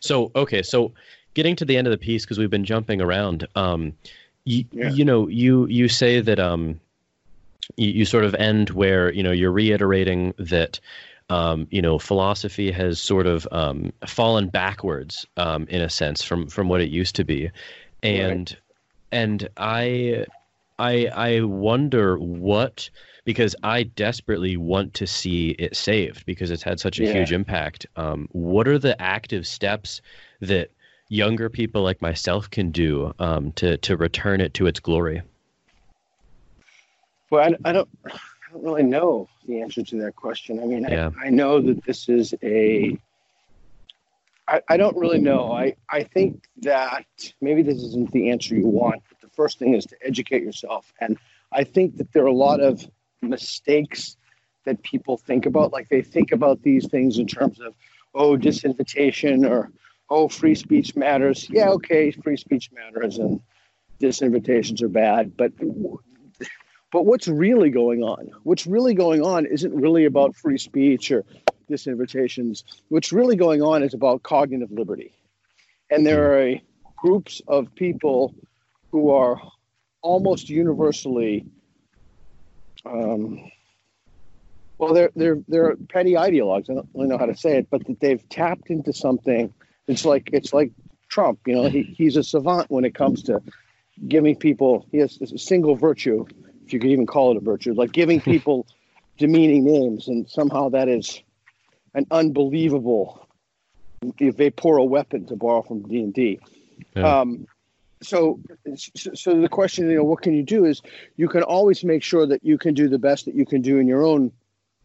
so, 0.00 0.30
okay. 0.36 0.62
So 0.62 0.92
getting 1.34 1.56
to 1.56 1.64
the 1.64 1.76
end 1.76 1.86
of 1.86 1.90
the 1.90 1.98
piece, 1.98 2.24
cause 2.26 2.38
we've 2.38 2.50
been 2.50 2.64
jumping 2.64 3.00
around, 3.00 3.46
um, 3.54 3.92
you, 4.44 4.64
yeah. 4.72 4.90
you 4.90 5.04
know, 5.04 5.28
you, 5.28 5.66
you 5.66 5.88
say 5.88 6.20
that, 6.20 6.38
um, 6.38 6.80
you, 7.76 7.88
you 7.88 8.04
sort 8.04 8.24
of 8.24 8.34
end 8.36 8.70
where 8.70 9.12
you 9.12 9.22
know 9.22 9.32
you're 9.32 9.52
reiterating 9.52 10.34
that 10.38 10.80
um, 11.30 11.66
you 11.70 11.82
know 11.82 11.98
philosophy 11.98 12.70
has 12.70 13.00
sort 13.00 13.26
of 13.26 13.46
um, 13.52 13.92
fallen 14.06 14.48
backwards 14.48 15.26
um, 15.36 15.66
in 15.68 15.80
a 15.80 15.90
sense 15.90 16.22
from 16.22 16.48
from 16.48 16.68
what 16.68 16.80
it 16.80 16.90
used 16.90 17.16
to 17.16 17.24
be, 17.24 17.50
and. 18.02 18.56
And 19.12 19.48
I 19.56 20.26
I 20.78 21.06
I 21.06 21.40
wonder 21.42 22.18
what 22.18 22.90
because 23.24 23.54
I 23.62 23.84
desperately 23.84 24.56
want 24.56 24.94
to 24.94 25.06
see 25.06 25.50
it 25.50 25.76
saved 25.76 26.26
because 26.26 26.50
it's 26.50 26.62
had 26.62 26.80
such 26.80 26.98
a 26.98 27.04
yeah. 27.04 27.12
huge 27.12 27.32
impact. 27.32 27.86
Um, 27.96 28.28
what 28.32 28.66
are 28.66 28.78
the 28.78 29.00
active 29.00 29.46
steps 29.46 30.00
that 30.40 30.70
younger 31.08 31.48
people 31.48 31.82
like 31.82 32.02
myself 32.02 32.50
can 32.50 32.70
do 32.70 33.14
um, 33.18 33.52
to 33.52 33.76
to 33.78 33.96
return 33.96 34.40
it 34.40 34.54
to 34.54 34.66
its 34.66 34.80
glory? 34.80 35.22
Well, 37.30 37.54
I, 37.64 37.68
I, 37.68 37.72
don't, 37.72 37.88
I 38.04 38.10
don't 38.52 38.62
really 38.62 38.82
know 38.82 39.26
the 39.46 39.62
answer 39.62 39.82
to 39.82 39.96
that 40.02 40.16
question. 40.16 40.60
I 40.60 40.66
mean, 40.66 40.82
yeah. 40.82 41.10
I, 41.22 41.28
I 41.28 41.30
know 41.30 41.60
that 41.60 41.84
this 41.84 42.08
is 42.08 42.34
a. 42.42 42.98
I, 44.52 44.60
I 44.68 44.76
don't 44.76 44.96
really 44.98 45.18
know. 45.18 45.50
I, 45.50 45.76
I 45.88 46.02
think 46.02 46.44
that 46.58 47.06
maybe 47.40 47.62
this 47.62 47.78
isn't 47.78 48.12
the 48.12 48.28
answer 48.30 48.54
you 48.54 48.66
want, 48.66 49.02
but 49.08 49.18
the 49.22 49.34
first 49.34 49.58
thing 49.58 49.72
is 49.72 49.86
to 49.86 49.96
educate 50.04 50.42
yourself. 50.42 50.92
And 51.00 51.16
I 51.50 51.64
think 51.64 51.96
that 51.96 52.12
there 52.12 52.24
are 52.24 52.26
a 52.26 52.34
lot 52.34 52.60
of 52.60 52.86
mistakes 53.22 54.18
that 54.66 54.82
people 54.82 55.16
think 55.16 55.46
about. 55.46 55.72
Like 55.72 55.88
they 55.88 56.02
think 56.02 56.32
about 56.32 56.62
these 56.62 56.86
things 56.88 57.18
in 57.18 57.26
terms 57.26 57.60
of, 57.60 57.74
oh, 58.14 58.36
disinvitation 58.36 59.48
or, 59.48 59.72
oh, 60.10 60.28
free 60.28 60.54
speech 60.54 60.94
matters. 60.96 61.48
Yeah, 61.48 61.70
okay, 61.70 62.10
free 62.10 62.36
speech 62.36 62.70
matters 62.72 63.16
and 63.16 63.40
disinvitations 64.00 64.82
are 64.82 64.88
bad. 64.88 65.34
But 65.34 65.52
but 66.92 67.06
what's 67.06 67.26
really 67.26 67.70
going 67.70 68.02
on? 68.02 68.30
What's 68.42 68.66
really 68.66 68.92
going 68.92 69.22
on 69.22 69.46
isn't 69.46 69.74
really 69.74 70.04
about 70.04 70.36
free 70.36 70.58
speech 70.58 71.10
or 71.10 71.24
disinvitations. 71.72 72.64
What's 72.88 73.12
really 73.12 73.36
going 73.36 73.62
on 73.62 73.82
is 73.82 73.94
about 73.94 74.22
cognitive 74.22 74.70
liberty. 74.70 75.12
And 75.90 76.06
there 76.06 76.38
are 76.38 76.54
groups 76.96 77.42
of 77.48 77.74
people 77.74 78.34
who 78.90 79.10
are 79.10 79.40
almost 80.02 80.48
universally, 80.48 81.46
um, 82.84 83.50
well, 84.78 84.94
they're, 84.94 85.10
they're, 85.16 85.38
they're 85.48 85.76
petty 85.88 86.12
ideologues. 86.12 86.70
I 86.70 86.74
don't 86.74 86.88
really 86.94 87.08
know 87.08 87.18
how 87.18 87.26
to 87.26 87.36
say 87.36 87.58
it, 87.58 87.68
but 87.70 87.86
that 87.86 88.00
they've 88.00 88.28
tapped 88.28 88.70
into 88.70 88.92
something. 88.92 89.52
It's 89.86 90.04
like, 90.04 90.30
it's 90.32 90.52
like 90.52 90.72
Trump, 91.08 91.40
you 91.46 91.54
know, 91.54 91.68
he, 91.68 91.82
he's 91.82 92.16
a 92.16 92.22
savant 92.22 92.70
when 92.70 92.84
it 92.84 92.94
comes 92.94 93.22
to 93.24 93.42
giving 94.08 94.36
people, 94.36 94.86
he 94.90 94.98
has 94.98 95.18
a 95.20 95.38
single 95.38 95.76
virtue 95.76 96.26
if 96.64 96.72
you 96.72 96.80
could 96.80 96.90
even 96.90 97.06
call 97.06 97.32
it 97.32 97.36
a 97.36 97.40
virtue, 97.40 97.74
like 97.74 97.92
giving 97.92 98.20
people 98.20 98.66
demeaning 99.18 99.64
names, 99.64 100.08
and 100.08 100.28
somehow 100.28 100.68
that 100.70 100.88
is 100.88 101.20
an 101.94 102.06
unbelievable 102.10 103.28
a 104.78 104.84
weapon 104.84 105.26
to 105.26 105.36
borrow 105.36 105.62
from 105.62 105.82
D 105.82 105.98
and 106.00 106.12
D. 106.12 106.40
Um, 106.96 107.46
so, 108.02 108.40
so 108.74 109.40
the 109.40 109.48
question, 109.48 109.88
you 109.88 109.96
know, 109.96 110.04
what 110.04 110.22
can 110.22 110.34
you 110.34 110.42
do 110.42 110.64
is 110.64 110.82
you 111.16 111.28
can 111.28 111.42
always 111.42 111.84
make 111.84 112.02
sure 112.02 112.26
that 112.26 112.44
you 112.44 112.58
can 112.58 112.74
do 112.74 112.88
the 112.88 112.98
best 112.98 113.26
that 113.26 113.34
you 113.36 113.46
can 113.46 113.62
do 113.62 113.78
in 113.78 113.86
your 113.86 114.02
own 114.02 114.32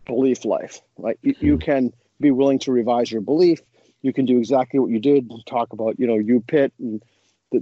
belief 0.06 0.46
life. 0.46 0.82
Right? 0.98 1.18
You, 1.24 1.36
you 1.40 1.54
hmm. 1.56 1.62
can 1.62 1.94
be 2.20 2.32
willing 2.32 2.60
to 2.60 2.72
revise 2.72 3.12
your 3.12 3.22
belief. 3.22 3.60
You 4.04 4.14
can 4.14 4.26
do 4.26 4.38
exactly 4.38 4.80
what 4.80 4.92
you 4.92 5.00
did. 5.00 5.32
Talk 5.48 5.74
about, 5.74 6.00
you 6.00 6.06
know, 6.06 6.16
you 6.16 6.42
Pitt 6.42 6.74
and 6.80 7.04
the 7.52 7.60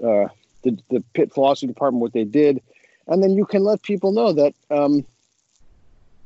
the 0.00 0.06
uh, 0.06 0.28
the, 0.64 0.78
the 0.90 1.04
Pitt 1.14 1.32
Philosophy 1.32 1.68
Department, 1.68 2.02
what 2.02 2.12
they 2.12 2.24
did 2.24 2.60
and 3.06 3.22
then 3.22 3.32
you 3.32 3.44
can 3.44 3.64
let 3.64 3.82
people 3.82 4.12
know 4.12 4.32
that 4.32 4.54
um, 4.70 5.04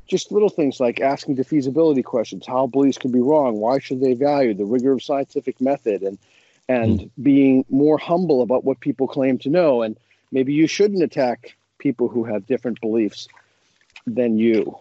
just 0.07 0.33
little 0.33 0.49
things 0.49 0.81
like 0.81 1.01
asking 1.01 1.37
defeasibility 1.37 2.05
questions, 2.05 2.47
how 2.47 2.67
beliefs 2.67 2.99
can 2.99 3.11
be 3.11 3.21
wrong, 3.21 3.57
why 3.57 3.79
should 3.79 4.01
they 4.01 4.15
value 4.15 4.55
the 4.55 4.65
rigor 4.65 4.93
of 4.93 5.03
scientific 5.03 5.61
method, 5.61 6.03
and 6.03 6.19
and 6.69 7.01
mm. 7.01 7.11
being 7.23 7.65
more 7.71 7.99
humble 7.99 8.43
about 8.43 8.65
what 8.65 8.81
people 8.81 9.07
claim 9.07 9.39
to 9.39 9.49
know, 9.49 9.83
and 9.83 9.97
maybe 10.33 10.53
you 10.53 10.67
shouldn't 10.67 11.03
attack 11.03 11.57
people 11.79 12.09
who 12.09 12.25
have 12.25 12.47
different 12.47 12.81
beliefs 12.81 13.29
than 14.07 14.39
you. 14.39 14.79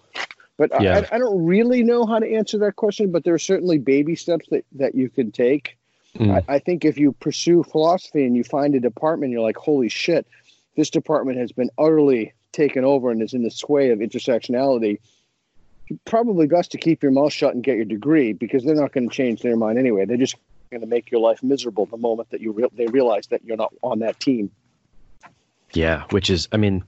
But 0.57 0.71
yeah. 0.81 1.03
I, 1.11 1.15
I, 1.15 1.19
don't 1.19 1.45
really 1.45 1.83
know 1.83 2.05
how 2.05 2.19
to 2.19 2.33
answer 2.33 2.57
that 2.59 2.77
question, 2.77 3.11
but 3.11 3.23
there 3.23 3.33
are 3.33 3.39
certainly 3.39 3.77
baby 3.77 4.15
steps 4.15 4.47
that, 4.51 4.65
that 4.73 4.95
you 4.95 5.09
can 5.09 5.31
take. 5.31 5.77
Mm. 6.17 6.31
I, 6.31 6.55
I 6.55 6.59
think 6.59 6.85
if 6.85 6.97
you 6.97 7.11
pursue 7.11 7.63
philosophy 7.63 8.25
and 8.25 8.35
you 8.37 8.43
find 8.43 8.73
a 8.73 8.79
department, 8.79 9.33
you're 9.33 9.41
like, 9.41 9.57
holy 9.57 9.89
shit, 9.89 10.25
this 10.77 10.89
department 10.89 11.37
has 11.39 11.51
been 11.51 11.69
utterly 11.77 12.33
taken 12.53 12.85
over 12.85 13.11
and 13.11 13.21
is 13.21 13.33
in 13.33 13.43
the 13.43 13.51
sway 13.51 13.89
of 13.89 13.99
intersectionality, 13.99 14.99
probably 16.05 16.47
best 16.47 16.71
to 16.71 16.77
keep 16.77 17.03
your 17.03 17.11
mouth 17.11 17.33
shut 17.33 17.53
and 17.53 17.63
get 17.63 17.75
your 17.75 17.85
degree 17.85 18.33
because 18.33 18.63
they're 18.63 18.75
not 18.75 18.91
going 18.91 19.09
to 19.09 19.15
change 19.15 19.41
their 19.41 19.55
mind 19.55 19.77
anyway. 19.77 20.05
They're 20.05 20.17
just 20.17 20.35
going 20.71 20.81
to 20.81 20.87
make 20.87 21.11
your 21.11 21.21
life 21.21 21.43
miserable 21.43 21.85
the 21.85 21.97
moment 21.97 22.29
that 22.31 22.41
you 22.41 22.51
re- 22.51 22.69
they 22.73 22.87
realize 22.87 23.27
that 23.27 23.43
you're 23.43 23.57
not 23.57 23.73
on 23.81 23.99
that 23.99 24.19
team. 24.19 24.51
Yeah, 25.73 26.03
which 26.11 26.29
is, 26.29 26.47
I 26.51 26.57
mean, 26.57 26.83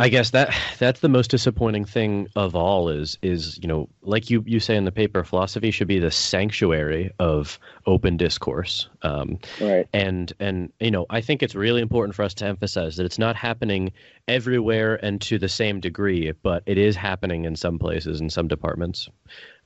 I 0.00 0.08
guess 0.08 0.30
that 0.30 0.54
that's 0.78 1.00
the 1.00 1.08
most 1.08 1.28
disappointing 1.28 1.84
thing 1.84 2.28
of 2.36 2.54
all 2.54 2.88
is 2.88 3.18
is 3.20 3.58
you 3.60 3.66
know 3.66 3.88
like 4.02 4.30
you 4.30 4.44
you 4.46 4.60
say 4.60 4.76
in 4.76 4.84
the 4.84 4.92
paper 4.92 5.24
philosophy 5.24 5.72
should 5.72 5.88
be 5.88 5.98
the 5.98 6.12
sanctuary 6.12 7.10
of 7.18 7.58
open 7.84 8.16
discourse. 8.16 8.88
Um, 9.02 9.38
right. 9.60 9.88
and 9.92 10.32
and 10.38 10.72
you 10.78 10.92
know 10.92 11.06
I 11.10 11.20
think 11.20 11.42
it's 11.42 11.56
really 11.56 11.82
important 11.82 12.14
for 12.14 12.22
us 12.22 12.32
to 12.34 12.46
emphasize 12.46 12.96
that 12.96 13.06
it's 13.06 13.18
not 13.18 13.34
happening 13.34 13.92
everywhere 14.28 15.04
and 15.04 15.20
to 15.22 15.38
the 15.38 15.48
same 15.48 15.80
degree 15.80 16.32
but 16.42 16.62
it 16.66 16.78
is 16.78 16.94
happening 16.94 17.44
in 17.44 17.56
some 17.56 17.78
places 17.78 18.20
in 18.20 18.30
some 18.30 18.46
departments 18.46 19.08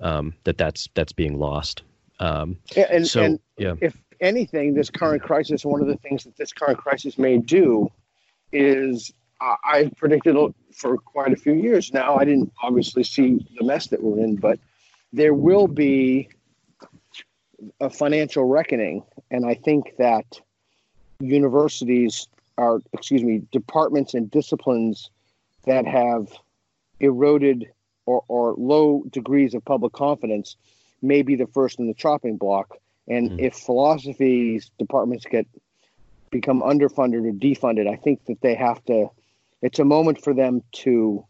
um, 0.00 0.32
that 0.44 0.56
that's 0.56 0.88
that's 0.94 1.12
being 1.12 1.38
lost. 1.38 1.82
Um, 2.20 2.56
and, 2.74 3.06
so 3.06 3.22
and 3.22 3.40
yeah. 3.58 3.74
if 3.82 4.00
anything 4.20 4.72
this 4.72 4.88
current 4.88 5.22
crisis 5.22 5.64
one 5.64 5.82
of 5.82 5.88
the 5.88 5.96
things 5.96 6.24
that 6.24 6.36
this 6.36 6.54
current 6.54 6.78
crisis 6.78 7.18
may 7.18 7.36
do 7.36 7.90
is 8.52 9.12
I've 9.64 9.94
predicted 9.96 10.36
for 10.72 10.98
quite 10.98 11.32
a 11.32 11.36
few 11.36 11.54
years 11.54 11.92
now. 11.92 12.16
I 12.16 12.24
didn't 12.24 12.52
obviously 12.62 13.02
see 13.02 13.46
the 13.58 13.64
mess 13.64 13.88
that 13.88 14.02
we're 14.02 14.22
in, 14.22 14.36
but 14.36 14.58
there 15.12 15.34
will 15.34 15.66
be 15.66 16.28
a 17.80 17.90
financial 17.90 18.44
reckoning. 18.44 19.04
And 19.30 19.46
I 19.46 19.54
think 19.54 19.96
that 19.98 20.40
universities 21.20 22.28
are, 22.58 22.80
excuse 22.92 23.22
me, 23.22 23.42
departments 23.50 24.14
and 24.14 24.30
disciplines 24.30 25.10
that 25.64 25.86
have 25.86 26.28
eroded 27.00 27.70
or, 28.06 28.24
or 28.28 28.54
low 28.56 29.04
degrees 29.10 29.54
of 29.54 29.64
public 29.64 29.92
confidence 29.92 30.56
may 31.00 31.22
be 31.22 31.34
the 31.34 31.46
first 31.48 31.78
in 31.78 31.86
the 31.86 31.94
chopping 31.94 32.36
block. 32.36 32.76
And 33.08 33.30
mm-hmm. 33.30 33.40
if 33.40 33.54
philosophy's 33.54 34.70
departments 34.78 35.24
get 35.28 35.46
become 36.30 36.62
underfunded 36.62 37.28
or 37.28 37.32
defunded, 37.32 37.88
I 37.88 37.96
think 37.96 38.24
that 38.26 38.40
they 38.40 38.54
have 38.54 38.82
to 38.86 39.10
it's 39.62 39.78
a 39.78 39.84
moment 39.84 40.22
for 40.22 40.34
them 40.34 40.62
to 40.72 41.24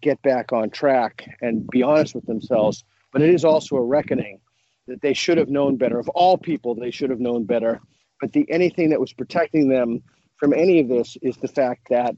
get 0.00 0.20
back 0.22 0.52
on 0.52 0.70
track 0.70 1.26
and 1.40 1.66
be 1.68 1.82
honest 1.82 2.14
with 2.14 2.26
themselves. 2.26 2.84
But 3.12 3.22
it 3.22 3.30
is 3.34 3.44
also 3.44 3.76
a 3.76 3.82
reckoning 3.82 4.38
that 4.86 5.00
they 5.00 5.14
should 5.14 5.38
have 5.38 5.48
known 5.48 5.76
better. 5.76 5.98
Of 5.98 6.08
all 6.10 6.36
people, 6.36 6.74
they 6.74 6.90
should 6.90 7.10
have 7.10 7.20
known 7.20 7.44
better. 7.44 7.80
But 8.20 8.32
the 8.32 8.50
anything 8.50 8.90
that 8.90 9.00
was 9.00 9.12
protecting 9.12 9.68
them 9.68 10.02
from 10.36 10.52
any 10.52 10.80
of 10.80 10.88
this 10.88 11.16
is 11.22 11.36
the 11.38 11.48
fact 11.48 11.88
that 11.88 12.14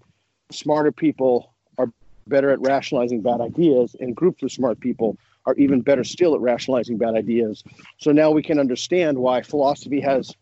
smarter 0.51 0.93
people 0.93 1.55
are 1.79 1.93
better 2.27 2.51
at 2.51 2.61
rationalizing 2.61 3.23
bad 3.23 3.41
ideas, 3.41 3.95
and 4.01 4.17
groups 4.17 4.43
of 4.43 4.51
smart 4.51 4.81
people 4.81 5.17
are 5.47 5.55
even 5.55 5.81
better 5.81 6.05
still 6.05 6.35
at 6.35 6.41
rationalizing 6.41 6.99
bad 6.99 7.15
ideas. 7.15 7.63
So 7.99 8.13
now 8.13 8.31
we 8.31 8.43
can 8.43 8.59
understand 8.59 9.19
why 9.19 9.43
philosophy 9.43 10.01
has 10.01 10.35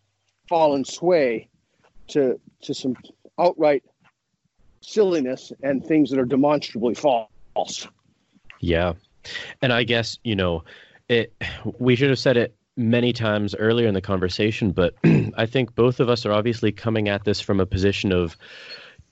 fallen 0.49 0.85
sway 0.85 1.49
to 2.09 2.41
to 2.63 2.75
some 2.75 2.97
outright 3.39 3.85
silliness 4.81 5.53
and 5.63 5.85
things 5.85 6.11
that 6.11 6.19
are 6.19 6.25
demonstrably 6.25 6.95
false. 6.95 7.89
Yeah. 8.61 8.95
And 9.63 9.73
I 9.73 9.85
guess, 9.85 10.19
you 10.25 10.37
know, 10.37 10.65
it 11.09 11.33
we 11.79 11.97
should 11.97 12.11
have 12.11 12.19
said 12.19 12.37
it 12.37 12.55
many 12.77 13.13
times 13.13 13.55
earlier 13.55 13.89
in 13.89 13.95
the 13.95 14.01
conversation, 14.01 14.73
but 14.73 14.95
I 15.37 15.47
think 15.47 15.75
both 15.75 16.01
of 16.01 16.09
us 16.09 16.25
are 16.25 16.33
obviously 16.33 16.73
coming 16.73 17.09
at 17.09 17.25
this 17.25 17.41
from 17.41 17.61
a 17.61 17.67
position 17.67 18.13
of 18.13 18.37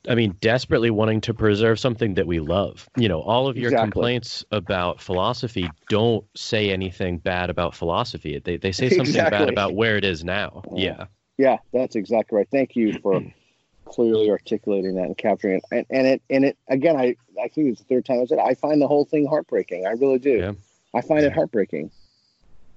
I 0.09 0.14
mean, 0.14 0.37
desperately 0.41 0.91
wanting 0.91 1.21
to 1.23 1.35
preserve 1.35 1.81
something 1.81 2.14
that 2.14 2.29
we 2.29 2.39
love. 2.39 2.89
You 2.97 3.09
know, 3.09 3.21
all 3.21 3.49
of 3.49 3.57
your 3.57 3.71
Exactly. 3.71 3.91
complaints 3.91 4.45
about 4.53 5.01
philosophy 5.01 5.69
don't 5.89 6.25
say 6.37 6.71
anything 6.71 7.19
bad 7.19 7.51
about 7.51 7.75
philosophy. 7.75 8.41
They 8.43 8.57
they 8.57 8.73
say 8.73 8.89
something 8.89 9.14
bad 9.14 9.49
about 9.49 9.75
where 9.75 9.97
it 9.97 10.05
is 10.05 10.23
now. 10.25 10.62
Mm. 10.67 10.83
Yeah. 10.83 11.07
Yeah, 11.39 11.59
that's 11.73 11.97
exactly 11.97 12.37
right. 12.37 12.49
Thank 12.51 12.77
you 12.77 12.99
for 13.01 13.21
clearly 13.87 14.30
articulating 14.30 14.95
that 14.97 15.05
and 15.05 15.16
capturing 15.16 15.57
it. 15.57 15.64
And, 15.70 15.87
and 15.91 16.07
it 16.07 16.22
and 16.28 16.45
it 16.45 16.59
again, 16.68 16.97
I 16.97 17.16
I 17.43 17.49
think 17.49 17.68
it's 17.68 17.80
the 17.80 17.87
third 17.87 18.05
time 18.05 18.20
I 18.20 18.26
said 18.26 18.39
I 18.39 18.55
find 18.55 18.80
the 18.80 18.89
whole 18.89 19.05
thing 19.05 19.26
heartbreaking. 19.26 19.87
I 19.87 19.93
really 19.93 20.18
do. 20.18 20.39
Yeah. 20.39 20.53
I 20.95 21.01
find 21.01 21.24
it 21.24 21.32
heartbreaking. 21.32 21.91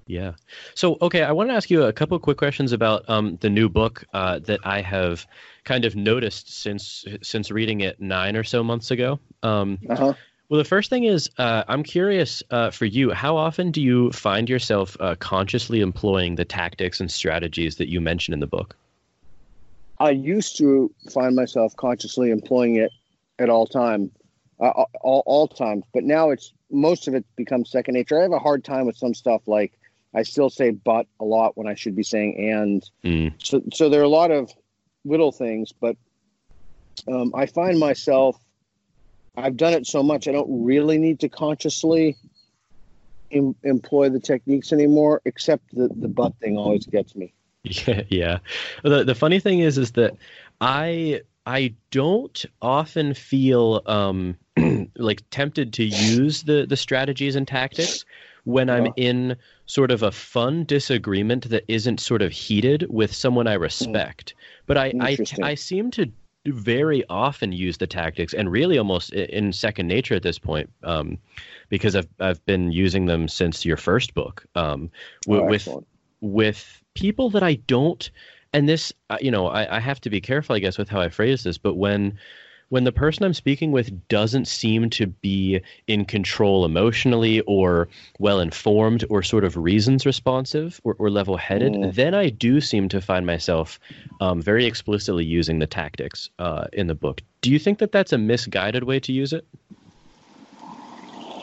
Yeah. 0.06 0.32
So, 0.74 0.98
okay, 1.00 1.22
I 1.22 1.30
want 1.30 1.50
to 1.50 1.54
ask 1.54 1.70
you 1.70 1.84
a 1.84 1.92
couple 1.92 2.16
of 2.16 2.22
quick 2.22 2.36
questions 2.36 2.72
about 2.72 3.08
um, 3.08 3.38
the 3.40 3.48
new 3.48 3.68
book 3.68 4.04
uh, 4.12 4.40
that 4.40 4.58
I 4.64 4.80
have 4.80 5.24
kind 5.64 5.84
of 5.84 5.94
noticed 5.94 6.52
since 6.52 7.04
since 7.22 7.50
reading 7.50 7.82
it 7.82 8.00
nine 8.00 8.36
or 8.36 8.42
so 8.42 8.64
months 8.64 8.90
ago. 8.90 9.20
Um, 9.42 9.78
Uh-huh. 9.88 10.14
well, 10.48 10.58
the 10.58 10.64
first 10.64 10.90
thing 10.90 11.04
is, 11.04 11.30
uh, 11.38 11.62
I'm 11.68 11.84
curious 11.84 12.42
uh, 12.50 12.70
for 12.72 12.86
you. 12.86 13.12
How 13.12 13.36
often 13.36 13.70
do 13.70 13.80
you 13.80 14.10
find 14.10 14.50
yourself 14.50 14.96
uh, 14.98 15.14
consciously 15.14 15.80
employing 15.80 16.34
the 16.34 16.44
tactics 16.44 16.98
and 17.00 17.08
strategies 17.10 17.76
that 17.76 17.88
you 17.88 18.00
mention 18.00 18.34
in 18.34 18.40
the 18.40 18.48
book? 18.48 18.76
I 20.00 20.10
used 20.10 20.56
to 20.58 20.92
find 21.12 21.36
myself 21.36 21.76
consciously 21.76 22.30
employing 22.30 22.76
it 22.76 22.90
at 23.38 23.50
all 23.50 23.66
time, 23.66 24.10
uh, 24.58 24.84
all, 25.02 25.22
all 25.26 25.46
times. 25.46 25.84
But 25.92 26.04
now 26.04 26.30
it's 26.30 26.52
most 26.70 27.06
of 27.06 27.14
it 27.14 27.24
becomes 27.36 27.70
second 27.70 27.94
nature. 27.94 28.18
I 28.18 28.22
have 28.22 28.32
a 28.32 28.38
hard 28.38 28.64
time 28.64 28.86
with 28.86 28.96
some 28.96 29.12
stuff 29.12 29.42
like 29.46 29.78
I 30.14 30.22
still 30.22 30.48
say 30.48 30.70
"but" 30.70 31.06
a 31.20 31.24
lot 31.24 31.56
when 31.56 31.68
I 31.68 31.74
should 31.74 31.94
be 31.94 32.02
saying 32.02 32.50
"and." 32.50 32.90
Mm. 33.04 33.34
So, 33.44 33.60
so 33.74 33.90
there 33.90 34.00
are 34.00 34.04
a 34.04 34.08
lot 34.08 34.30
of 34.30 34.50
little 35.04 35.32
things, 35.32 35.70
but 35.72 35.96
um, 37.06 37.32
I 37.34 37.46
find 37.46 37.78
myself. 37.78 38.36
I've 39.36 39.56
done 39.56 39.74
it 39.74 39.86
so 39.86 40.02
much, 40.02 40.26
I 40.26 40.32
don't 40.32 40.64
really 40.64 40.98
need 40.98 41.20
to 41.20 41.28
consciously 41.28 42.16
em- 43.30 43.54
employ 43.62 44.08
the 44.08 44.18
techniques 44.18 44.72
anymore. 44.72 45.20
Except 45.26 45.62
the 45.74 45.88
the 45.94 46.08
"but" 46.08 46.34
thing 46.40 46.56
always 46.56 46.86
gets 46.86 47.14
me. 47.14 47.34
Yeah, 47.86 48.02
yeah. 48.08 48.38
The 48.82 49.04
the 49.04 49.14
funny 49.14 49.40
thing 49.40 49.60
is, 49.60 49.78
is 49.78 49.92
that 49.92 50.16
I 50.60 51.20
I 51.46 51.74
don't 51.90 52.44
often 52.62 53.14
feel 53.14 53.82
um 53.86 54.36
like 54.96 55.22
tempted 55.30 55.72
to 55.74 55.84
use 55.84 56.42
the 56.44 56.66
the 56.66 56.76
strategies 56.76 57.36
and 57.36 57.46
tactics 57.46 58.04
when 58.44 58.70
I'm 58.70 58.86
Uh-huh. 58.86 58.94
in 58.96 59.36
sort 59.66 59.90
of 59.90 60.02
a 60.02 60.10
fun 60.10 60.64
disagreement 60.64 61.50
that 61.50 61.64
isn't 61.68 62.00
sort 62.00 62.22
of 62.22 62.32
heated 62.32 62.86
with 62.88 63.14
someone 63.14 63.46
I 63.46 63.54
respect. 63.54 64.34
But 64.66 64.78
I 64.78 64.94
I, 65.00 65.18
I 65.42 65.54
seem 65.54 65.90
to 65.92 66.10
very 66.46 67.04
often 67.10 67.52
use 67.52 67.76
the 67.76 67.86
tactics 67.86 68.32
and 68.32 68.50
really 68.50 68.78
almost 68.78 69.12
in 69.12 69.52
second 69.52 69.86
nature 69.88 70.14
at 70.14 70.22
this 70.22 70.38
point 70.38 70.70
um, 70.84 71.18
because 71.68 71.94
I've 71.94 72.08
I've 72.18 72.44
been 72.46 72.72
using 72.72 73.04
them 73.06 73.28
since 73.28 73.64
your 73.66 73.76
first 73.76 74.14
book 74.14 74.46
um, 74.54 74.90
wi- 75.26 75.42
Oh, 75.42 75.46
with 75.46 75.78
with 76.22 76.79
people 76.94 77.30
that 77.30 77.42
I 77.42 77.54
don't, 77.54 78.10
and 78.52 78.68
this, 78.68 78.92
uh, 79.10 79.18
you 79.20 79.30
know, 79.30 79.46
I, 79.48 79.76
I 79.76 79.80
have 79.80 80.00
to 80.02 80.10
be 80.10 80.20
careful, 80.20 80.56
I 80.56 80.58
guess, 80.58 80.78
with 80.78 80.88
how 80.88 81.00
I 81.00 81.08
phrase 81.08 81.42
this, 81.42 81.58
but 81.58 81.74
when 81.74 82.18
when 82.68 82.84
the 82.84 82.92
person 82.92 83.24
I'm 83.24 83.34
speaking 83.34 83.72
with 83.72 84.06
doesn't 84.06 84.46
seem 84.46 84.90
to 84.90 85.08
be 85.08 85.60
in 85.88 86.04
control 86.04 86.64
emotionally 86.64 87.40
or 87.40 87.88
well 88.20 88.38
informed 88.38 89.04
or 89.10 89.24
sort 89.24 89.42
of 89.42 89.56
reasons 89.56 90.06
responsive 90.06 90.80
or, 90.84 90.94
or 91.00 91.10
level 91.10 91.36
headed, 91.36 91.72
Mm. 91.72 91.92
then 91.96 92.14
I 92.14 92.28
do 92.28 92.60
seem 92.60 92.88
to 92.90 93.00
find 93.00 93.26
myself 93.26 93.80
um, 94.20 94.40
very 94.40 94.66
explicitly 94.66 95.24
using 95.24 95.58
the 95.58 95.66
tactics 95.66 96.30
uh, 96.38 96.66
in 96.72 96.86
the 96.86 96.94
book. 96.94 97.22
Do 97.40 97.50
you 97.50 97.58
think 97.58 97.80
that 97.80 97.90
that's 97.90 98.12
a 98.12 98.18
misguided 98.18 98.84
way 98.84 99.00
to 99.00 99.12
use 99.12 99.32
it? 99.32 99.44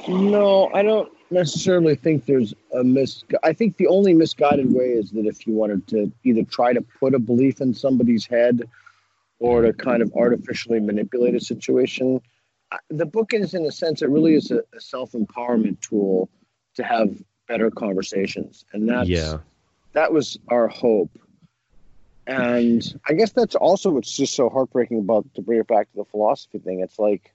No, 0.08 0.70
I 0.74 0.82
don't 0.82 1.12
necessarily 1.30 1.96
think 1.96 2.26
there's 2.26 2.54
a 2.74 2.84
mis. 2.84 3.24
I 3.44 3.54
think 3.54 3.78
the 3.78 3.88
only 3.88 4.14
misguided 4.14 4.74
way 4.74 4.92
is 4.92 5.12
that 5.12 5.26
if 5.26 5.46
you 5.46 5.54
wanted 5.54 5.88
to 5.88 6.12
either 6.24 6.44
try 6.44 6.74
to 6.74 6.82
put 6.82 7.14
a 7.14 7.20
belief 7.20 7.62
in 7.62 7.74
somebody's 7.74 8.26
head 8.26 8.70
or 9.40 9.62
to 9.62 9.74
kind 9.74 10.02
of 10.02 10.12
artificially 10.16 10.80
manipulate 10.80 11.36
a 11.36 11.40
situation. 11.40 12.22
The 12.90 13.06
book 13.06 13.34
is, 13.34 13.54
in 13.54 13.66
a 13.66 13.72
sense, 13.72 14.02
it 14.02 14.10
really 14.10 14.34
is 14.34 14.52
a, 14.52 14.62
a 14.76 14.82
self 14.82 15.12
empowerment 15.14 15.80
tool 15.82 16.30
to 16.76 16.84
have 16.84 17.22
better 17.48 17.72
conversations, 17.72 18.66
and 18.74 18.90
that's 18.90 19.08
yeah. 19.08 19.38
that 19.94 20.12
was 20.12 20.38
our 20.50 20.68
hope. 20.68 21.12
And 22.26 22.84
I 23.08 23.14
guess 23.14 23.32
that's 23.32 23.56
also 23.56 23.92
what's 23.92 24.16
just 24.16 24.36
so 24.36 24.50
heartbreaking 24.50 25.00
about 25.00 25.34
to 25.36 25.42
bring 25.42 25.60
it 25.60 25.68
back 25.68 25.90
to 25.92 25.98
the 25.98 26.06
philosophy 26.06 26.60
thing. 26.60 26.82
It's 26.82 27.00
like 27.00 27.34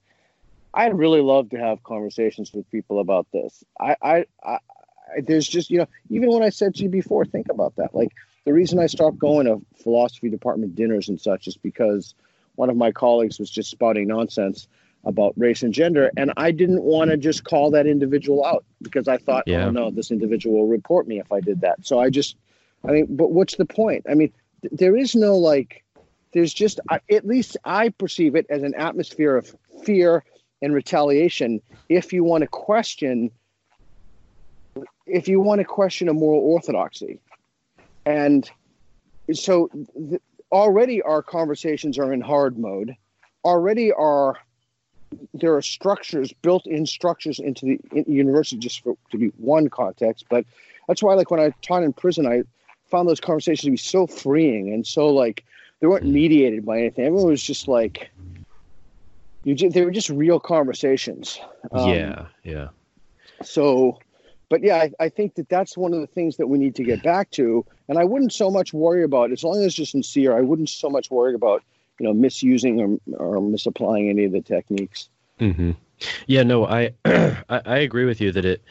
I'd 0.74 0.96
really 0.96 1.20
love 1.20 1.50
to 1.50 1.58
have 1.58 1.82
conversations 1.82 2.52
with 2.52 2.70
people 2.70 3.00
about 3.00 3.26
this. 3.32 3.62
I, 3.78 3.96
I, 4.02 4.14
I, 4.42 4.52
I 4.52 4.58
there's 5.22 5.46
just 5.46 5.70
you 5.70 5.78
know 5.78 5.86
even 6.08 6.30
when 6.30 6.42
I 6.42 6.48
said 6.48 6.74
to 6.76 6.82
you 6.84 6.88
before, 6.88 7.24
think 7.24 7.48
about 7.50 7.76
that. 7.76 7.94
Like 7.94 8.12
the 8.44 8.52
reason 8.52 8.78
I 8.78 8.86
stopped 8.86 9.18
going 9.18 9.46
to 9.46 9.60
philosophy 9.82 10.28
department 10.28 10.74
dinners 10.74 11.08
and 11.08 11.20
such 11.20 11.46
is 11.46 11.56
because 11.56 12.14
one 12.56 12.70
of 12.70 12.76
my 12.76 12.92
colleagues 12.92 13.38
was 13.38 13.50
just 13.50 13.70
spouting 13.70 14.08
nonsense 14.08 14.68
about 15.04 15.34
race 15.36 15.62
and 15.62 15.74
gender, 15.74 16.10
and 16.16 16.32
I 16.36 16.52
didn't 16.52 16.82
want 16.82 17.10
to 17.10 17.16
just 17.16 17.44
call 17.44 17.70
that 17.72 17.86
individual 17.86 18.44
out 18.44 18.64
because 18.82 19.08
I 19.08 19.18
thought, 19.18 19.44
oh, 19.48 19.50
Yeah. 19.50 19.66
oh 19.66 19.70
no, 19.70 19.90
this 19.90 20.10
individual 20.12 20.60
will 20.60 20.68
report 20.68 21.08
me 21.08 21.18
if 21.18 21.32
I 21.32 21.40
did 21.40 21.60
that. 21.62 21.84
So 21.84 21.98
I 21.98 22.08
just, 22.08 22.36
I 22.86 22.92
mean, 22.92 23.06
but 23.10 23.32
what's 23.32 23.56
the 23.56 23.64
point? 23.66 24.06
I 24.08 24.14
mean, 24.14 24.32
th- 24.60 24.72
there 24.76 24.96
is 24.96 25.16
no 25.16 25.36
like, 25.36 25.82
there's 26.32 26.54
just 26.54 26.78
I- 26.88 27.00
at 27.10 27.26
least 27.26 27.56
I 27.64 27.88
perceive 27.88 28.36
it 28.36 28.46
as 28.48 28.62
an 28.62 28.74
atmosphere 28.76 29.36
of 29.36 29.52
fear 29.82 30.22
and 30.62 30.72
retaliation. 30.72 31.60
If 31.88 32.12
you 32.12 32.24
want 32.24 32.42
to 32.42 32.48
question, 32.48 33.30
if 35.06 35.28
you 35.28 35.40
want 35.40 35.60
to 35.60 35.64
question 35.64 36.08
a 36.08 36.14
moral 36.14 36.40
orthodoxy, 36.40 37.20
and 38.06 38.50
so 39.32 39.70
already 40.50 41.02
our 41.02 41.22
conversations 41.22 41.98
are 41.98 42.12
in 42.12 42.20
hard 42.20 42.58
mode. 42.58 42.96
Already 43.44 43.92
are 43.92 44.36
there 45.34 45.54
are 45.54 45.62
structures 45.62 46.32
built 46.42 46.66
in 46.66 46.86
structures 46.86 47.38
into 47.38 47.78
the 47.92 48.04
university 48.06 48.56
just 48.56 48.82
for 48.82 48.96
to 49.10 49.18
be 49.18 49.26
one 49.36 49.68
context 49.68 50.24
but 50.30 50.44
that's 50.88 51.02
why 51.02 51.12
like 51.12 51.30
when 51.30 51.38
i 51.38 51.52
taught 51.60 51.82
in 51.82 51.92
prison 51.92 52.26
i 52.26 52.42
found 52.86 53.06
those 53.06 53.20
conversations 53.20 53.64
to 53.64 53.70
be 53.70 53.76
so 53.76 54.06
freeing 54.06 54.72
and 54.72 54.86
so 54.86 55.08
like 55.08 55.44
they 55.80 55.86
weren't 55.86 56.06
mediated 56.06 56.64
by 56.64 56.78
anything 56.78 57.04
everyone 57.04 57.28
was 57.28 57.42
just 57.42 57.68
like 57.68 58.10
you 59.44 59.54
just, 59.54 59.74
they 59.74 59.84
were 59.84 59.90
just 59.90 60.08
real 60.10 60.40
conversations 60.40 61.38
Um, 61.70 61.88
yeah. 61.88 62.26
Yeah. 62.44 62.68
so 63.42 63.98
but 64.48 64.62
yeah 64.62 64.76
I, 64.76 64.92
I 65.00 65.08
think 65.08 65.34
that 65.36 65.48
that's 65.48 65.76
one 65.76 65.94
of 65.94 66.00
the 66.00 66.06
things 66.06 66.36
that 66.36 66.46
we 66.46 66.58
need 66.58 66.74
to 66.76 66.84
get 66.84 67.02
back 67.12 67.30
to 67.32 67.64
and 67.88 67.98
i 67.98 68.04
wouldn't 68.04 68.32
so 68.32 68.50
much 68.50 68.72
worry 68.72 69.04
about 69.04 69.32
as 69.32 69.42
long 69.44 69.62
as 69.62 69.78
you're 69.78 69.86
sincere 69.86 70.36
i 70.36 70.40
wouldn't 70.40 70.68
so 70.68 70.88
much 70.90 71.10
worry 71.10 71.34
about 71.34 71.62
you 71.98 72.06
know 72.06 72.14
misusing 72.14 73.00
or, 73.14 73.16
or 73.18 73.40
misapplying 73.40 74.08
any 74.08 74.24
of 74.24 74.32
the 74.32 74.40
techniques 74.40 75.08
hmm 75.38 75.72
Yeah, 76.26 76.42
no, 76.42 76.66
I, 76.66 76.90
I 77.04 77.62
I 77.64 77.78
agree 77.78 78.04
with 78.04 78.20
you 78.20 78.32
that 78.32 78.44
it 78.44 78.62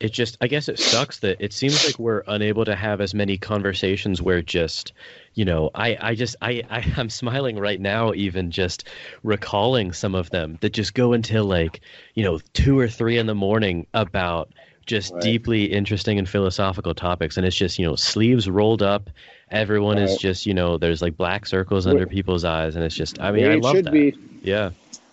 it 0.00 0.12
just 0.12 0.36
I 0.40 0.46
guess 0.46 0.68
it 0.68 0.78
sucks 0.78 1.20
that 1.20 1.36
it 1.42 1.52
seems 1.52 1.84
like 1.86 1.98
we're 1.98 2.22
unable 2.26 2.64
to 2.66 2.76
have 2.76 3.00
as 3.00 3.14
many 3.14 3.38
conversations 3.38 4.20
where 4.20 4.42
just 4.42 4.92
you 5.34 5.44
know 5.44 5.70
I 5.74 5.96
I 6.00 6.14
just 6.14 6.36
I, 6.42 6.62
I 6.70 6.84
I'm 6.96 7.08
smiling 7.10 7.58
right 7.58 7.80
now 7.80 8.12
even 8.12 8.50
just 8.50 8.88
recalling 9.22 9.92
some 9.92 10.14
of 10.14 10.30
them 10.30 10.58
that 10.60 10.72
just 10.74 10.94
go 10.94 11.12
until 11.12 11.44
like 11.44 11.80
you 12.14 12.24
know 12.24 12.38
two 12.52 12.78
or 12.78 12.88
three 12.88 13.16
in 13.18 13.26
the 13.26 13.34
morning 13.34 13.86
about 13.94 14.52
just 14.86 15.12
Right. 15.14 15.22
deeply 15.22 15.64
interesting 15.64 16.16
and 16.16 16.28
philosophical 16.28 16.94
topics. 16.94 17.36
And 17.36 17.44
it's 17.44 17.56
just 17.56 17.78
you 17.78 17.84
know 17.86 17.96
sleeves 17.96 18.48
rolled 18.48 18.82
up. 18.82 19.10
Everyone 19.50 19.98
is 19.98 20.16
just 20.18 20.46
you 20.46 20.54
know 20.54 20.78
there's 20.78 21.02
like 21.02 21.16
black 21.16 21.46
circles 21.46 21.86
under 21.86 22.06
people's 22.06 22.44
eyes. 22.44 22.76
And 22.76 22.84
it's 22.84 22.94
just 22.94 23.20
I 23.20 23.32
mean 23.32 23.50
I 23.50 23.54
love 23.56 23.74
should 23.76 23.86
that. 23.86 23.92
be. 23.92 24.14
Yeah. 24.42 24.70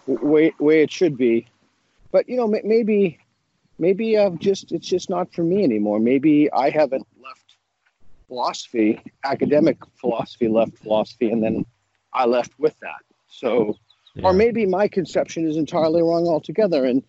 Way 0.08 0.54
way 0.60 0.82
it 0.84 0.92
should 0.92 1.18
be. 1.18 1.48
But 2.12 2.28
you 2.30 2.36
know 2.38 2.48
ma- 2.48 2.58
maybe 2.64 3.18
maybe 3.80 4.18
i've 4.18 4.40
just 4.40 4.72
it's 4.72 4.88
just 4.88 5.10
not 5.10 5.34
for 5.34 5.44
me 5.44 5.64
anymore. 5.64 6.00
Maybe 6.00 6.52
i 6.52 6.70
haven't 6.70 7.08
left 7.22 7.56
philosophy 8.28 9.02
academic 9.24 9.78
philosophy 10.00 10.48
left 10.48 10.78
philosophy 10.78 11.32
and 11.32 11.44
then 11.44 11.66
i 12.14 12.26
left 12.26 12.54
with 12.60 12.78
that. 12.80 13.02
So 13.28 13.76
yeah. 14.16 14.26
or 14.26 14.34
maybe 14.34 14.66
my 14.66 14.88
conception 14.88 15.48
is 15.48 15.58
entirely 15.58 16.02
wrong 16.02 16.28
altogether 16.28 16.86
and 16.86 17.04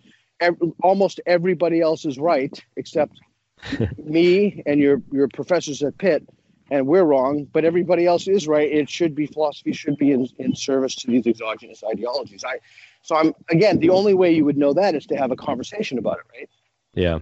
almost 0.83 1.21
everybody 1.27 1.81
else 1.81 2.05
is 2.05 2.19
right 2.19 2.63
except 2.77 3.21
me 3.99 4.63
and 4.67 4.81
your 4.81 5.03
your 5.13 5.29
professors 5.29 5.83
at 5.83 5.97
pitt 5.99 6.27
and 6.71 6.87
we're 6.87 7.05
wrong 7.05 7.47
but 7.53 7.65
everybody 7.65 8.07
else 8.07 8.27
is 8.27 8.49
right. 8.49 8.71
It 8.71 8.89
should 8.91 9.15
be 9.15 9.27
philosophy 9.27 9.73
should 9.73 9.97
be 9.97 10.13
in, 10.13 10.29
in 10.39 10.55
service 10.55 10.95
to 10.97 11.07
these 11.07 11.27
exogenous 11.27 11.83
ideologies. 11.85 12.45
I 12.45 12.59
so 13.05 13.15
i'm 13.15 13.33
again 13.51 13.79
the 13.79 13.91
only 13.91 14.15
way 14.15 14.33
you 14.33 14.45
would 14.45 14.57
know 14.57 14.73
that 14.73 14.97
is 14.97 15.07
to 15.07 15.17
have 15.17 15.31
a 15.31 15.37
conversation 15.37 15.99
about 15.99 16.19
it 16.19 16.25
right 16.37 16.49
Yeah. 16.95 17.21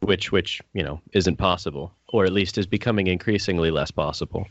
Which 0.00 0.32
which, 0.32 0.62
you 0.72 0.82
know, 0.82 1.00
isn't 1.12 1.36
possible 1.36 1.92
or 2.08 2.24
at 2.24 2.32
least 2.32 2.56
is 2.56 2.66
becoming 2.66 3.06
increasingly 3.06 3.70
less 3.70 3.90
possible. 3.90 4.46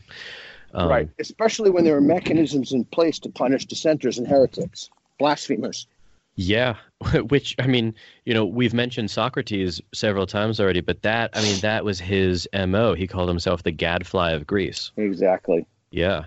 Um, 0.72 0.88
right, 0.88 1.08
especially 1.18 1.70
when 1.70 1.82
there 1.84 1.96
are 1.96 2.00
mechanisms 2.00 2.72
in 2.72 2.84
place 2.84 3.18
to 3.20 3.28
punish 3.28 3.66
dissenters 3.66 4.18
and 4.18 4.28
heretics, 4.28 4.88
blasphemers. 5.18 5.88
Yeah, 6.36 6.76
which 7.28 7.56
I 7.58 7.66
mean, 7.66 7.94
you 8.24 8.32
know, 8.32 8.46
we've 8.46 8.72
mentioned 8.72 9.10
Socrates 9.10 9.80
several 9.92 10.26
times 10.26 10.60
already, 10.60 10.80
but 10.80 11.02
that 11.02 11.30
I 11.34 11.42
mean, 11.42 11.58
that 11.62 11.84
was 11.84 11.98
his 11.98 12.48
mo. 12.54 12.94
He 12.94 13.08
called 13.08 13.28
himself 13.28 13.64
the 13.64 13.72
gadfly 13.72 14.30
of 14.30 14.46
Greece. 14.46 14.92
Exactly. 14.96 15.66
Yeah. 15.90 16.26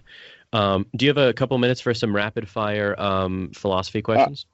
Um, 0.53 0.85
do 0.95 1.05
you 1.05 1.09
have 1.09 1.17
a 1.17 1.34
couple 1.34 1.57
minutes 1.57 1.81
for 1.81 1.93
some 1.93 2.15
rapid 2.15 2.47
fire 2.47 2.95
um, 2.99 3.51
philosophy 3.53 3.99
uh, 3.99 4.03
questions? 4.03 4.45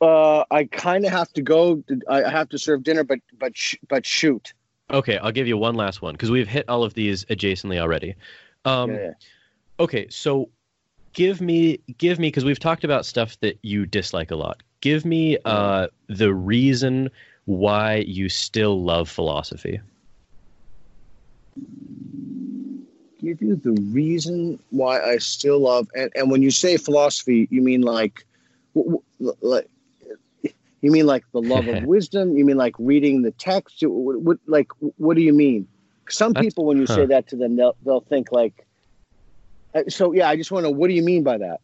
Uh, 0.00 0.04
uh, 0.04 0.44
I 0.50 0.64
kind 0.64 1.04
of 1.04 1.12
have 1.12 1.32
to 1.32 1.42
go. 1.42 1.82
I 2.08 2.28
have 2.30 2.48
to 2.50 2.58
serve 2.58 2.82
dinner, 2.82 3.02
but 3.04 3.20
but 3.38 3.56
sh- 3.56 3.76
but 3.88 4.04
shoot. 4.04 4.52
Okay, 4.90 5.16
I'll 5.18 5.32
give 5.32 5.48
you 5.48 5.56
one 5.56 5.74
last 5.74 6.02
one 6.02 6.12
because 6.12 6.30
we've 6.30 6.48
hit 6.48 6.68
all 6.68 6.84
of 6.84 6.92
these 6.94 7.24
adjacently 7.26 7.78
already. 7.78 8.14
Um, 8.66 8.90
yeah. 8.90 9.12
Okay, 9.80 10.06
so 10.10 10.50
give 11.14 11.40
me 11.40 11.78
give 11.96 12.18
me 12.18 12.28
because 12.28 12.44
we've 12.44 12.60
talked 12.60 12.84
about 12.84 13.06
stuff 13.06 13.40
that 13.40 13.58
you 13.62 13.86
dislike 13.86 14.30
a 14.30 14.36
lot. 14.36 14.62
Give 14.82 15.06
me 15.06 15.38
uh, 15.46 15.88
the 16.08 16.34
reason 16.34 17.10
why 17.46 17.96
you 18.06 18.28
still 18.28 18.82
love 18.82 19.08
philosophy. 19.08 19.80
Give 23.24 23.40
you 23.40 23.56
the 23.56 23.72
reason 23.90 24.58
why 24.70 25.00
I 25.00 25.18
still 25.18 25.60
love, 25.60 25.88
and, 25.96 26.10
and 26.14 26.30
when 26.30 26.42
you 26.42 26.50
say 26.50 26.76
philosophy, 26.76 27.48
you 27.50 27.62
mean 27.62 27.80
like, 27.80 28.26
like 29.40 29.68
you 30.84 30.90
mean 30.90 31.06
like 31.06 31.24
the 31.32 31.40
love 31.40 31.66
of 31.66 31.84
wisdom? 31.84 32.36
You 32.36 32.44
mean 32.44 32.58
like 32.58 32.74
reading 32.78 33.22
the 33.22 33.30
text? 33.30 33.82
What, 33.82 34.20
what 34.20 34.38
like 34.46 34.70
what 34.98 35.16
do 35.16 35.22
you 35.22 35.32
mean? 35.32 35.66
Some 36.10 36.34
That's, 36.34 36.44
people, 36.44 36.66
when 36.66 36.76
you 36.76 36.84
huh. 36.86 36.94
say 36.94 37.06
that 37.06 37.28
to 37.28 37.36
them, 37.36 37.56
they'll 37.56 37.76
they'll 37.84 38.00
think 38.00 38.32
like. 38.32 38.66
Uh, 39.74 39.84
so 39.88 40.12
yeah, 40.12 40.28
I 40.28 40.36
just 40.36 40.52
want 40.52 40.64
to. 40.64 40.70
Know 40.70 40.76
what 40.76 40.88
do 40.88 40.94
you 40.94 41.02
mean 41.02 41.22
by 41.22 41.38
that? 41.38 41.60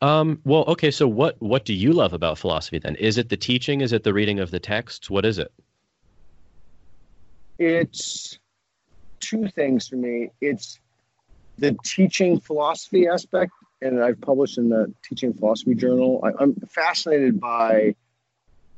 Um, 0.00 0.40
well, 0.44 0.64
okay. 0.68 0.92
So 0.92 1.08
what 1.08 1.40
what 1.40 1.64
do 1.64 1.74
you 1.74 1.92
love 1.92 2.12
about 2.12 2.38
philosophy 2.38 2.78
then? 2.78 2.94
Is 2.96 3.18
it 3.18 3.28
the 3.28 3.36
teaching? 3.36 3.80
Is 3.80 3.92
it 3.92 4.04
the 4.04 4.14
reading 4.14 4.38
of 4.38 4.52
the 4.52 4.60
texts? 4.60 5.10
What 5.10 5.24
is 5.24 5.38
it? 5.38 5.52
It's 7.58 8.38
two 9.20 9.48
things 9.48 9.88
for 9.88 9.96
me. 9.96 10.30
It's 10.40 10.78
the 11.58 11.76
teaching 11.84 12.40
philosophy 12.40 13.06
aspect, 13.08 13.52
and 13.80 14.02
I've 14.02 14.20
published 14.20 14.58
in 14.58 14.68
the 14.68 14.92
Teaching 15.02 15.34
Philosophy 15.34 15.74
Journal. 15.74 16.20
I, 16.24 16.42
I'm 16.42 16.54
fascinated 16.68 17.40
by 17.40 17.94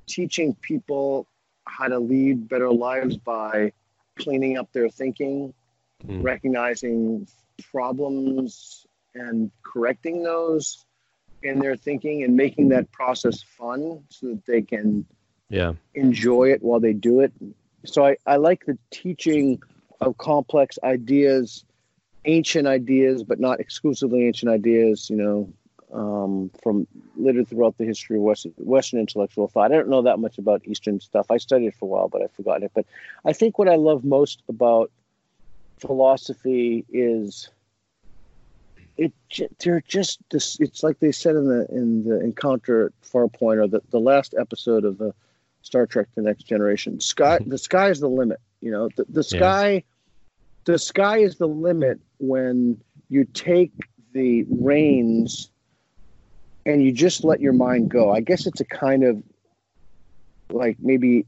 teaching 0.06 0.54
people 0.54 1.26
how 1.66 1.88
to 1.88 1.98
lead 1.98 2.48
better 2.48 2.70
lives 2.70 3.16
by 3.16 3.72
cleaning 4.18 4.56
up 4.56 4.72
their 4.72 4.88
thinking, 4.88 5.52
mm. 6.06 6.22
recognizing 6.22 7.26
problems 7.70 8.86
and 9.14 9.50
correcting 9.62 10.22
those 10.22 10.84
in 11.42 11.58
their 11.58 11.76
thinking 11.76 12.24
and 12.24 12.36
making 12.36 12.68
that 12.70 12.90
process 12.92 13.42
fun 13.42 14.02
so 14.08 14.28
that 14.28 14.46
they 14.46 14.62
can 14.62 15.04
yeah 15.48 15.72
enjoy 15.94 16.50
it 16.50 16.62
while 16.62 16.80
they 16.80 16.92
do 16.92 17.20
it. 17.20 17.32
So 17.84 18.04
I, 18.04 18.16
I 18.26 18.36
like 18.36 18.64
the 18.66 18.78
teaching 18.90 19.62
of 20.00 20.18
complex 20.18 20.78
ideas, 20.82 21.64
ancient 22.26 22.66
ideas, 22.66 23.22
but 23.22 23.40
not 23.40 23.60
exclusively 23.60 24.26
ancient 24.26 24.50
ideas, 24.50 25.08
you 25.08 25.16
know, 25.16 25.52
um, 25.92 26.50
from 26.62 26.86
littered 27.16 27.48
throughout 27.48 27.78
the 27.78 27.84
history 27.84 28.16
of 28.16 28.22
Western, 28.22 28.52
Western 28.58 29.00
intellectual 29.00 29.48
thought. 29.48 29.72
I 29.72 29.76
don't 29.76 29.88
know 29.88 30.02
that 30.02 30.18
much 30.18 30.38
about 30.38 30.62
Eastern 30.66 31.00
stuff. 31.00 31.30
I 31.30 31.38
studied 31.38 31.74
for 31.74 31.86
a 31.86 31.88
while, 31.88 32.08
but 32.08 32.22
I 32.22 32.26
forgot 32.28 32.62
it. 32.62 32.72
But 32.74 32.86
I 33.24 33.32
think 33.32 33.58
what 33.58 33.68
I 33.68 33.76
love 33.76 34.04
most 34.04 34.42
about 34.48 34.90
philosophy 35.78 36.84
is 36.90 37.48
it. 38.96 39.12
They're 39.58 39.82
just 39.86 40.20
this. 40.30 40.58
It's 40.60 40.82
like 40.82 40.98
they 40.98 41.12
said 41.12 41.36
in 41.36 41.48
the 41.48 41.66
in 41.70 42.04
the 42.04 42.20
Encounter 42.20 42.86
at 42.86 42.92
Farpoint 43.02 43.58
or 43.58 43.68
the, 43.68 43.82
the 43.90 44.00
last 44.00 44.34
episode 44.38 44.84
of 44.84 44.98
the 44.98 45.14
Star 45.62 45.86
Trek: 45.86 46.08
The 46.14 46.22
Next 46.22 46.44
Generation. 46.44 47.00
Sky, 47.00 47.38
the 47.46 47.58
sky 47.58 47.90
is 47.90 48.00
the 48.00 48.08
limit. 48.08 48.40
You 48.60 48.70
know, 48.72 48.88
the, 48.96 49.04
the 49.08 49.22
sky, 49.22 49.72
yeah. 49.72 49.80
the 50.64 50.78
sky 50.78 51.18
is 51.18 51.36
the 51.36 51.46
limit 51.46 52.00
when 52.18 52.80
you 53.08 53.24
take 53.24 53.72
the 54.12 54.44
reins 54.48 55.50
and 56.64 56.82
you 56.82 56.92
just 56.92 57.24
let 57.24 57.40
your 57.40 57.52
mind 57.52 57.90
go. 57.90 58.10
I 58.10 58.20
guess 58.20 58.46
it's 58.46 58.60
a 58.60 58.64
kind 58.64 59.04
of 59.04 59.22
like 60.50 60.76
maybe 60.80 61.26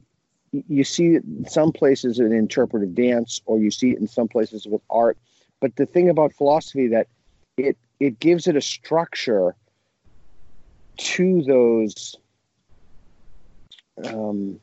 you 0.52 0.84
see 0.84 1.14
it 1.14 1.24
in 1.24 1.46
some 1.48 1.72
places 1.72 2.18
in 2.18 2.32
interpretive 2.32 2.94
dance 2.94 3.40
or 3.46 3.58
you 3.58 3.70
see 3.70 3.90
it 3.90 3.98
in 3.98 4.08
some 4.08 4.28
places 4.28 4.66
with 4.66 4.82
art. 4.90 5.18
But 5.60 5.76
the 5.76 5.86
thing 5.86 6.08
about 6.08 6.32
philosophy 6.32 6.88
that 6.88 7.08
it 7.56 7.76
it 8.00 8.20
gives 8.20 8.46
it 8.46 8.56
a 8.56 8.60
structure 8.60 9.54
to 10.96 11.42
those 11.42 12.16
um, 14.04 14.60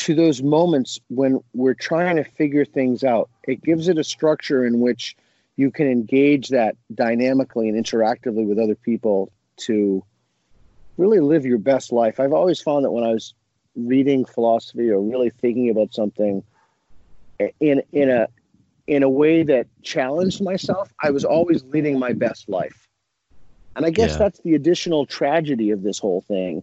to 0.00 0.14
those 0.14 0.42
moments 0.42 0.98
when 1.08 1.40
we're 1.52 1.74
trying 1.74 2.16
to 2.16 2.24
figure 2.24 2.64
things 2.64 3.04
out. 3.04 3.28
It 3.46 3.62
gives 3.62 3.86
it 3.86 3.98
a 3.98 4.04
structure 4.04 4.64
in 4.64 4.80
which 4.80 5.14
you 5.56 5.70
can 5.70 5.86
engage 5.86 6.48
that 6.48 6.74
dynamically 6.94 7.68
and 7.68 7.84
interactively 7.84 8.46
with 8.46 8.58
other 8.58 8.74
people 8.74 9.30
to 9.58 10.02
really 10.96 11.20
live 11.20 11.44
your 11.44 11.58
best 11.58 11.92
life. 11.92 12.18
I've 12.18 12.32
always 12.32 12.62
found 12.62 12.86
that 12.86 12.92
when 12.92 13.04
I 13.04 13.12
was 13.12 13.34
reading 13.76 14.24
philosophy 14.24 14.88
or 14.88 15.02
really 15.02 15.28
thinking 15.28 15.68
about 15.68 15.92
something 15.92 16.42
in 17.60 17.82
in 17.92 18.08
a 18.08 18.26
in 18.86 19.02
a 19.02 19.08
way 19.08 19.42
that 19.42 19.66
challenged 19.82 20.42
myself, 20.42 20.90
I 21.02 21.10
was 21.10 21.26
always 21.26 21.62
leading 21.64 21.98
my 21.98 22.14
best 22.14 22.48
life. 22.48 22.88
And 23.76 23.84
I 23.84 23.90
guess 23.90 24.12
yeah. 24.12 24.18
that's 24.18 24.40
the 24.40 24.54
additional 24.54 25.04
tragedy 25.04 25.70
of 25.70 25.82
this 25.82 25.98
whole 25.98 26.22
thing 26.22 26.62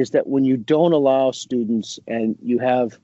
is 0.00 0.10
that 0.10 0.26
when 0.26 0.44
you 0.44 0.56
don't 0.56 0.92
allow 0.92 1.30
students 1.30 1.98
and 2.06 2.36
you 2.42 2.58
have 2.58 2.98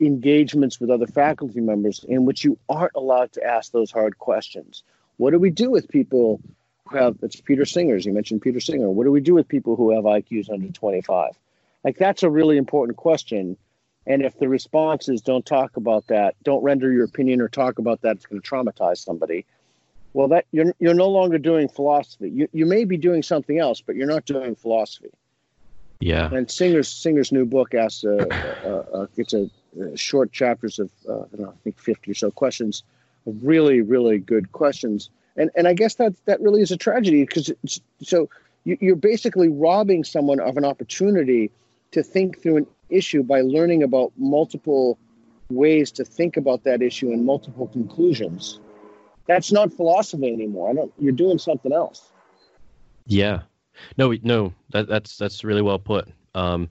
engagements 0.00 0.80
with 0.80 0.90
other 0.90 1.06
faculty 1.06 1.60
members 1.60 2.04
in 2.08 2.24
which 2.24 2.44
you 2.44 2.58
aren't 2.68 2.92
allowed 2.94 3.32
to 3.32 3.44
ask 3.44 3.72
those 3.72 3.90
hard 3.90 4.18
questions. 4.18 4.82
What 5.16 5.30
do 5.30 5.38
we 5.38 5.50
do 5.50 5.70
with 5.70 5.88
people 5.88 6.40
who 6.88 6.96
have, 6.98 7.16
it's 7.22 7.40
Peter 7.40 7.64
Singer's, 7.64 8.04
you 8.04 8.12
mentioned 8.12 8.42
Peter 8.42 8.60
Singer. 8.60 8.90
What 8.90 9.04
do 9.04 9.10
we 9.10 9.20
do 9.20 9.34
with 9.34 9.48
people 9.48 9.76
who 9.76 9.94
have 9.94 10.04
IQs 10.04 10.50
under 10.50 10.68
25? 10.68 11.30
Like, 11.82 11.98
that's 11.98 12.22
a 12.22 12.30
really 12.30 12.56
important 12.56 12.96
question. 12.96 13.56
And 14.06 14.22
if 14.22 14.38
the 14.38 14.48
response 14.48 15.08
is 15.08 15.20
don't 15.20 15.46
talk 15.46 15.76
about 15.76 16.06
that, 16.08 16.34
don't 16.42 16.62
render 16.62 16.92
your 16.92 17.04
opinion 17.04 17.40
or 17.40 17.48
talk 17.48 17.78
about 17.78 18.02
that, 18.02 18.16
it's 18.16 18.26
going 18.26 18.40
to 18.40 18.48
traumatize 18.48 18.98
somebody. 18.98 19.46
Well, 20.12 20.28
that 20.28 20.46
you're, 20.52 20.74
you're 20.78 20.94
no 20.94 21.08
longer 21.08 21.38
doing 21.38 21.68
philosophy. 21.68 22.30
You, 22.30 22.48
you 22.52 22.66
may 22.66 22.84
be 22.84 22.96
doing 22.96 23.22
something 23.22 23.58
else, 23.58 23.80
but 23.80 23.96
you're 23.96 24.06
not 24.06 24.24
doing 24.24 24.54
philosophy. 24.54 25.10
Yeah. 26.00 26.30
And 26.32 26.50
Singer's 26.50 26.88
Singer's 26.88 27.32
new 27.32 27.46
book 27.46 27.74
asks, 27.74 28.04
uh, 28.04 28.26
uh, 28.64 28.68
uh, 28.68 29.06
it's 29.16 29.32
a 29.32 29.44
uh, 29.80 29.96
short 29.96 30.32
chapters 30.32 30.78
of 30.78 30.90
uh, 31.08 31.22
I, 31.22 31.36
know, 31.38 31.48
I 31.48 31.56
think 31.64 31.78
50 31.78 32.10
or 32.10 32.14
so 32.14 32.30
questions, 32.30 32.82
really, 33.26 33.80
really 33.80 34.18
good 34.18 34.52
questions. 34.52 35.10
And 35.36 35.50
and 35.56 35.66
I 35.66 35.74
guess 35.74 35.94
that 35.96 36.14
that 36.26 36.40
really 36.40 36.62
is 36.62 36.70
a 36.70 36.76
tragedy 36.76 37.24
because 37.24 37.50
so 38.02 38.28
you, 38.64 38.76
you're 38.80 38.96
basically 38.96 39.48
robbing 39.48 40.04
someone 40.04 40.40
of 40.40 40.56
an 40.56 40.64
opportunity 40.64 41.50
to 41.92 42.02
think 42.02 42.42
through 42.42 42.58
an 42.58 42.66
issue 42.90 43.22
by 43.22 43.40
learning 43.40 43.82
about 43.82 44.12
multiple 44.16 44.98
ways 45.50 45.90
to 45.92 46.04
think 46.04 46.36
about 46.36 46.64
that 46.64 46.82
issue 46.82 47.12
and 47.12 47.24
multiple 47.24 47.68
conclusions. 47.68 48.60
That's 49.26 49.52
not 49.52 49.72
philosophy 49.72 50.32
anymore. 50.32 50.70
I 50.70 50.74
don't. 50.74 50.92
You're 50.98 51.12
doing 51.12 51.38
something 51.38 51.72
else. 51.72 52.10
Yeah. 53.06 53.42
No. 53.96 54.14
No. 54.22 54.52
That, 54.70 54.88
that's 54.88 55.16
that's 55.16 55.44
really 55.44 55.62
well 55.62 55.78
put. 55.78 56.08
Um, 56.34 56.68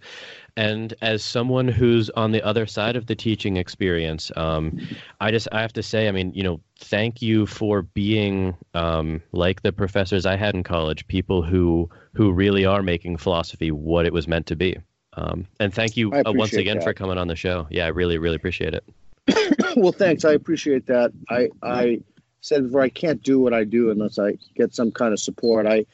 and 0.55 0.93
as 1.01 1.23
someone 1.23 1.67
who's 1.67 2.09
on 2.11 2.31
the 2.31 2.43
other 2.43 2.67
side 2.67 2.95
of 2.95 3.07
the 3.07 3.15
teaching 3.15 3.57
experience, 3.57 4.31
um, 4.35 4.77
I 5.19 5.31
just 5.31 5.47
I 5.51 5.61
have 5.61 5.73
to 5.73 5.83
say, 5.83 6.07
I 6.07 6.11
mean, 6.11 6.31
you 6.33 6.43
know, 6.43 6.59
thank 6.77 7.21
you 7.21 7.45
for 7.45 7.81
being 7.81 8.55
um, 8.73 9.21
like 9.31 9.63
the 9.63 9.71
professors 9.71 10.25
I 10.25 10.35
had 10.35 10.53
in 10.53 10.63
college, 10.63 11.07
people 11.07 11.41
who 11.41 11.89
who 12.13 12.31
really 12.31 12.65
are 12.65 12.83
making 12.83 13.17
philosophy 13.17 13.71
what 13.71 14.05
it 14.05 14.13
was 14.13 14.27
meant 14.27 14.45
to 14.47 14.55
be. 14.55 14.77
Um, 15.15 15.47
and 15.59 15.73
thank 15.73 15.97
you 15.97 16.11
uh, 16.11 16.23
once 16.27 16.53
again 16.53 16.77
that. 16.77 16.83
for 16.83 16.93
coming 16.93 17.17
on 17.17 17.27
the 17.27 17.35
show. 17.35 17.67
Yeah, 17.71 17.85
I 17.85 17.89
really 17.89 18.17
really 18.17 18.35
appreciate 18.35 18.75
it. 18.75 18.83
well, 19.75 19.91
thanks. 19.91 20.25
I 20.25 20.33
appreciate 20.33 20.85
that. 20.87 21.11
I 21.29 21.49
I 21.63 22.01
said 22.41 22.63
before 22.63 22.81
I 22.81 22.89
can't 22.89 23.23
do 23.23 23.39
what 23.39 23.53
I 23.53 23.63
do 23.63 23.89
unless 23.89 24.19
I 24.19 24.37
get 24.55 24.75
some 24.75 24.91
kind 24.91 25.13
of 25.13 25.19
support. 25.19 25.65
I 25.65 25.85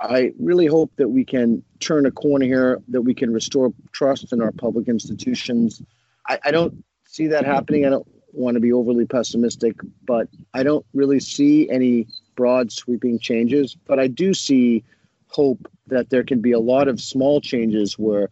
I 0.00 0.32
really 0.38 0.66
hope 0.66 0.92
that 0.96 1.08
we 1.08 1.24
can 1.24 1.62
turn 1.80 2.06
a 2.06 2.10
corner 2.10 2.46
here, 2.46 2.80
that 2.88 3.02
we 3.02 3.14
can 3.14 3.32
restore 3.32 3.72
trust 3.92 4.32
in 4.32 4.42
our 4.42 4.52
public 4.52 4.88
institutions. 4.88 5.80
I, 6.28 6.38
I 6.44 6.50
don't 6.50 6.84
see 7.06 7.28
that 7.28 7.44
happening. 7.44 7.86
I 7.86 7.90
don't 7.90 8.08
want 8.32 8.56
to 8.56 8.60
be 8.60 8.72
overly 8.72 9.06
pessimistic, 9.06 9.76
but 10.04 10.28
I 10.52 10.62
don't 10.62 10.84
really 10.94 11.20
see 11.20 11.70
any 11.70 12.08
broad 12.36 12.72
sweeping 12.72 13.18
changes. 13.18 13.76
But 13.86 13.98
I 14.00 14.08
do 14.08 14.34
see 14.34 14.82
hope 15.28 15.70
that 15.86 16.10
there 16.10 16.24
can 16.24 16.40
be 16.40 16.52
a 16.52 16.60
lot 16.60 16.88
of 16.88 17.00
small 17.00 17.40
changes 17.40 17.98
where 17.98 18.30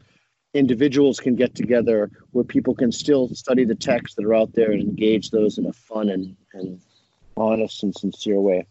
individuals 0.55 1.21
can 1.21 1.37
get 1.37 1.55
together, 1.55 2.11
where 2.33 2.45
people 2.45 2.75
can 2.75 2.93
still 2.93 3.29
study 3.35 3.65
the 3.65 3.75
texts 3.75 4.17
that 4.17 4.25
are 4.25 4.35
out 4.35 4.53
there 4.53 4.73
and 4.73 4.83
engage 4.83 5.31
those 5.31 5.59
in 5.59 5.67
a 5.67 5.73
fun 5.73 6.09
and, 6.11 6.37
and 6.53 6.81
honest 7.37 7.83
and 7.83 7.95
sincere 7.95 8.41
way. 8.41 8.67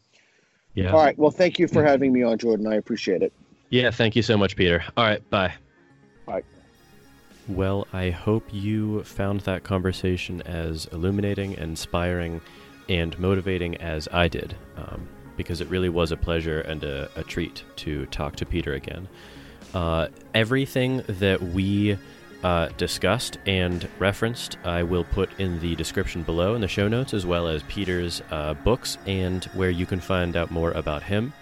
Yeah. 0.74 0.92
All 0.92 1.04
right. 1.04 1.18
Well, 1.18 1.32
thank 1.32 1.60
you 1.60 1.68
for 1.68 1.84
having 1.84 2.14
me 2.14 2.24
on, 2.24 2.38
Jordan. 2.38 2.68
I 2.68 2.76
appreciate 2.76 3.22
it. 3.22 3.34
Yeah, 3.70 3.92
thank 3.92 4.16
you 4.16 4.22
so 4.22 4.38
much, 4.38 4.56
Peter. 4.56 4.84
All 4.98 5.06
right, 5.06 5.28
bye. 5.30 5.54
Bye. 6.26 6.44
Well, 7.48 7.88
I 7.94 8.10
hope 8.10 8.46
you 8.52 9.04
found 9.04 9.42
that 9.42 9.64
conversation 9.64 10.42
as 10.44 10.88
illuminating, 10.92 11.54
inspiring, 11.54 12.42
and 12.90 13.18
motivating 13.20 13.78
as 13.78 14.08
I 14.12 14.28
did, 14.28 14.56
um, 14.78 15.08
because 15.38 15.62
it 15.62 15.68
really 15.70 15.90
was 15.90 16.12
a 16.12 16.18
pleasure 16.18 16.62
and 16.62 16.84
a, 16.84 17.10
a 17.16 17.24
treat 17.24 17.64
to 17.78 18.06
talk 18.08 18.36
to 18.38 18.46
Peter 18.46 18.74
again. 18.74 19.08
Uh, 19.74 20.08
everything 20.34 21.04
that 21.08 21.42
we 21.42 21.98
uh, 22.44 22.70
discussed 22.78 23.38
and 23.46 23.88
referenced, 24.00 24.58
I 24.64 24.84
will 24.84 25.04
put 25.04 25.30
in 25.40 25.60
the 25.60 25.76
description 25.76 26.24
below 26.24 26.56
in 26.56 26.62
the 26.62 26.68
show 26.68 26.88
notes, 26.88 27.14
as 27.14 27.26
well 27.26 27.48
as 27.48 27.64
Peter's 27.64 28.22
uh, 28.32 28.54
books 28.56 28.98
and 29.06 29.44
where 29.54 29.70
you 29.70 29.86
can 29.86 30.00
find 30.00 30.36
out 30.36 30.52
more 30.52 30.72
about 30.72 31.04
him. 31.04 31.34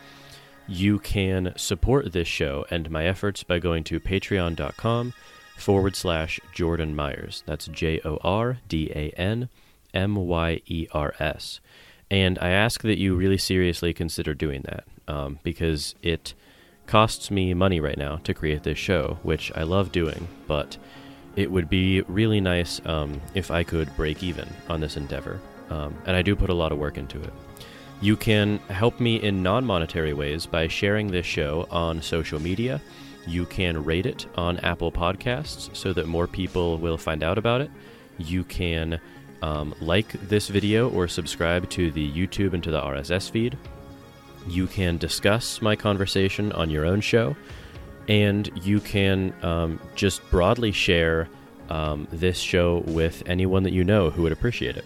You 0.67 0.99
can 0.99 1.53
support 1.55 2.11
this 2.11 2.27
show 2.27 2.65
and 2.69 2.91
my 2.91 3.05
efforts 3.05 3.43
by 3.43 3.59
going 3.59 3.83
to 3.85 3.99
patreon.com 3.99 5.13
forward 5.57 5.95
slash 5.95 6.39
Jordan 6.53 6.95
Myers. 6.95 7.43
That's 7.45 7.67
J 7.67 8.01
O 8.05 8.17
R 8.23 8.59
D 8.67 8.91
A 8.93 9.09
N 9.19 9.49
M 9.93 10.15
Y 10.15 10.61
E 10.65 10.87
R 10.91 11.13
S. 11.19 11.59
And 12.11 12.37
I 12.39 12.49
ask 12.49 12.81
that 12.81 12.97
you 12.97 13.15
really 13.15 13.37
seriously 13.37 13.93
consider 13.93 14.33
doing 14.33 14.63
that 14.63 14.85
um, 15.07 15.39
because 15.43 15.95
it 16.01 16.33
costs 16.89 17.29
me 17.29 17.53
money 17.53 17.79
right 17.79 17.99
now 17.99 18.15
to 18.23 18.33
create 18.33 18.63
this 18.63 18.79
show, 18.79 19.19
which 19.21 19.51
I 19.53 19.61
love 19.61 19.91
doing, 19.91 20.27
but 20.47 20.75
it 21.35 21.51
would 21.51 21.69
be 21.69 22.01
really 22.01 22.41
nice 22.41 22.81
um, 22.83 23.21
if 23.35 23.51
I 23.51 23.63
could 23.63 23.95
break 23.95 24.23
even 24.23 24.49
on 24.67 24.81
this 24.81 24.97
endeavor. 24.97 25.39
Um, 25.69 25.95
and 26.07 26.17
I 26.17 26.23
do 26.23 26.35
put 26.35 26.49
a 26.49 26.53
lot 26.55 26.71
of 26.71 26.79
work 26.79 26.97
into 26.97 27.21
it. 27.21 27.31
You 28.01 28.17
can 28.17 28.57
help 28.69 28.99
me 28.99 29.17
in 29.21 29.43
non 29.43 29.65
monetary 29.65 30.13
ways 30.13 30.47
by 30.47 30.67
sharing 30.67 31.07
this 31.07 31.27
show 31.27 31.67
on 31.69 32.01
social 32.01 32.39
media. 32.39 32.81
You 33.27 33.45
can 33.45 33.83
rate 33.83 34.07
it 34.07 34.25
on 34.35 34.57
Apple 34.61 34.91
Podcasts 34.91 35.75
so 35.75 35.93
that 35.93 36.07
more 36.07 36.25
people 36.25 36.79
will 36.79 36.97
find 36.97 37.21
out 37.21 37.37
about 37.37 37.61
it. 37.61 37.69
You 38.17 38.43
can 38.45 38.99
um, 39.43 39.75
like 39.79 40.11
this 40.27 40.47
video 40.47 40.89
or 40.89 41.07
subscribe 41.07 41.69
to 41.69 41.91
the 41.91 42.11
YouTube 42.11 42.53
and 42.53 42.63
to 42.63 42.71
the 42.71 42.81
RSS 42.81 43.29
feed. 43.29 43.59
You 44.49 44.67
can 44.67 44.97
discuss 44.97 45.61
my 45.61 45.75
conversation 45.75 46.51
on 46.53 46.69
your 46.69 46.85
own 46.85 47.01
show, 47.01 47.35
and 48.07 48.49
you 48.63 48.79
can 48.79 49.33
um, 49.43 49.79
just 49.95 50.27
broadly 50.31 50.71
share 50.71 51.29
um, 51.69 52.07
this 52.11 52.39
show 52.39 52.83
with 52.87 53.21
anyone 53.27 53.63
that 53.63 53.73
you 53.73 53.83
know 53.83 54.09
who 54.09 54.23
would 54.23 54.31
appreciate 54.31 54.75
it. 54.75 54.85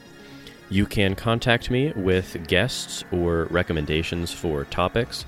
You 0.69 0.85
can 0.85 1.15
contact 1.15 1.69
me 1.71 1.91
with 1.95 2.47
guests 2.47 3.03
or 3.11 3.45
recommendations 3.45 4.31
for 4.31 4.65
topics 4.65 5.25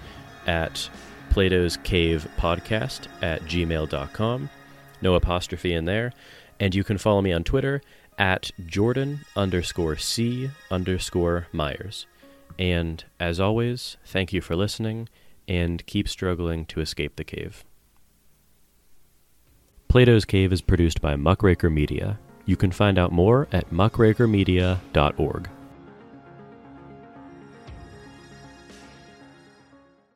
at 0.48 0.90
Plato's 1.30 1.78
Cave 1.78 2.28
Podcast 2.38 3.08
at 3.22 3.42
gmail.com. 3.44 4.50
No 5.02 5.14
apostrophe 5.16 5.74
in 5.74 5.86
there. 5.86 6.14
And 6.60 6.74
you 6.74 6.84
can 6.84 6.98
follow 6.98 7.22
me 7.22 7.32
on 7.32 7.44
Twitter 7.44 7.82
at 8.18 8.52
Jordan 8.66 9.20
underscore 9.36 9.98
C 9.98 10.50
underscore 10.72 11.48
Myers. 11.52 12.06
And 12.58 13.04
as 13.20 13.40
always, 13.40 13.98
thank 14.06 14.34
you 14.34 14.42
for 14.42 14.56
listening 14.56 15.10
and 15.48 15.86
keep 15.86 16.08
struggling 16.08 16.66
to 16.68 16.82
escape 16.82 17.16
the 17.16 17.24
cave. 17.24 17.64
Plato's 19.88 20.26
Cave 20.26 20.52
is 20.52 20.62
produced 20.62 21.02
by 21.02 21.16
Muckraker 21.16 21.70
Media. 21.70 22.20
You 22.46 22.58
can 22.58 22.72
find 22.72 22.98
out 22.98 23.12
more 23.12 23.48
at 23.52 23.72
muckrakermedia.org. 23.72 25.50